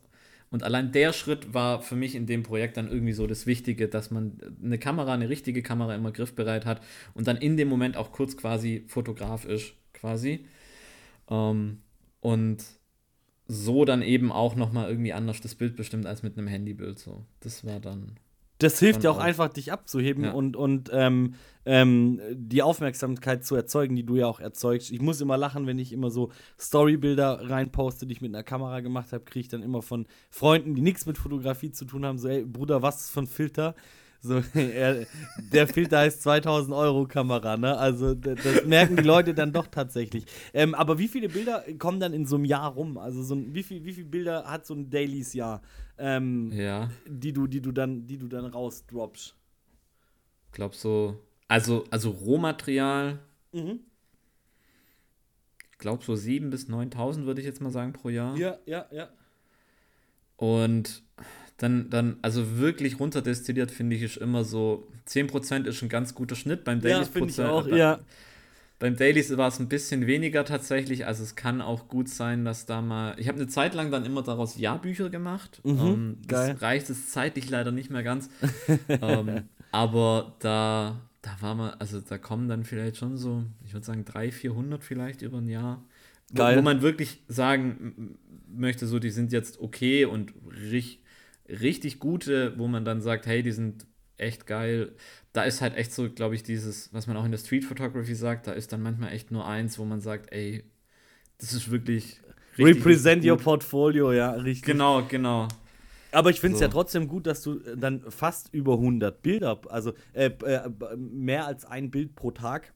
Und 0.50 0.64
allein 0.64 0.90
der 0.90 1.12
Schritt 1.12 1.54
war 1.54 1.80
für 1.80 1.94
mich 1.94 2.14
in 2.16 2.26
dem 2.26 2.42
Projekt 2.42 2.76
dann 2.76 2.88
irgendwie 2.90 3.12
so 3.12 3.26
das 3.28 3.46
Wichtige, 3.46 3.88
dass 3.88 4.10
man 4.10 4.38
eine 4.62 4.78
Kamera, 4.78 5.12
eine 5.14 5.28
richtige 5.28 5.62
Kamera 5.62 5.94
immer 5.94 6.10
griffbereit 6.10 6.66
hat 6.66 6.82
und 7.14 7.28
dann 7.28 7.36
in 7.36 7.56
dem 7.56 7.68
Moment 7.68 7.96
auch 7.96 8.10
kurz 8.10 8.36
quasi 8.36 8.84
Fotograf 8.88 9.44
ist, 9.44 9.74
quasi. 9.92 10.46
Ähm, 11.28 11.82
und 12.20 12.64
so 13.50 13.84
dann 13.84 14.00
eben 14.02 14.30
auch 14.30 14.54
nochmal 14.54 14.88
irgendwie 14.88 15.12
anders 15.12 15.40
das 15.40 15.54
Bild 15.56 15.76
bestimmt 15.76 16.06
als 16.06 16.22
mit 16.22 16.38
einem 16.38 16.46
Handybild. 16.46 16.98
So. 16.98 17.24
Das 17.40 17.64
war 17.66 17.80
dann. 17.80 18.16
das 18.58 18.78
hilft 18.78 19.02
ja 19.04 19.10
auch 19.10 19.16
auch. 19.18 19.22
einfach, 19.22 19.48
dich 19.48 19.72
abzuheben 19.72 20.24
Ja. 20.24 20.32
und, 20.32 20.54
und 20.54 20.90
ähm, 20.92 21.34
ähm, 21.66 22.20
die 22.32 22.62
Aufmerksamkeit 22.62 23.44
zu 23.44 23.56
erzeugen, 23.56 23.96
die 23.96 24.04
du 24.04 24.16
ja 24.16 24.26
auch 24.26 24.38
erzeugst. 24.40 24.90
Ich 24.92 25.00
muss 25.00 25.20
immer 25.20 25.36
lachen, 25.36 25.66
wenn 25.66 25.78
ich 25.78 25.92
immer 25.92 26.10
so 26.10 26.30
Storybilder 26.58 27.50
reinposte, 27.50 28.06
die 28.06 28.12
ich 28.12 28.20
mit 28.20 28.34
einer 28.34 28.44
Kamera 28.44 28.80
gemacht 28.80 29.12
habe, 29.12 29.24
kriege 29.24 29.40
ich 29.40 29.48
dann 29.48 29.62
immer 29.62 29.82
von 29.82 30.06
Freunden, 30.30 30.74
die 30.74 30.82
nichts 30.82 31.06
mit 31.06 31.18
Fotografie 31.18 31.72
zu 31.72 31.84
tun 31.86 32.04
haben, 32.04 32.18
so, 32.18 32.28
ey, 32.28 32.44
Bruder, 32.44 32.82
was 32.82 33.00
ist 33.02 33.10
für 33.10 33.20
ein 33.20 33.26
Filter? 33.26 33.74
So, 34.22 34.42
er, 34.54 35.06
der 35.52 35.66
Filter 35.66 35.98
heißt 36.00 36.22
2000 36.22 36.74
Euro 36.74 37.06
Kamera, 37.06 37.56
ne? 37.56 37.76
Also 37.78 38.14
das 38.14 38.64
merken 38.66 38.96
die 38.96 39.02
Leute 39.02 39.32
dann 39.34 39.52
doch 39.52 39.66
tatsächlich. 39.66 40.24
Ähm, 40.52 40.74
aber 40.74 40.98
wie 40.98 41.08
viele 41.08 41.28
Bilder 41.28 41.64
kommen 41.78 42.00
dann 42.00 42.12
in 42.12 42.26
so 42.26 42.36
einem 42.36 42.44
Jahr 42.44 42.72
rum? 42.74 42.98
Also 42.98 43.22
so 43.22 43.34
ein, 43.34 43.54
wie, 43.54 43.62
viel, 43.62 43.84
wie 43.84 43.92
viele 43.94 44.08
Bilder 44.08 44.44
hat 44.44 44.66
so 44.66 44.74
ein 44.74 44.90
Dailies 44.90 45.32
Jahr, 45.32 45.62
ähm, 45.96 46.52
Ja, 46.52 46.90
die 47.06 47.32
du, 47.32 47.46
die 47.46 47.62
du 47.62 47.72
dann, 47.72 48.06
die 48.06 48.18
du 48.18 48.28
dann 48.28 48.44
rausdroppst? 48.44 49.34
glaub 50.52 50.74
so. 50.74 51.16
Also, 51.48 51.84
also 51.90 52.10
Rohmaterial, 52.10 53.18
Mhm. 53.52 53.80
ich 55.72 55.78
glaube 55.78 56.04
so 56.04 56.12
7.000 56.14 56.50
bis 56.50 56.68
9.000 56.68 57.24
würde 57.24 57.40
ich 57.40 57.46
jetzt 57.46 57.60
mal 57.60 57.70
sagen 57.70 57.92
pro 57.94 58.10
Jahr. 58.10 58.36
Ja, 58.36 58.58
ja, 58.66 58.86
ja. 58.92 59.08
Und 60.36 61.02
dann, 61.62 61.90
dann, 61.90 62.16
also 62.22 62.58
wirklich 62.58 62.98
runterdestilliert, 62.98 63.70
finde 63.70 63.94
ich, 63.96 64.02
ist 64.02 64.16
immer 64.16 64.44
so, 64.44 64.88
10% 65.06 65.66
ist 65.66 65.82
ein 65.82 65.88
ganz 65.88 66.14
guter 66.14 66.34
Schnitt. 66.34 66.64
Beim 66.64 66.78
Ja, 66.80 66.90
Dailies 66.90 67.08
finde 67.08 67.28
ich 67.30 67.36
Prozent- 67.36 67.50
auch, 67.50 67.68
bei- 67.68 67.76
ja. 67.76 68.00
Beim 68.78 68.96
Dailies 68.96 69.36
war 69.36 69.48
es 69.48 69.58
ein 69.60 69.68
bisschen 69.68 70.06
weniger 70.06 70.42
tatsächlich. 70.46 71.06
Also 71.06 71.22
es 71.22 71.36
kann 71.36 71.60
auch 71.60 71.88
gut 71.88 72.08
sein, 72.08 72.46
dass 72.46 72.64
da 72.64 72.80
mal. 72.80 73.14
Ich 73.18 73.28
habe 73.28 73.36
eine 73.36 73.46
Zeit 73.46 73.74
lang 73.74 73.90
dann 73.90 74.06
immer 74.06 74.22
daraus 74.22 74.56
Jahrbücher 74.56 75.10
gemacht. 75.10 75.60
Mhm, 75.64 75.78
ähm, 75.80 76.16
geil. 76.26 76.52
das 76.54 76.62
reicht 76.62 76.88
es 76.88 77.10
zeitlich 77.10 77.50
leider 77.50 77.72
nicht 77.72 77.90
mehr 77.90 78.02
ganz. 78.02 78.30
ähm, 78.88 79.42
aber 79.70 80.34
da, 80.38 80.98
da 81.20 81.30
war 81.40 81.54
man, 81.54 81.70
also 81.78 82.00
da 82.00 82.16
kommen 82.16 82.48
dann 82.48 82.64
vielleicht 82.64 82.96
schon 82.96 83.18
so, 83.18 83.44
ich 83.66 83.74
würde 83.74 83.84
sagen, 83.84 84.06
300, 84.06 84.32
400 84.32 84.82
vielleicht 84.82 85.20
über 85.20 85.36
ein 85.38 85.48
Jahr. 85.50 85.84
Wo, 86.30 86.36
Geil. 86.36 86.56
wo 86.56 86.62
man 86.62 86.80
wirklich 86.80 87.22
sagen 87.28 88.16
möchte, 88.50 88.86
so, 88.86 88.98
die 88.98 89.10
sind 89.10 89.30
jetzt 89.30 89.60
okay 89.60 90.06
und 90.06 90.32
richtig, 90.58 90.99
richtig 91.50 91.98
gute, 91.98 92.58
wo 92.58 92.68
man 92.68 92.84
dann 92.84 93.00
sagt, 93.00 93.26
hey, 93.26 93.42
die 93.42 93.52
sind 93.52 93.86
echt 94.16 94.46
geil. 94.46 94.94
Da 95.32 95.44
ist 95.44 95.60
halt 95.60 95.76
echt 95.76 95.92
so, 95.92 96.10
glaube 96.10 96.34
ich, 96.34 96.42
dieses, 96.42 96.92
was 96.92 97.06
man 97.06 97.16
auch 97.16 97.24
in 97.24 97.30
der 97.32 97.38
Street 97.38 97.64
Photography 97.64 98.14
sagt, 98.14 98.46
da 98.46 98.52
ist 98.52 98.72
dann 98.72 98.82
manchmal 98.82 99.12
echt 99.12 99.30
nur 99.30 99.46
eins, 99.46 99.78
wo 99.78 99.84
man 99.84 100.00
sagt, 100.00 100.32
ey, 100.32 100.64
das 101.38 101.52
ist 101.52 101.70
wirklich. 101.70 102.20
richtig, 102.58 102.66
Represent 102.66 103.24
richtig 103.24 103.30
your 103.30 103.36
gut. 103.36 103.44
portfolio, 103.44 104.12
ja, 104.12 104.32
richtig. 104.32 104.64
Genau, 104.64 105.04
genau. 105.06 105.48
Aber 106.12 106.30
ich 106.30 106.40
finde 106.40 106.54
es 106.54 106.60
So. 106.60 106.64
ja 106.66 106.68
trotzdem 106.68 107.08
gut, 107.08 107.26
dass 107.26 107.42
du 107.42 107.60
äh, 107.60 107.76
dann 107.76 108.02
fast 108.10 108.52
über 108.52 108.74
100 108.74 109.22
Bilder, 109.22 109.60
also 109.68 109.92
äh, 110.12 110.26
äh, 110.44 110.68
mehr 110.96 111.46
als 111.46 111.64
ein 111.64 111.90
Bild 111.90 112.14
pro 112.16 112.32
Tag 112.32 112.72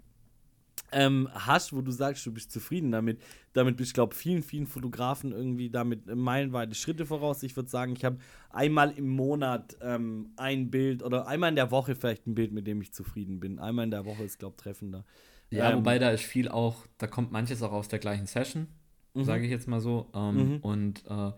ähm, 0.95 1.29
hast, 1.33 1.73
wo 1.75 1.83
du 1.83 1.91
sagst, 1.91 2.25
du 2.25 2.33
bist 2.33 2.53
zufrieden 2.53 2.93
damit. 2.93 3.21
Damit 3.53 3.77
bist, 3.77 3.95
glaube 3.95 4.15
ich, 4.15 4.19
vielen, 4.21 4.43
vielen 4.43 4.67
Fotografen 4.67 5.33
irgendwie 5.33 5.69
damit 5.71 6.07
meilenweite 6.07 6.75
Schritte 6.75 7.05
voraus. 7.05 7.43
Ich 7.43 7.55
würde 7.57 7.69
sagen, 7.69 7.95
ich 7.97 8.05
habe 8.05 8.19
einmal 8.51 8.93
im 8.93 9.09
Monat 9.09 9.77
ähm, 9.83 10.31
ein 10.37 10.71
Bild 10.71 11.03
oder 11.03 11.27
einmal 11.27 11.51
in 11.51 11.57
der 11.57 11.71
Woche 11.71 11.95
vielleicht 11.95 12.27
ein 12.27 12.35
Bild, 12.35 12.53
mit 12.53 12.67
dem 12.67 12.81
ich 12.81 12.93
zufrieden 12.95 13.41
bin. 13.41 13.59
Einmal 13.59 13.85
in 13.85 13.91
der 13.91 14.05
Woche 14.07 14.23
ist, 14.25 14.39
glaube 14.39 14.55
ich, 14.57 14.63
treffender. 14.63 15.05
Ja, 15.51 15.71
Ähm, 15.71 15.79
wobei 15.79 15.99
da 15.99 16.11
ist 16.11 16.25
viel 16.25 16.49
auch, 16.49 16.87
da 16.99 17.07
kommt 17.07 17.31
manches 17.33 17.63
auch 17.63 17.73
aus 17.73 17.89
der 17.89 17.99
gleichen 17.99 18.27
Session, 18.27 18.69
sage 19.15 19.45
ich 19.45 19.51
jetzt 19.51 19.69
mal 19.69 19.81
so. 19.81 20.11
Ähm, 20.15 20.37
Mhm. 20.37 20.57
Und 20.63 21.05
äh, 21.09 21.33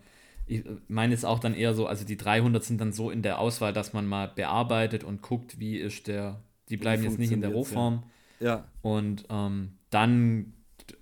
ich 0.47 0.63
meine 0.87 1.13
es 1.13 1.25
auch 1.25 1.39
dann 1.39 1.53
eher 1.53 1.73
so, 1.73 1.87
also 1.87 2.05
die 2.05 2.17
300 2.17 2.63
sind 2.63 2.79
dann 2.81 2.93
so 2.93 3.11
in 3.11 3.21
der 3.21 3.37
Auswahl, 3.39 3.73
dass 3.73 3.93
man 3.93 4.07
mal 4.07 4.27
bearbeitet 4.29 5.03
und 5.03 5.21
guckt, 5.21 5.59
wie 5.59 5.77
ist 5.77 6.07
der, 6.07 6.41
die 6.69 6.77
bleiben 6.77 7.03
jetzt 7.03 7.19
nicht 7.19 7.31
in 7.31 7.41
der 7.41 7.51
funktioniert's, 7.51 7.71
ja. 8.03 8.11
Ja. 8.39 8.65
Und 8.81 9.25
ähm, 9.29 9.73
dann, 9.89 10.53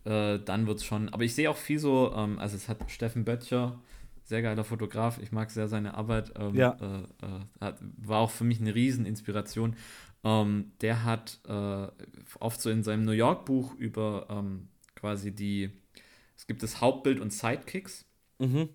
äh, 0.05 0.39
dann 0.39 0.67
wird 0.67 0.79
es 0.79 0.85
schon. 0.85 1.09
Aber 1.09 1.23
ich 1.23 1.35
sehe 1.35 1.49
auch 1.49 1.57
viel 1.57 1.79
so, 1.79 2.13
ähm, 2.15 2.39
also 2.39 2.55
es 2.55 2.69
hat 2.69 2.89
Steffen 2.89 3.25
Böttcher, 3.25 3.79
sehr 4.23 4.41
geiler 4.41 4.63
Fotograf, 4.63 5.19
ich 5.21 5.31
mag 5.31 5.51
sehr 5.51 5.67
seine 5.67 5.93
Arbeit. 5.95 6.33
Ähm, 6.37 6.55
Ja. 6.55 6.77
äh, 6.81 7.25
äh, 7.25 7.39
hat, 7.61 7.77
war 7.97 8.19
auch 8.19 8.31
für 8.31 8.43
mich 8.43 8.59
eine 8.59 8.73
Rieseninspiration. 8.73 9.75
Ähm, 10.23 10.71
der 10.81 11.03
hat 11.03 11.39
äh, 11.47 11.87
oft 12.39 12.59
so 12.59 12.69
in 12.71 12.81
seinem 12.83 13.03
New 13.05 13.11
York-Buch 13.11 13.75
über 13.75 14.25
ähm, 14.29 14.69
quasi 14.95 15.31
die, 15.31 15.69
es 16.35 16.47
gibt 16.47 16.63
das 16.63 16.81
Hauptbild 16.81 17.19
und 17.19 17.31
Sidekicks 17.31 18.04
Mhm. 18.37 18.69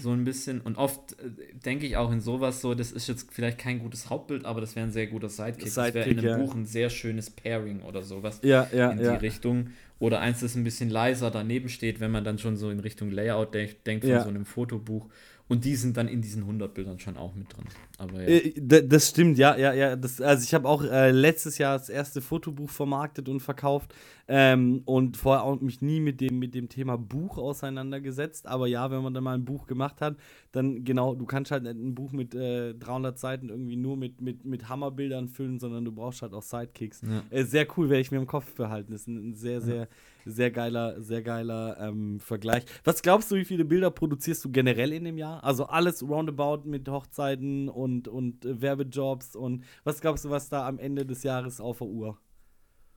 so 0.00 0.10
ein 0.10 0.24
bisschen. 0.24 0.60
Und 0.60 0.78
oft 0.78 1.18
äh, 1.18 1.30
denke 1.64 1.86
ich 1.86 1.96
auch 1.96 2.12
in 2.12 2.20
sowas 2.20 2.60
so, 2.60 2.74
das 2.74 2.92
ist 2.92 3.08
jetzt 3.08 3.32
vielleicht 3.32 3.58
kein 3.58 3.80
gutes 3.80 4.10
Hauptbild, 4.10 4.44
aber 4.44 4.60
das 4.60 4.76
wäre 4.76 4.86
ein 4.86 4.92
sehr 4.92 5.08
guter 5.08 5.28
Sidekick. 5.28 5.64
das 5.64 5.76
wäre 5.76 5.88
in 5.88 5.92
Sidekick, 5.92 6.18
einem 6.18 6.26
ja. 6.26 6.36
Buch 6.36 6.54
ein 6.54 6.66
sehr 6.66 6.90
schönes 6.90 7.30
Pairing 7.30 7.82
oder 7.82 8.02
sowas 8.02 8.40
Ja, 8.42 8.68
ja, 8.72 8.90
in 8.90 8.98
die 8.98 9.06
Richtung. 9.06 9.70
Oder 9.98 10.18
eins, 10.18 10.40
das 10.40 10.56
ein 10.56 10.64
bisschen 10.64 10.90
leiser 10.90 11.30
daneben 11.30 11.68
steht, 11.68 12.00
wenn 12.00 12.10
man 12.10 12.24
dann 12.24 12.38
schon 12.38 12.56
so 12.56 12.70
in 12.70 12.80
Richtung 12.80 13.12
Layout 13.12 13.54
de 13.54 13.72
denkt 13.86 14.04
von 14.04 14.20
so 14.20 14.28
einem 14.28 14.44
Fotobuch. 14.44 15.08
Und 15.48 15.64
die 15.64 15.76
sind 15.76 15.96
dann 15.96 16.08
in 16.08 16.22
diesen 16.22 16.42
100 16.42 16.72
Bildern 16.72 16.98
schon 16.98 17.16
auch 17.16 17.34
mit 17.34 17.54
drin. 17.54 17.64
Aber 17.98 18.22
ja. 18.22 18.28
Äh, 18.28 18.86
Das 18.88 19.10
stimmt, 19.10 19.38
ja, 19.38 19.56
ja, 19.56 19.72
ja. 19.72 19.96
Das, 19.96 20.20
also 20.20 20.44
ich 20.44 20.54
habe 20.54 20.68
auch 20.68 20.82
äh, 20.82 21.10
letztes 21.10 21.58
Jahr 21.58 21.78
das 21.78 21.88
erste 21.88 22.20
Fotobuch 22.22 22.70
vermarktet 22.70 23.28
und 23.28 23.40
verkauft 23.40 23.94
ähm, 24.28 24.82
und 24.86 25.16
vorher 25.16 25.44
auch 25.44 25.60
mich 25.60 25.82
nie 25.82 26.00
mit 26.00 26.20
dem, 26.20 26.38
mit 26.38 26.54
dem 26.54 26.68
Thema 26.68 26.96
Buch 26.96 27.38
auseinandergesetzt. 27.38 28.46
Aber 28.46 28.66
ja, 28.66 28.90
wenn 28.90 29.02
man 29.02 29.12
dann 29.14 29.24
mal 29.24 29.34
ein 29.34 29.44
Buch 29.44 29.66
gemacht 29.66 30.00
hat, 30.00 30.16
dann 30.52 30.84
genau, 30.84 31.14
du 31.14 31.26
kannst 31.26 31.50
halt 31.50 31.64
nicht 31.64 31.76
ein 31.76 31.94
Buch 31.94 32.12
mit 32.12 32.34
äh, 32.34 32.74
300 32.74 33.18
Seiten 33.18 33.48
irgendwie 33.48 33.76
nur 33.76 33.96
mit, 33.96 34.20
mit, 34.20 34.44
mit 34.44 34.68
Hammerbildern 34.68 35.28
füllen, 35.28 35.58
sondern 35.58 35.84
du 35.84 35.92
brauchst 35.92 36.22
halt 36.22 36.32
auch 36.32 36.42
Sidekicks. 36.42 37.02
Ja. 37.02 37.22
Äh, 37.30 37.44
sehr 37.44 37.66
cool, 37.76 37.90
werde 37.90 38.00
ich 38.00 38.10
mir 38.10 38.18
im 38.18 38.26
Kopf 38.26 38.54
behalten. 38.54 38.92
Das 38.92 39.02
ist 39.02 39.08
ein, 39.08 39.30
ein 39.30 39.34
sehr, 39.34 39.60
sehr 39.60 39.88
sehr 40.24 40.50
geiler, 40.50 41.00
sehr 41.00 41.22
geiler 41.22 41.76
ähm, 41.80 42.20
Vergleich. 42.20 42.64
Was 42.84 43.02
glaubst 43.02 43.30
du, 43.30 43.36
wie 43.36 43.44
viele 43.44 43.64
Bilder 43.64 43.90
produzierst 43.90 44.44
du 44.44 44.50
generell 44.50 44.92
in 44.92 45.04
dem 45.04 45.18
Jahr? 45.18 45.42
Also 45.44 45.66
alles 45.66 46.02
roundabout 46.02 46.68
mit 46.68 46.88
Hochzeiten 46.88 47.68
und, 47.68 48.08
und 48.08 48.44
äh, 48.44 48.60
Werbejobs 48.60 49.36
und 49.36 49.64
was 49.84 50.00
glaubst 50.00 50.24
du, 50.24 50.30
was 50.30 50.48
da 50.48 50.66
am 50.66 50.78
Ende 50.78 51.06
des 51.06 51.22
Jahres 51.22 51.60
auf 51.60 51.78
der 51.78 51.88
Uhr? 51.88 52.18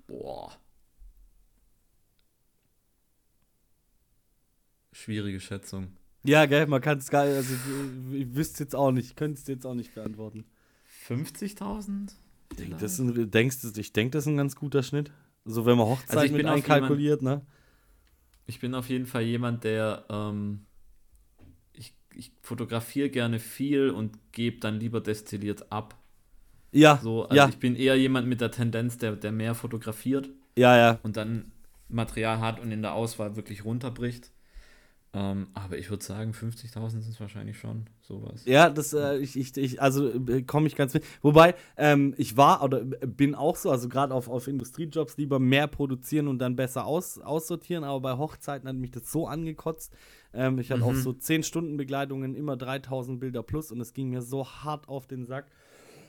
Boah. 0.07 0.51
Schwierige 4.91 5.39
Schätzung. 5.39 5.97
Ja, 6.23 6.45
gell, 6.45 6.65
man 6.67 6.81
kann 6.81 6.97
es 6.97 7.09
gar 7.09 7.25
nicht, 7.25 7.35
also 7.35 7.53
ich, 7.53 8.21
ich 8.21 8.35
wüsste 8.35 8.63
jetzt 8.63 8.75
auch 8.75 8.91
nicht, 8.91 9.15
könnte 9.15 9.39
es 9.39 9.47
jetzt 9.47 9.65
auch 9.65 9.75
nicht 9.75 9.93
beantworten. 9.93 10.45
50.000? 11.07 12.13
Das 12.79 12.99
ist 12.99 13.33
denkst 13.33 13.61
du, 13.61 13.79
ich 13.79 13.93
denke, 13.93 14.11
das 14.11 14.23
ist 14.23 14.27
ein 14.27 14.37
ganz 14.37 14.55
guter 14.55 14.81
Schnitt. 14.81 15.11
So, 15.45 15.65
wenn 15.65 15.77
man 15.77 15.87
Hochzeit 15.87 16.17
Also 16.17 16.35
mit 16.35 16.45
einkalkuliert, 16.45 17.21
ne? 17.21 17.41
Ich 18.47 18.59
bin 18.59 18.73
auf 18.75 18.89
jeden 18.89 19.05
Fall 19.05 19.23
jemand, 19.23 19.63
der 19.63 20.05
ähm, 20.09 20.65
ich, 21.73 21.93
ich 22.13 22.31
fotografiere 22.41 23.09
gerne 23.09 23.39
viel 23.39 23.89
und 23.91 24.17
gebe 24.31 24.59
dann 24.59 24.79
lieber 24.79 25.01
destilliert 25.01 25.71
ab. 25.71 25.95
Ja, 26.71 26.97
So, 26.97 27.23
also 27.23 27.35
ja, 27.35 27.47
ich 27.47 27.57
bin 27.57 27.75
eher 27.75 27.95
jemand 27.95 28.27
mit 28.27 28.41
der 28.41 28.51
Tendenz, 28.51 28.97
der, 28.97 29.15
der 29.15 29.31
mehr 29.31 29.55
fotografiert 29.55 30.29
ja, 30.57 30.75
ja. 30.77 30.99
und 31.03 31.15
dann 31.15 31.51
Material 31.87 32.39
hat 32.39 32.59
und 32.59 32.71
in 32.71 32.81
der 32.81 32.93
Auswahl 32.93 33.35
wirklich 33.35 33.63
runterbricht. 33.63 34.31
Ähm, 35.17 35.47
aber 35.53 35.77
ich 35.77 35.89
würde 35.89 36.03
sagen, 36.03 36.31
50.000 36.31 36.89
sind 36.89 37.07
es 37.07 37.19
wahrscheinlich 37.21 37.57
schon, 37.57 37.85
sowas. 38.01 38.43
Ja, 38.43 38.69
das, 38.69 38.91
äh, 38.91 39.17
ich, 39.19 39.37
ich, 39.37 39.55
ich, 39.55 39.81
also 39.81 40.09
äh, 40.09 40.41
komme 40.41 40.67
ich 40.67 40.75
ganz 40.75 40.93
mit. 40.93 41.05
Wobei, 41.21 41.55
ähm, 41.77 42.13
ich 42.17 42.35
war 42.35 42.61
oder 42.61 42.81
äh, 42.81 43.07
bin 43.07 43.33
auch 43.33 43.55
so, 43.55 43.71
also 43.71 43.87
gerade 43.87 44.13
auf, 44.13 44.27
auf 44.27 44.49
Industriejobs 44.49 45.15
lieber 45.15 45.39
mehr 45.39 45.67
produzieren 45.67 46.27
und 46.27 46.39
dann 46.39 46.57
besser 46.57 46.85
aus, 46.85 47.17
aussortieren, 47.17 47.85
aber 47.85 48.01
bei 48.01 48.17
Hochzeiten 48.17 48.67
hat 48.67 48.75
mich 48.75 48.91
das 48.91 49.09
so 49.09 49.25
angekotzt. 49.25 49.93
Ähm, 50.33 50.59
ich 50.59 50.69
hatte 50.69 50.83
auch 50.83 50.91
Mhm. 50.91 51.01
so 51.01 51.13
10 51.13 51.43
Stunden 51.43 51.77
Begleitungen, 51.77 52.35
immer 52.35 52.57
3000 52.57 53.17
Bilder 53.17 53.41
plus 53.41 53.71
und 53.71 53.79
es 53.79 53.93
ging 53.93 54.09
mir 54.09 54.21
so 54.21 54.45
hart 54.45 54.89
auf 54.89 55.07
den 55.07 55.23
Sack. 55.23 55.45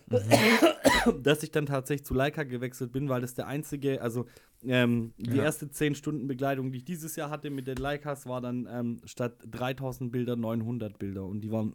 dass 1.23 1.43
ich 1.43 1.51
dann 1.51 1.67
tatsächlich 1.67 2.07
zu 2.07 2.15
Leica 2.15 2.45
gewechselt 2.45 2.93
bin, 2.93 3.09
weil 3.09 3.21
das 3.21 3.35
der 3.35 3.49
einzige, 3.49 4.01
also 4.01 4.27
ähm, 4.69 5.13
die 5.19 5.37
Ja. 5.37 5.45
erste 5.45 5.71
10 5.71 5.95
Stunden 5.95 6.27
Begleitung, 6.27 6.73
die 6.73 6.79
ich 6.79 6.85
dieses 6.85 7.17
Jahr 7.17 7.31
hatte 7.31 7.51
mit 7.51 7.67
den 7.67 7.77
Leicas, 7.77 8.27
war 8.27 8.41
dann 8.41 8.69
ähm, 8.71 9.01
statt 9.05 9.37
3000 9.51 10.11
Bilder 10.13 10.37
900 10.37 10.99
Bilder 10.99 11.25
und 11.25 11.41
die 11.43 11.51
waren 11.51 11.73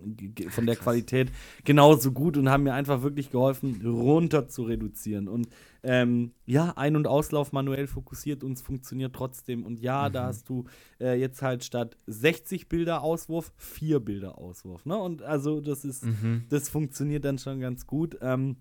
von 0.50 0.66
der 0.66 0.76
Krass. 0.76 0.84
Qualität 0.86 1.32
genauso 1.64 2.12
gut 2.12 2.38
und 2.38 2.50
haben 2.50 2.64
mir 2.64 2.74
einfach 2.74 3.02
wirklich 3.02 3.30
geholfen, 3.32 3.82
runter 3.86 4.48
zu 4.48 4.64
reduzieren. 4.64 5.28
Und 5.28 5.48
ähm, 5.84 6.34
ja, 6.46 6.74
Ein- 6.78 6.96
und 6.96 7.08
Auslauf 7.08 7.54
manuell 7.54 7.88
fokussiert 7.88 8.44
und 8.44 8.52
es 8.54 8.62
funktioniert 8.62 9.14
trotzdem. 9.16 9.66
Und 9.66 9.80
ja, 9.80 10.10
da 10.10 10.24
Mhm. 10.24 10.28
hast 10.28 10.50
du 10.50 10.66
äh, 11.00 11.20
jetzt 11.20 11.42
halt 11.42 11.64
statt 11.64 11.98
60 12.08 12.70
Bilder 12.70 13.02
Auswurf, 13.02 13.52
4 13.58 14.00
Bilder 14.00 14.38
Auswurf. 14.38 14.86
Ne? 14.86 14.96
Und 14.98 15.24
also 15.24 15.60
das 15.62 15.84
ist 15.86 16.06
Mhm. 16.06 16.44
das 16.50 16.70
funktioniert 16.70 17.26
dann 17.26 17.38
schon 17.40 17.60
ganz 17.60 17.88
gut. 17.88 18.18
Ähm, 18.22 18.58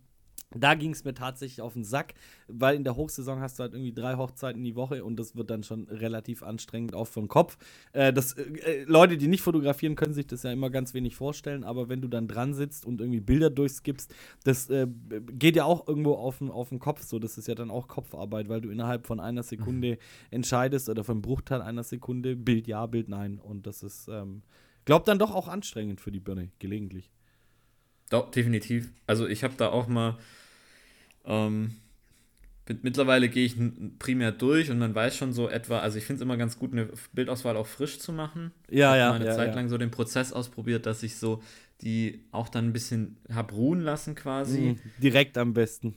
da 0.54 0.74
ging 0.74 0.90
es 0.90 1.04
mir 1.04 1.14
tatsächlich 1.14 1.60
auf 1.60 1.74
den 1.74 1.84
Sack, 1.84 2.14
weil 2.48 2.74
in 2.74 2.82
der 2.82 2.96
Hochsaison 2.96 3.40
hast 3.40 3.58
du 3.58 3.62
halt 3.62 3.72
irgendwie 3.72 3.92
drei 3.92 4.16
Hochzeiten 4.16 4.64
die 4.64 4.74
Woche 4.74 5.04
und 5.04 5.16
das 5.16 5.36
wird 5.36 5.48
dann 5.50 5.62
schon 5.62 5.86
relativ 5.88 6.42
anstrengend, 6.42 6.94
auch 6.94 7.06
für 7.06 7.20
den 7.20 7.28
Kopf. 7.28 7.56
Äh, 7.92 8.12
das, 8.12 8.32
äh, 8.32 8.42
äh, 8.42 8.84
Leute, 8.84 9.16
die 9.16 9.28
nicht 9.28 9.42
fotografieren, 9.42 9.94
können 9.94 10.12
sich 10.12 10.26
das 10.26 10.42
ja 10.42 10.50
immer 10.50 10.70
ganz 10.70 10.92
wenig 10.92 11.14
vorstellen, 11.14 11.62
aber 11.62 11.88
wenn 11.88 12.00
du 12.00 12.08
dann 12.08 12.26
dran 12.26 12.54
sitzt 12.54 12.84
und 12.84 13.00
irgendwie 13.00 13.20
Bilder 13.20 13.48
durchskippst, 13.48 14.12
das 14.42 14.68
äh, 14.70 14.88
geht 15.32 15.54
ja 15.54 15.64
auch 15.64 15.86
irgendwo 15.86 16.14
auf 16.14 16.38
den, 16.38 16.50
auf 16.50 16.70
den 16.70 16.80
Kopf 16.80 17.02
so. 17.02 17.20
Das 17.20 17.38
ist 17.38 17.46
ja 17.46 17.54
dann 17.54 17.70
auch 17.70 17.86
Kopfarbeit, 17.86 18.48
weil 18.48 18.60
du 18.60 18.70
innerhalb 18.70 19.06
von 19.06 19.20
einer 19.20 19.44
Sekunde 19.44 19.98
entscheidest 20.30 20.88
oder 20.88 21.04
von 21.04 21.16
einem 21.16 21.22
Bruchteil 21.22 21.62
einer 21.62 21.84
Sekunde 21.84 22.34
Bild 22.34 22.66
ja, 22.66 22.86
Bild 22.86 23.08
nein. 23.08 23.38
Und 23.38 23.68
das 23.68 23.84
ist, 23.84 24.08
ähm, 24.08 24.42
glaub 24.84 25.04
dann 25.04 25.20
doch 25.20 25.32
auch 25.32 25.46
anstrengend 25.46 26.00
für 26.00 26.10
die 26.10 26.20
Birne, 26.20 26.50
gelegentlich. 26.58 27.10
Doch, 28.10 28.30
definitiv. 28.30 28.92
Also 29.06 29.26
ich 29.28 29.44
habe 29.44 29.54
da 29.56 29.68
auch 29.68 29.86
mal, 29.86 30.18
ähm, 31.30 31.76
mit, 32.68 32.84
mittlerweile 32.84 33.28
gehe 33.28 33.44
ich 33.44 33.56
primär 33.98 34.32
durch 34.32 34.70
und 34.70 34.78
man 34.78 34.94
weiß 34.94 35.16
schon 35.16 35.32
so 35.32 35.48
etwa, 35.48 35.78
also 35.80 35.98
ich 35.98 36.04
finde 36.04 36.18
es 36.18 36.22
immer 36.22 36.36
ganz 36.36 36.58
gut, 36.58 36.72
eine 36.72 36.88
Bildauswahl 37.12 37.56
auch 37.56 37.66
frisch 37.66 37.98
zu 37.98 38.12
machen. 38.12 38.52
Ja, 38.70 38.90
Hab 38.90 38.98
ja, 38.98 39.08
mal 39.10 39.16
eine 39.16 39.26
ja, 39.26 39.34
Zeit 39.34 39.48
ja. 39.48 39.54
lang 39.54 39.68
so 39.68 39.78
den 39.78 39.90
Prozess 39.90 40.32
ausprobiert, 40.32 40.86
dass 40.86 41.02
ich 41.02 41.16
so 41.16 41.42
die 41.82 42.20
auch 42.30 42.48
dann 42.48 42.66
ein 42.66 42.72
bisschen 42.72 43.16
hab 43.32 43.52
ruhen 43.52 43.80
lassen 43.80 44.14
quasi. 44.14 44.60
Mhm, 44.60 44.78
direkt 45.02 45.38
am 45.38 45.54
besten. 45.54 45.94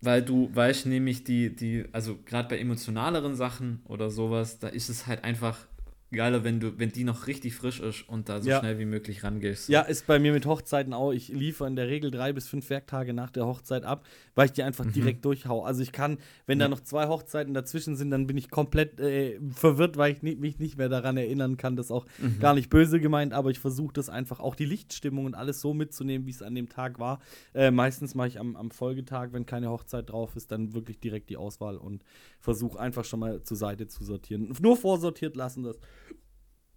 Weil 0.00 0.22
du 0.22 0.50
weißt 0.54 0.86
nämlich, 0.86 1.24
die, 1.24 1.54
die, 1.54 1.84
also 1.92 2.18
gerade 2.24 2.48
bei 2.48 2.58
emotionaleren 2.58 3.34
Sachen 3.34 3.82
oder 3.86 4.10
sowas, 4.10 4.58
da 4.58 4.68
ist 4.68 4.88
es 4.88 5.06
halt 5.06 5.24
einfach 5.24 5.66
geiler, 6.12 6.42
wenn 6.44 6.58
du, 6.60 6.78
wenn 6.78 6.90
die 6.90 7.04
noch 7.04 7.26
richtig 7.26 7.54
frisch 7.54 7.80
ist 7.80 8.08
und 8.08 8.28
da 8.28 8.40
so 8.40 8.50
Ja. 8.50 8.58
schnell 8.60 8.78
wie 8.78 8.84
möglich 8.84 9.22
rangehst. 9.22 9.68
Ja, 9.68 9.82
ist 9.82 10.06
bei 10.06 10.18
mir 10.18 10.32
mit 10.32 10.44
Hochzeiten 10.46 10.92
auch. 10.92 11.12
Ich 11.12 11.28
liefere 11.28 11.68
in 11.68 11.76
der 11.76 11.86
Regel 11.88 12.10
drei 12.10 12.32
bis 12.32 12.48
fünf 12.48 12.68
Werktage 12.70 13.12
nach 13.14 13.30
der 13.30 13.46
Hochzeit 13.46 13.84
ab, 13.84 14.04
weil 14.34 14.46
ich 14.46 14.52
die 14.52 14.62
einfach 14.62 14.84
direkt 14.86 15.24
durchhau. 15.24 15.62
Also 15.64 15.82
ich 15.82 15.92
kann, 15.92 16.18
wenn 16.46 16.58
da 16.58 16.64
Ja. 16.64 16.68
noch 16.68 16.80
zwei 16.80 17.06
Hochzeiten 17.08 17.54
dazwischen 17.54 17.94
sind, 17.96 18.10
dann 18.10 18.26
bin 18.26 18.36
ich 18.36 18.50
komplett 18.50 18.98
äh, 18.98 19.38
verwirrt, 19.54 19.96
weil 19.96 20.12
ich 20.12 20.22
mich 20.22 20.58
nicht 20.58 20.76
mehr 20.76 20.88
daran 20.88 21.16
erinnern 21.16 21.56
kann. 21.56 21.76
Das 21.76 21.86
ist 21.86 21.92
auch 21.92 22.06
Mhm. 22.18 22.40
gar 22.40 22.54
nicht 22.54 22.70
böse 22.70 22.98
gemeint, 23.00 23.32
aber 23.32 23.50
ich 23.50 23.60
versuche 23.60 23.92
das 23.92 24.08
einfach 24.08 24.40
auch 24.40 24.54
die 24.56 24.64
Lichtstimmung 24.66 25.26
und 25.26 25.34
alles 25.34 25.60
so 25.60 25.74
mitzunehmen, 25.74 26.26
wie 26.26 26.30
es 26.32 26.42
an 26.42 26.54
dem 26.54 26.68
Tag 26.68 26.98
war. 26.98 27.20
Äh, 27.54 27.70
meistens 27.70 28.14
mache 28.14 28.28
ich 28.28 28.40
am, 28.40 28.56
am 28.56 28.70
Folgetag, 28.70 29.28
wenn 29.32 29.46
keine 29.46 29.70
Hochzeit 29.70 30.10
drauf 30.10 30.34
ist, 30.34 30.50
dann 30.50 30.74
wirklich 30.74 30.98
direkt 30.98 31.30
die 31.30 31.36
Auswahl 31.36 31.76
und 31.76 32.02
versuche 32.40 32.80
einfach 32.80 33.04
schon 33.04 33.20
mal 33.20 33.42
zur 33.42 33.56
Seite 33.56 33.86
zu 33.86 34.02
sortieren. 34.04 34.52
Nur 34.60 34.76
vorsortiert 34.76 35.36
lassen, 35.36 35.62
das 35.62 35.78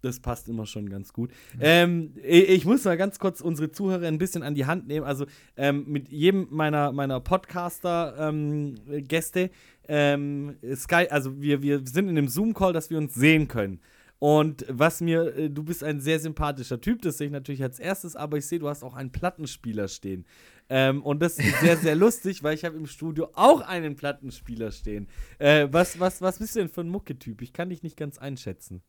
das 0.04 0.20
passt 0.20 0.48
immer 0.48 0.66
schon 0.66 0.88
ganz 0.88 1.12
gut. 1.12 1.30
Ähm, 1.60 2.12
ich, 2.22 2.48
ich 2.48 2.64
muss 2.64 2.84
mal 2.84 2.96
ganz 2.96 3.18
kurz 3.18 3.40
unsere 3.40 3.72
Zuhörer 3.72 4.06
ein 4.06 4.18
bisschen 4.18 4.42
an 4.42 4.54
die 4.54 4.66
Hand 4.66 4.86
nehmen. 4.86 5.06
Also 5.06 5.26
ähm, 5.56 5.84
mit 5.86 6.10
jedem 6.10 6.48
meiner, 6.50 6.92
meiner 6.92 7.20
Podcaster-Gäste, 7.20 9.50
ähm, 9.88 10.56
Sky, 10.74 11.06
also 11.10 11.40
wir, 11.40 11.62
wir 11.62 11.80
sind 11.84 12.08
in 12.08 12.18
einem 12.18 12.28
Zoom-Call, 12.28 12.72
dass 12.72 12.90
wir 12.90 12.98
uns 12.98 13.14
sehen 13.14 13.48
können. 13.48 13.80
Und 14.18 14.64
was 14.68 15.00
mir, 15.00 15.36
äh, 15.36 15.50
du 15.50 15.62
bist 15.62 15.84
ein 15.84 16.00
sehr 16.00 16.18
sympathischer 16.18 16.80
Typ, 16.80 17.02
das 17.02 17.18
sehe 17.18 17.26
ich 17.26 17.32
natürlich 17.32 17.62
als 17.62 17.78
erstes, 17.78 18.16
aber 18.16 18.38
ich 18.38 18.46
sehe, 18.46 18.58
du 18.58 18.68
hast 18.68 18.82
auch 18.82 18.94
einen 18.94 19.12
Plattenspieler 19.12 19.88
stehen. 19.88 20.24
Ähm, 20.70 21.02
und 21.02 21.20
das 21.20 21.38
ist 21.38 21.60
sehr, 21.60 21.76
sehr 21.76 21.94
lustig, 22.04 22.42
weil 22.42 22.54
ich 22.54 22.64
habe 22.64 22.76
im 22.76 22.86
Studio 22.86 23.28
auch 23.34 23.60
einen 23.60 23.96
Plattenspieler 23.96 24.70
stehen. 24.70 25.08
Äh, 25.38 25.68
was, 25.70 26.00
was, 26.00 26.22
was 26.22 26.38
bist 26.38 26.56
du 26.56 26.60
denn 26.60 26.70
für 26.70 26.80
ein 26.80 26.88
Mucketyp? 26.88 27.42
Ich 27.42 27.52
kann 27.52 27.68
dich 27.68 27.82
nicht 27.82 27.96
ganz 27.96 28.18
einschätzen. 28.18 28.82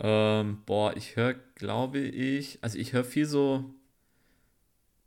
Ähm, 0.00 0.62
boah, 0.66 0.96
ich 0.96 1.16
höre, 1.16 1.34
glaube 1.54 1.98
ich, 2.00 2.58
also 2.62 2.78
ich 2.78 2.92
höre 2.92 3.04
viel 3.04 3.26
so 3.26 3.74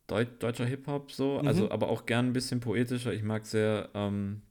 Deu 0.08 0.24
deutscher 0.26 0.66
Hip-Hop 0.66 1.12
so, 1.12 1.40
Mhm. 1.40 1.46
also 1.46 1.70
aber 1.72 1.90
auch 1.90 2.06
gern 2.06 2.28
ein 2.28 2.34
bisschen 2.34 2.60
poetischer. 2.62 3.14
Ich 3.14 3.24
mag 3.24 3.46
sehr 3.46 3.90
ähm, 3.94 4.42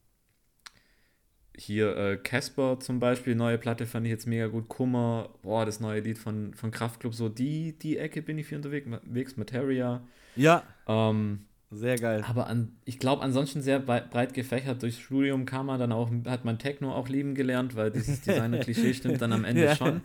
hier 1.55 1.95
äh, 1.95 2.17
Casper 2.17 2.79
zum 2.79 2.99
Beispiel, 2.99 3.35
neue 3.35 3.57
Platte 3.59 3.85
fand 3.85 4.05
ich 4.07 4.11
jetzt 4.11 4.25
mega 4.25 4.47
gut. 4.47 4.67
Kummer, 4.69 5.29
boah, 5.43 5.65
das 5.65 5.79
neue 5.79 5.99
Lied 6.01 6.17
von, 6.17 6.53
von 6.55 6.71
Kraftklub, 6.71 7.13
so 7.13 7.29
die, 7.29 7.77
die 7.77 7.97
Ecke 7.97 8.21
bin 8.23 8.37
ich 8.39 8.47
viel 8.47 8.57
unterwegs, 8.57 9.37
Materia. 9.37 10.01
Ja, 10.35 10.63
Ähm, 10.87 11.45
sehr 11.73 11.97
geil. 11.97 12.23
aber 12.27 12.47
an, 12.47 12.73
ich 12.85 12.99
glaube, 12.99 13.21
ansonsten 13.21 13.61
sehr 13.61 13.79
brei- 13.79 14.01
breit 14.01 14.33
gefächert. 14.33 14.81
Durchs 14.81 14.99
Studium 14.99 15.45
kam 15.45 15.65
man 15.67 15.79
dann 15.79 15.91
auch, 15.91 16.09
hat 16.27 16.45
man 16.45 16.57
Techno 16.59 16.93
auch 16.93 17.09
lieben 17.09 17.35
gelernt, 17.35 17.75
weil 17.75 17.91
dieses 17.91 18.21
Designer-Klischee 18.25 18.93
stimmt 18.93 19.21
dann 19.21 19.33
am 19.33 19.45
Ende 19.45 19.65
Ja. 19.65 19.75
schon. 19.75 20.01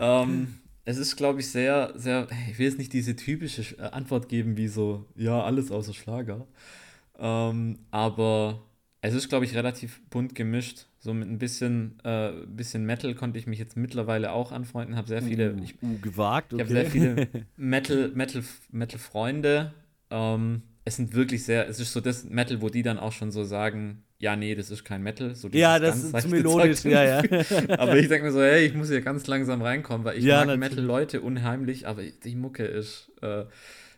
Ähm, 0.00 0.54
es 0.84 0.96
ist, 0.96 1.16
glaube 1.16 1.40
ich, 1.40 1.50
sehr, 1.50 1.92
sehr, 1.96 2.26
ich 2.50 2.58
will 2.58 2.66
jetzt 2.66 2.78
nicht 2.78 2.92
diese 2.92 3.14
typische 3.16 3.62
Sch- 3.62 3.78
äh, 3.78 3.90
Antwort 3.90 4.28
geben, 4.28 4.56
wie 4.56 4.68
so, 4.68 5.04
ja, 5.16 5.42
alles 5.42 5.70
außer 5.70 5.92
Schlager. 5.94 6.46
Ähm, 7.18 7.78
aber 7.90 8.62
es 9.00 9.14
ist, 9.14 9.28
glaube 9.28 9.44
ich, 9.44 9.54
relativ 9.54 10.00
bunt 10.10 10.34
gemischt. 10.34 10.86
So 11.00 11.14
mit 11.14 11.28
ein 11.28 11.38
bisschen, 11.38 11.98
äh, 12.04 12.32
bisschen 12.48 12.84
Metal 12.84 13.14
konnte 13.14 13.38
ich 13.38 13.46
mich 13.46 13.58
jetzt 13.58 13.76
mittlerweile 13.76 14.32
auch 14.32 14.50
anfreunden, 14.50 14.96
habe 14.96 15.06
sehr 15.06 15.22
viele, 15.22 15.56
ich 15.62 15.80
uh, 15.82 15.98
gewagt, 16.00 16.52
ich 16.52 16.54
okay. 16.54 16.62
habe 16.64 16.72
sehr 16.72 16.86
viele 16.90 17.28
Metal, 17.56 18.10
Metal, 18.14 18.42
Metal-Freunde. 18.72 19.72
Ähm, 20.10 20.62
es 20.88 20.96
sind 20.96 21.14
wirklich 21.14 21.44
sehr, 21.44 21.68
es 21.68 21.78
ist 21.78 21.92
so 21.92 22.00
das 22.00 22.24
Metal, 22.24 22.60
wo 22.60 22.68
die 22.68 22.82
dann 22.82 22.98
auch 22.98 23.12
schon 23.12 23.30
so 23.30 23.44
sagen, 23.44 24.02
ja, 24.18 24.34
nee, 24.34 24.54
das 24.56 24.70
ist 24.70 24.84
kein 24.84 25.02
Metal. 25.02 25.34
So 25.36 25.48
ja, 25.52 25.78
das 25.78 26.02
ist 26.02 26.20
zu 26.22 26.28
melodisch, 26.28 26.84
ja, 26.84 27.04
ja. 27.04 27.22
aber 27.78 27.96
ich 27.96 28.08
denke 28.08 28.26
mir 28.26 28.32
so, 28.32 28.40
hey, 28.40 28.66
ich 28.66 28.74
muss 28.74 28.88
hier 28.88 29.00
ganz 29.00 29.26
langsam 29.28 29.62
reinkommen, 29.62 30.04
weil 30.04 30.18
ich 30.18 30.24
Ja, 30.24 30.44
mag. 30.44 30.58
Metal-Leute 30.58 31.20
unheimlich, 31.20 31.86
aber 31.86 32.02
die 32.02 32.34
Mucke 32.34 32.64
ist 32.64 33.12
äh, 33.22 33.44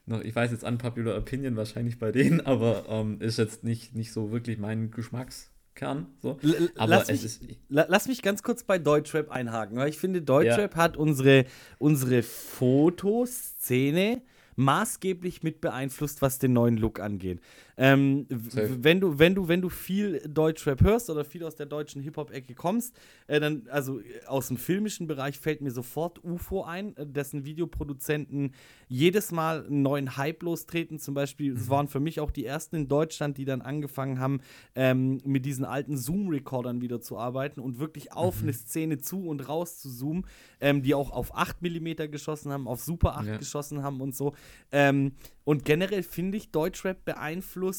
noch, 0.07 0.21
ich 0.21 0.35
weiß 0.35 0.51
jetzt 0.51 0.65
unpopular 0.65 1.17
Opinion 1.17 1.57
wahrscheinlich 1.57 1.99
bei 1.99 2.13
denen, 2.13 2.41
aber 2.47 2.85
ähm, 2.91 3.17
ist 3.21 3.39
jetzt 3.39 3.65
nicht, 3.65 3.95
nicht 3.95 4.13
so 4.13 4.31
wirklich 4.33 4.59
mein 4.59 4.91
Geschmackskern. 4.91 6.07
So. 6.21 6.39
L- 6.43 6.71
Aber 6.77 6.89
lass, 6.91 7.09
es 7.09 7.23
mich, 7.23 7.25
ist. 7.25 7.43
la- 7.71 7.87
lass 7.89 8.07
mich 8.09 8.21
ganz 8.21 8.43
kurz 8.43 8.65
bei 8.65 8.79
Deutschrap 8.79 9.31
einhaken, 9.31 9.79
weil 9.79 9.89
ich 9.89 9.97
finde, 9.99 10.21
Deutschrap 10.21 10.77
hat 10.77 10.97
unsere, 10.99 11.47
unsere 11.79 12.23
Fotoszene 12.23 14.21
maßgeblich 14.61 15.43
mit 15.43 15.61
beeinflusst, 15.61 16.23
was 16.23 16.39
den 16.39 16.53
neuen 16.53 16.77
Look 16.77 17.01
angeht. 17.01 17.41
Ähm, 17.83 18.27
wenn 18.29 19.01
du, 19.01 19.19
wenn 19.19 19.35
du, 19.35 19.49
wenn 19.49 19.63
du 19.63 19.71
viel 19.71 20.21
Deutschrap 20.29 20.83
hörst 20.83 21.09
oder 21.09 21.25
viel 21.25 21.43
aus 21.45 21.57
der 21.57 21.65
deutschen 21.65 22.03
Hip-Hop-Ecke 22.03 22.55
kommst, 22.55 22.95
äh, 23.27 23.41
dann, 23.41 23.63
also 23.71 24.03
aus 24.27 24.49
dem 24.49 24.59
filmischen 24.59 25.07
Bereich 25.07 25.39
fällt 25.39 25.63
mir 25.63 25.71
sofort 25.71 26.23
UFO 26.23 26.63
ein, 26.63 26.95
äh, 26.99 27.07
dessen 27.07 27.47
Videoproduzenten 27.47 28.53
jedes 28.87 29.33
Mal 29.33 29.65
einen 29.65 29.81
neuen 29.81 30.19
Hype 30.19 30.43
lostreten. 30.43 30.99
Zum 30.99 31.15
Beispiel, 31.15 31.55
es 31.55 31.67
mhm. 31.67 31.71
waren 31.71 31.89
für 31.89 32.01
mich 32.01 32.21
auch 32.21 32.31
die 32.31 32.45
ersten 32.45 32.77
in 32.77 32.89
Deutschland, 32.89 33.39
die 33.39 33.47
dann 33.47 33.63
angefangen 33.63 34.21
haben, 34.21 34.41
ähm, 34.75 35.19
mit 35.25 35.47
diesen 35.47 35.65
alten 35.65 35.97
Zoom-Recordern 35.97 36.83
wieder 36.83 37.01
zu 37.01 37.17
arbeiten 37.17 37.61
und 37.61 37.79
wirklich 37.79 38.13
auf 38.13 38.43
mhm. 38.43 38.43
eine 38.43 38.53
Szene 38.53 38.99
zu 38.99 39.27
und 39.27 39.49
raus 39.49 39.79
zu 39.79 39.89
zoomen, 39.89 40.27
ähm, 40.61 40.83
die 40.83 40.95
auch 40.95 41.13
auf 41.13 41.35
8 41.35 41.63
mm 41.63 42.11
geschossen 42.11 42.53
haben, 42.53 42.69
auf 42.69 42.83
Super 42.83 43.17
8 43.17 43.27
ja. 43.27 43.37
geschossen 43.39 43.83
haben 43.83 44.03
und 44.03 44.15
so. 44.15 44.35
Ähm, 44.71 45.13
und 45.45 45.65
generell 45.65 46.03
finde 46.03 46.37
ich, 46.37 46.51
Deutschrap 46.53 47.05
beeinflusst 47.05 47.70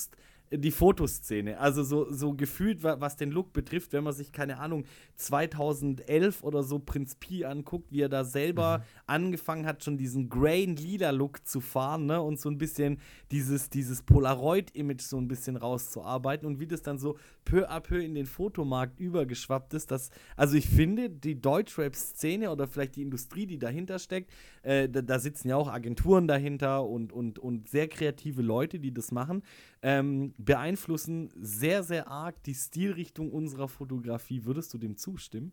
die 0.52 0.72
Fotoszene. 0.72 1.58
Also 1.60 1.84
so, 1.84 2.12
so 2.12 2.34
gefühlt, 2.34 2.84
was 2.84 3.16
den 3.16 3.32
Look 3.32 3.54
betrifft, 3.54 3.94
wenn 3.94 4.04
man 4.04 4.14
sich, 4.14 4.32
keine 4.32 4.60
Ahnung, 4.60 4.84
2011 5.16 6.44
oder 6.44 6.64
so 6.64 6.80
Prinz 6.80 7.16
Pi 7.16 7.46
anguckt, 7.46 7.92
wie 7.92 8.02
er 8.02 8.10
da 8.10 8.26
selber 8.26 8.80
mhm. 8.80 8.84
angefangen 9.08 9.66
hat, 9.66 9.84
schon 9.84 9.98
diesen 9.98 10.30
Grain-Lila-Look 10.30 11.48
zu 11.48 11.62
fahren, 11.62 12.06
ne? 12.06 12.22
Und 12.22 12.40
so 12.40 12.50
ein 12.50 12.58
bisschen 12.58 13.00
dieses, 13.32 13.70
dieses 13.70 14.02
Polaroid-Image 14.02 15.02
so 15.02 15.18
ein 15.18 15.28
bisschen 15.28 15.56
rauszuarbeiten 15.56 16.46
und 16.46 16.60
wie 16.60 16.68
das 16.68 16.82
dann 16.82 17.00
so 17.00 17.18
peu 17.46 17.70
à 17.70 17.80
peu 17.80 18.04
in 18.04 18.16
den 18.16 18.26
Fotomarkt 18.26 19.00
übergeschwappt 19.00 19.74
ist. 19.74 19.92
Dass, 19.92 20.10
also 20.36 20.56
ich 20.56 20.68
finde, 20.68 21.10
die 21.10 21.40
Deutschrap-Szene 21.40 22.52
oder 22.52 22.68
vielleicht 22.68 22.96
die 22.96 23.02
Industrie, 23.02 23.46
die 23.46 23.58
dahinter 23.58 24.00
steckt, 24.00 24.32
äh, 24.64 24.88
da, 24.90 25.02
da, 25.02 25.20
sitzen 25.20 25.50
ja 25.50 25.56
auch 25.56 25.68
Agenturen 25.68 26.28
dahinter 26.28 26.86
und, 26.86 27.12
und, 27.12 27.40
und 27.40 27.68
sehr 27.70 27.88
kreative 27.88 28.42
Leute, 28.42 28.80
die 28.80 28.94
das 28.94 29.12
machen, 29.12 29.44
ähm, 29.82 30.34
beeinflussen 30.38 31.30
sehr, 31.36 31.84
sehr 31.84 32.08
arg 32.08 32.44
die 32.44 32.56
Stilrichtung 32.56 33.32
unserer 33.32 33.68
Fotografie. 33.68 34.46
Würdest 34.46 34.74
du 34.74 34.78
dem 34.78 34.98
zustimmen? 34.98 35.52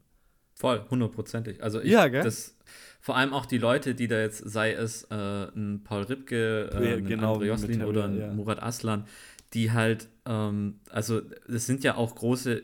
Voll, 0.58 0.84
hundertprozentig. 0.90 1.62
Also 1.62 1.80
ich, 1.80 1.92
ja, 1.92 2.08
das, 2.08 2.56
vor 3.00 3.16
allem 3.16 3.32
auch 3.32 3.46
die 3.46 3.58
Leute, 3.58 3.94
die 3.94 4.08
da 4.08 4.20
jetzt, 4.20 4.38
sei 4.38 4.72
es 4.72 5.04
äh, 5.04 5.14
ein 5.14 5.82
Paul 5.84 6.02
Ripke, 6.02 6.70
äh, 6.72 6.96
ein 6.96 7.06
genau, 7.06 7.36
André 7.36 7.44
Joslin 7.44 7.84
oder 7.84 8.06
ein 8.06 8.18
ja. 8.18 8.32
Murat 8.32 8.60
Aslan, 8.60 9.06
die 9.54 9.72
halt, 9.72 10.08
ähm, 10.26 10.80
also 10.90 11.20
das 11.20 11.66
sind 11.66 11.84
ja 11.84 11.96
auch 11.96 12.14
große 12.14 12.62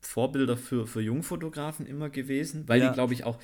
Vorbilder 0.00 0.56
für, 0.56 0.86
für 0.86 1.00
Jungfotografen 1.00 1.86
immer 1.86 2.10
gewesen, 2.10 2.64
weil 2.66 2.80
ja. 2.80 2.88
die, 2.88 2.94
glaube 2.94 3.14
ich, 3.14 3.24
auch 3.24 3.38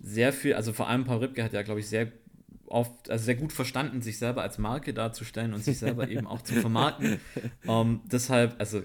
sehr 0.00 0.32
viel, 0.32 0.54
also 0.54 0.72
vor 0.72 0.88
allem 0.88 1.04
Paul 1.04 1.18
Ripke 1.18 1.42
hat 1.42 1.52
ja, 1.52 1.62
glaube 1.62 1.80
ich, 1.80 1.88
sehr 1.88 2.12
oft, 2.68 3.10
also 3.10 3.24
sehr 3.24 3.34
gut 3.36 3.52
verstanden, 3.52 4.02
sich 4.02 4.18
selber 4.18 4.42
als 4.42 4.58
Marke 4.58 4.92
darzustellen 4.92 5.54
und 5.54 5.64
sich 5.64 5.78
selber 5.78 6.08
eben 6.08 6.26
auch 6.26 6.42
zu 6.42 6.54
vermarkten. 6.54 7.18
Um, 7.66 7.70
ähm, 7.86 8.00
deshalb, 8.04 8.56
also 8.58 8.82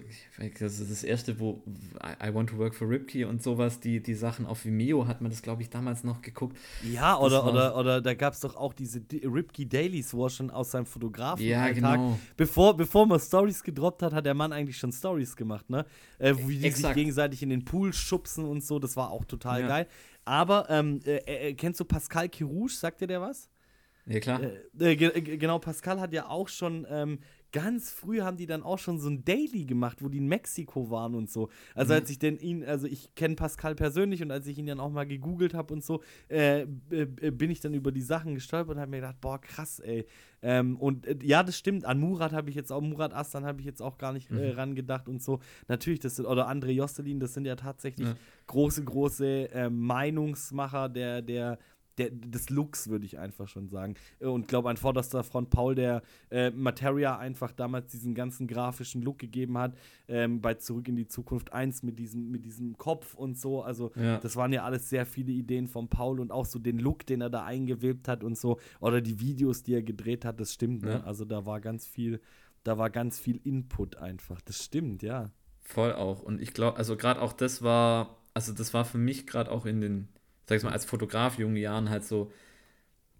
das 0.60 0.80
ist 0.80 0.92
das 0.92 1.04
erste, 1.04 1.40
wo 1.40 1.64
I, 2.04 2.34
Want 2.34 2.50
to 2.52 2.58
Work 2.58 2.76
for 2.76 2.90
Ripkey 2.90 3.26
und 3.26 3.44
sowas, 3.44 3.80
die, 3.80 4.02
die 4.02 4.16
Sachen 4.16 4.46
auf 4.46 4.66
Vimeo 4.66 5.08
hat 5.08 5.22
man 5.22 5.32
das, 5.32 5.42
glaube 5.42 5.62
ich, 5.62 5.70
damals 5.70 6.04
noch 6.04 6.22
geguckt. 6.22 6.58
Ja, 6.84 7.18
oder, 7.18 7.46
oder, 7.46 7.76
oder 7.78 8.02
da 8.02 8.14
gab 8.14 8.34
es 8.34 8.40
doch 8.40 8.56
auch 8.56 8.74
diese 8.74 9.02
Ripkey 9.12 9.68
Dailies, 9.68 10.14
wo 10.14 10.26
er 10.26 10.30
schon 10.30 10.50
aus 10.50 10.72
seinem 10.72 10.86
Fotografen 10.86 11.46
ja, 11.46 11.70
genau. 11.70 12.18
bevor, 12.38 12.76
bevor 12.76 13.06
man 13.06 13.20
Stories 13.20 13.64
gedroppt 13.64 14.04
hat, 14.04 14.14
hat 14.14 14.26
der 14.26 14.34
Mann 14.34 14.54
eigentlich 14.54 14.78
schon 14.78 14.92
Stories 14.92 15.36
gemacht, 15.36 15.70
ne? 15.70 15.86
Äh, 16.20 16.36
wie 16.38 16.58
die 16.58 16.66
Exakt. 16.66 16.96
sich 16.96 16.96
gegenseitig 16.96 17.44
in 17.44 17.50
den 17.50 17.66
Pool 17.66 17.94
schubsen 17.94 18.46
und 18.46 18.64
so, 18.64 18.80
das 18.80 18.96
war 18.96 19.12
auch 19.12 19.26
total 19.26 19.62
ja. 19.62 19.68
geil. 19.68 19.88
Aber 20.26 20.70
ähm, 20.70 21.00
äh, 21.06 21.50
äh, 21.50 21.54
kennst 21.54 21.80
du 21.80 21.86
Pascal 21.86 22.30
Kirouche? 22.30 22.76
Sagt 22.76 23.02
dir 23.02 23.08
der 23.08 23.22
was? 23.22 23.50
Ja, 24.06 24.20
klar. 24.20 24.42
Äh, 24.80 24.94
äh, 24.94 25.22
genau, 25.22 25.60
Pascal 25.60 26.00
hat 26.00 26.14
ja 26.14 26.28
auch 26.28 26.48
schon 26.48 26.86
ähm, 26.90 27.20
ganz 27.52 27.92
früh 27.92 28.22
haben 28.22 28.38
die 28.38 28.46
dann 28.46 28.64
auch 28.64 28.80
schon 28.80 29.00
so 29.00 29.10
ein 29.10 29.24
Daily 29.26 29.66
gemacht, 29.66 30.02
wo 30.02 30.10
die 30.10 30.20
in 30.20 30.28
Mexiko 30.28 30.90
waren 30.90 31.16
und 31.16 31.30
so. 31.30 31.50
Also 31.76 31.94
mhm. 31.94 32.00
als 32.00 32.10
ich 32.10 32.20
denn 32.20 32.38
ihn, 32.38 32.64
also 32.64 32.88
ich 32.88 33.14
kenne 33.16 33.36
Pascal 33.36 33.76
persönlich 33.76 34.22
und 34.22 34.32
als 34.32 34.48
ich 34.48 34.58
ihn 34.58 34.66
dann 34.66 34.80
auch 34.80 34.90
mal 34.90 35.06
gegoogelt 35.06 35.54
habe 35.54 35.74
und 35.74 35.84
so, 35.84 36.02
äh, 36.30 36.62
äh, 36.62 37.06
bin 37.06 37.52
ich 37.52 37.60
dann 37.60 37.74
über 37.74 37.92
die 37.92 38.02
Sachen 38.02 38.36
gestolpert 38.36 38.76
und 38.76 38.82
habe 38.82 38.92
mir 38.92 38.98
gedacht, 38.98 39.20
boah, 39.22 39.40
krass, 39.40 39.80
ey. 39.80 40.06
Ähm, 40.42 40.78
und 40.78 41.06
äh, 41.06 41.18
ja, 41.22 41.44
das 41.44 41.58
stimmt, 41.58 41.86
an 41.86 42.00
Murat 42.00 42.32
habe 42.32 42.50
ich 42.50 42.56
jetzt 42.56 42.72
auch, 42.72 42.82
Murat 42.82 43.14
Astan 43.14 43.46
habe 43.46 43.60
ich 43.60 43.66
jetzt 43.66 43.82
auch 43.82 43.98
gar 43.98 44.14
nicht 44.14 44.32
äh, 44.32 44.52
mhm. 44.52 44.58
ran 44.58 44.76
gedacht 44.76 45.08
und 45.08 45.22
so. 45.22 45.40
Natürlich, 45.68 46.00
das 46.00 46.16
sind, 46.16 46.26
oder 46.26 46.50
André 46.50 46.72
Jostelin, 46.72 47.20
das 47.20 47.34
sind 47.34 47.46
ja 47.46 47.56
tatsächlich 47.56 48.08
ja. 48.08 48.16
große, 48.48 48.84
große 48.84 49.50
ähm, 49.54 49.80
Meinungsmacher 49.82 50.90
der, 50.90 51.22
der 51.22 51.60
der, 51.98 52.10
des 52.10 52.50
Looks, 52.50 52.90
würde 52.90 53.06
ich 53.06 53.20
einfach 53.20 53.48
schon 53.48 53.68
sagen. 53.68 53.96
Und 54.20 54.48
glaube, 54.48 54.70
an 54.70 54.78
vorderster 54.78 55.24
Front 55.24 55.50
Paul, 55.50 55.76
der 55.76 56.02
äh, 56.30 56.52
Materia 56.52 57.18
einfach 57.18 57.52
damals 57.52 57.92
diesen 57.92 58.16
ganzen 58.16 58.48
grafischen 58.48 59.02
Look 59.02 59.20
gegeben 59.20 59.58
hat, 59.58 59.76
ähm, 60.08 60.42
bei 60.42 60.56
Zurück 60.56 60.88
in 60.88 60.96
die 60.96 61.08
Zukunft 61.08 61.54
1 61.54 61.84
mit 61.84 62.00
diesem, 62.00 62.32
mit 62.32 62.46
diesem 62.46 62.78
Kopf 62.78 63.14
und 63.14 63.38
so. 63.38 63.62
Also, 63.62 63.92
ja. 63.96 64.18
das 64.20 64.36
waren 64.36 64.54
ja 64.54 64.64
alles 64.64 64.90
sehr 64.90 65.06
viele 65.06 65.32
Ideen 65.32 65.68
von 65.68 65.90
Paul 65.90 66.20
und 66.20 66.32
auch 66.32 66.46
so 66.46 66.60
den 66.60 66.80
Look, 66.80 67.06
den 67.06 67.22
er 67.22 67.30
da 67.30 67.44
eingewebt 67.44 68.08
hat 68.08 68.24
und 68.24 68.38
so. 68.38 68.60
Oder 68.80 69.02
die 69.02 69.20
Videos, 69.20 69.64
die 69.64 69.74
er 69.74 69.84
gedreht 69.84 70.26
hat, 70.26 70.40
das 70.40 70.54
stimmt, 70.54 70.84
ne? 70.84 71.04
Also, 71.04 71.26
da 71.26 71.46
war 71.46 71.60
ganz 71.60 71.88
viel, 71.88 72.22
da 72.64 72.78
war 72.78 72.90
ganz 72.90 73.20
viel 73.20 73.40
Input 73.44 73.98
einfach. 73.98 74.42
Das 74.42 74.64
stimmt, 74.64 75.04
ja. 75.04 75.32
Voll 75.62 75.94
auch. 75.94 76.22
Und 76.22 76.42
ich 76.42 76.54
glaube, 76.54 76.78
also 76.78 76.98
gerade 76.98 77.22
auch 77.22 77.34
das 77.34 77.62
war, 77.62 78.18
also 78.34 78.54
das 78.54 78.74
war 78.74 78.84
für 78.84 78.98
mich 78.98 79.28
gerade 79.28 79.52
auch 79.52 79.66
in 79.66 79.80
den 79.80 80.10
sag 80.52 80.58
ich 80.58 80.64
mal, 80.64 80.74
als 80.74 80.84
Fotograf 80.84 81.40
jungen 81.40 81.56
Jahren 81.56 81.90
halt 81.90 82.04
so, 82.04 82.30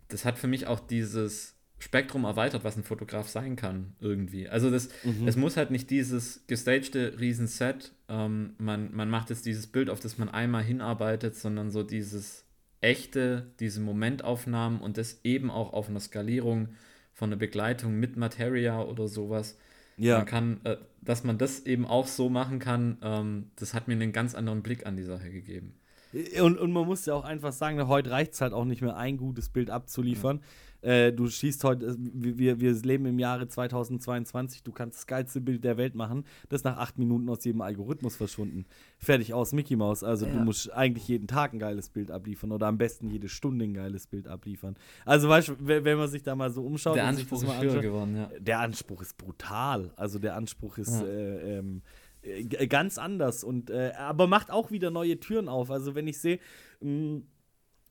das 0.10 0.26
hat 0.26 0.38
für 0.38 0.48
mich 0.48 0.68
auch 0.68 0.82
dieses 0.82 1.56
Spektrum 1.80 2.26
erweitert, 2.26 2.66
was 2.66 2.76
ein 2.76 2.84
Fotograf 2.84 3.30
sein 3.30 3.56
kann, 3.56 3.96
irgendwie. 4.02 4.50
Also 4.50 4.70
das, 4.70 4.90
mhm. 5.06 5.30
es 5.30 5.38
muss 5.38 5.56
halt 5.56 5.72
nicht 5.72 5.90
dieses 5.90 6.46
gestagte 6.48 7.18
Riesenset, 7.22 7.94
ähm, 8.10 8.54
man, 8.58 8.94
man 8.94 9.10
macht 9.10 9.30
jetzt 9.30 9.46
dieses 9.46 9.68
Bild, 9.68 9.90
auf 9.90 10.02
das 10.02 10.18
man 10.18 10.28
einmal 10.28 10.62
hinarbeitet, 10.62 11.38
sondern 11.38 11.72
so 11.72 11.84
dieses 11.84 12.44
echte, 12.82 13.50
diese 13.62 13.80
Momentaufnahmen 13.80 14.82
und 14.82 14.98
das 14.98 15.22
eben 15.24 15.50
auch 15.50 15.72
auf 15.72 15.88
einer 15.88 16.02
Skalierung 16.02 16.76
von 17.14 17.30
einer 17.30 17.38
Begleitung 17.38 17.98
mit 17.98 18.18
Materia 18.18 18.82
oder 18.84 19.08
sowas. 19.08 19.58
Ja. 19.96 20.18
Man 20.18 20.26
kann, 20.26 20.60
äh, 20.66 20.76
dass 21.02 21.24
man 21.24 21.38
das 21.38 21.66
eben 21.66 21.86
auch 21.86 22.08
so 22.08 22.28
machen 22.28 22.60
kann, 22.60 22.98
ähm, 23.02 23.52
das 23.56 23.74
hat 23.74 23.88
mir 23.88 23.94
einen 23.94 24.12
ganz 24.12 24.36
anderen 24.36 24.64
Blick 24.64 24.86
an 24.86 24.98
die 24.98 25.04
Sache 25.04 25.32
gegeben. 25.32 25.76
Und, 26.42 26.60
und 26.60 26.72
man 26.72 26.86
muss 26.86 27.06
ja 27.06 27.14
auch 27.14 27.24
einfach 27.24 27.54
sagen, 27.54 27.88
heute 27.88 28.12
reicht 28.12 28.34
es 28.34 28.42
halt 28.42 28.54
auch 28.54 28.66
nicht 28.66 28.82
mehr, 28.82 28.98
ein 28.98 29.18
gutes 29.18 29.50
Bild 29.50 29.70
abzuliefern. 29.70 30.38
Mhm. 30.38 30.42
Äh, 30.82 31.14
du 31.14 31.28
schießt 31.28 31.64
heute, 31.64 31.86
äh, 31.86 31.96
wir, 31.98 32.60
wir 32.60 32.74
leben 32.74 33.06
im 33.06 33.20
Jahre 33.20 33.48
2022, 33.48 34.64
du 34.64 34.72
kannst 34.72 35.00
das 35.00 35.08
geilste 35.08 35.40
Bild 35.40 35.64
der 35.64 35.78
Welt 35.78 35.94
machen, 35.94 36.26
das 36.50 36.62
ist 36.62 36.66
nach 36.66 36.78
acht 36.78 36.98
Minuten 36.98 37.30
aus 37.30 37.44
jedem 37.44 37.62
Algorithmus 37.62 38.16
verschwunden. 38.16 38.66
Fertig 38.98 39.34
aus, 39.34 39.54
Mickey 39.54 39.76
Mouse. 39.76 40.04
Also 40.04 40.26
ja. 40.26 40.34
du 40.34 40.40
musst 40.40 40.72
eigentlich 40.72 41.08
jeden 41.08 41.28
Tag 41.28 41.54
ein 41.54 41.60
geiles 41.60 41.90
Bild 41.90 42.10
abliefern 42.10 42.52
oder 42.52 42.68
am 42.68 42.78
besten 42.78 43.10
jede 43.10 43.30
Stunde 43.30 43.66
ein 43.66 43.74
geiles 43.74 44.08
Bild 44.08 44.28
abliefern. 44.28 44.76
Also 45.06 45.30
weißt 45.30 45.50
du, 45.50 45.56
wenn 45.60 45.98
man 45.98 46.10
sich 46.10 46.24
da 46.24 46.36
mal 46.36 46.52
so 46.52 46.64
umschaut, 46.64 46.96
der 46.96 47.06
Anspruch 47.06 47.44
ist 47.44 47.62
höher 47.62 47.82
geworden, 47.82 48.16
ja. 48.16 48.30
Der 48.40 48.60
Anspruch 48.60 49.02
ist 49.02 49.18
brutal. 49.18 49.92
Also 49.96 50.18
der 50.18 50.36
Anspruch 50.36 50.80
ist 50.80 51.02
ja. 51.02 51.08
äh, 51.08 51.60
ähm, 51.60 51.78
äh, 51.78 52.01
ganz 52.70 52.98
anders 52.98 53.44
und 53.44 53.70
äh, 53.70 53.94
aber 53.98 54.28
macht 54.28 54.52
auch 54.52 54.72
wieder 54.72 54.92
neue 54.92 55.20
Türen 55.20 55.50
auf. 55.50 55.72
Also 55.72 55.96
wenn 55.96 56.08
ich 56.08 56.20
sehe, 56.20 56.40
mm, 56.82 57.20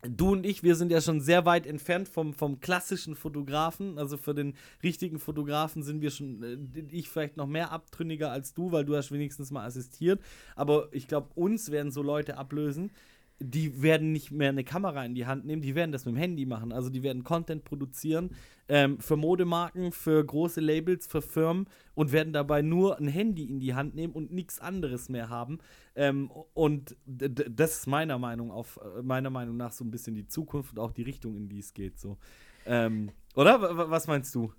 du 0.02 0.32
und 0.32 0.46
ich, 0.46 0.62
wir 0.62 0.76
sind 0.76 0.90
ja 0.90 1.00
schon 1.00 1.20
sehr 1.20 1.44
weit 1.44 1.66
entfernt 1.66 2.08
vom, 2.08 2.32
vom 2.32 2.60
klassischen 2.60 3.14
Fotografen. 3.14 3.98
Also 3.98 4.16
für 4.16 4.34
den 4.34 4.54
richtigen 4.82 5.18
Fotografen 5.18 5.82
sind 5.82 6.00
wir 6.00 6.10
schon, 6.10 6.42
äh, 6.42 6.80
ich 6.90 7.08
vielleicht 7.08 7.36
noch 7.36 7.46
mehr 7.46 7.72
abtrünniger 7.72 8.30
als 8.30 8.54
du, 8.54 8.72
weil 8.72 8.84
du 8.84 8.96
hast 8.96 9.12
wenigstens 9.12 9.50
mal 9.50 9.64
assistiert. 9.66 10.20
Aber 10.56 10.88
ich 10.92 11.08
glaube, 11.08 11.30
uns 11.34 11.70
werden 11.70 11.90
so 11.92 12.02
Leute 12.02 12.36
ablösen, 12.38 12.92
die 13.40 13.82
werden 13.82 14.12
nicht 14.12 14.30
mehr 14.30 14.50
eine 14.50 14.64
Kamera 14.64 15.04
in 15.04 15.14
die 15.14 15.26
Hand 15.26 15.46
nehmen, 15.46 15.62
die 15.62 15.74
werden 15.74 15.92
das 15.92 16.04
mit 16.04 16.14
dem 16.14 16.18
Handy 16.18 16.44
machen. 16.44 16.72
Also 16.72 16.90
die 16.90 17.02
werden 17.02 17.24
Content 17.24 17.64
produzieren 17.64 18.30
ähm, 18.68 19.00
für 19.00 19.16
Modemarken, 19.16 19.92
für 19.92 20.24
große 20.24 20.60
Labels, 20.60 21.06
für 21.06 21.22
Firmen 21.22 21.66
und 21.94 22.12
werden 22.12 22.34
dabei 22.34 22.60
nur 22.60 22.98
ein 22.98 23.08
Handy 23.08 23.44
in 23.44 23.58
die 23.58 23.74
Hand 23.74 23.94
nehmen 23.94 24.12
und 24.12 24.30
nichts 24.30 24.60
anderes 24.60 25.08
mehr 25.08 25.30
haben. 25.30 25.58
Ähm, 25.94 26.30
und 26.52 26.96
das 27.06 27.78
ist 27.78 27.86
meiner 27.86 28.18
Meinung, 28.18 28.50
auf, 28.50 28.78
äh, 28.98 29.02
meiner 29.02 29.30
Meinung 29.30 29.56
nach 29.56 29.72
so 29.72 29.84
ein 29.84 29.90
bisschen 29.90 30.14
die 30.14 30.26
Zukunft 30.26 30.72
und 30.76 30.78
auch 30.78 30.92
die 30.92 31.02
Richtung, 31.02 31.34
in 31.34 31.48
die 31.48 31.60
es 31.60 31.72
geht. 31.72 31.98
So. 31.98 32.18
Ähm, 32.66 33.10
oder? 33.34 33.62
W 33.62 33.90
was 33.90 34.06
meinst 34.06 34.34
du? 34.34 34.52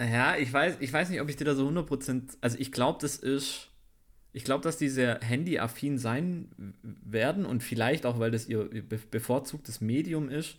Ja, 0.00 0.36
ich 0.36 0.52
weiß, 0.52 0.76
ich 0.78 0.92
weiß 0.92 1.10
nicht, 1.10 1.20
ob 1.20 1.28
ich 1.28 1.34
dir 1.34 1.44
da 1.44 1.56
so 1.56 1.68
100%. 1.68 2.38
Also 2.40 2.56
ich 2.58 2.70
glaube, 2.70 2.98
das 3.02 3.16
ist 3.16 3.67
ich 4.38 4.44
glaube, 4.44 4.62
dass 4.62 4.76
die 4.78 4.88
sehr 4.88 5.18
handyaffin 5.20 5.98
sein 5.98 6.46
werden 6.82 7.44
und 7.44 7.64
vielleicht 7.64 8.06
auch, 8.06 8.20
weil 8.20 8.30
das 8.30 8.48
ihr 8.48 8.68
bevorzugtes 9.10 9.80
Medium 9.80 10.28
ist, 10.28 10.58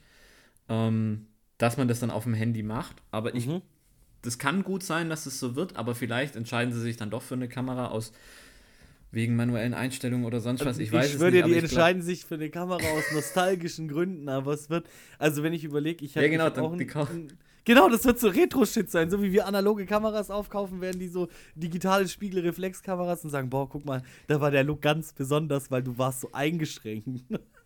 ähm, 0.69 1.27
dass 1.57 1.77
man 1.77 1.87
das 1.87 1.99
dann 2.01 2.11
auf 2.11 2.23
dem 2.25 2.33
Handy 2.33 2.61
macht. 2.61 2.97
Aber 3.11 3.33
ich, 3.35 3.47
mhm. 3.47 3.61
das 4.21 4.37
kann 4.37 4.63
gut 4.63 4.83
sein, 4.83 5.09
dass 5.09 5.25
es 5.25 5.39
so 5.39 5.55
wird, 5.55 5.77
aber 5.77 5.95
vielleicht 5.95 6.35
entscheiden 6.35 6.73
sie 6.73 6.81
sich 6.81 6.97
dann 6.97 7.09
doch 7.09 7.21
für 7.21 7.35
eine 7.35 7.47
Kamera 7.47 7.87
aus 7.87 8.11
wegen 9.11 9.35
manuellen 9.35 9.73
Einstellungen 9.73 10.25
oder 10.25 10.39
sonst 10.39 10.65
was. 10.65 10.77
Ich, 10.77 10.87
ich 10.87 10.93
weiß 10.93 11.13
schwöre 11.13 11.31
dir, 11.31 11.43
die 11.43 11.55
entscheiden 11.55 12.01
sich 12.01 12.25
für 12.25 12.35
eine 12.35 12.49
Kamera 12.49 12.79
aus 12.91 13.11
nostalgischen 13.13 13.87
Gründen, 13.87 14.29
aber 14.29 14.53
es 14.53 14.69
wird, 14.69 14.87
also 15.17 15.41
wenn 15.41 15.53
ich 15.53 15.63
überlege, 15.63 16.05
ich 16.05 16.15
habe 16.15 16.25
Ja, 16.27 16.31
genau, 16.31 16.65
auch 16.67 16.77
die 16.77 16.83
ein, 16.83 16.87
kau- 16.87 17.07
ein, 17.07 17.37
Genau, 17.69 17.87
das 17.87 18.03
wird 18.03 18.19
so 18.19 18.29
Retro-Shit 18.29 18.89
sein, 18.89 19.11
so 19.11 19.21
wie 19.21 19.31
wir 19.31 19.45
analoge 19.45 19.85
Kameras 19.85 20.31
aufkaufen, 20.31 20.81
werden 20.81 20.99
die 20.99 21.07
so 21.07 21.27
digitale 21.53 22.07
Spiegelreflexkameras 22.07 23.23
und 23.23 23.29
sagen, 23.29 23.51
boah, 23.51 23.69
guck 23.69 23.85
mal, 23.85 24.01
da 24.25 24.41
war 24.41 24.49
der 24.49 24.63
Look 24.63 24.81
ganz 24.81 25.13
besonders, 25.13 25.69
weil 25.69 25.83
du 25.83 25.95
warst 25.95 26.21
so 26.21 26.29
eingeschränkt. 26.31 27.25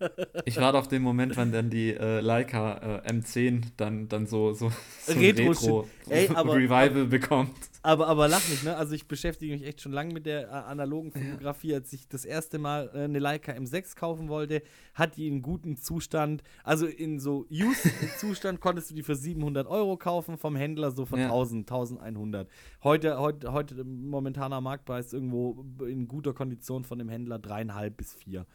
Ich 0.45 0.58
warte 0.58 0.78
auf 0.78 0.88
den 0.88 1.01
Moment, 1.01 1.36
wann 1.38 1.51
dann 1.51 1.70
die 1.70 1.91
äh, 1.93 2.20
Leica 2.20 3.01
äh, 3.06 3.10
M10 3.12 3.64
dann, 3.78 4.08
dann 4.10 4.26
so, 4.28 4.54
so, 4.54 4.70
so 5.06 5.14
Retro-Shit. 5.14 5.64
Retro, 5.64 5.88
Ey, 6.10 6.30
aber- 6.34 6.56
Revival 6.56 7.06
bekommt. 7.06 7.51
Aber, 7.86 8.08
aber 8.08 8.30
lach 8.30 8.47
nicht, 8.47 8.64
ne? 8.64 8.78
Also 8.78 8.95
ich 8.95 9.10
beschäftige 9.10 9.51
mich 9.51 9.66
echt 9.66 9.82
schon 9.82 9.91
lange 9.91 10.14
mit 10.14 10.26
der 10.26 10.43
äh, 10.47 10.51
analogen 10.51 11.12
Fotografie. 11.12 11.74
Als 11.76 11.91
ich 11.91 12.08
das 12.08 12.24
erste 12.24 12.58
Mal 12.58 12.89
äh, 12.93 12.99
eine 12.99 13.20
Leica 13.20 13.51
M6 13.51 13.97
kaufen 13.97 14.30
wollte, 14.30 14.62
hat 14.93 15.18
die 15.18 15.28
in 15.28 15.41
gutem 15.41 15.76
Zustand, 15.76 16.43
also 16.64 16.86
in 16.88 17.20
so 17.20 17.45
Use-Zustand 17.51 18.62
konntest 18.62 18.89
du 18.91 18.95
die 18.95 19.04
für 19.04 19.16
700 19.18 19.68
Euro 19.68 19.97
kaufen, 19.97 20.38
vom 20.38 20.56
Händler 20.56 20.91
so 20.91 21.06
für 21.06 21.18
Ja. 21.18 21.26
1000, 21.26 21.69
1100. 21.69 22.48
Heute, 22.84 23.19
heute, 23.19 23.52
heute 23.52 23.84
momentaner 23.84 24.61
Marktpreis 24.61 25.11
irgendwo 25.11 25.65
in 25.86 26.07
guter 26.07 26.34
Kondition 26.34 26.86
von 26.86 26.98
dem 26.99 27.10
Händler 27.10 27.38
dreieinhalb 27.38 27.98
bis 27.98 28.14
vier. 28.14 28.45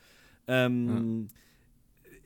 Ähm, 0.47 1.29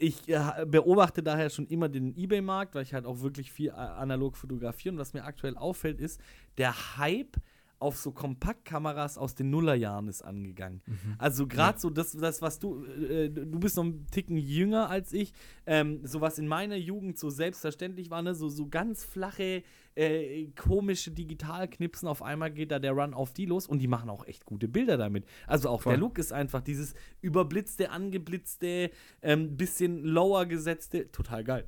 ich 0.02 0.28
äh, 0.28 0.66
beobachte 0.66 1.22
daher 1.22 1.48
schon 1.48 1.66
immer 1.66 1.88
den 1.88 2.16
Ebay-Markt, 2.16 2.74
weil 2.74 2.82
ich 2.82 2.92
halt 2.92 3.06
auch 3.06 3.20
wirklich 3.20 3.52
viel 3.52 3.68
äh, 3.68 3.72
analog 3.72 4.36
fotografiere. 4.36 4.94
Und 4.94 4.98
was 4.98 5.14
mir 5.14 5.24
aktuell 5.24 5.56
auffällt, 5.56 6.00
ist, 6.00 6.20
der 6.58 6.96
Hype 6.98 7.36
auf 7.82 7.98
so 7.98 8.12
Kompaktkameras 8.12 9.18
aus 9.18 9.34
den 9.34 9.50
Nullerjahren 9.50 10.08
ist 10.08 10.22
angegangen. 10.22 10.80
Also 11.18 11.46
gerade 11.46 11.78
so 11.78 11.90
das, 11.90 12.12
das, 12.12 12.40
was 12.40 12.58
du, 12.58 12.84
äh, 12.84 13.28
du 13.28 13.58
bist 13.58 13.76
noch 13.76 13.84
ein 13.84 14.06
Ticken 14.10 14.36
jünger 14.36 14.88
als 14.88 15.12
ich, 15.12 15.32
ähm, 15.66 16.00
so 16.04 16.20
was 16.20 16.38
in 16.38 16.48
meiner 16.48 16.76
Jugend 16.76 17.18
so 17.18 17.28
selbstverständlich 17.28 18.10
war, 18.10 18.22
ne? 18.22 18.34
so, 18.34 18.48
so 18.48 18.68
ganz 18.68 19.04
flache, 19.04 19.62
äh, 19.94 20.46
komische 20.56 21.10
Digitalknipsen, 21.10 22.08
auf 22.08 22.22
einmal 22.22 22.50
geht 22.50 22.70
da 22.70 22.78
der 22.78 22.92
Run 22.92 23.12
auf 23.12 23.32
die 23.32 23.46
los 23.46 23.66
und 23.66 23.80
die 23.80 23.88
machen 23.88 24.08
auch 24.08 24.26
echt 24.26 24.46
gute 24.46 24.68
Bilder 24.68 24.96
damit. 24.96 25.26
Also 25.46 25.68
auch 25.68 25.82
Voll. 25.82 25.92
der 25.92 26.00
Look 26.00 26.18
ist 26.18 26.32
einfach 26.32 26.62
dieses 26.62 26.94
überblitzte, 27.20 27.90
angeblitzte, 27.90 28.90
ähm, 29.20 29.56
bisschen 29.56 30.04
lower 30.04 30.46
gesetzte, 30.46 31.10
total 31.10 31.44
geil. 31.44 31.66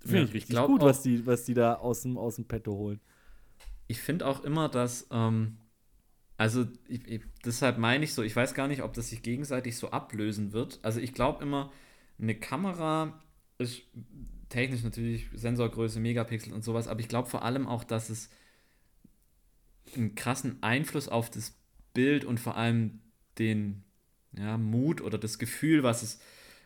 Finde 0.00 0.16
Ja, 0.16 0.22
ich 0.22 0.28
ich 0.30 0.34
richtig 0.34 0.50
glaub 0.50 0.68
gut, 0.68 0.80
was 0.82 1.02
die, 1.02 1.26
was 1.26 1.44
die 1.44 1.54
da 1.54 1.74
aus 1.74 2.02
dem, 2.02 2.16
aus 2.16 2.36
dem 2.36 2.46
Petto 2.46 2.72
holen. 2.72 3.00
Ich 3.90 4.00
finde 4.00 4.24
auch 4.26 4.44
immer, 4.44 4.68
dass, 4.68 5.08
ähm, 5.10 5.56
also 6.36 6.64
ich, 6.86 7.04
ich, 7.08 7.22
deshalb 7.44 7.76
meine 7.76 8.04
ich 8.04 8.14
so, 8.14 8.22
ich 8.22 8.36
weiß 8.36 8.54
gar 8.54 8.68
nicht, 8.68 8.82
ob 8.82 8.94
das 8.94 9.10
sich 9.10 9.20
gegenseitig 9.20 9.76
so 9.76 9.90
ablösen 9.90 10.52
wird. 10.52 10.78
Also 10.82 11.00
ich 11.00 11.12
glaube 11.12 11.42
immer, 11.42 11.72
eine 12.16 12.36
Kamera 12.36 13.20
ist 13.58 13.82
technisch 14.48 14.84
natürlich 14.84 15.26
Sensorgröße, 15.34 15.98
Megapixel 15.98 16.52
und 16.52 16.62
sowas, 16.62 16.86
aber 16.86 17.00
ich 17.00 17.08
glaube 17.08 17.28
vor 17.28 17.44
allem 17.44 17.66
auch, 17.66 17.82
dass 17.82 18.10
es 18.10 18.30
einen 19.96 20.14
krassen 20.14 20.62
Einfluss 20.62 21.08
auf 21.08 21.28
das 21.28 21.58
Bild 21.92 22.24
und 22.24 22.38
vor 22.38 22.56
allem 22.56 23.00
den 23.38 23.82
ja, 24.38 24.56
Mut 24.56 25.00
oder 25.00 25.18
das 25.18 25.40
Gefühl, 25.40 25.82
was 25.82 26.04
es, 26.04 26.20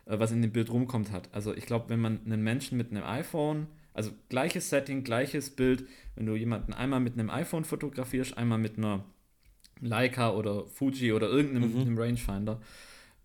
äh, 0.05 0.19
was 0.19 0.31
in 0.31 0.43
dem 0.43 0.53
Bild 0.53 0.69
rumkommt, 0.69 1.11
hat. 1.11 1.33
Also 1.33 1.55
ich 1.55 1.65
glaube, 1.65 1.89
wenn 1.89 2.01
man 2.01 2.21
einen 2.27 2.43
Menschen 2.43 2.77
mit 2.77 2.91
einem 2.91 3.05
iPhone, 3.05 3.67
also 3.95 4.11
gleiches 4.29 4.69
Setting, 4.69 5.05
gleiches 5.05 5.51
Bild, 5.51 5.87
wenn 6.17 6.27
du 6.27 6.35
jemanden 6.37 6.75
einmal 6.75 7.01
mit 7.01 7.15
einem 7.15 7.31
iPhone 7.31 7.65
fotografierst, 7.65 8.37
einmal 8.37 8.59
mit 8.59 8.77
einer 8.77 9.05
Leica 9.81 10.33
oder 10.33 10.67
Fuji 10.67 11.13
oder 11.13 11.29
irgendeinem 11.29 11.93
Mhm. 11.93 11.99
Rangefinder 11.99 12.61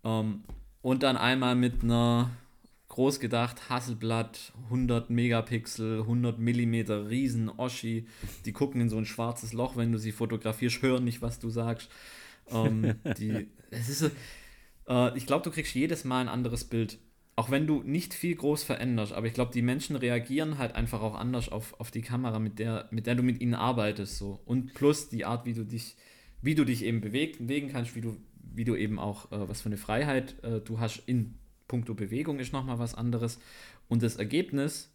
ähm, 0.03 0.43
und 0.81 1.03
dann 1.03 1.17
einmal 1.17 1.55
mit 1.55 1.83
einer 1.83 2.31
groß 2.89 3.19
gedacht 3.19 3.69
Hasselblatt 3.69 4.51
100 4.65 5.09
Megapixel 5.09 6.01
100 6.01 6.39
Millimeter 6.39 7.09
riesen 7.09 7.49
Oschi 7.49 8.07
die 8.45 8.51
gucken 8.51 8.81
in 8.81 8.89
so 8.89 8.97
ein 8.97 9.05
schwarzes 9.05 9.53
Loch 9.53 9.77
wenn 9.77 9.91
du 9.91 9.99
sie 9.99 10.11
fotografierst 10.11 10.81
hören 10.81 11.03
nicht 11.03 11.21
was 11.21 11.39
du 11.39 11.49
sagst. 11.49 11.89
Ähm, 12.51 12.95
die 13.19 13.47
es 13.69 13.89
ist 13.89 14.11
äh, 14.87 15.17
ich 15.17 15.27
glaube 15.27 15.43
du 15.43 15.51
kriegst 15.51 15.75
jedes 15.75 16.03
Mal 16.03 16.21
ein 16.21 16.29
anderes 16.29 16.63
Bild 16.65 16.97
auch 17.39 17.49
wenn 17.51 17.67
du 17.67 17.81
nicht 17.83 18.13
viel 18.13 18.35
groß 18.35 18.63
veränderst 18.63 19.13
aber 19.13 19.27
ich 19.27 19.33
glaube 19.33 19.51
die 19.53 19.61
Menschen 19.61 19.95
reagieren 19.95 20.57
halt 20.57 20.75
einfach 20.75 21.01
auch 21.01 21.15
anders 21.15 21.49
auf, 21.49 21.79
auf 21.79 21.91
die 21.91 22.01
Kamera 22.01 22.39
mit 22.39 22.59
der 22.59 22.87
mit 22.91 23.07
der 23.07 23.15
du 23.15 23.23
mit 23.23 23.41
ihnen 23.41 23.55
arbeitest 23.55 24.17
so 24.17 24.39
und 24.45 24.73
plus 24.73 25.09
die 25.09 25.25
Art 25.25 25.45
wie 25.45 25.53
du 25.53 25.63
dich 25.63 25.95
wie 26.41 26.55
du 26.55 26.65
dich 26.65 26.83
eben 26.83 27.01
bewegt, 27.01 27.39
bewegen 27.39 27.69
kannst, 27.71 27.95
wie 27.95 28.01
du, 28.01 28.17
wie 28.41 28.63
du 28.63 28.75
eben 28.75 28.99
auch, 28.99 29.31
äh, 29.31 29.49
was 29.49 29.61
für 29.61 29.67
eine 29.69 29.77
Freiheit 29.77 30.41
äh, 30.43 30.61
du 30.61 30.79
hast 30.79 31.03
in 31.05 31.35
puncto 31.67 31.93
Bewegung 31.93 32.39
ist 32.39 32.53
nochmal 32.53 32.79
was 32.79 32.95
anderes. 32.95 33.39
Und 33.87 34.01
das 34.01 34.15
Ergebnis, 34.15 34.91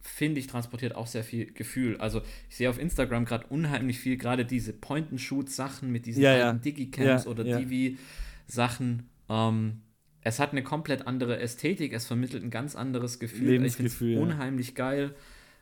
finde 0.00 0.40
ich, 0.40 0.46
transportiert 0.46 0.94
auch 0.94 1.06
sehr 1.06 1.24
viel 1.24 1.52
Gefühl. 1.52 1.96
Also 1.96 2.22
ich 2.48 2.56
sehe 2.56 2.70
auf 2.70 2.78
Instagram 2.78 3.24
gerade 3.24 3.46
unheimlich 3.48 3.98
viel, 3.98 4.16
gerade 4.16 4.44
diese 4.44 4.72
Point-and-Shoot-Sachen 4.72 5.90
mit 5.90 6.06
diesen 6.06 6.22
Ja, 6.22 6.36
ja. 6.36 6.52
Digicams 6.52 7.24
Ja, 7.24 7.30
oder 7.30 7.44
ja. 7.44 7.58
Divi-Sachen. 7.58 9.08
Ähm, 9.28 9.82
es 10.26 10.40
hat 10.40 10.50
eine 10.52 10.62
komplett 10.64 11.06
andere 11.06 11.38
Ästhetik, 11.38 11.92
es 11.92 12.06
vermittelt 12.06 12.42
ein 12.42 12.50
ganz 12.50 12.74
anderes 12.74 13.18
Gefühl. 13.20 13.48
Lebensgefühl, 13.48 14.12
Ich 14.14 14.18
unheimlich 14.18 14.74
geil. 14.74 15.14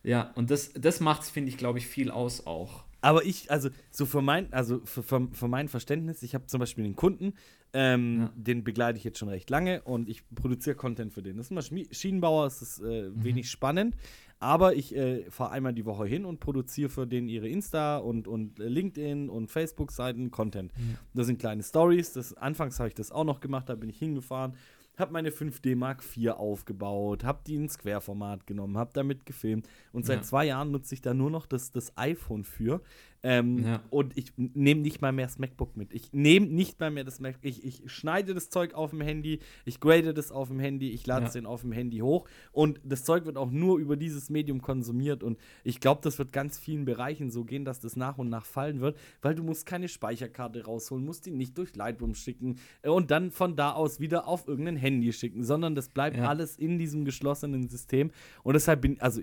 Ja, 0.02 0.32
und 0.36 0.50
das, 0.50 0.72
das 0.72 1.00
macht 1.00 1.22
es, 1.22 1.30
finde 1.30 1.50
ich, 1.50 1.56
glaube 1.58 1.78
ich, 1.78 1.86
viel 1.86 2.10
aus 2.10 2.46
auch. 2.46 2.84
Aber 3.00 3.24
ich, 3.26 3.50
also 3.50 3.68
so 3.90 4.06
für 4.06 4.22
mein, 4.22 4.50
also 4.52 4.80
für, 4.84 5.02
für, 5.02 5.28
für 5.32 5.48
mein 5.48 5.68
Verständnis, 5.68 6.22
ich 6.22 6.34
habe 6.34 6.46
zum 6.46 6.60
Beispiel 6.60 6.84
einen 6.84 6.96
Kunden, 6.96 7.34
ähm, 7.74 8.20
Ja. 8.22 8.32
den 8.36 8.64
begleite 8.64 8.96
ich 8.96 9.04
jetzt 9.04 9.18
schon 9.18 9.28
recht 9.28 9.50
lange 9.50 9.82
und 9.82 10.08
ich 10.08 10.22
produziere 10.34 10.76
Content 10.76 11.12
für 11.12 11.22
den. 11.22 11.36
Das 11.36 11.50
ist 11.50 11.70
ein 11.72 11.86
Schienenbauer, 11.92 12.46
es 12.46 12.62
ist 12.62 12.78
äh, 12.80 13.08
Mhm. 13.10 13.24
wenig 13.24 13.50
spannend, 13.50 13.96
aber 14.40 14.74
ich 14.74 14.94
äh, 14.94 15.30
fahre 15.30 15.52
einmal 15.52 15.72
die 15.72 15.86
Woche 15.86 16.06
hin 16.06 16.24
und 16.24 16.40
produziere 16.40 16.90
für 16.90 17.06
den 17.06 17.28
ihre 17.28 17.48
Insta 17.48 17.98
und, 17.98 18.28
und 18.28 18.58
LinkedIn 18.58 19.28
und 19.30 19.50
Facebook-Seiten 19.50 20.30
Content. 20.30 20.72
Das 21.14 21.26
sind 21.26 21.38
kleine 21.38 21.62
Stories. 21.62 22.12
Das, 22.12 22.34
anfangs 22.34 22.78
habe 22.78 22.88
ich 22.88 22.94
das 22.94 23.10
auch 23.12 23.24
noch 23.24 23.40
gemacht, 23.40 23.68
da 23.68 23.74
bin 23.74 23.88
ich 23.88 23.98
hingefahren, 23.98 24.54
habe 24.96 25.12
meine 25.12 25.30
5D 25.30 25.74
Mark 25.76 26.02
IV 26.16 26.32
aufgebaut, 26.32 27.24
habe 27.24 27.40
die 27.46 27.56
ins 27.56 27.78
Querformat 27.78 28.46
genommen, 28.46 28.76
habe 28.78 28.90
damit 28.94 29.26
gefilmt 29.26 29.68
und 29.92 30.06
seit 30.06 30.18
Ja. 30.18 30.22
zwei 30.22 30.44
Jahren 30.46 30.70
nutze 30.70 30.94
ich 30.94 31.00
da 31.00 31.14
nur 31.14 31.30
noch 31.30 31.46
das, 31.46 31.70
das 31.72 31.96
iPhone 31.96 32.44
für. 32.44 32.80
Ähm, 33.26 33.64
Ja. 33.64 33.82
Und 33.88 34.16
ich 34.18 34.32
nehme 34.36 34.82
nicht 34.82 35.00
mal 35.00 35.10
mehr 35.10 35.24
das 35.24 35.38
MacBook 35.38 35.76
mit. 35.78 35.94
Ich 35.94 36.12
nehme 36.12 36.46
nicht 36.46 36.78
mal 36.78 36.90
mehr 36.90 37.04
das 37.04 37.20
MacBook. 37.20 37.44
Ich, 37.44 37.64
ich 37.64 37.82
schneide 37.90 38.34
das 38.34 38.50
Zeug 38.50 38.74
auf 38.74 38.90
dem 38.90 39.00
Handy, 39.00 39.40
ich 39.64 39.80
grade 39.80 40.12
das 40.12 40.30
auf 40.30 40.48
dem 40.48 40.60
Handy, 40.60 40.90
ich 40.90 41.06
lade 41.06 41.24
es 41.26 41.32
Ja. 41.34 41.40
den 41.40 41.46
auf 41.46 41.62
dem 41.62 41.72
Handy 41.72 41.98
hoch 42.00 42.28
und 42.52 42.80
das 42.84 43.02
Zeug 43.04 43.24
wird 43.24 43.38
auch 43.38 43.50
nur 43.50 43.78
über 43.78 43.96
dieses 43.96 44.28
Medium 44.28 44.60
konsumiert 44.60 45.22
und 45.22 45.38
ich 45.64 45.80
glaube, 45.80 46.02
das 46.04 46.18
wird 46.18 46.32
ganz 46.32 46.58
vielen 46.58 46.84
Bereichen 46.84 47.30
so 47.30 47.44
gehen, 47.44 47.64
dass 47.64 47.80
das 47.80 47.96
nach 47.96 48.18
und 48.18 48.28
nach 48.28 48.44
fallen 48.44 48.80
wird, 48.80 48.98
weil 49.22 49.34
du 49.34 49.42
musst 49.42 49.64
keine 49.64 49.88
Speicherkarte 49.88 50.64
rausholen, 50.66 51.02
musst 51.04 51.24
die 51.24 51.30
nicht 51.30 51.56
durch 51.56 51.74
Lightroom 51.74 52.14
schicken 52.14 52.58
äh, 52.82 52.90
und 52.90 53.10
dann 53.10 53.30
von 53.30 53.56
da 53.56 53.72
aus 53.72 54.00
wieder 54.00 54.28
auf 54.28 54.46
irgendein 54.46 54.76
Handy 54.76 55.12
schicken, 55.14 55.44
sondern 55.44 55.74
das 55.74 55.88
bleibt 55.88 56.18
Ja. 56.18 56.28
alles 56.28 56.56
in 56.56 56.78
diesem 56.78 57.06
geschlossenen 57.06 57.68
System 57.70 58.10
und 58.42 58.52
deshalb 58.52 58.82
bin 58.82 59.00
also 59.00 59.22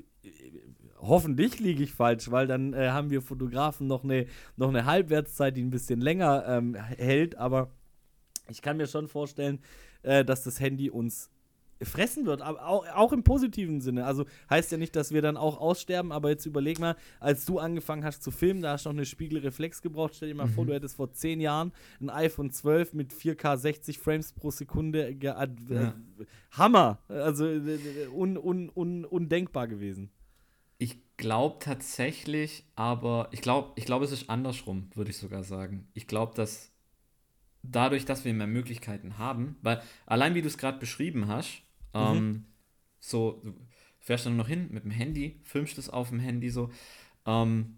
hoffentlich 1.01 1.59
liege 1.59 1.83
ich 1.83 1.93
falsch, 1.93 2.31
weil 2.31 2.47
dann 2.47 2.73
äh, 2.73 2.89
haben 2.89 3.09
wir 3.09 3.21
Fotografen 3.21 3.87
noch 3.87 4.03
eine, 4.03 4.27
noch 4.55 4.69
eine 4.69 4.85
Halbwertszeit, 4.85 5.57
die 5.57 5.63
ein 5.63 5.69
bisschen 5.71 5.99
länger 5.99 6.45
ähm, 6.47 6.75
hält. 6.75 7.37
Aber 7.37 7.71
ich 8.49 8.61
kann 8.61 8.77
mir 8.77 8.87
schon 8.87 9.07
vorstellen, 9.07 9.59
äh, 10.03 10.23
dass 10.23 10.43
das 10.43 10.59
Handy 10.59 10.89
uns 10.89 11.29
fressen 11.83 12.27
wird, 12.27 12.43
aber 12.43 12.67
auch, 12.67 12.85
auch 12.93 13.11
im 13.11 13.23
positiven 13.23 13.81
Sinne. 13.81 14.05
Also 14.05 14.25
heißt 14.51 14.71
ja 14.71 14.77
nicht, 14.77 14.95
dass 14.95 15.11
wir 15.11 15.23
dann 15.23 15.35
auch 15.35 15.59
aussterben, 15.59 16.11
aber 16.11 16.29
jetzt 16.29 16.45
überleg 16.45 16.77
mal, 16.77 16.95
als 17.19 17.43
du 17.45 17.57
angefangen 17.57 18.03
hast 18.03 18.21
zu 18.21 18.29
filmen, 18.29 18.61
da 18.61 18.73
hast 18.73 18.85
du 18.85 18.89
noch 18.89 18.97
eine 18.97 19.05
Spiegelreflex 19.07 19.81
gebraucht. 19.81 20.13
Stell 20.15 20.27
dir 20.29 20.35
mal 20.35 20.47
vor, 20.47 20.67
du 20.67 20.73
hättest 20.75 20.97
vor 20.97 21.11
zehn 21.11 21.41
Jahren 21.41 21.71
ein 21.99 22.11
iPhone 22.11 22.51
12 22.51 22.93
mit 22.93 23.11
4K 23.13 23.57
60 23.57 23.97
Frames 23.97 24.31
pro 24.31 24.51
Sekunde. 24.51 25.15
ge- 25.15 25.31
äh, 25.31 25.47
Ja. 25.73 25.95
Hammer! 26.51 26.99
Also 27.07 27.47
äh, 27.47 27.79
un, 28.13 28.37
un, 28.37 28.69
un, 28.75 29.03
undenkbar 29.03 29.67
gewesen. 29.67 30.11
Ich 30.81 30.97
glaube 31.15 31.57
tatsächlich, 31.59 32.63
aber 32.75 33.29
ich 33.29 33.43
glaube, 33.43 33.71
ich 33.75 33.85
glaube, 33.85 34.03
es 34.03 34.11
ist 34.11 34.31
andersrum, 34.31 34.89
würde 34.95 35.11
ich 35.11 35.17
sogar 35.17 35.43
sagen. 35.43 35.87
Ich 35.93 36.07
glaube, 36.07 36.33
dass 36.33 36.71
dadurch, 37.61 38.03
dass 38.05 38.25
wir 38.25 38.33
mehr 38.33 38.47
Möglichkeiten 38.47 39.19
haben, 39.19 39.57
weil 39.61 39.79
allein 40.07 40.33
wie 40.33 40.41
du 40.41 40.47
es 40.47 40.57
gerade 40.57 40.79
beschrieben 40.79 41.27
hast, 41.27 41.61
ähm, 41.93 42.45
so, 42.99 43.41
du 43.43 43.53
fährst 43.99 44.25
dann 44.25 44.37
noch 44.37 44.47
hin 44.47 44.69
mit 44.71 44.83
dem 44.83 44.89
Handy, 44.89 45.39
filmst 45.43 45.77
es 45.77 45.87
auf 45.87 46.09
dem 46.09 46.19
Handy 46.19 46.49
so. 46.49 46.71
Ähm, 47.27 47.77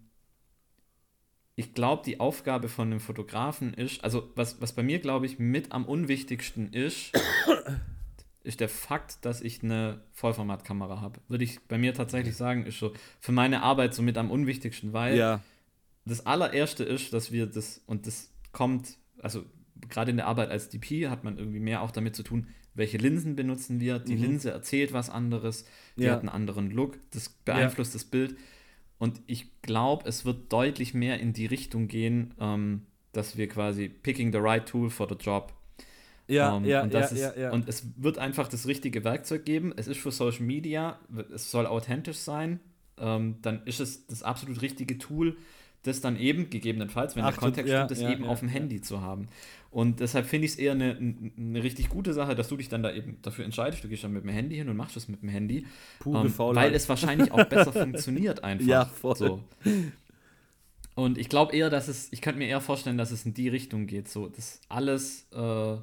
ich 1.56 1.74
glaube, 1.74 2.04
die 2.06 2.20
Aufgabe 2.20 2.70
von 2.70 2.88
einem 2.88 3.00
Fotografen 3.00 3.74
ist, 3.74 4.02
also 4.02 4.32
was, 4.34 4.62
was 4.62 4.74
bei 4.74 4.82
mir, 4.82 4.98
glaube 4.98 5.26
ich, 5.26 5.38
mit 5.38 5.72
am 5.72 5.84
unwichtigsten 5.84 6.72
ist, 6.72 7.12
ist 8.44 8.60
der 8.60 8.68
Fakt, 8.68 9.24
dass 9.24 9.40
ich 9.40 9.62
eine 9.62 10.02
Vollformatkamera 10.12 11.00
habe. 11.00 11.20
Würde 11.28 11.44
ich 11.44 11.60
bei 11.66 11.78
mir 11.78 11.94
tatsächlich 11.94 12.36
sagen, 12.36 12.66
ist 12.66 12.78
so 12.78 12.92
für 13.18 13.32
meine 13.32 13.62
Arbeit 13.62 13.94
somit 13.94 14.18
am 14.18 14.30
unwichtigsten, 14.30 14.92
weil 14.92 15.16
Ja. 15.16 15.40
das 16.04 16.26
allererste 16.26 16.84
ist, 16.84 17.12
dass 17.12 17.32
wir 17.32 17.46
das, 17.46 17.82
und 17.86 18.06
das 18.06 18.30
kommt, 18.52 18.98
also 19.20 19.44
gerade 19.88 20.10
in 20.10 20.18
der 20.18 20.26
Arbeit 20.26 20.50
als 20.50 20.68
DP 20.68 21.08
hat 21.08 21.24
man 21.24 21.38
irgendwie 21.38 21.58
mehr 21.58 21.82
auch 21.82 21.90
damit 21.90 22.14
zu 22.14 22.22
tun, 22.22 22.46
welche 22.74 22.98
Linsen 22.98 23.34
benutzen 23.36 23.80
wir. 23.80 23.98
Die 23.98 24.16
mhm. 24.16 24.22
Linse 24.22 24.50
erzählt 24.50 24.92
was 24.92 25.08
anderes, 25.08 25.64
die 25.96 26.04
ja. 26.04 26.12
hat 26.12 26.20
einen 26.20 26.28
anderen 26.28 26.70
Look, 26.70 26.98
das 27.10 27.28
beeinflusst 27.28 27.94
ja. 27.94 27.98
das 27.98 28.04
Bild. 28.04 28.36
Und 28.98 29.22
ich 29.26 29.60
glaube, 29.62 30.08
es 30.08 30.24
wird 30.24 30.52
deutlich 30.52 30.94
mehr 30.94 31.20
in 31.20 31.32
die 31.32 31.46
Richtung 31.46 31.88
gehen, 31.88 32.34
ähm, 32.38 32.86
dass 33.12 33.36
wir 33.36 33.48
quasi 33.48 33.88
picking 33.88 34.32
the 34.32 34.38
right 34.38 34.66
tool 34.66 34.90
for 34.90 35.08
the 35.08 35.14
job. 35.14 35.52
Ja, 36.26 36.52
um, 36.54 36.64
ähm, 36.64 36.70
ja, 36.70 36.82
und 36.82 36.92
ja, 36.92 37.12
ja, 37.12 37.36
ja, 37.36 37.50
Und 37.50 37.68
es 37.68 37.86
wird 37.96 38.18
einfach 38.18 38.48
das 38.48 38.66
richtige 38.66 39.04
Werkzeug 39.04 39.44
geben. 39.44 39.72
Es 39.76 39.86
ist 39.88 39.98
für 39.98 40.10
Social 40.10 40.42
Media, 40.42 40.98
es 41.34 41.50
soll 41.50 41.66
authentisch 41.66 42.18
sein. 42.18 42.60
Ähm, 42.98 43.36
dann 43.42 43.62
ist 43.64 43.80
es 43.80 44.06
das 44.06 44.22
absolut 44.22 44.62
richtige 44.62 44.98
Tool, 44.98 45.36
das 45.82 46.00
dann 46.00 46.16
eben 46.16 46.48
gegebenenfalls, 46.48 47.14
wenn 47.16 47.24
Ach, 47.24 47.30
der 47.30 47.38
Kontext 47.38 47.70
ja, 47.70 47.84
stimmt, 47.84 47.90
das 47.90 48.10
eben 48.10 48.24
auf 48.24 48.40
dem 48.40 48.48
Handy 48.48 48.80
zu 48.80 49.02
haben. 49.02 49.28
Und 49.70 50.00
deshalb 50.00 50.26
finde 50.26 50.46
ich 50.46 50.52
es 50.52 50.58
eher 50.58 50.72
eine, 50.72 50.96
eine 51.36 51.62
richtig 51.62 51.88
gute 51.88 52.14
Sache, 52.14 52.34
dass 52.36 52.48
du 52.48 52.56
dich 52.56 52.68
dann 52.68 52.82
da 52.82 52.92
eben 52.92 53.18
dafür 53.22 53.44
entscheidest. 53.44 53.82
Du 53.82 53.88
gehst 53.88 54.04
dann 54.04 54.12
mit 54.12 54.22
dem 54.22 54.30
Handy 54.30 54.56
hin 54.56 54.68
und 54.68 54.76
machst 54.76 54.96
es 54.96 55.08
mit 55.08 55.20
dem 55.20 55.28
Handy. 55.28 55.66
Pure 55.98 56.26
ähm, 56.26 56.38
Weil 56.38 56.74
es 56.74 56.88
wahrscheinlich 56.88 57.32
auch 57.32 57.44
besser 57.44 57.72
funktioniert 57.72 58.44
einfach. 58.44 58.66
Ja, 58.66 58.84
voll. 58.84 59.16
So. 59.16 59.40
Und 60.94 61.18
ich 61.18 61.28
glaube 61.28 61.56
eher, 61.56 61.70
dass 61.70 61.88
es, 61.88 62.12
ich 62.12 62.20
könnte 62.22 62.38
mir 62.38 62.46
eher 62.46 62.60
vorstellen, 62.60 62.96
dass 62.96 63.10
es 63.10 63.26
in 63.26 63.34
die 63.34 63.48
Richtung 63.48 63.86
geht. 63.86 64.08
So, 64.08 64.28
das 64.28 64.60
alles 64.68 65.26
äh, 65.32 65.76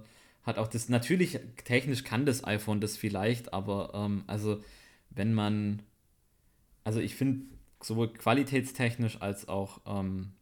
hat 0.43 0.57
auch 0.57 0.68
das, 0.68 0.89
natürlich, 0.89 1.39
technisch 1.65 2.03
kann 2.03 2.26
das 2.26 2.43
iPhone 2.43 2.81
das 2.81 2.97
vielleicht, 2.97 3.53
aber 3.53 3.91
ähm, 3.93 4.23
also 4.27 4.61
wenn 5.09 5.34
man, 5.34 5.81
also 6.84 6.99
ich 6.99 7.15
finde 7.15 7.45
sowohl 7.81 8.13
qualitätstechnisch 8.13 9.22
als 9.22 9.47
auch 9.47 9.81
ähm, 9.85 10.34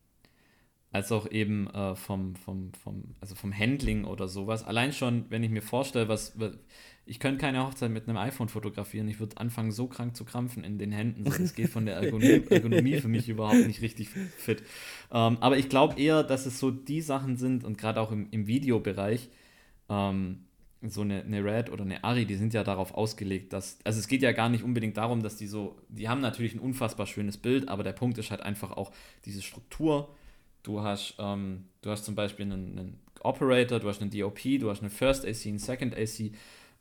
als 0.92 1.12
auch 1.12 1.30
eben 1.30 1.68
äh, 1.68 1.96
vom, 1.96 2.36
vom, 2.36 2.72
vom, 2.74 3.04
also 3.22 3.36
vom 3.36 3.56
Handling 3.56 4.06
oder 4.06 4.28
sowas. 4.28 4.64
Allein 4.64 4.92
schon, 4.92 5.26
wenn 5.30 5.44
ich 5.44 5.52
mir 5.52 5.62
vorstelle, 5.62 6.08
was, 6.08 6.36
ich 7.06 7.20
könnte 7.20 7.40
keine 7.40 7.64
Hochzeit 7.64 7.92
mit 7.92 8.08
einem 8.08 8.18
iPhone 8.18 8.50
fotografieren, 8.50 9.08
ich 9.08 9.20
würde 9.20 9.38
anfangen, 9.38 9.72
so 9.72 9.86
krank 9.86 10.16
zu 10.16 10.26
krampfen 10.26 10.64
in 10.64 10.80
den 10.80 10.92
Händen. 10.92 11.26
So, 11.26 11.38
das 11.38 11.54
geht 11.54 11.70
von 11.70 11.86
der 11.86 11.98
Ergonomie, 11.98 12.44
Ergonomie 12.50 13.00
für 13.00 13.08
mich 13.08 13.30
überhaupt 13.30 13.68
nicht 13.68 13.82
richtig 13.82 14.10
fit. 14.10 14.64
Ähm, 15.12 15.38
aber 15.42 15.58
ich 15.58 15.70
glaube 15.70 16.00
eher, 16.00 16.24
dass 16.24 16.48
es 16.48 16.60
so 16.60 16.72
die 16.72 17.02
Sachen 17.02 17.38
sind 17.38 17.64
und 17.64 17.78
gerade 17.78 18.02
auch 18.02 18.12
im, 18.12 18.28
im 18.32 18.48
Videobereich, 18.48 19.30
ähm, 19.90 20.46
so 20.82 21.02
eine, 21.02 21.24
eine 21.24 21.44
Red 21.44 21.72
oder 21.72 21.84
eine 21.84 22.04
Ari, 22.04 22.26
die 22.26 22.36
sind 22.36 22.54
ja 22.54 22.64
darauf 22.64 22.94
ausgelegt, 22.94 23.52
dass, 23.52 23.80
also 23.84 24.00
es 24.00 24.08
geht 24.08 24.22
ja 24.22 24.32
gar 24.32 24.48
nicht 24.48 24.64
unbedingt 24.64 24.96
darum, 24.96 25.22
dass 25.22 25.36
die 25.36 25.48
so, 25.48 25.76
die 25.90 26.08
haben 26.08 26.22
natürlich 26.22 26.56
ein 26.56 26.60
unfassbar 26.60 27.06
schönes 27.06 27.38
Bild, 27.38 27.68
aber 27.68 27.84
der 27.84 27.92
Punkt 27.94 28.18
ist 28.18 28.32
halt 28.32 28.42
einfach 28.42 28.72
auch 28.72 28.92
diese 29.26 29.42
Struktur, 29.42 30.10
Du 30.64 30.82
hast, 30.82 31.16
ähm, 31.20 31.66
du 31.82 31.90
hast 31.90 32.06
zum 32.06 32.16
Beispiel 32.16 32.46
einen, 32.46 32.78
einen, 32.78 33.00
Operator, 33.22 33.80
du 33.80 33.90
hast 33.90 34.02
einen 34.02 34.12
DOP, 34.12 34.40
du 34.60 34.70
hast 34.70 34.82
einen 34.82 34.90
First 34.90 35.26
AC, 35.26 35.48
einen 35.48 35.60
Second 35.60 35.94
AC. 35.94 36.32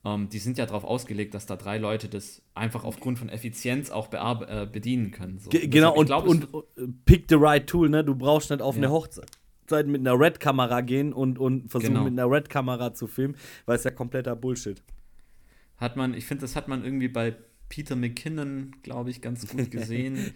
Ähm, 0.05 0.28
die 0.28 0.39
sind 0.39 0.56
ja 0.56 0.66
darauf 0.66 0.85
ausgelegt, 0.85 1.35
dass 1.35 1.47
da 1.47 1.56
drei 1.56 1.78
Leute 1.78 2.09
das 2.09 2.43
einfach 2.55 2.85
aufgrund 2.85 3.18
von 3.18 3.28
Effizienz 3.28 3.90
auch 3.90 4.12
äh, 4.12 4.66
bedienen 4.70 5.10
können. 5.10 5.40
So. 5.40 5.51
Genau, 5.51 5.94
und, 5.94 6.06
glaub, 6.06 6.28
und, 6.28 6.52
und, 6.55 6.64
äh, 6.76 6.86
pick 7.06 7.24
the 7.28 7.35
right 7.35 7.66
tool, 7.66 7.89
ne? 7.89 8.05
Du 8.05 8.14
brauchst 8.14 8.51
nicht 8.51 8.62
auf 8.62 8.76
ja. 8.76 8.82
eine 8.82 8.90
Hochzeit 8.93 9.38
mit 9.70 10.00
einer 10.00 10.18
Red-Kamera 10.18 10.80
gehen 10.80 11.12
und, 11.12 11.38
und 11.38 11.70
versuchen 11.70 11.94
genau. 11.94 12.04
mit 12.04 12.18
einer 12.18 12.30
Red-Kamera 12.30 12.94
zu 12.94 13.06
filmen, 13.06 13.36
weil 13.66 13.76
es 13.76 13.84
ja 13.84 13.90
kompletter 13.90 14.36
Bullshit. 14.36 14.82
Hat 15.76 15.96
man, 15.96 16.14
ich 16.14 16.26
finde, 16.26 16.42
das 16.42 16.56
hat 16.56 16.68
man 16.68 16.84
irgendwie 16.84 17.08
bei 17.08 17.36
Peter 17.68 17.96
McKinnon, 17.96 18.72
glaube 18.82 19.10
ich, 19.10 19.20
ganz 19.20 19.46
gut 19.46 19.70
gesehen. 19.70 20.32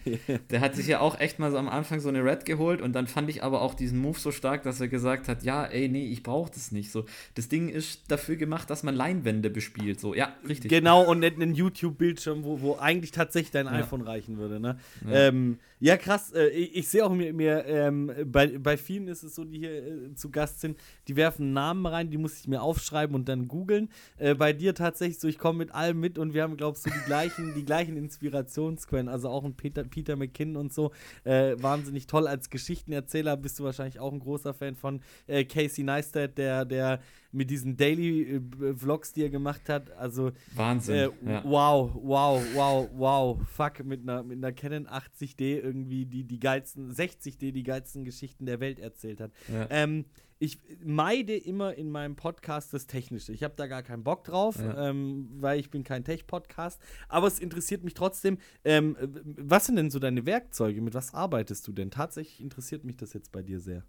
Der 0.50 0.60
hat 0.60 0.76
sich 0.76 0.86
ja 0.86 1.00
auch 1.00 1.18
echt 1.18 1.38
mal 1.38 1.50
so 1.50 1.56
am 1.56 1.68
Anfang 1.68 2.00
so 2.00 2.08
eine 2.08 2.24
Red 2.24 2.44
geholt 2.44 2.82
und 2.82 2.92
dann 2.92 3.06
fand 3.06 3.30
ich 3.30 3.42
aber 3.42 3.62
auch 3.62 3.74
diesen 3.74 3.98
Move 3.98 4.18
so 4.18 4.30
stark, 4.30 4.62
dass 4.64 4.80
er 4.80 4.88
gesagt 4.88 5.28
hat, 5.28 5.42
ja, 5.42 5.64
ey, 5.64 5.88
nee, 5.88 6.06
ich 6.06 6.22
brauche 6.22 6.50
das 6.52 6.72
nicht. 6.72 6.90
So, 6.90 7.06
das 7.34 7.48
Ding 7.48 7.68
ist 7.68 8.10
dafür 8.10 8.36
gemacht, 8.36 8.68
dass 8.68 8.82
man 8.82 8.94
Leinwände 8.94 9.50
bespielt. 9.50 9.98
So, 9.98 10.14
ja, 10.14 10.34
richtig. 10.46 10.70
Genau, 10.70 11.08
und 11.08 11.20
nicht 11.20 11.36
einen 11.36 11.54
YouTube-Bildschirm, 11.54 12.44
wo, 12.44 12.60
wo 12.60 12.76
eigentlich 12.76 13.12
tatsächlich 13.12 13.52
dein 13.52 13.66
ja. 13.66 13.72
iPhone 13.72 14.02
reichen 14.02 14.36
würde, 14.36 14.60
ne? 14.60 14.78
Ja, 15.06 15.28
ähm, 15.28 15.58
ja 15.82 15.96
krass. 15.96 16.32
Äh, 16.32 16.48
ich, 16.48 16.88
sehe 16.88 17.04
auch 17.04 17.12
mir, 17.12 17.32
mir 17.32 17.64
ähm, 17.66 18.12
bei, 18.26 18.58
bei 18.58 18.76
vielen 18.76 19.08
ist 19.08 19.22
es 19.22 19.34
so, 19.34 19.44
die 19.44 19.58
hier 19.58 19.86
äh, 19.86 20.14
zu 20.14 20.30
Gast 20.30 20.60
sind, 20.60 20.78
die 21.08 21.16
werfen 21.16 21.52
Namen 21.52 21.86
rein, 21.86 22.10
die 22.10 22.18
muss 22.18 22.38
ich 22.38 22.48
mir 22.48 22.62
aufschreiben 22.62 23.14
und 23.14 23.28
dann 23.28 23.48
googeln. 23.48 23.88
Äh, 24.16 24.34
bei 24.34 24.52
dir 24.52 24.74
tatsächlich 24.74 25.18
so, 25.18 25.28
ich 25.28 25.38
komme 25.38 25.58
mit 25.58 25.74
allem 25.74 25.98
mit 25.98 26.18
und 26.18 26.34
wir 26.34 26.42
haben, 26.42 26.56
glaubst 26.56 26.86
du, 26.86 26.90
die 26.90 27.04
gleiche 27.06 27.32
gleichen, 27.32 27.54
die 27.54 27.64
gleichen 27.64 27.96
Inspirationsquellen. 27.96 29.08
Also 29.08 29.28
auch 29.28 29.44
ein 29.44 29.54
Peter, 29.54 29.84
Peter 29.84 30.16
McKinnon 30.16 30.56
und 30.56 30.72
so. 30.72 30.92
Äh, 31.24 31.56
wahnsinnig 31.58 32.06
toll. 32.06 32.26
Als 32.26 32.50
Geschichtenerzähler 32.50 33.36
bist 33.36 33.58
du 33.58 33.64
wahrscheinlich 33.64 34.00
auch 34.00 34.12
ein 34.12 34.20
großer 34.20 34.54
Fan 34.54 34.76
von 34.76 35.00
äh, 35.26 35.44
Casey 35.44 35.84
Neistat, 35.84 36.38
der, 36.38 36.64
der 36.64 37.00
mit 37.32 37.50
diesen 37.50 37.76
Daily-Vlogs, 37.76 39.10
äh, 39.10 39.14
die 39.14 39.22
er 39.24 39.30
gemacht 39.30 39.68
hat. 39.68 39.90
Also 39.92 40.32
Wahnsinn. 40.54 40.94
Äh, 40.94 41.10
ja. 41.26 41.44
Wow, 41.44 41.92
wow, 41.94 42.42
wow, 42.54 42.88
wow. 42.94 43.48
Fuck, 43.48 43.84
mit 43.84 44.02
einer, 44.02 44.22
mit 44.22 44.38
einer 44.38 44.52
Canon 44.52 44.86
80D 44.86 45.60
irgendwie 45.60 46.04
die, 46.04 46.24
die 46.24 46.38
geilsten, 46.38 46.92
60D 46.92 47.52
die 47.52 47.62
geilsten 47.62 48.04
Geschichten 48.04 48.46
der 48.46 48.60
Welt 48.60 48.78
erzählt 48.78 49.20
hat. 49.20 49.32
Ja. 49.48 49.66
Ähm, 49.70 50.04
ich 50.42 50.58
meide 50.84 51.36
immer 51.36 51.74
in 51.74 51.88
meinem 51.88 52.16
Podcast 52.16 52.74
das 52.74 52.88
Technische. 52.88 53.32
Ich 53.32 53.44
habe 53.44 53.54
da 53.56 53.68
gar 53.68 53.84
keinen 53.84 54.02
Bock 54.02 54.24
drauf, 54.24 54.58
ja. 54.58 54.88
ähm, 54.88 55.28
weil 55.36 55.60
ich 55.60 55.70
bin 55.70 55.84
kein 55.84 56.02
Tech-Podcast. 56.02 56.82
Aber 57.08 57.28
es 57.28 57.38
interessiert 57.38 57.84
mich 57.84 57.94
trotzdem. 57.94 58.38
Ähm, 58.64 58.96
was 59.24 59.66
sind 59.66 59.76
denn 59.76 59.90
so 59.90 60.00
deine 60.00 60.26
Werkzeuge? 60.26 60.82
Mit 60.82 60.94
was 60.94 61.14
arbeitest 61.14 61.68
du 61.68 61.72
denn? 61.72 61.92
Tatsächlich 61.92 62.40
interessiert 62.40 62.82
mich 62.82 62.96
das 62.96 63.12
jetzt 63.12 63.30
bei 63.30 63.42
dir 63.42 63.60
sehr. 63.60 63.84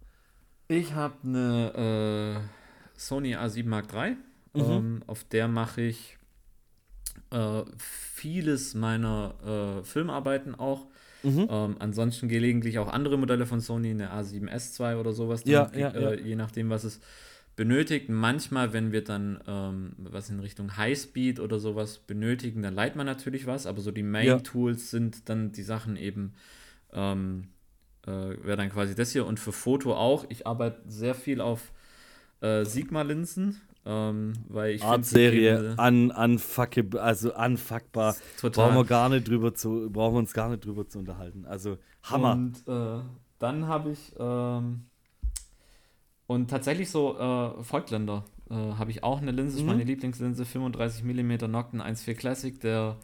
Ich 0.68 0.94
habe 0.94 1.16
eine 1.24 2.46
äh, 2.46 2.63
Sony 2.96 3.36
A7 3.36 3.66
Mark 3.66 3.92
III. 3.92 4.16
Mhm. 4.54 4.70
Ähm, 4.70 5.02
auf 5.06 5.24
der 5.24 5.48
mache 5.48 5.82
ich 5.82 6.16
äh, 7.30 7.62
vieles 7.78 8.74
meiner 8.74 9.80
äh, 9.80 9.84
Filmarbeiten 9.84 10.54
auch. 10.54 10.86
Mhm. 11.22 11.48
Ähm, 11.50 11.76
ansonsten 11.78 12.28
gelegentlich 12.28 12.78
auch 12.78 12.88
andere 12.88 13.16
Modelle 13.16 13.46
von 13.46 13.60
Sony, 13.60 13.90
eine 13.90 14.12
A7S2 14.12 14.96
oder 14.96 15.12
sowas, 15.12 15.42
ja, 15.46 15.70
ja, 15.74 15.88
äh, 15.88 16.02
ja. 16.02 16.14
je 16.14 16.36
nachdem, 16.36 16.70
was 16.70 16.84
es 16.84 17.00
benötigt. 17.56 18.08
Manchmal, 18.08 18.72
wenn 18.72 18.92
wir 18.92 19.02
dann 19.02 19.40
ähm, 19.46 19.92
was 19.98 20.28
in 20.28 20.40
Richtung 20.40 20.76
Highspeed 20.76 21.40
oder 21.40 21.58
sowas 21.58 21.98
benötigen, 21.98 22.62
dann 22.62 22.74
leiht 22.74 22.96
man 22.96 23.06
natürlich 23.06 23.46
was, 23.46 23.66
aber 23.66 23.80
so 23.80 23.90
die 23.90 24.02
Main-Tools 24.02 24.90
sind 24.90 25.28
dann 25.28 25.52
die 25.52 25.62
Sachen 25.62 25.96
eben, 25.96 26.34
ähm, 26.92 27.48
äh, 28.06 28.10
wäre 28.10 28.56
dann 28.56 28.70
quasi 28.70 28.94
das 28.94 29.12
hier 29.12 29.24
und 29.24 29.40
für 29.40 29.52
Foto 29.52 29.94
auch. 29.94 30.26
Ich 30.28 30.46
arbeite 30.46 30.82
sehr 30.86 31.14
viel 31.14 31.40
auf 31.40 31.72
äh, 32.44 32.64
Sigma-Linsen, 32.64 33.60
ähm, 33.86 34.32
weil 34.48 34.74
ich 34.74 34.82
Art-Serie 34.82 35.76
un, 35.78 36.10
unfuckable, 36.10 37.00
also 37.00 37.34
unfuckbar. 37.34 38.16
Total. 38.40 38.66
Brauchen 38.66 38.76
wir 38.76 38.84
gar 38.84 39.08
nicht 39.08 39.28
drüber 39.28 39.54
zu, 39.54 39.90
brauchen 39.90 40.14
wir 40.14 40.18
uns 40.18 40.32
gar 40.32 40.48
nicht 40.48 40.64
drüber 40.64 40.88
zu 40.88 40.98
unterhalten. 40.98 41.44
Also 41.46 41.78
Hammer. 42.02 42.32
Und 42.32 42.68
äh, 42.68 43.02
dann 43.38 43.66
habe 43.66 43.90
ich 43.90 44.12
ähm, 44.18 44.84
und 46.26 46.48
tatsächlich 46.48 46.90
so 46.90 47.18
äh, 47.18 47.62
Volkländer 47.62 48.24
äh, 48.50 48.54
habe 48.54 48.90
ich 48.90 49.02
auch 49.02 49.20
eine 49.20 49.30
Linse, 49.30 49.60
mhm. 49.60 49.66
meine 49.66 49.84
Lieblingslinse, 49.84 50.44
35 50.44 51.04
mm 51.04 51.50
Nocten 51.50 51.82
1.4 51.82 52.14
Classic, 52.14 52.58
der 52.60 52.96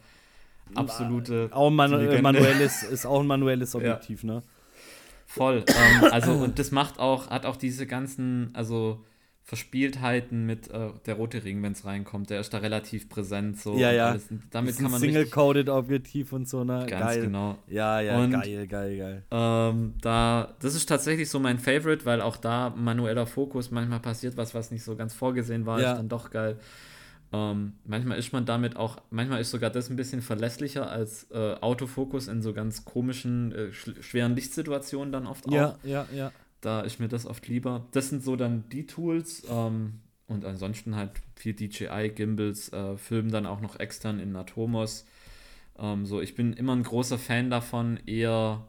absolute. 0.75 1.49
Auch 1.51 1.67
ein 1.67 1.75
manu 1.75 1.97
manuelles, 2.21 2.83
ist 2.83 3.05
auch 3.05 3.19
ein 3.19 3.27
manuelles 3.27 3.75
Objektiv, 3.75 4.23
ja. 4.23 4.35
ne? 4.35 4.43
Voll. 5.25 5.63
ähm, 5.67 6.09
also, 6.11 6.33
und 6.33 6.59
das 6.59 6.71
macht 6.71 6.99
auch, 6.99 7.29
hat 7.29 7.45
auch 7.45 7.55
diese 7.55 7.87
ganzen, 7.87 8.49
also 8.53 9.05
Verspieltheiten 9.51 10.45
mit 10.45 10.69
äh, 10.69 10.91
der 11.05 11.15
rote 11.15 11.43
Ring, 11.43 11.61
wenn 11.61 11.73
es 11.73 11.83
reinkommt, 11.83 12.29
der 12.29 12.39
ist 12.39 12.53
da 12.53 12.59
relativ 12.59 13.09
präsent. 13.09 13.59
So 13.59 13.75
ja, 13.75 13.91
ja. 13.91 14.11
Alles. 14.11 14.29
Damit 14.49 14.77
kann 14.77 14.91
man 14.91 15.01
Single-Coded 15.01 15.67
Objektiv 15.67 16.31
und 16.31 16.47
so, 16.47 16.63
ne? 16.63 16.85
Ganz 16.87 17.05
geil. 17.05 17.21
genau. 17.23 17.57
Ja, 17.67 17.99
ja, 17.99 18.17
und, 18.17 18.31
geil, 18.31 18.65
geil, 18.65 18.97
geil. 18.97 19.23
Ähm, 19.29 19.95
da, 19.99 20.53
das 20.61 20.73
ist 20.73 20.85
tatsächlich 20.85 21.29
so 21.29 21.37
mein 21.41 21.59
Favorite, 21.59 22.05
weil 22.05 22.21
auch 22.21 22.37
da 22.37 22.69
manueller 22.69 23.27
Fokus, 23.27 23.71
manchmal 23.71 23.99
passiert 23.99 24.37
was, 24.37 24.55
was 24.55 24.71
nicht 24.71 24.85
so 24.85 24.95
ganz 24.95 25.13
vorgesehen 25.13 25.65
war, 25.65 25.81
ja. 25.81 25.91
ist 25.91 25.97
dann 25.97 26.07
doch 26.07 26.31
geil. 26.31 26.57
Ähm, 27.33 27.73
manchmal 27.83 28.19
ist 28.19 28.31
man 28.31 28.45
damit 28.45 28.77
auch, 28.77 29.01
manchmal 29.09 29.41
ist 29.41 29.51
sogar 29.51 29.69
das 29.69 29.89
ein 29.89 29.97
bisschen 29.97 30.21
verlässlicher 30.21 30.89
als 30.89 31.29
äh, 31.31 31.55
Autofokus 31.59 32.29
in 32.29 32.41
so 32.41 32.53
ganz 32.53 32.85
komischen, 32.85 33.51
äh, 33.51 33.73
schweren 33.73 34.33
Lichtsituationen 34.33 35.11
dann 35.11 35.27
oft 35.27 35.45
auch. 35.49 35.51
Ja, 35.51 35.75
ja, 35.83 36.07
ja. 36.15 36.31
Da 36.61 36.81
ist 36.81 36.99
mir 36.99 37.07
das 37.07 37.25
oft 37.25 37.47
lieber. 37.47 37.87
Das 37.91 38.09
sind 38.09 38.23
so 38.23 38.35
dann 38.35 38.69
die 38.69 38.85
Tools. 38.85 39.43
Ähm, 39.49 40.01
und 40.27 40.45
ansonsten 40.45 40.95
halt 40.95 41.11
viel 41.35 41.53
DJI, 41.53 42.11
Gimbals, 42.15 42.71
äh, 42.71 42.97
filmen 42.97 43.31
dann 43.31 43.45
auch 43.45 43.59
noch 43.59 43.79
extern 43.79 44.19
in 44.19 44.35
Atomos. 44.35 45.05
Ähm, 45.77 46.05
so, 46.05 46.21
ich 46.21 46.35
bin 46.35 46.53
immer 46.53 46.73
ein 46.73 46.83
großer 46.83 47.17
Fan 47.17 47.49
davon, 47.49 47.99
eher 48.05 48.65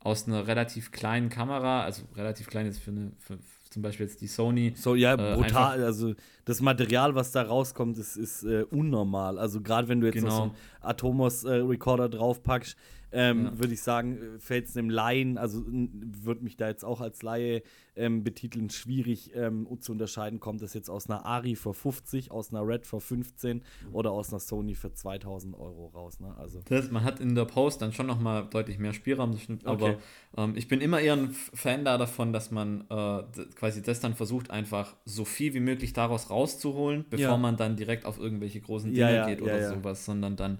aus 0.00 0.26
einer 0.26 0.46
relativ 0.46 0.90
kleinen 0.92 1.28
Kamera, 1.28 1.82
also 1.82 2.04
relativ 2.16 2.46
klein 2.46 2.66
jetzt 2.66 2.78
für 2.78 2.92
eine, 2.92 3.12
für, 3.18 3.38
zum 3.68 3.82
Beispiel 3.82 4.06
jetzt 4.06 4.20
die 4.20 4.26
Sony. 4.26 4.72
So, 4.76 4.94
ja, 4.94 5.14
äh, 5.14 5.36
brutal. 5.36 5.82
also 5.82 6.14
das 6.44 6.60
Material, 6.60 7.14
was 7.14 7.32
da 7.32 7.42
rauskommt, 7.42 7.98
ist, 7.98 8.16
ist 8.16 8.44
äh, 8.44 8.64
unnormal. 8.70 9.38
Also 9.38 9.60
gerade 9.60 9.88
wenn 9.88 10.00
du 10.00 10.06
jetzt 10.06 10.14
genau. 10.14 10.30
so 10.30 10.42
einen 10.42 10.54
Atomos-Recorder 10.80 12.06
äh, 12.06 12.10
draufpackst, 12.10 12.76
ähm, 13.12 13.44
ja. 13.44 13.58
würde 13.58 13.74
ich 13.74 13.82
sagen, 13.82 14.18
äh, 14.36 14.38
fällt 14.38 14.66
es 14.66 14.76
einem 14.76 14.90
Laien, 14.90 15.38
also 15.38 15.64
würde 15.66 16.44
mich 16.44 16.56
da 16.56 16.68
jetzt 16.68 16.84
auch 16.84 17.00
als 17.00 17.22
Laie 17.22 17.62
ähm, 17.96 18.22
betiteln, 18.22 18.70
schwierig 18.70 19.32
ähm, 19.34 19.66
zu 19.80 19.92
unterscheiden, 19.92 20.40
kommt 20.40 20.62
das 20.62 20.74
jetzt 20.74 20.88
aus 20.88 21.08
einer 21.08 21.24
Ari 21.24 21.56
für 21.56 21.74
50, 21.74 22.30
aus 22.30 22.52
einer 22.52 22.66
Red 22.66 22.86
für 22.86 23.00
15 23.00 23.62
oder 23.92 24.12
aus 24.12 24.30
einer 24.30 24.40
Sony 24.40 24.74
für 24.74 24.92
2000 24.92 25.54
Euro 25.58 25.86
raus. 25.86 26.20
Ne? 26.20 26.34
Also. 26.38 26.60
Das, 26.68 26.90
man 26.90 27.04
hat 27.04 27.20
in 27.20 27.34
der 27.34 27.44
Post 27.44 27.82
dann 27.82 27.92
schon 27.92 28.06
nochmal 28.06 28.46
deutlich 28.48 28.78
mehr 28.78 28.92
Spielraum, 28.92 29.36
aber 29.64 29.90
okay. 29.90 29.98
ähm, 30.36 30.54
ich 30.56 30.68
bin 30.68 30.80
immer 30.80 31.00
eher 31.00 31.14
ein 31.14 31.30
Fan 31.30 31.84
da 31.84 31.98
davon, 31.98 32.32
dass 32.32 32.50
man 32.50 32.84
äh, 32.90 33.22
quasi 33.54 33.82
das 33.82 34.00
dann 34.00 34.14
versucht, 34.14 34.50
einfach 34.50 34.94
so 35.04 35.24
viel 35.24 35.54
wie 35.54 35.60
möglich 35.60 35.92
daraus 35.92 36.30
rauszuholen, 36.30 37.04
bevor 37.08 37.26
ja. 37.26 37.36
man 37.36 37.56
dann 37.56 37.76
direkt 37.76 38.04
auf 38.04 38.18
irgendwelche 38.18 38.60
großen 38.60 38.92
Dinge 38.92 39.00
ja, 39.00 39.16
ja, 39.16 39.26
geht 39.26 39.42
oder 39.42 39.74
sowas, 39.74 40.04
sondern 40.04 40.36
dann 40.36 40.58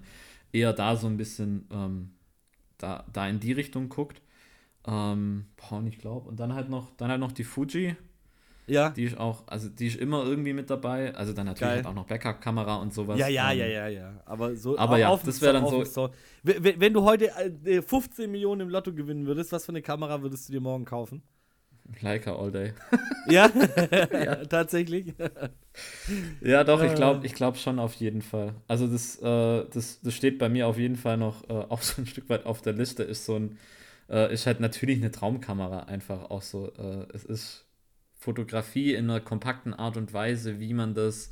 eher 0.51 0.73
da 0.73 0.95
so 0.95 1.07
ein 1.07 1.17
bisschen 1.17 1.67
ähm, 1.71 2.11
da, 2.79 3.05
da 3.13 3.27
in 3.27 3.39
die 3.39 3.51
Richtung 3.51 3.89
guckt. 3.89 4.21
Ähm, 4.87 5.45
boah, 5.55 5.83
ich 5.87 5.99
glaube. 5.99 6.27
Und 6.27 6.39
dann 6.39 6.53
halt 6.53 6.69
noch, 6.69 6.91
dann 6.97 7.09
halt 7.09 7.19
noch 7.19 7.31
die 7.31 7.43
Fuji. 7.43 7.95
Ja. 8.65 8.91
Die 8.91 9.03
ist 9.03 9.17
auch, 9.17 9.43
also 9.47 9.67
die 9.67 9.87
ist 9.87 9.97
immer 9.97 10.23
irgendwie 10.23 10.53
mit 10.53 10.69
dabei. 10.69 11.13
Also 11.15 11.33
dann 11.33 11.47
natürlich 11.47 11.73
halt 11.73 11.85
auch 11.85 11.93
noch 11.93 12.05
Backup-Kamera 12.05 12.75
und 12.75 12.93
sowas. 12.93 13.19
Ja, 13.19 13.27
ja, 13.27 13.51
ähm, 13.51 13.59
ja, 13.59 13.65
ja, 13.65 13.87
ja. 13.87 14.23
Aber 14.25 14.55
so. 14.55 14.77
Aber 14.77 14.97
ja, 14.97 15.15
das 15.15 15.41
wäre 15.41 15.53
dann 15.53 15.67
so. 15.67 15.83
so. 15.83 16.09
Wenn 16.43 16.93
du 16.93 17.03
heute 17.03 17.31
15 17.85 18.25
äh, 18.25 18.27
Millionen 18.27 18.61
im 18.61 18.69
Lotto 18.69 18.93
gewinnen 18.93 19.25
würdest, 19.25 19.51
was 19.51 19.65
für 19.65 19.71
eine 19.71 19.81
Kamera 19.81 20.21
würdest 20.21 20.47
du 20.47 20.53
dir 20.53 20.61
morgen 20.61 20.85
kaufen? 20.85 21.23
Leica 22.01 22.35
all 22.35 22.51
day. 22.51 22.73
ja? 23.27 23.51
ja, 24.11 24.35
tatsächlich. 24.45 25.13
ja, 26.41 26.63
doch, 26.63 26.83
ich 26.83 26.95
glaube 26.95 27.25
ich 27.25 27.33
glaub 27.33 27.57
schon 27.57 27.79
auf 27.79 27.93
jeden 27.95 28.21
Fall. 28.21 28.53
Also 28.67 28.87
das, 28.87 29.17
äh, 29.17 29.65
das, 29.73 30.01
das 30.01 30.13
steht 30.13 30.39
bei 30.39 30.49
mir 30.49 30.67
auf 30.67 30.77
jeden 30.77 30.95
Fall 30.95 31.17
noch 31.17 31.49
äh, 31.49 31.53
auch 31.69 31.81
so 31.81 32.01
ein 32.01 32.05
Stück 32.05 32.29
weit 32.29 32.45
auf 32.45 32.61
der 32.61 32.73
Liste. 32.73 33.03
Ist 33.03 33.25
so 33.25 33.35
ein, 33.35 33.57
äh, 34.09 34.33
ist 34.33 34.45
halt 34.45 34.59
natürlich 34.59 34.97
eine 34.97 35.11
Traumkamera 35.11 35.83
einfach 35.83 36.29
auch 36.29 36.41
so. 36.41 36.71
Äh, 36.77 37.07
es 37.13 37.25
ist 37.25 37.65
Fotografie 38.13 38.93
in 38.93 39.09
einer 39.09 39.21
kompakten 39.21 39.73
Art 39.73 39.97
und 39.97 40.13
Weise, 40.13 40.59
wie 40.59 40.73
man 40.73 40.93
das. 40.93 41.31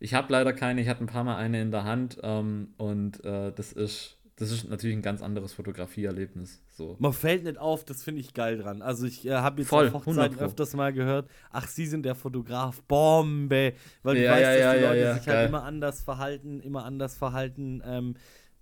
Ich 0.00 0.14
habe 0.14 0.32
leider 0.32 0.52
keine, 0.52 0.80
ich 0.80 0.88
hatte 0.88 1.02
ein 1.02 1.08
paar 1.08 1.24
Mal 1.24 1.36
eine 1.36 1.60
in 1.60 1.70
der 1.70 1.84
Hand 1.84 2.18
ähm, 2.22 2.74
und 2.76 3.24
äh, 3.24 3.52
das 3.52 3.72
ist 3.72 4.18
das 4.38 4.52
ist 4.52 4.68
natürlich 4.68 4.96
ein 4.96 5.02
ganz 5.02 5.20
anderes 5.22 5.52
Fotografieerlebnis. 5.52 6.62
So. 6.78 6.94
Man 7.00 7.12
fällt 7.12 7.42
nicht 7.42 7.58
auf, 7.58 7.84
das 7.84 8.04
finde 8.04 8.20
ich 8.20 8.34
geil 8.34 8.56
dran. 8.56 8.82
Also 8.82 9.04
ich 9.04 9.26
äh, 9.26 9.32
habe 9.32 9.62
jetzt 9.62 9.68
Voll, 9.68 9.88
auf 9.88 10.06
Hochzeiten 10.06 10.38
öfters 10.38 10.74
mal 10.74 10.92
gehört, 10.92 11.28
ach, 11.50 11.66
Sie 11.66 11.86
sind 11.86 12.04
der 12.04 12.14
Fotograf, 12.14 12.82
Bombe, 12.82 13.72
weil 14.04 14.14
du 14.14 14.22
ja, 14.22 14.30
weißt, 14.30 14.42
ja, 14.42 14.52
dass 14.52 14.60
ja, 14.60 14.74
die 14.74 14.80
Leute 14.84 15.14
sich 15.14 15.26
halt 15.26 15.38
halt 15.38 15.48
immer 15.48 15.64
anders 15.64 16.02
verhalten, 16.02 16.60
immer 16.60 16.84
anders 16.84 17.16
verhalten. 17.16 17.82
Ähm, 17.84 18.14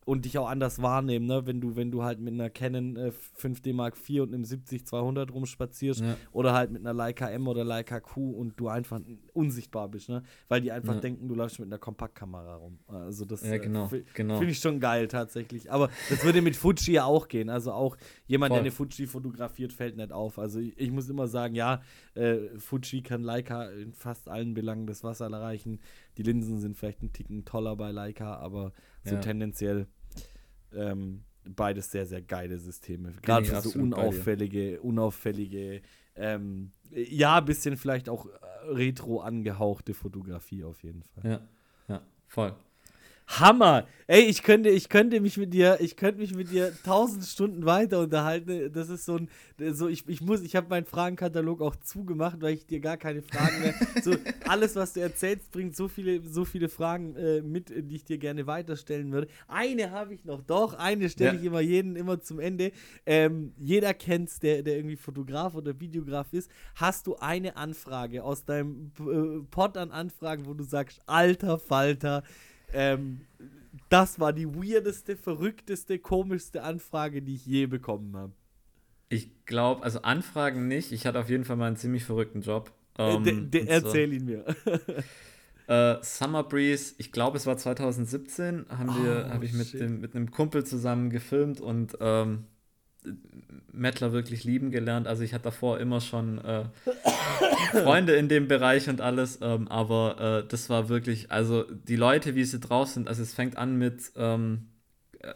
und 0.07 0.25
dich 0.25 0.39
auch 0.39 0.49
anders 0.49 0.81
wahrnehmen, 0.81 1.27
ne? 1.27 1.47
Wenn 1.47 1.61
du, 1.61 1.75
wenn 1.75 1.91
du 1.91 2.05
halt 2.05 2.21
mit 2.21 2.33
einer 2.33 2.49
Canon 2.49 2.95
äh, 2.95 3.13
5D 3.43 3.75
Mark 3.75 3.97
IV 4.09 4.23
und 4.23 4.33
einem 4.33 4.45
70-200 4.45 5.33
rumspazierst 5.33 6.01
ja. 6.01 6.17
oder 6.31 6.55
halt 6.55 6.71
mit 6.71 6.83
einer 6.83 6.95
Leica 6.95 7.29
M 7.29 7.49
oder 7.49 7.65
Leica 7.65 7.99
Q 7.99 8.31
und 8.31 8.59
du 8.59 8.69
einfach 8.69 9.01
unsichtbar 9.33 9.89
bist, 9.89 10.09
ne? 10.09 10.23
Weil 10.47 10.61
die 10.61 10.71
einfach 10.71 10.95
ja. 10.95 11.01
denken, 11.01 11.27
du 11.27 11.35
läufst 11.35 11.59
mit 11.59 11.67
einer 11.67 11.79
Kompaktkamera 11.79 12.55
rum. 12.55 12.79
Also 12.87 13.25
das 13.25 13.43
ja, 13.43 13.59
genau, 13.59 13.91
äh, 13.93 14.05
genau. 14.15 14.39
finde 14.39 14.53
ich 14.53 14.61
schon 14.61 14.79
geil 14.79 15.09
tatsächlich. 15.09 15.73
Aber 15.73 15.91
das 16.09 16.25
würde 16.25 16.41
mit 16.41 16.55
Fuji 16.55 16.93
ja 16.93 17.05
auch 17.05 17.27
gehen. 17.27 17.51
Also 17.51 17.73
auch 17.73 17.97
jemand, 18.27 18.51
Voll. 18.51 18.59
der 18.59 18.63
eine 18.63 18.71
Fuji 18.71 19.09
fotografiert, 19.09 19.73
fällt 19.73 19.97
nicht 19.97 20.13
auf. 20.13 20.39
Also 20.39 20.61
ich, 20.61 20.79
ich 20.79 20.93
muss 20.93 21.11
immer 21.11 21.27
sagen, 21.27 21.57
ja, 21.57 21.83
äh, 22.15 22.57
Fuji 22.59 23.03
kann 23.03 23.25
Leica 23.25 23.65
in 23.71 23.93
fast 23.93 24.29
allen 24.29 24.55
Belangen 24.55 24.87
das 24.87 25.03
Wasser 25.03 25.27
erreichen. 25.27 25.81
Die 26.17 26.23
Linsen 26.23 26.61
sind 26.61 26.77
vielleicht 26.77 27.03
ein 27.03 27.13
Ticken 27.13 27.45
toller 27.45 27.75
bei 27.75 27.91
Leica, 27.91 28.37
aber 28.37 28.73
so 29.03 29.17
tendenziell 29.19 29.87
ähm, 30.77 31.25
beides 31.45 31.91
sehr, 31.91 32.07
sehr 32.07 32.23
geile 32.23 32.59
Systeme. 32.59 33.15
Gerade 33.23 33.47
für 33.47 33.61
so 33.61 33.79
unauffällige, 33.79 34.81
unauffällige, 34.81 35.83
ähm, 36.15 36.73
ja, 36.91 37.39
ein 37.39 37.45
bisschen 37.45 37.77
vielleicht 37.77 38.09
auch 38.09 38.27
äh, 38.27 38.31
retro 38.69 39.21
angehauchte 39.21 39.95
Fotografie 39.95 40.65
auf 40.65 40.83
jeden 40.83 41.03
Fall. 41.03 41.31
Ja, 41.31 41.49
ja, 41.89 42.03
voll. 42.27 42.55
Hammer. 43.27 43.87
Ey, 44.09 44.23
ich 44.23 44.45
könnte, 44.45 44.69
ich 44.69 44.89
könnte 44.89 45.21
mich 45.21 45.37
mit 45.37 45.53
dir, 45.53 45.79
ich 45.81 45.97
könnte 45.97 46.21
mich 46.21 46.33
mit 46.33 46.53
dir 46.53 46.73
tausend 46.85 47.25
Stunden 47.25 47.67
weiter 47.67 47.99
unterhalten. 47.99 48.73
Das 48.73 48.89
ist 48.89 49.05
so 49.05 49.17
ein, 49.17 49.29
so 49.73 49.89
ich, 49.89 50.09
ich 50.09 50.21
muss, 50.21 50.43
ich 50.43 50.55
habe 50.55 50.69
meinen 50.69 50.87
Fragenkatalog 50.87 51.61
auch 51.61 51.75
zugemacht, 51.75 52.41
weil 52.41 52.55
ich 52.55 52.67
dir 52.67 52.79
gar 52.79 52.97
keine 52.97 53.21
Fragen 53.21 53.61
mehr. 53.63 53.75
so 54.05 54.15
alles, 54.47 54.77
was 54.77 54.93
du 54.93 55.01
erzählst, 55.01 55.51
bringt 55.51 55.75
so 55.75 55.89
viele, 55.89 56.23
so 56.23 56.45
viele 56.45 56.69
Fragen 56.69 57.17
äh, 57.17 57.43
mit, 57.43 57.73
die 57.75 57.97
ich 57.97 58.05
dir 58.05 58.19
gerne 58.19 58.47
weiterstellen 58.47 59.11
würde. 59.11 59.27
Eine 59.49 59.91
habe 59.91 60.15
ich 60.15 60.25
noch, 60.25 60.41
doch. 60.41 60.75
Eine 60.75 61.09
stelle 61.09 61.33
ja. 61.33 61.41
ich 61.41 61.45
immer 61.45 61.61
jeden 61.61 61.97
immer 61.97 62.21
zum 62.21 62.39
Ende. 62.39 62.71
Ähm, 63.07 63.55
jeder 63.59 63.93
kennt's, 63.93 64.39
der, 64.39 64.63
der 64.63 64.77
irgendwie 64.77 64.97
Fotograf 64.97 65.57
oder 65.57 65.81
Videograf 65.81 66.33
ist. 66.33 66.49
Hast 66.77 67.09
du 67.09 67.17
eine 67.17 67.57
Anfrage 67.57 68.23
aus 68.23 68.45
deinem 68.45 68.93
äh, 69.01 69.45
Pod 69.51 69.77
an 69.77 69.91
Anfragen, 69.91 70.47
wo 70.47 70.55
du 70.55 70.63
sagst, 70.63 71.01
alter 71.07 71.59
Falter? 71.59 72.23
Ähm, 72.73 73.21
das 73.89 74.19
war 74.19 74.33
die 74.33 74.49
weirdeste, 74.49 75.17
verrückteste, 75.17 75.99
komischste 75.99 76.63
Anfrage, 76.63 77.23
die 77.23 77.35
ich 77.35 77.47
je 77.47 77.67
bekommen 77.67 78.17
habe. 78.17 78.33
Ich 79.09 79.45
glaube, 79.45 79.85
also 79.85 80.03
Anfragen 80.03 80.67
nicht. 80.67 80.93
Ich 80.93 81.07
hatte 81.07 81.21
auf 81.21 81.31
jeden 81.31 81.45
Fall 81.45 81.57
mal 81.57 81.69
einen 81.69 81.77
ziemlich 81.77 82.05
verrückten 82.05 82.41
Job. 82.41 82.73
Ähm, 82.99 83.23
de, 83.23 83.41
de, 83.47 83.67
erzähl 83.67 84.09
so. 84.09 84.15
ihn 84.15 84.25
mir. 84.25 84.45
äh, 85.69 86.03
Summer 86.03 86.43
Breeze, 86.43 86.95
ich 86.99 87.13
glaube, 87.13 87.37
es 87.37 87.47
war 87.47 87.57
2017, 87.57 88.67
haben 88.69 88.89
oh, 88.89 89.31
habe 89.31 89.45
ich 89.45 89.53
mit, 89.53 89.73
dem, 89.75 90.01
mit 90.01 90.17
einem 90.17 90.31
Kumpel 90.31 90.65
zusammen 90.65 91.11
gefilmt 91.11 91.61
und 91.61 91.97
ähm, 92.01 92.45
Mettler 93.73 94.13
wirklich 94.13 94.45
lieben 94.45 94.71
gelernt. 94.71 95.07
Also 95.07 95.23
ich 95.23 95.35
hatte 95.35 95.45
davor 95.45 95.79
immer 95.79 96.01
schon 96.01 96.39
äh, 96.39 96.65
Freunde 97.73 98.15
in 98.17 98.29
dem 98.29 98.49
Bereich 98.49 98.89
und 98.89 99.01
alles, 99.01 99.39
ähm, 99.43 99.69
aber 99.69 100.45
äh, 100.45 100.49
das 100.49 100.71
war 100.71 100.89
wirklich, 100.89 101.31
also 101.31 101.63
die 101.63 101.97
Leute, 101.97 102.35
wie 102.35 102.45
sie 102.45 102.59
drauf 102.59 102.89
sind, 102.89 103.09
also 103.09 103.23
es 103.23 103.35
fängt 103.35 103.57
an 103.57 103.77
mit, 103.77 104.13
ähm, 104.17 104.69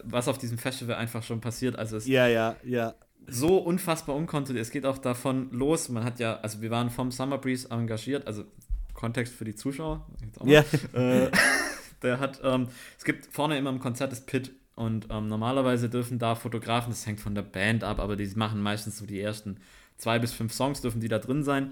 was 0.03 0.27
auf 0.27 0.37
diesem 0.37 0.57
Festival 0.57 0.95
einfach 0.95 1.23
schon 1.23 1.41
passiert. 1.41 1.77
Also 1.77 1.97
es 1.97 2.07
ja, 2.07 2.27
ja, 2.27 2.55
ja. 2.63 2.95
So 3.27 3.57
unfassbar 3.57 4.15
unkontrolliert. 4.15 4.65
Es 4.65 4.71
geht 4.71 4.85
auch 4.85 4.97
davon 4.97 5.51
los, 5.51 5.89
man 5.89 6.03
hat 6.03 6.19
ja, 6.19 6.39
also 6.39 6.61
wir 6.61 6.71
waren 6.71 6.89
vom 6.89 7.11
Summer 7.11 7.37
Breeze 7.37 7.69
engagiert, 7.69 8.25
also 8.25 8.45
Kontext 8.93 9.33
für 9.33 9.45
die 9.45 9.55
Zuschauer. 9.55 10.07
Ja. 10.43 10.63
Äh, 10.93 11.29
der 12.01 12.19
hat, 12.19 12.41
ähm, 12.43 12.67
es 12.97 13.05
gibt 13.05 13.27
vorne 13.27 13.57
immer 13.57 13.69
im 13.69 13.79
Konzert 13.79 14.11
das 14.11 14.25
Pit 14.25 14.51
und 14.81 15.09
ähm, 15.11 15.27
normalerweise 15.27 15.89
dürfen 15.89 16.17
da 16.17 16.33
Fotografen, 16.33 16.89
das 16.89 17.05
hängt 17.05 17.19
von 17.19 17.35
der 17.35 17.43
Band 17.43 17.83
ab, 17.83 17.99
aber 17.99 18.15
die 18.15 18.25
machen 18.35 18.63
meistens 18.63 18.97
so 18.97 19.05
die 19.05 19.21
ersten 19.21 19.57
zwei 19.97 20.17
bis 20.17 20.33
fünf 20.33 20.53
Songs, 20.53 20.81
dürfen 20.81 20.99
die 20.99 21.07
da 21.07 21.19
drin 21.19 21.43
sein. 21.43 21.69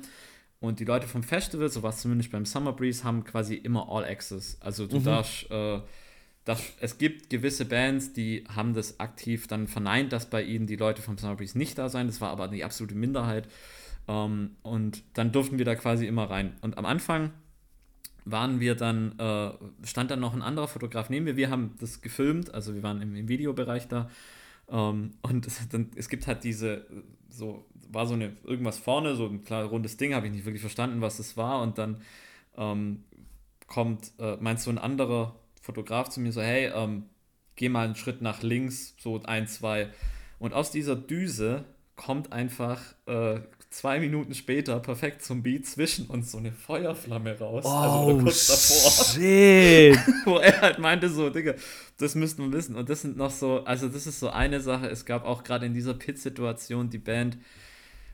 Und 0.59 0.79
die 0.79 0.85
Leute 0.85 1.07
vom 1.07 1.23
Festival, 1.23 1.69
so 1.69 1.81
was 1.81 2.01
zumindest 2.01 2.31
beim 2.31 2.45
Summer 2.45 2.71
Breeze, 2.71 3.03
haben 3.03 3.23
quasi 3.23 3.55
immer 3.55 3.89
All 3.89 4.05
Access. 4.05 4.61
Also 4.61 4.85
du 4.85 4.99
mhm. 4.99 5.05
darfst, 5.05 5.49
äh, 5.49 5.81
darfst, 6.45 6.73
es 6.81 6.99
gibt 6.99 7.31
gewisse 7.31 7.65
Bands, 7.65 8.13
die 8.13 8.43
haben 8.47 8.75
das 8.75 8.99
aktiv 8.99 9.47
dann 9.47 9.67
verneint, 9.67 10.13
dass 10.13 10.29
bei 10.29 10.43
ihnen 10.43 10.67
die 10.67 10.75
Leute 10.75 11.01
vom 11.01 11.17
Summer 11.17 11.35
Breeze 11.35 11.57
nicht 11.57 11.79
da 11.79 11.89
sein. 11.89 12.05
Das 12.05 12.21
war 12.21 12.29
aber 12.29 12.47
die 12.47 12.63
absolute 12.63 12.93
Minderheit. 12.93 13.47
Ähm, 14.07 14.51
und 14.61 15.01
dann 15.15 15.31
durften 15.31 15.57
wir 15.57 15.65
da 15.65 15.73
quasi 15.73 16.05
immer 16.05 16.29
rein. 16.29 16.53
Und 16.61 16.77
am 16.77 16.85
Anfang 16.85 17.31
waren 18.25 18.59
wir 18.59 18.75
dann, 18.75 19.17
äh, 19.19 19.51
stand 19.85 20.11
dann 20.11 20.19
noch 20.19 20.33
ein 20.33 20.41
anderer 20.41 20.67
Fotograf 20.67 21.09
neben 21.09 21.25
mir. 21.25 21.35
Wir 21.35 21.49
haben 21.49 21.75
das 21.79 22.01
gefilmt, 22.01 22.53
also 22.53 22.75
wir 22.75 22.83
waren 22.83 23.01
im, 23.01 23.15
im 23.15 23.27
Videobereich 23.27 23.87
da. 23.87 24.09
Ähm, 24.69 25.11
und 25.21 25.47
es, 25.47 25.67
dann, 25.69 25.89
es 25.95 26.09
gibt 26.09 26.27
halt 26.27 26.43
diese, 26.43 26.85
so, 27.29 27.65
war 27.91 28.05
so 28.05 28.13
eine, 28.13 28.35
irgendwas 28.43 28.77
vorne, 28.77 29.15
so 29.15 29.25
ein 29.25 29.43
klar 29.43 29.65
rundes 29.65 29.97
Ding, 29.97 30.13
habe 30.13 30.27
ich 30.27 30.33
nicht 30.33 30.45
wirklich 30.45 30.61
verstanden, 30.61 31.01
was 31.01 31.19
es 31.19 31.37
war. 31.37 31.61
Und 31.61 31.77
dann 31.77 32.01
ähm, 32.57 33.03
kommt, 33.67 34.11
äh, 34.19 34.37
meinst 34.39 34.67
du, 34.67 34.71
ein 34.71 34.77
anderer 34.77 35.35
Fotograf 35.61 36.09
zu 36.09 36.19
mir 36.19 36.31
so, 36.31 36.41
hey, 36.41 36.71
ähm, 36.73 37.05
geh 37.55 37.69
mal 37.69 37.85
einen 37.85 37.95
Schritt 37.95 38.21
nach 38.21 38.41
links, 38.41 38.95
so 38.99 39.21
ein, 39.23 39.47
zwei. 39.47 39.89
Und 40.39 40.53
aus 40.53 40.71
dieser 40.71 40.95
Düse 40.95 41.65
kommt 41.95 42.31
einfach 42.31 42.81
äh, 43.05 43.41
zwei 43.69 43.99
Minuten 43.99 44.33
später 44.33 44.79
perfekt 44.79 45.23
zum 45.23 45.43
Beat 45.43 45.65
zwischen 45.65 46.07
uns 46.07 46.31
so 46.31 46.37
eine 46.37 46.51
Feuerflamme 46.51 47.37
raus. 47.37 47.63
Oh, 47.65 47.69
also 47.69 48.19
kurz 48.19 48.47
davor. 48.47 49.21
Shit. 49.21 49.99
wo 50.25 50.37
er 50.37 50.61
halt 50.61 50.79
meinte 50.79 51.09
so, 51.09 51.29
Digga, 51.29 51.53
das 51.97 52.15
müssten 52.15 52.43
wir 52.43 52.57
wissen. 52.57 52.75
Und 52.75 52.89
das 52.89 53.01
sind 53.01 53.17
noch 53.17 53.31
so, 53.31 53.63
also 53.65 53.87
das 53.87 54.07
ist 54.07 54.19
so 54.19 54.29
eine 54.29 54.59
Sache. 54.59 54.87
Es 54.87 55.05
gab 55.05 55.25
auch 55.25 55.43
gerade 55.43 55.65
in 55.65 55.73
dieser 55.73 55.93
Pit-Situation 55.93 56.89
die 56.89 56.97
Band, 56.97 57.37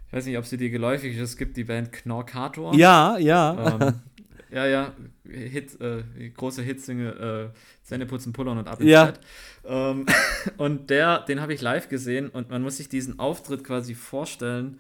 ich 0.08 0.14
weiß 0.14 0.26
nicht, 0.26 0.38
ob 0.38 0.46
sie 0.46 0.58
dir 0.58 0.70
geläufig 0.70 1.16
ist, 1.16 1.22
es 1.22 1.38
gibt 1.38 1.58
die 1.58 1.64
Band 1.64 1.92
Knorkator. 1.92 2.76
Ja, 2.76 3.18
ja. 3.18 3.80
Ähm, 3.82 3.94
ja, 4.52 4.66
ja, 4.68 4.94
Hit, 5.24 5.80
äh, 5.80 6.04
große 6.36 6.62
Hitsinge, 6.64 7.52
äh, 7.54 7.58
Zähneputzen, 7.84 8.34
Pullern 8.34 8.58
und 8.58 8.68
ab 8.68 8.82
ins 8.82 8.90
ja. 8.90 9.06
Bett. 9.06 9.20
Ähm, 9.66 10.06
und 10.58 10.90
der, 10.90 11.20
den 11.20 11.40
habe 11.40 11.54
ich 11.54 11.62
live 11.62 11.88
gesehen 11.88 12.30
und 12.30 12.50
man 12.50 12.62
muss 12.62 12.78
sich 12.78 12.90
diesen 12.90 13.20
Auftritt 13.20 13.64
quasi 13.64 13.96
vorstellen. 13.96 14.80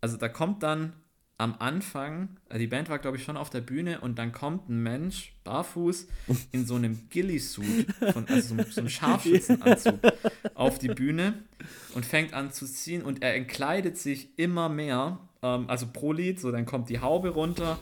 Also 0.00 0.16
da 0.16 0.28
kommt 0.28 0.62
dann 0.62 0.92
am 1.40 1.56
Anfang, 1.58 2.36
äh, 2.50 2.58
die 2.58 2.66
Band 2.66 2.90
war, 2.90 2.98
glaube 2.98 3.16
ich, 3.16 3.24
schon 3.24 3.38
auf 3.38 3.48
der 3.48 3.62
Bühne 3.62 4.02
und 4.02 4.18
dann 4.18 4.30
kommt 4.30 4.68
ein 4.68 4.82
Mensch 4.82 5.34
barfuß 5.44 6.06
in 6.52 6.66
so 6.66 6.74
einem 6.74 7.08
Gilly-Suit, 7.08 7.86
also 8.28 8.56
so, 8.56 8.62
so 8.70 8.80
einem 8.80 8.90
Scharfschützenanzug, 8.90 10.00
auf 10.54 10.78
die 10.78 10.88
Bühne 10.88 11.32
und 11.94 12.04
fängt 12.04 12.34
an 12.34 12.52
zu 12.52 12.66
ziehen 12.66 13.02
und 13.02 13.22
er 13.22 13.34
entkleidet 13.36 13.96
sich 13.96 14.38
immer 14.38 14.68
mehr. 14.68 15.18
Ähm, 15.42 15.64
also 15.68 15.86
pro 15.90 16.12
Lied, 16.12 16.38
so 16.38 16.52
dann 16.52 16.66
kommt 16.66 16.90
die 16.90 17.00
Haube 17.00 17.30
runter, 17.30 17.78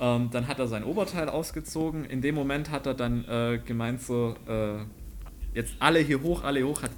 ähm, 0.00 0.30
dann 0.32 0.48
hat 0.48 0.58
er 0.58 0.66
sein 0.66 0.82
Oberteil 0.82 1.28
ausgezogen. 1.28 2.06
In 2.06 2.22
dem 2.22 2.34
Moment 2.34 2.70
hat 2.70 2.86
er 2.86 2.94
dann 2.94 3.26
äh, 3.26 3.60
gemeint, 3.62 4.00
so, 4.00 4.34
äh, 4.48 4.78
jetzt 5.52 5.74
alle 5.78 5.98
hier 5.98 6.22
hoch, 6.22 6.42
alle 6.42 6.66
hoch, 6.66 6.82
hat 6.82 6.90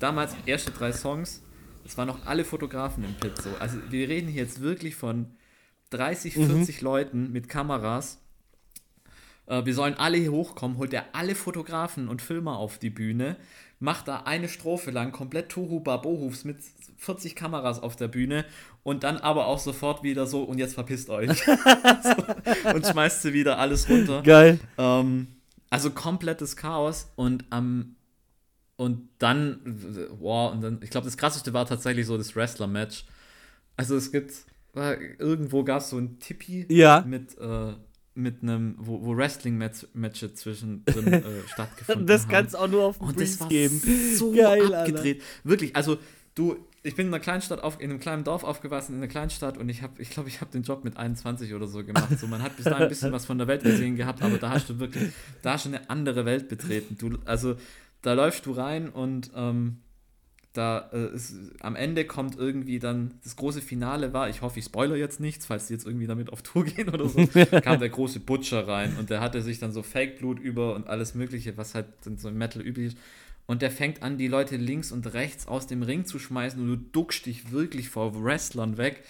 damals 0.00 0.34
erste 0.46 0.72
drei 0.72 0.90
Songs. 0.90 1.43
Es 1.84 1.98
waren 1.98 2.08
noch 2.08 2.26
alle 2.26 2.44
Fotografen 2.44 3.04
im 3.04 3.14
Pit 3.14 3.40
so. 3.40 3.50
Also 3.58 3.78
wir 3.90 4.08
reden 4.08 4.28
hier 4.28 4.42
jetzt 4.42 4.60
wirklich 4.60 4.96
von 4.96 5.26
30, 5.90 6.34
40 6.34 6.80
mhm. 6.80 6.84
Leuten 6.84 7.32
mit 7.32 7.48
Kameras. 7.48 8.18
Äh, 9.46 9.64
wir 9.64 9.74
sollen 9.74 9.94
alle 9.94 10.16
hier 10.16 10.32
hochkommen, 10.32 10.78
holt 10.78 10.92
er 10.92 11.06
alle 11.12 11.34
Fotografen 11.34 12.08
und 12.08 12.22
Filmer 12.22 12.56
auf 12.58 12.78
die 12.78 12.90
Bühne, 12.90 13.36
macht 13.80 14.08
da 14.08 14.22
eine 14.24 14.48
Strophe 14.48 14.90
lang 14.90 15.12
komplett 15.12 15.50
Tohu 15.50 15.80
Babohufs 15.80 16.44
mit 16.44 16.58
40 16.98 17.36
Kameras 17.36 17.82
auf 17.82 17.96
der 17.96 18.08
Bühne 18.08 18.44
und 18.82 19.04
dann 19.04 19.18
aber 19.18 19.46
auch 19.46 19.58
sofort 19.58 20.02
wieder 20.02 20.26
so 20.26 20.42
und 20.42 20.58
jetzt 20.58 20.74
verpisst 20.74 21.10
euch. 21.10 21.30
so, 21.44 22.70
und 22.74 22.86
schmeißt 22.86 23.22
sie 23.22 23.32
wieder 23.34 23.58
alles 23.58 23.88
runter. 23.88 24.22
Geil. 24.22 24.58
Ähm, 24.78 25.28
also 25.70 25.90
komplettes 25.90 26.56
Chaos 26.56 27.10
und 27.16 27.44
am 27.50 27.96
und 28.76 29.08
dann, 29.18 29.60
wow, 30.18 30.52
und 30.52 30.60
dann, 30.60 30.80
ich 30.82 30.90
glaube, 30.90 31.04
das 31.04 31.16
krasseste 31.16 31.52
war 31.52 31.66
tatsächlich 31.66 32.06
so 32.06 32.16
das 32.18 32.34
Wrestler-Match. 32.34 33.04
Also 33.76 33.96
es 33.96 34.10
gibt, 34.10 34.32
irgendwo 34.74 35.62
gab 35.64 35.80
es 35.80 35.90
so 35.90 35.98
ein 35.98 36.18
Tippi 36.18 36.66
ja. 36.68 37.04
mit, 37.06 37.38
äh, 37.38 37.74
mit 38.14 38.42
einem, 38.42 38.76
wo, 38.78 39.04
wo 39.04 39.16
Wrestling-Matches 39.16 40.34
zwischendrin 40.34 41.06
äh, 41.12 41.22
stattgefunden 41.46 42.06
Das 42.06 42.28
kannst 42.28 42.54
du 42.54 42.58
auch 42.58 42.68
nur 42.68 42.84
auf 42.84 42.98
dem 42.98 43.08
Und 43.08 43.20
das 43.20 43.40
war 43.40 43.48
geben. 43.48 43.80
so 44.16 44.32
Geil, 44.32 44.74
abgedreht. 44.74 45.20
Alter. 45.20 45.50
Wirklich, 45.50 45.76
also 45.76 45.98
du, 46.34 46.56
ich 46.82 46.96
bin 46.96 47.06
in 47.06 47.14
einer 47.14 47.22
Kleinstadt 47.22 47.62
auf, 47.62 47.80
in 47.80 47.90
einem 47.90 48.00
kleinen 48.00 48.24
Dorf 48.24 48.44
aufgewachsen, 48.44 48.94
in 48.94 48.98
einer 48.98 49.08
Kleinstadt 49.08 49.56
und 49.56 49.68
ich 49.68 49.82
habe, 49.82 50.00
ich 50.02 50.10
glaube, 50.10 50.28
ich 50.28 50.40
habe 50.40 50.50
den 50.50 50.62
Job 50.62 50.84
mit 50.84 50.96
21 50.96 51.54
oder 51.54 51.66
so 51.66 51.82
gemacht. 51.84 52.18
So, 52.18 52.26
man 52.26 52.42
hat 52.42 52.56
bis 52.56 52.64
dahin 52.64 52.82
ein 52.82 52.88
bisschen 52.88 53.12
was 53.12 53.24
von 53.24 53.38
der 53.38 53.46
Welt 53.46 53.62
gesehen 53.62 53.96
gehabt, 53.96 54.22
aber 54.22 54.38
da 54.38 54.50
hast 54.50 54.68
du 54.68 54.78
wirklich, 54.78 55.12
da 55.42 55.54
hast 55.54 55.64
du 55.64 55.70
eine 55.70 55.88
andere 55.88 56.24
Welt 56.24 56.48
betreten. 56.48 56.96
Du, 56.98 57.18
also 57.24 57.56
da 58.04 58.12
läufst 58.12 58.46
du 58.46 58.52
rein 58.52 58.88
und 58.88 59.30
ähm, 59.34 59.78
da 60.52 60.90
äh, 60.92 61.14
ist, 61.14 61.34
am 61.60 61.74
Ende 61.74 62.04
kommt 62.04 62.38
irgendwie 62.38 62.78
dann 62.78 63.14
das 63.24 63.34
große 63.36 63.60
Finale 63.60 64.12
war, 64.12 64.28
ich 64.28 64.40
hoffe, 64.40 64.60
ich 64.60 64.66
spoiler 64.66 64.94
jetzt 64.94 65.18
nichts, 65.18 65.46
falls 65.46 65.66
die 65.66 65.72
jetzt 65.72 65.86
irgendwie 65.86 66.06
damit 66.06 66.32
auf 66.32 66.42
Tour 66.42 66.64
gehen 66.64 66.88
oder 66.90 67.08
so, 67.08 67.26
kam 67.62 67.80
der 67.80 67.88
große 67.88 68.20
Butcher 68.20 68.68
rein 68.68 68.96
und 68.98 69.10
der 69.10 69.20
hatte 69.20 69.42
sich 69.42 69.58
dann 69.58 69.72
so 69.72 69.82
Fake-Blut 69.82 70.38
über 70.38 70.74
und 70.74 70.86
alles 70.86 71.14
mögliche, 71.14 71.56
was 71.56 71.74
halt 71.74 71.86
so 72.16 72.28
im 72.28 72.38
Metal 72.38 72.62
üblich 72.62 72.88
ist. 72.88 72.98
Und 73.46 73.60
der 73.60 73.70
fängt 73.70 74.02
an, 74.02 74.16
die 74.16 74.28
Leute 74.28 74.56
links 74.56 74.90
und 74.90 75.12
rechts 75.12 75.46
aus 75.46 75.66
dem 75.66 75.82
Ring 75.82 76.06
zu 76.06 76.18
schmeißen 76.18 76.58
und 76.58 76.66
du 76.66 76.76
duckst 76.76 77.26
dich 77.26 77.52
wirklich 77.52 77.90
vor 77.90 78.24
Wrestlern 78.24 78.78
weg. 78.78 79.04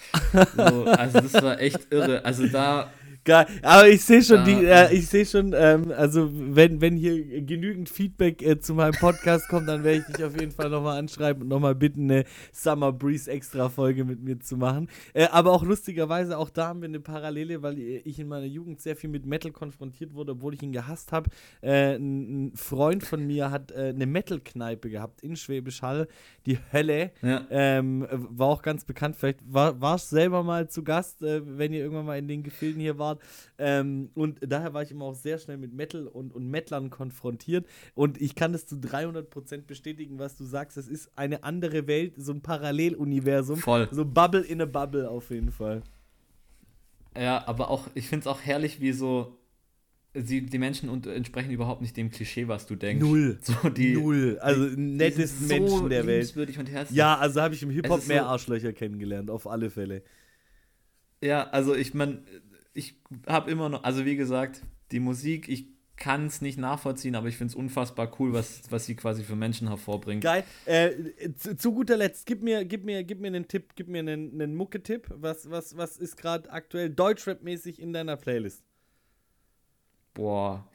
So, 0.57 0.85
also 0.87 1.21
das 1.21 1.35
war 1.35 1.61
echt 1.61 1.93
irre. 1.93 2.25
Also 2.25 2.49
da 2.49 2.91
Geil. 3.25 3.47
Aber 3.63 3.89
ich 3.89 4.05
sehe 4.05 4.23
schon, 4.23 4.45
die, 4.45 4.65
äh, 4.67 4.93
ich 4.95 5.09
sehe 5.09 5.25
schon, 5.25 5.55
ähm, 5.57 5.93
also 5.97 6.31
wenn, 6.33 6.81
wenn 6.81 6.97
hier 6.97 7.43
genügend 7.43 7.89
Feedback 7.89 8.43
äh, 8.43 8.61
zu 8.61 8.75
meinem 8.75 8.93
Podcast 8.93 9.49
kommt, 9.49 9.67
dann 9.69 9.83
werde 9.83 9.99
ich 10.07 10.15
dich 10.15 10.25
auf 10.25 10.39
jeden 10.39 10.53
Fall 10.53 10.69
nochmal 10.69 10.99
anschreiben 10.99 11.43
und 11.43 11.49
nochmal 11.49 11.75
bitten, 11.75 12.11
eine 12.11 12.25
Summer 12.53 12.93
Breeze 12.93 13.31
extra 13.31 13.69
Folge 13.69 14.05
mit 14.05 14.23
mir 14.23 14.39
zu 14.41 14.57
machen. 14.57 14.89
Äh, 15.15 15.29
aber 15.29 15.53
auch 15.53 15.65
lustigerweise, 15.65 16.37
auch 16.37 16.51
da 16.51 16.69
haben 16.69 16.83
wir 16.83 16.89
eine 16.89 17.01
Parallele, 17.01 17.63
weil 17.63 17.79
ich 17.79 18.19
in 18.19 18.29
meiner 18.29 18.47
Jugend 18.47 18.81
sehr 18.81 18.95
viel 18.95 19.09
mit 19.11 19.25
Metal 19.27 19.53
konfrontiert 19.53 20.15
wurde, 20.15 20.33
obwohl 20.33 20.55
ich 20.55 20.63
ihn 20.63 20.73
gehasst 20.73 21.13
habe. 21.13 21.31
Äh, 21.63 21.97
ein, 21.97 22.53
Freund 22.55 23.05
von 23.05 23.27
mir 23.27 23.51
hat 23.51 23.73
äh, 23.73 23.93
eine 23.95 24.07
Metal-Kneipe 24.07 24.91
gehabt 24.91 25.23
in 25.23 25.37
Schwäbisch 25.37 25.83
Hall, 25.83 26.09
die 26.47 26.59
Hölle. 26.73 27.11
Ja. 27.23 27.47
Ähm, 27.51 28.07
war 28.11 28.49
auch 28.49 28.63
ganz 28.63 28.85
bekannt. 28.85 29.17
Vielleicht 29.17 29.41
war, 29.51 29.81
warst 29.81 30.11
selber 30.11 30.43
mal 30.43 30.69
zu 30.69 30.83
Gast, 30.83 31.23
äh, 31.23 31.41
wenn 31.45 31.73
ihr 31.73 31.81
irgendwann 31.81 32.07
mal 32.07 32.19
in 32.19 32.29
den 32.29 32.43
Gefilden 32.43 32.81
hier 32.81 32.99
wart. 32.99 33.14
Ähm, 33.59 34.11
und 34.15 34.39
daher 34.41 34.75
war 34.75 34.83
ich 34.83 34.91
immer 34.91 35.07
auch 35.07 35.15
sehr 35.15 35.39
schnell 35.39 35.57
mit 35.57 35.73
Metal 35.73 36.07
und, 36.07 36.35
und 36.35 36.49
Metlern 36.49 36.91
konfrontiert. 36.91 37.67
Und 37.95 38.21
ich 38.21 38.35
kann 38.35 38.53
das 38.53 38.67
zu 38.67 38.77
300% 38.77 39.63
bestätigen, 39.67 40.19
was 40.19 40.37
du 40.37 40.45
sagst. 40.45 40.77
Es 40.77 40.89
ist 40.89 41.11
eine 41.17 41.45
andere 41.45 41.87
Welt, 41.87 42.15
so 42.17 42.33
ein 42.33 42.41
Paralleluniversum. 42.41 43.59
Voll. 43.59 43.89
So 43.91 44.05
Bubble 44.05 44.43
in 44.43 44.61
a 44.61 44.67
Bubble 44.67 45.09
auf 45.09 45.31
jeden 45.31 45.51
Fall. 45.51 45.83
Ja, 47.17 47.47
aber 47.47 47.71
auch, 47.71 47.89
ich 47.95 48.09
finde 48.09 48.23
es 48.23 48.27
auch 48.27 48.41
herrlich, 48.41 48.81
wie 48.81 48.93
so 48.93 49.39
sie, 50.15 50.47
die 50.47 50.59
Menschen 50.59 50.89
und, 50.89 51.07
entsprechen 51.07 51.51
überhaupt 51.51 51.83
nicht 51.83 51.97
dem 51.97 52.11
Klischee, 52.11 52.49
was 52.49 52.67
du 52.67 52.77
denkst. 52.77 53.05
Null. 53.05 53.39
So 53.43 53.69
die, 53.69 53.95
Null. 53.95 54.39
Also 54.41 54.65
nettesten 54.77 55.49
so 55.49 55.55
Menschen 55.55 55.89
der 55.89 56.07
Welt. 56.07 56.37
Und 56.37 56.71
herzlich. 56.71 56.97
ja, 56.97 57.17
also 57.17 57.41
habe 57.41 57.55
ich 57.55 57.63
im 57.63 57.71
Hip-Hop 57.71 58.07
mehr 58.07 58.23
so 58.23 58.29
Arschlöcher 58.29 58.73
kennengelernt, 58.73 59.31
auf 59.31 59.47
alle 59.47 59.71
Fälle. 59.71 60.03
Ja, 61.21 61.49
also 61.51 61.75
ich 61.75 61.95
meine, 61.95 62.23
ich 62.75 62.97
habe 63.27 63.51
immer 63.51 63.69
noch, 63.69 63.85
also 63.85 64.05
wie 64.05 64.17
gesagt, 64.17 64.63
die 64.91 65.01
Musik, 65.01 65.49
ich 65.49 65.67
kann 65.97 66.27
es 66.27 66.41
nicht 66.41 66.59
nachvollziehen, 66.59 67.15
aber 67.15 67.29
ich 67.29 67.37
finde 67.37 67.53
es 67.53 67.55
unfassbar 67.55 68.11
cool, 68.19 68.33
was, 68.33 68.63
was 68.71 68.85
sie 68.87 68.97
quasi 68.97 69.23
für 69.23 69.37
Menschen 69.37 69.69
hervorbringt. 69.69 70.25
Geil. 70.25 70.45
Äh, 70.67 70.91
zu, 71.37 71.57
zu, 71.57 71.73
guter 71.73 71.97
Letzt, 71.97 72.27
gib 72.27 72.43
mir, 72.43 72.65
gib 72.65 72.85
mir, 72.85 73.05
gib 73.05 73.21
mir 73.21 73.29
einen 73.29 73.47
Tipp, 73.47 73.75
gib 73.77 73.89
mir 73.89 74.01
einen, 74.01 74.33
einen 74.33 74.57
Mucke-Tipp. 74.57 75.07
Was, 75.11 75.51
was, 75.51 75.77
was 75.77 75.97
ist 75.97 76.17
gerade 76.17 76.51
aktuell 76.51 76.91
Deutschrap-mäßig 76.91 77.81
in 77.81 77.93
deiner 77.93 78.17
Playlist? 78.17 78.65
Boah, 80.15 80.69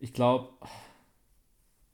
ich 0.00 0.12
glaube, 0.12 0.52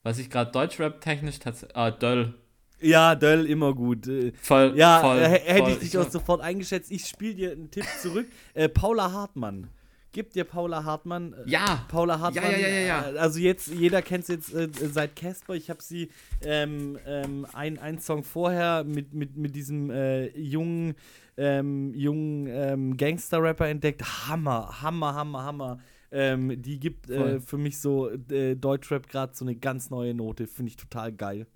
was 0.03 0.19
ich 0.19 0.31
gerade 0.31 0.51
Deutschrap-technisch 0.51 1.39
tatsächlich. 1.41 1.77
Ah, 1.77 1.91
Döll. 1.91 2.35
Ja, 2.83 3.15
Döll 3.15 3.47
immer 3.47 3.75
gut. 3.75 4.07
Äh, 4.09 4.33
voll. 4.41 4.75
Ja, 4.77 5.01
voll, 5.01 5.19
äh, 5.19 5.29
hätte 5.29 5.71
ich 5.71 5.79
dich 5.79 5.99
auch 5.99 6.11
sofort 6.11 6.41
eingeschätzt. 6.41 6.91
Ich 6.91 7.07
spiele 7.07 7.35
dir 7.35 7.53
einen 7.53 7.71
Tipp 7.71 7.87
zurück. 8.01 8.27
äh, 8.55 8.69
Paula 8.69 9.13
Hartmann. 9.13 9.69
Gib 10.11 10.33
dir 10.33 10.45
Paula 10.45 10.85
Hartmann. 10.85 11.33
Äh, 11.33 11.51
ja. 11.51 11.87
Paula 11.89 12.21
Hartmann. 12.21 12.51
Ja, 12.51 12.59
ja, 12.59 12.69
ja, 12.69 12.81
ja. 12.81 13.01
Also 13.19 13.39
jetzt, 13.39 13.69
jeder 13.69 14.03
kennt 14.03 14.27
sie 14.27 14.35
jetzt 14.35 14.53
äh, 14.53 14.69
seit 14.73 15.17
Casper. 15.17 15.55
Ich 15.55 15.71
habe 15.71 15.83
sie 15.83 16.11
ähm, 16.43 16.99
ähm, 17.07 17.47
ein, 17.53 17.79
ein 17.79 17.99
Song 17.99 18.23
vorher 18.25 18.85
mit, 18.85 19.15
mit, 19.15 19.37
mit 19.37 19.55
diesem 19.55 19.91
jungen, 20.35 20.95
ähm, 21.37 21.95
jungen 21.95 22.47
ähm, 22.49 22.97
Gangster-Rapper 22.97 23.69
entdeckt. 23.69 24.03
Hammer, 24.29 24.83
Hammer, 24.83 25.15
Hammer, 25.15 25.45
Hammer. 25.45 25.79
Ähm, 26.15 26.61
die 26.61 26.79
gibt 26.79 27.07
für 27.07 27.57
mich 27.57 27.79
so 27.79 28.11
Deutschrap 28.15 29.09
gerade 29.09 29.35
so 29.35 29.47
eine 29.47 29.55
ganz 29.55 29.89
neue 29.89 30.13
Note. 30.13 30.47
Finde 30.47 30.69
ich 30.69 30.77
total 30.77 31.11
geil. 31.13 31.47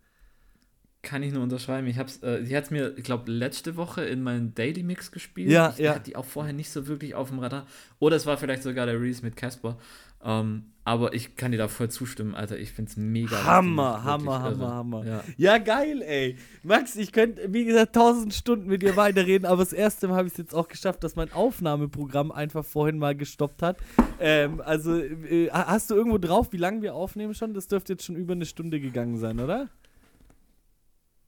Kann 1.06 1.22
ich 1.22 1.32
nur 1.32 1.44
unterschreiben. 1.44 1.86
Ich 1.86 1.98
hab's, 1.98 2.16
äh, 2.24 2.42
die 2.42 2.56
hat 2.56 2.72
mir, 2.72 2.98
ich 2.98 3.04
glaube, 3.04 3.30
letzte 3.30 3.76
Woche 3.76 4.02
in 4.02 4.24
meinem 4.24 4.56
Daily 4.56 4.82
Mix 4.82 5.12
gespielt. 5.12 5.48
Ja, 5.48 5.70
ich 5.70 5.84
ja. 5.84 5.94
hatte 5.94 6.02
die 6.02 6.16
auch 6.16 6.24
vorher 6.24 6.52
nicht 6.52 6.68
so 6.68 6.88
wirklich 6.88 7.14
auf 7.14 7.28
dem 7.28 7.38
Radar. 7.38 7.64
Oder 8.00 8.16
es 8.16 8.26
war 8.26 8.36
vielleicht 8.38 8.64
sogar 8.64 8.86
der 8.86 9.00
Reese 9.00 9.22
mit 9.22 9.36
Casper. 9.36 9.78
Ähm, 10.24 10.64
aber 10.82 11.14
ich 11.14 11.36
kann 11.36 11.52
dir 11.52 11.58
da 11.58 11.68
voll 11.68 11.90
zustimmen, 11.90 12.34
Alter. 12.34 12.58
Ich 12.58 12.72
find's 12.72 12.96
mega. 12.96 13.44
Hammer, 13.44 14.02
Hammer, 14.02 14.42
Hammer, 14.42 14.68
Hammer. 14.68 15.06
Ja. 15.06 15.22
ja. 15.36 15.58
geil, 15.58 16.02
ey. 16.02 16.38
Max, 16.64 16.96
ich 16.96 17.12
könnte, 17.12 17.52
wie 17.52 17.66
gesagt, 17.66 17.94
tausend 17.94 18.34
Stunden 18.34 18.66
mit 18.66 18.82
dir 18.82 18.96
weiterreden, 18.96 19.46
aber 19.46 19.58
das 19.58 19.72
erste 19.72 20.08
Mal 20.08 20.16
habe 20.16 20.26
ich 20.26 20.34
es 20.34 20.38
jetzt 20.38 20.56
auch 20.56 20.66
geschafft, 20.66 21.04
dass 21.04 21.14
mein 21.14 21.32
Aufnahmeprogramm 21.32 22.32
einfach 22.32 22.64
vorhin 22.64 22.98
mal 22.98 23.14
gestoppt 23.14 23.62
hat. 23.62 23.76
Ähm, 24.18 24.60
also, 24.60 24.96
äh, 24.98 25.50
hast 25.52 25.88
du 25.90 25.94
irgendwo 25.94 26.18
drauf, 26.18 26.52
wie 26.52 26.56
lange 26.56 26.82
wir 26.82 26.96
aufnehmen 26.96 27.34
schon? 27.34 27.54
Das 27.54 27.68
dürfte 27.68 27.92
jetzt 27.92 28.04
schon 28.04 28.16
über 28.16 28.32
eine 28.32 28.46
Stunde 28.46 28.80
gegangen 28.80 29.18
sein, 29.18 29.38
oder? 29.38 29.68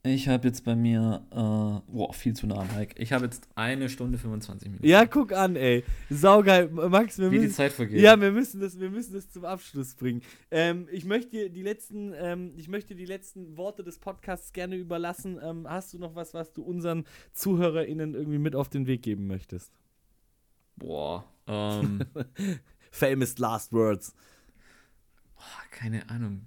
Ich 0.05 0.29
habe 0.29 0.47
jetzt 0.47 0.65
bei 0.65 0.77
mir, 0.77 1.27
äh, 1.31 1.93
boah, 1.93 2.13
viel 2.13 2.33
zu 2.33 2.47
nah 2.47 2.61
am 2.61 2.69
Mike. 2.77 2.95
Ich 2.99 3.13
habe 3.13 3.25
jetzt 3.25 3.49
eine 3.57 3.89
Stunde 3.89 4.17
25 4.17 4.69
Minuten. 4.69 4.87
Ja, 4.87 5.07
guck 5.07 5.33
an, 5.33 5.57
ey. 5.57 5.85
Saugeil. 6.09 6.69
Max, 6.69 7.19
wir 7.19 7.31
Wie 7.31 7.37
müssen. 7.37 7.49
die 7.49 7.55
Zeit 7.55 7.73
vergeht. 7.73 8.01
Ja, 8.01 8.19
wir 8.21 8.31
müssen 8.31 8.61
das, 8.61 8.79
wir 8.79 8.91
müssen 8.91 9.15
das 9.15 9.29
zum 9.31 9.45
Abschluss 9.45 9.95
bringen. 9.95 10.23
Ähm, 10.51 10.89
ich, 10.93 11.05
möchte 11.05 11.51
die 11.51 11.63
letzten, 11.63 12.15
ähm, 12.17 12.53
ich 12.57 12.69
möchte 12.69 12.95
die 12.95 13.07
letzten 13.07 13.57
Worte 13.57 13.83
des 13.83 13.99
Podcasts 13.99 14.53
gerne 14.53 14.77
überlassen. 14.77 15.39
Ähm, 15.43 15.69
hast 15.69 15.93
du 15.93 15.99
noch 15.99 16.15
was, 16.15 16.33
was 16.33 16.53
du 16.53 16.63
unseren 16.63 17.05
ZuhörerInnen 17.33 18.15
irgendwie 18.15 18.39
mit 18.39 18.55
auf 18.55 18.69
den 18.69 18.87
Weg 18.87 19.03
geben 19.03 19.27
möchtest? 19.27 19.73
Boah. 20.77 21.25
Ähm. 21.49 22.05
Famous 22.91 23.37
Last 23.39 23.73
Words. 23.73 24.15
Boah, 25.35 25.63
keine 25.71 26.09
Ahnung. 26.09 26.47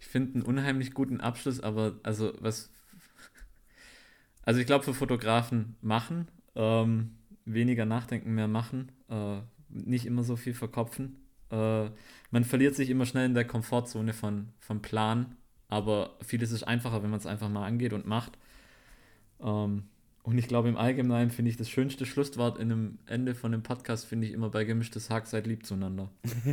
Ich 0.00 0.06
finde 0.06 0.34
einen 0.34 0.42
unheimlich 0.42 0.92
guten 0.92 1.20
Abschluss, 1.20 1.60
aber 1.60 1.98
also 2.02 2.32
was 2.38 2.70
also 4.44 4.60
ich 4.60 4.66
glaube, 4.66 4.84
für 4.84 4.94
Fotografen 4.94 5.76
machen, 5.80 6.28
ähm, 6.54 7.16
weniger 7.44 7.84
nachdenken, 7.84 8.34
mehr 8.34 8.48
machen, 8.48 8.92
äh, 9.08 9.40
nicht 9.68 10.06
immer 10.06 10.22
so 10.22 10.36
viel 10.36 10.54
verkopfen. 10.54 11.16
Äh, 11.50 11.90
man 12.30 12.44
verliert 12.44 12.74
sich 12.74 12.90
immer 12.90 13.06
schnell 13.06 13.26
in 13.26 13.34
der 13.34 13.46
Komfortzone 13.46 14.12
von, 14.12 14.48
von 14.58 14.82
Plan, 14.82 15.36
aber 15.68 16.16
vieles 16.24 16.52
ist 16.52 16.64
einfacher, 16.64 17.02
wenn 17.02 17.10
man 17.10 17.20
es 17.20 17.26
einfach 17.26 17.48
mal 17.48 17.66
angeht 17.66 17.92
und 17.92 18.06
macht. 18.06 18.38
Ähm, 19.40 19.84
Und 20.26 20.38
ich 20.38 20.48
glaube, 20.48 20.70
im 20.70 20.78
Allgemeinen 20.78 21.30
finde 21.30 21.50
ich 21.50 21.58
das 21.58 21.68
schönste 21.68 22.06
Schlusswort 22.06 22.58
in 22.58 22.72
einem 22.72 22.98
Ende 23.04 23.34
von 23.34 23.52
einem 23.52 23.62
Podcast, 23.62 24.06
finde 24.06 24.26
ich 24.26 24.32
immer 24.32 24.48
bei 24.48 24.64
gemischtes 24.64 25.10
Hack, 25.10 25.26
seid 25.26 25.46
lieb 25.46 25.66
zueinander. 25.66 26.10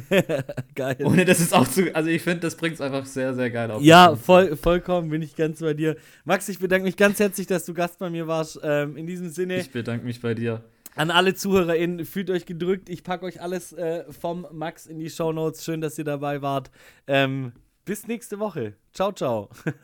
Geil. 0.75 0.97
Ohne 1.05 1.23
das 1.23 1.39
ist 1.39 1.53
auch 1.53 1.65
zu, 1.65 1.95
also 1.95 2.09
ich 2.09 2.21
finde, 2.21 2.41
das 2.41 2.57
bringt 2.57 2.75
es 2.75 2.81
einfach 2.81 3.05
sehr, 3.05 3.33
sehr 3.33 3.49
geil 3.49 3.71
auf. 3.71 3.81
Ja, 3.81 4.17
voll, 4.17 4.57
vollkommen 4.57 5.09
bin 5.09 5.21
ich 5.21 5.37
ganz 5.37 5.61
bei 5.61 5.73
dir. 5.73 5.95
Max, 6.25 6.49
ich 6.49 6.59
bedanke 6.59 6.83
mich 6.83 6.97
ganz 6.97 7.21
herzlich, 7.21 7.47
dass 7.47 7.63
du 7.63 7.73
Gast 7.73 7.97
bei 7.97 8.09
mir 8.09 8.27
warst. 8.27 8.59
Ähm, 8.61 8.97
in 8.97 9.07
diesem 9.07 9.29
Sinne. 9.29 9.61
Ich 9.61 9.71
bedanke 9.71 10.05
mich 10.05 10.19
bei 10.19 10.33
dir. 10.33 10.65
An 10.95 11.09
alle 11.09 11.33
ZuhörerInnen, 11.33 12.05
fühlt 12.05 12.29
euch 12.29 12.45
gedrückt. 12.45 12.89
Ich 12.89 13.05
packe 13.05 13.23
euch 13.23 13.39
alles 13.39 13.71
äh, 13.71 14.03
vom 14.11 14.45
Max 14.51 14.85
in 14.85 14.99
die 14.99 15.09
Show 15.09 15.31
Notes. 15.31 15.63
Schön, 15.63 15.79
dass 15.79 15.97
ihr 15.97 16.03
dabei 16.03 16.41
wart. 16.41 16.71
Ähm, 17.07 17.53
bis 17.85 18.05
nächste 18.05 18.39
Woche. 18.39 18.73
Ciao, 18.91 19.13
ciao. 19.13 19.49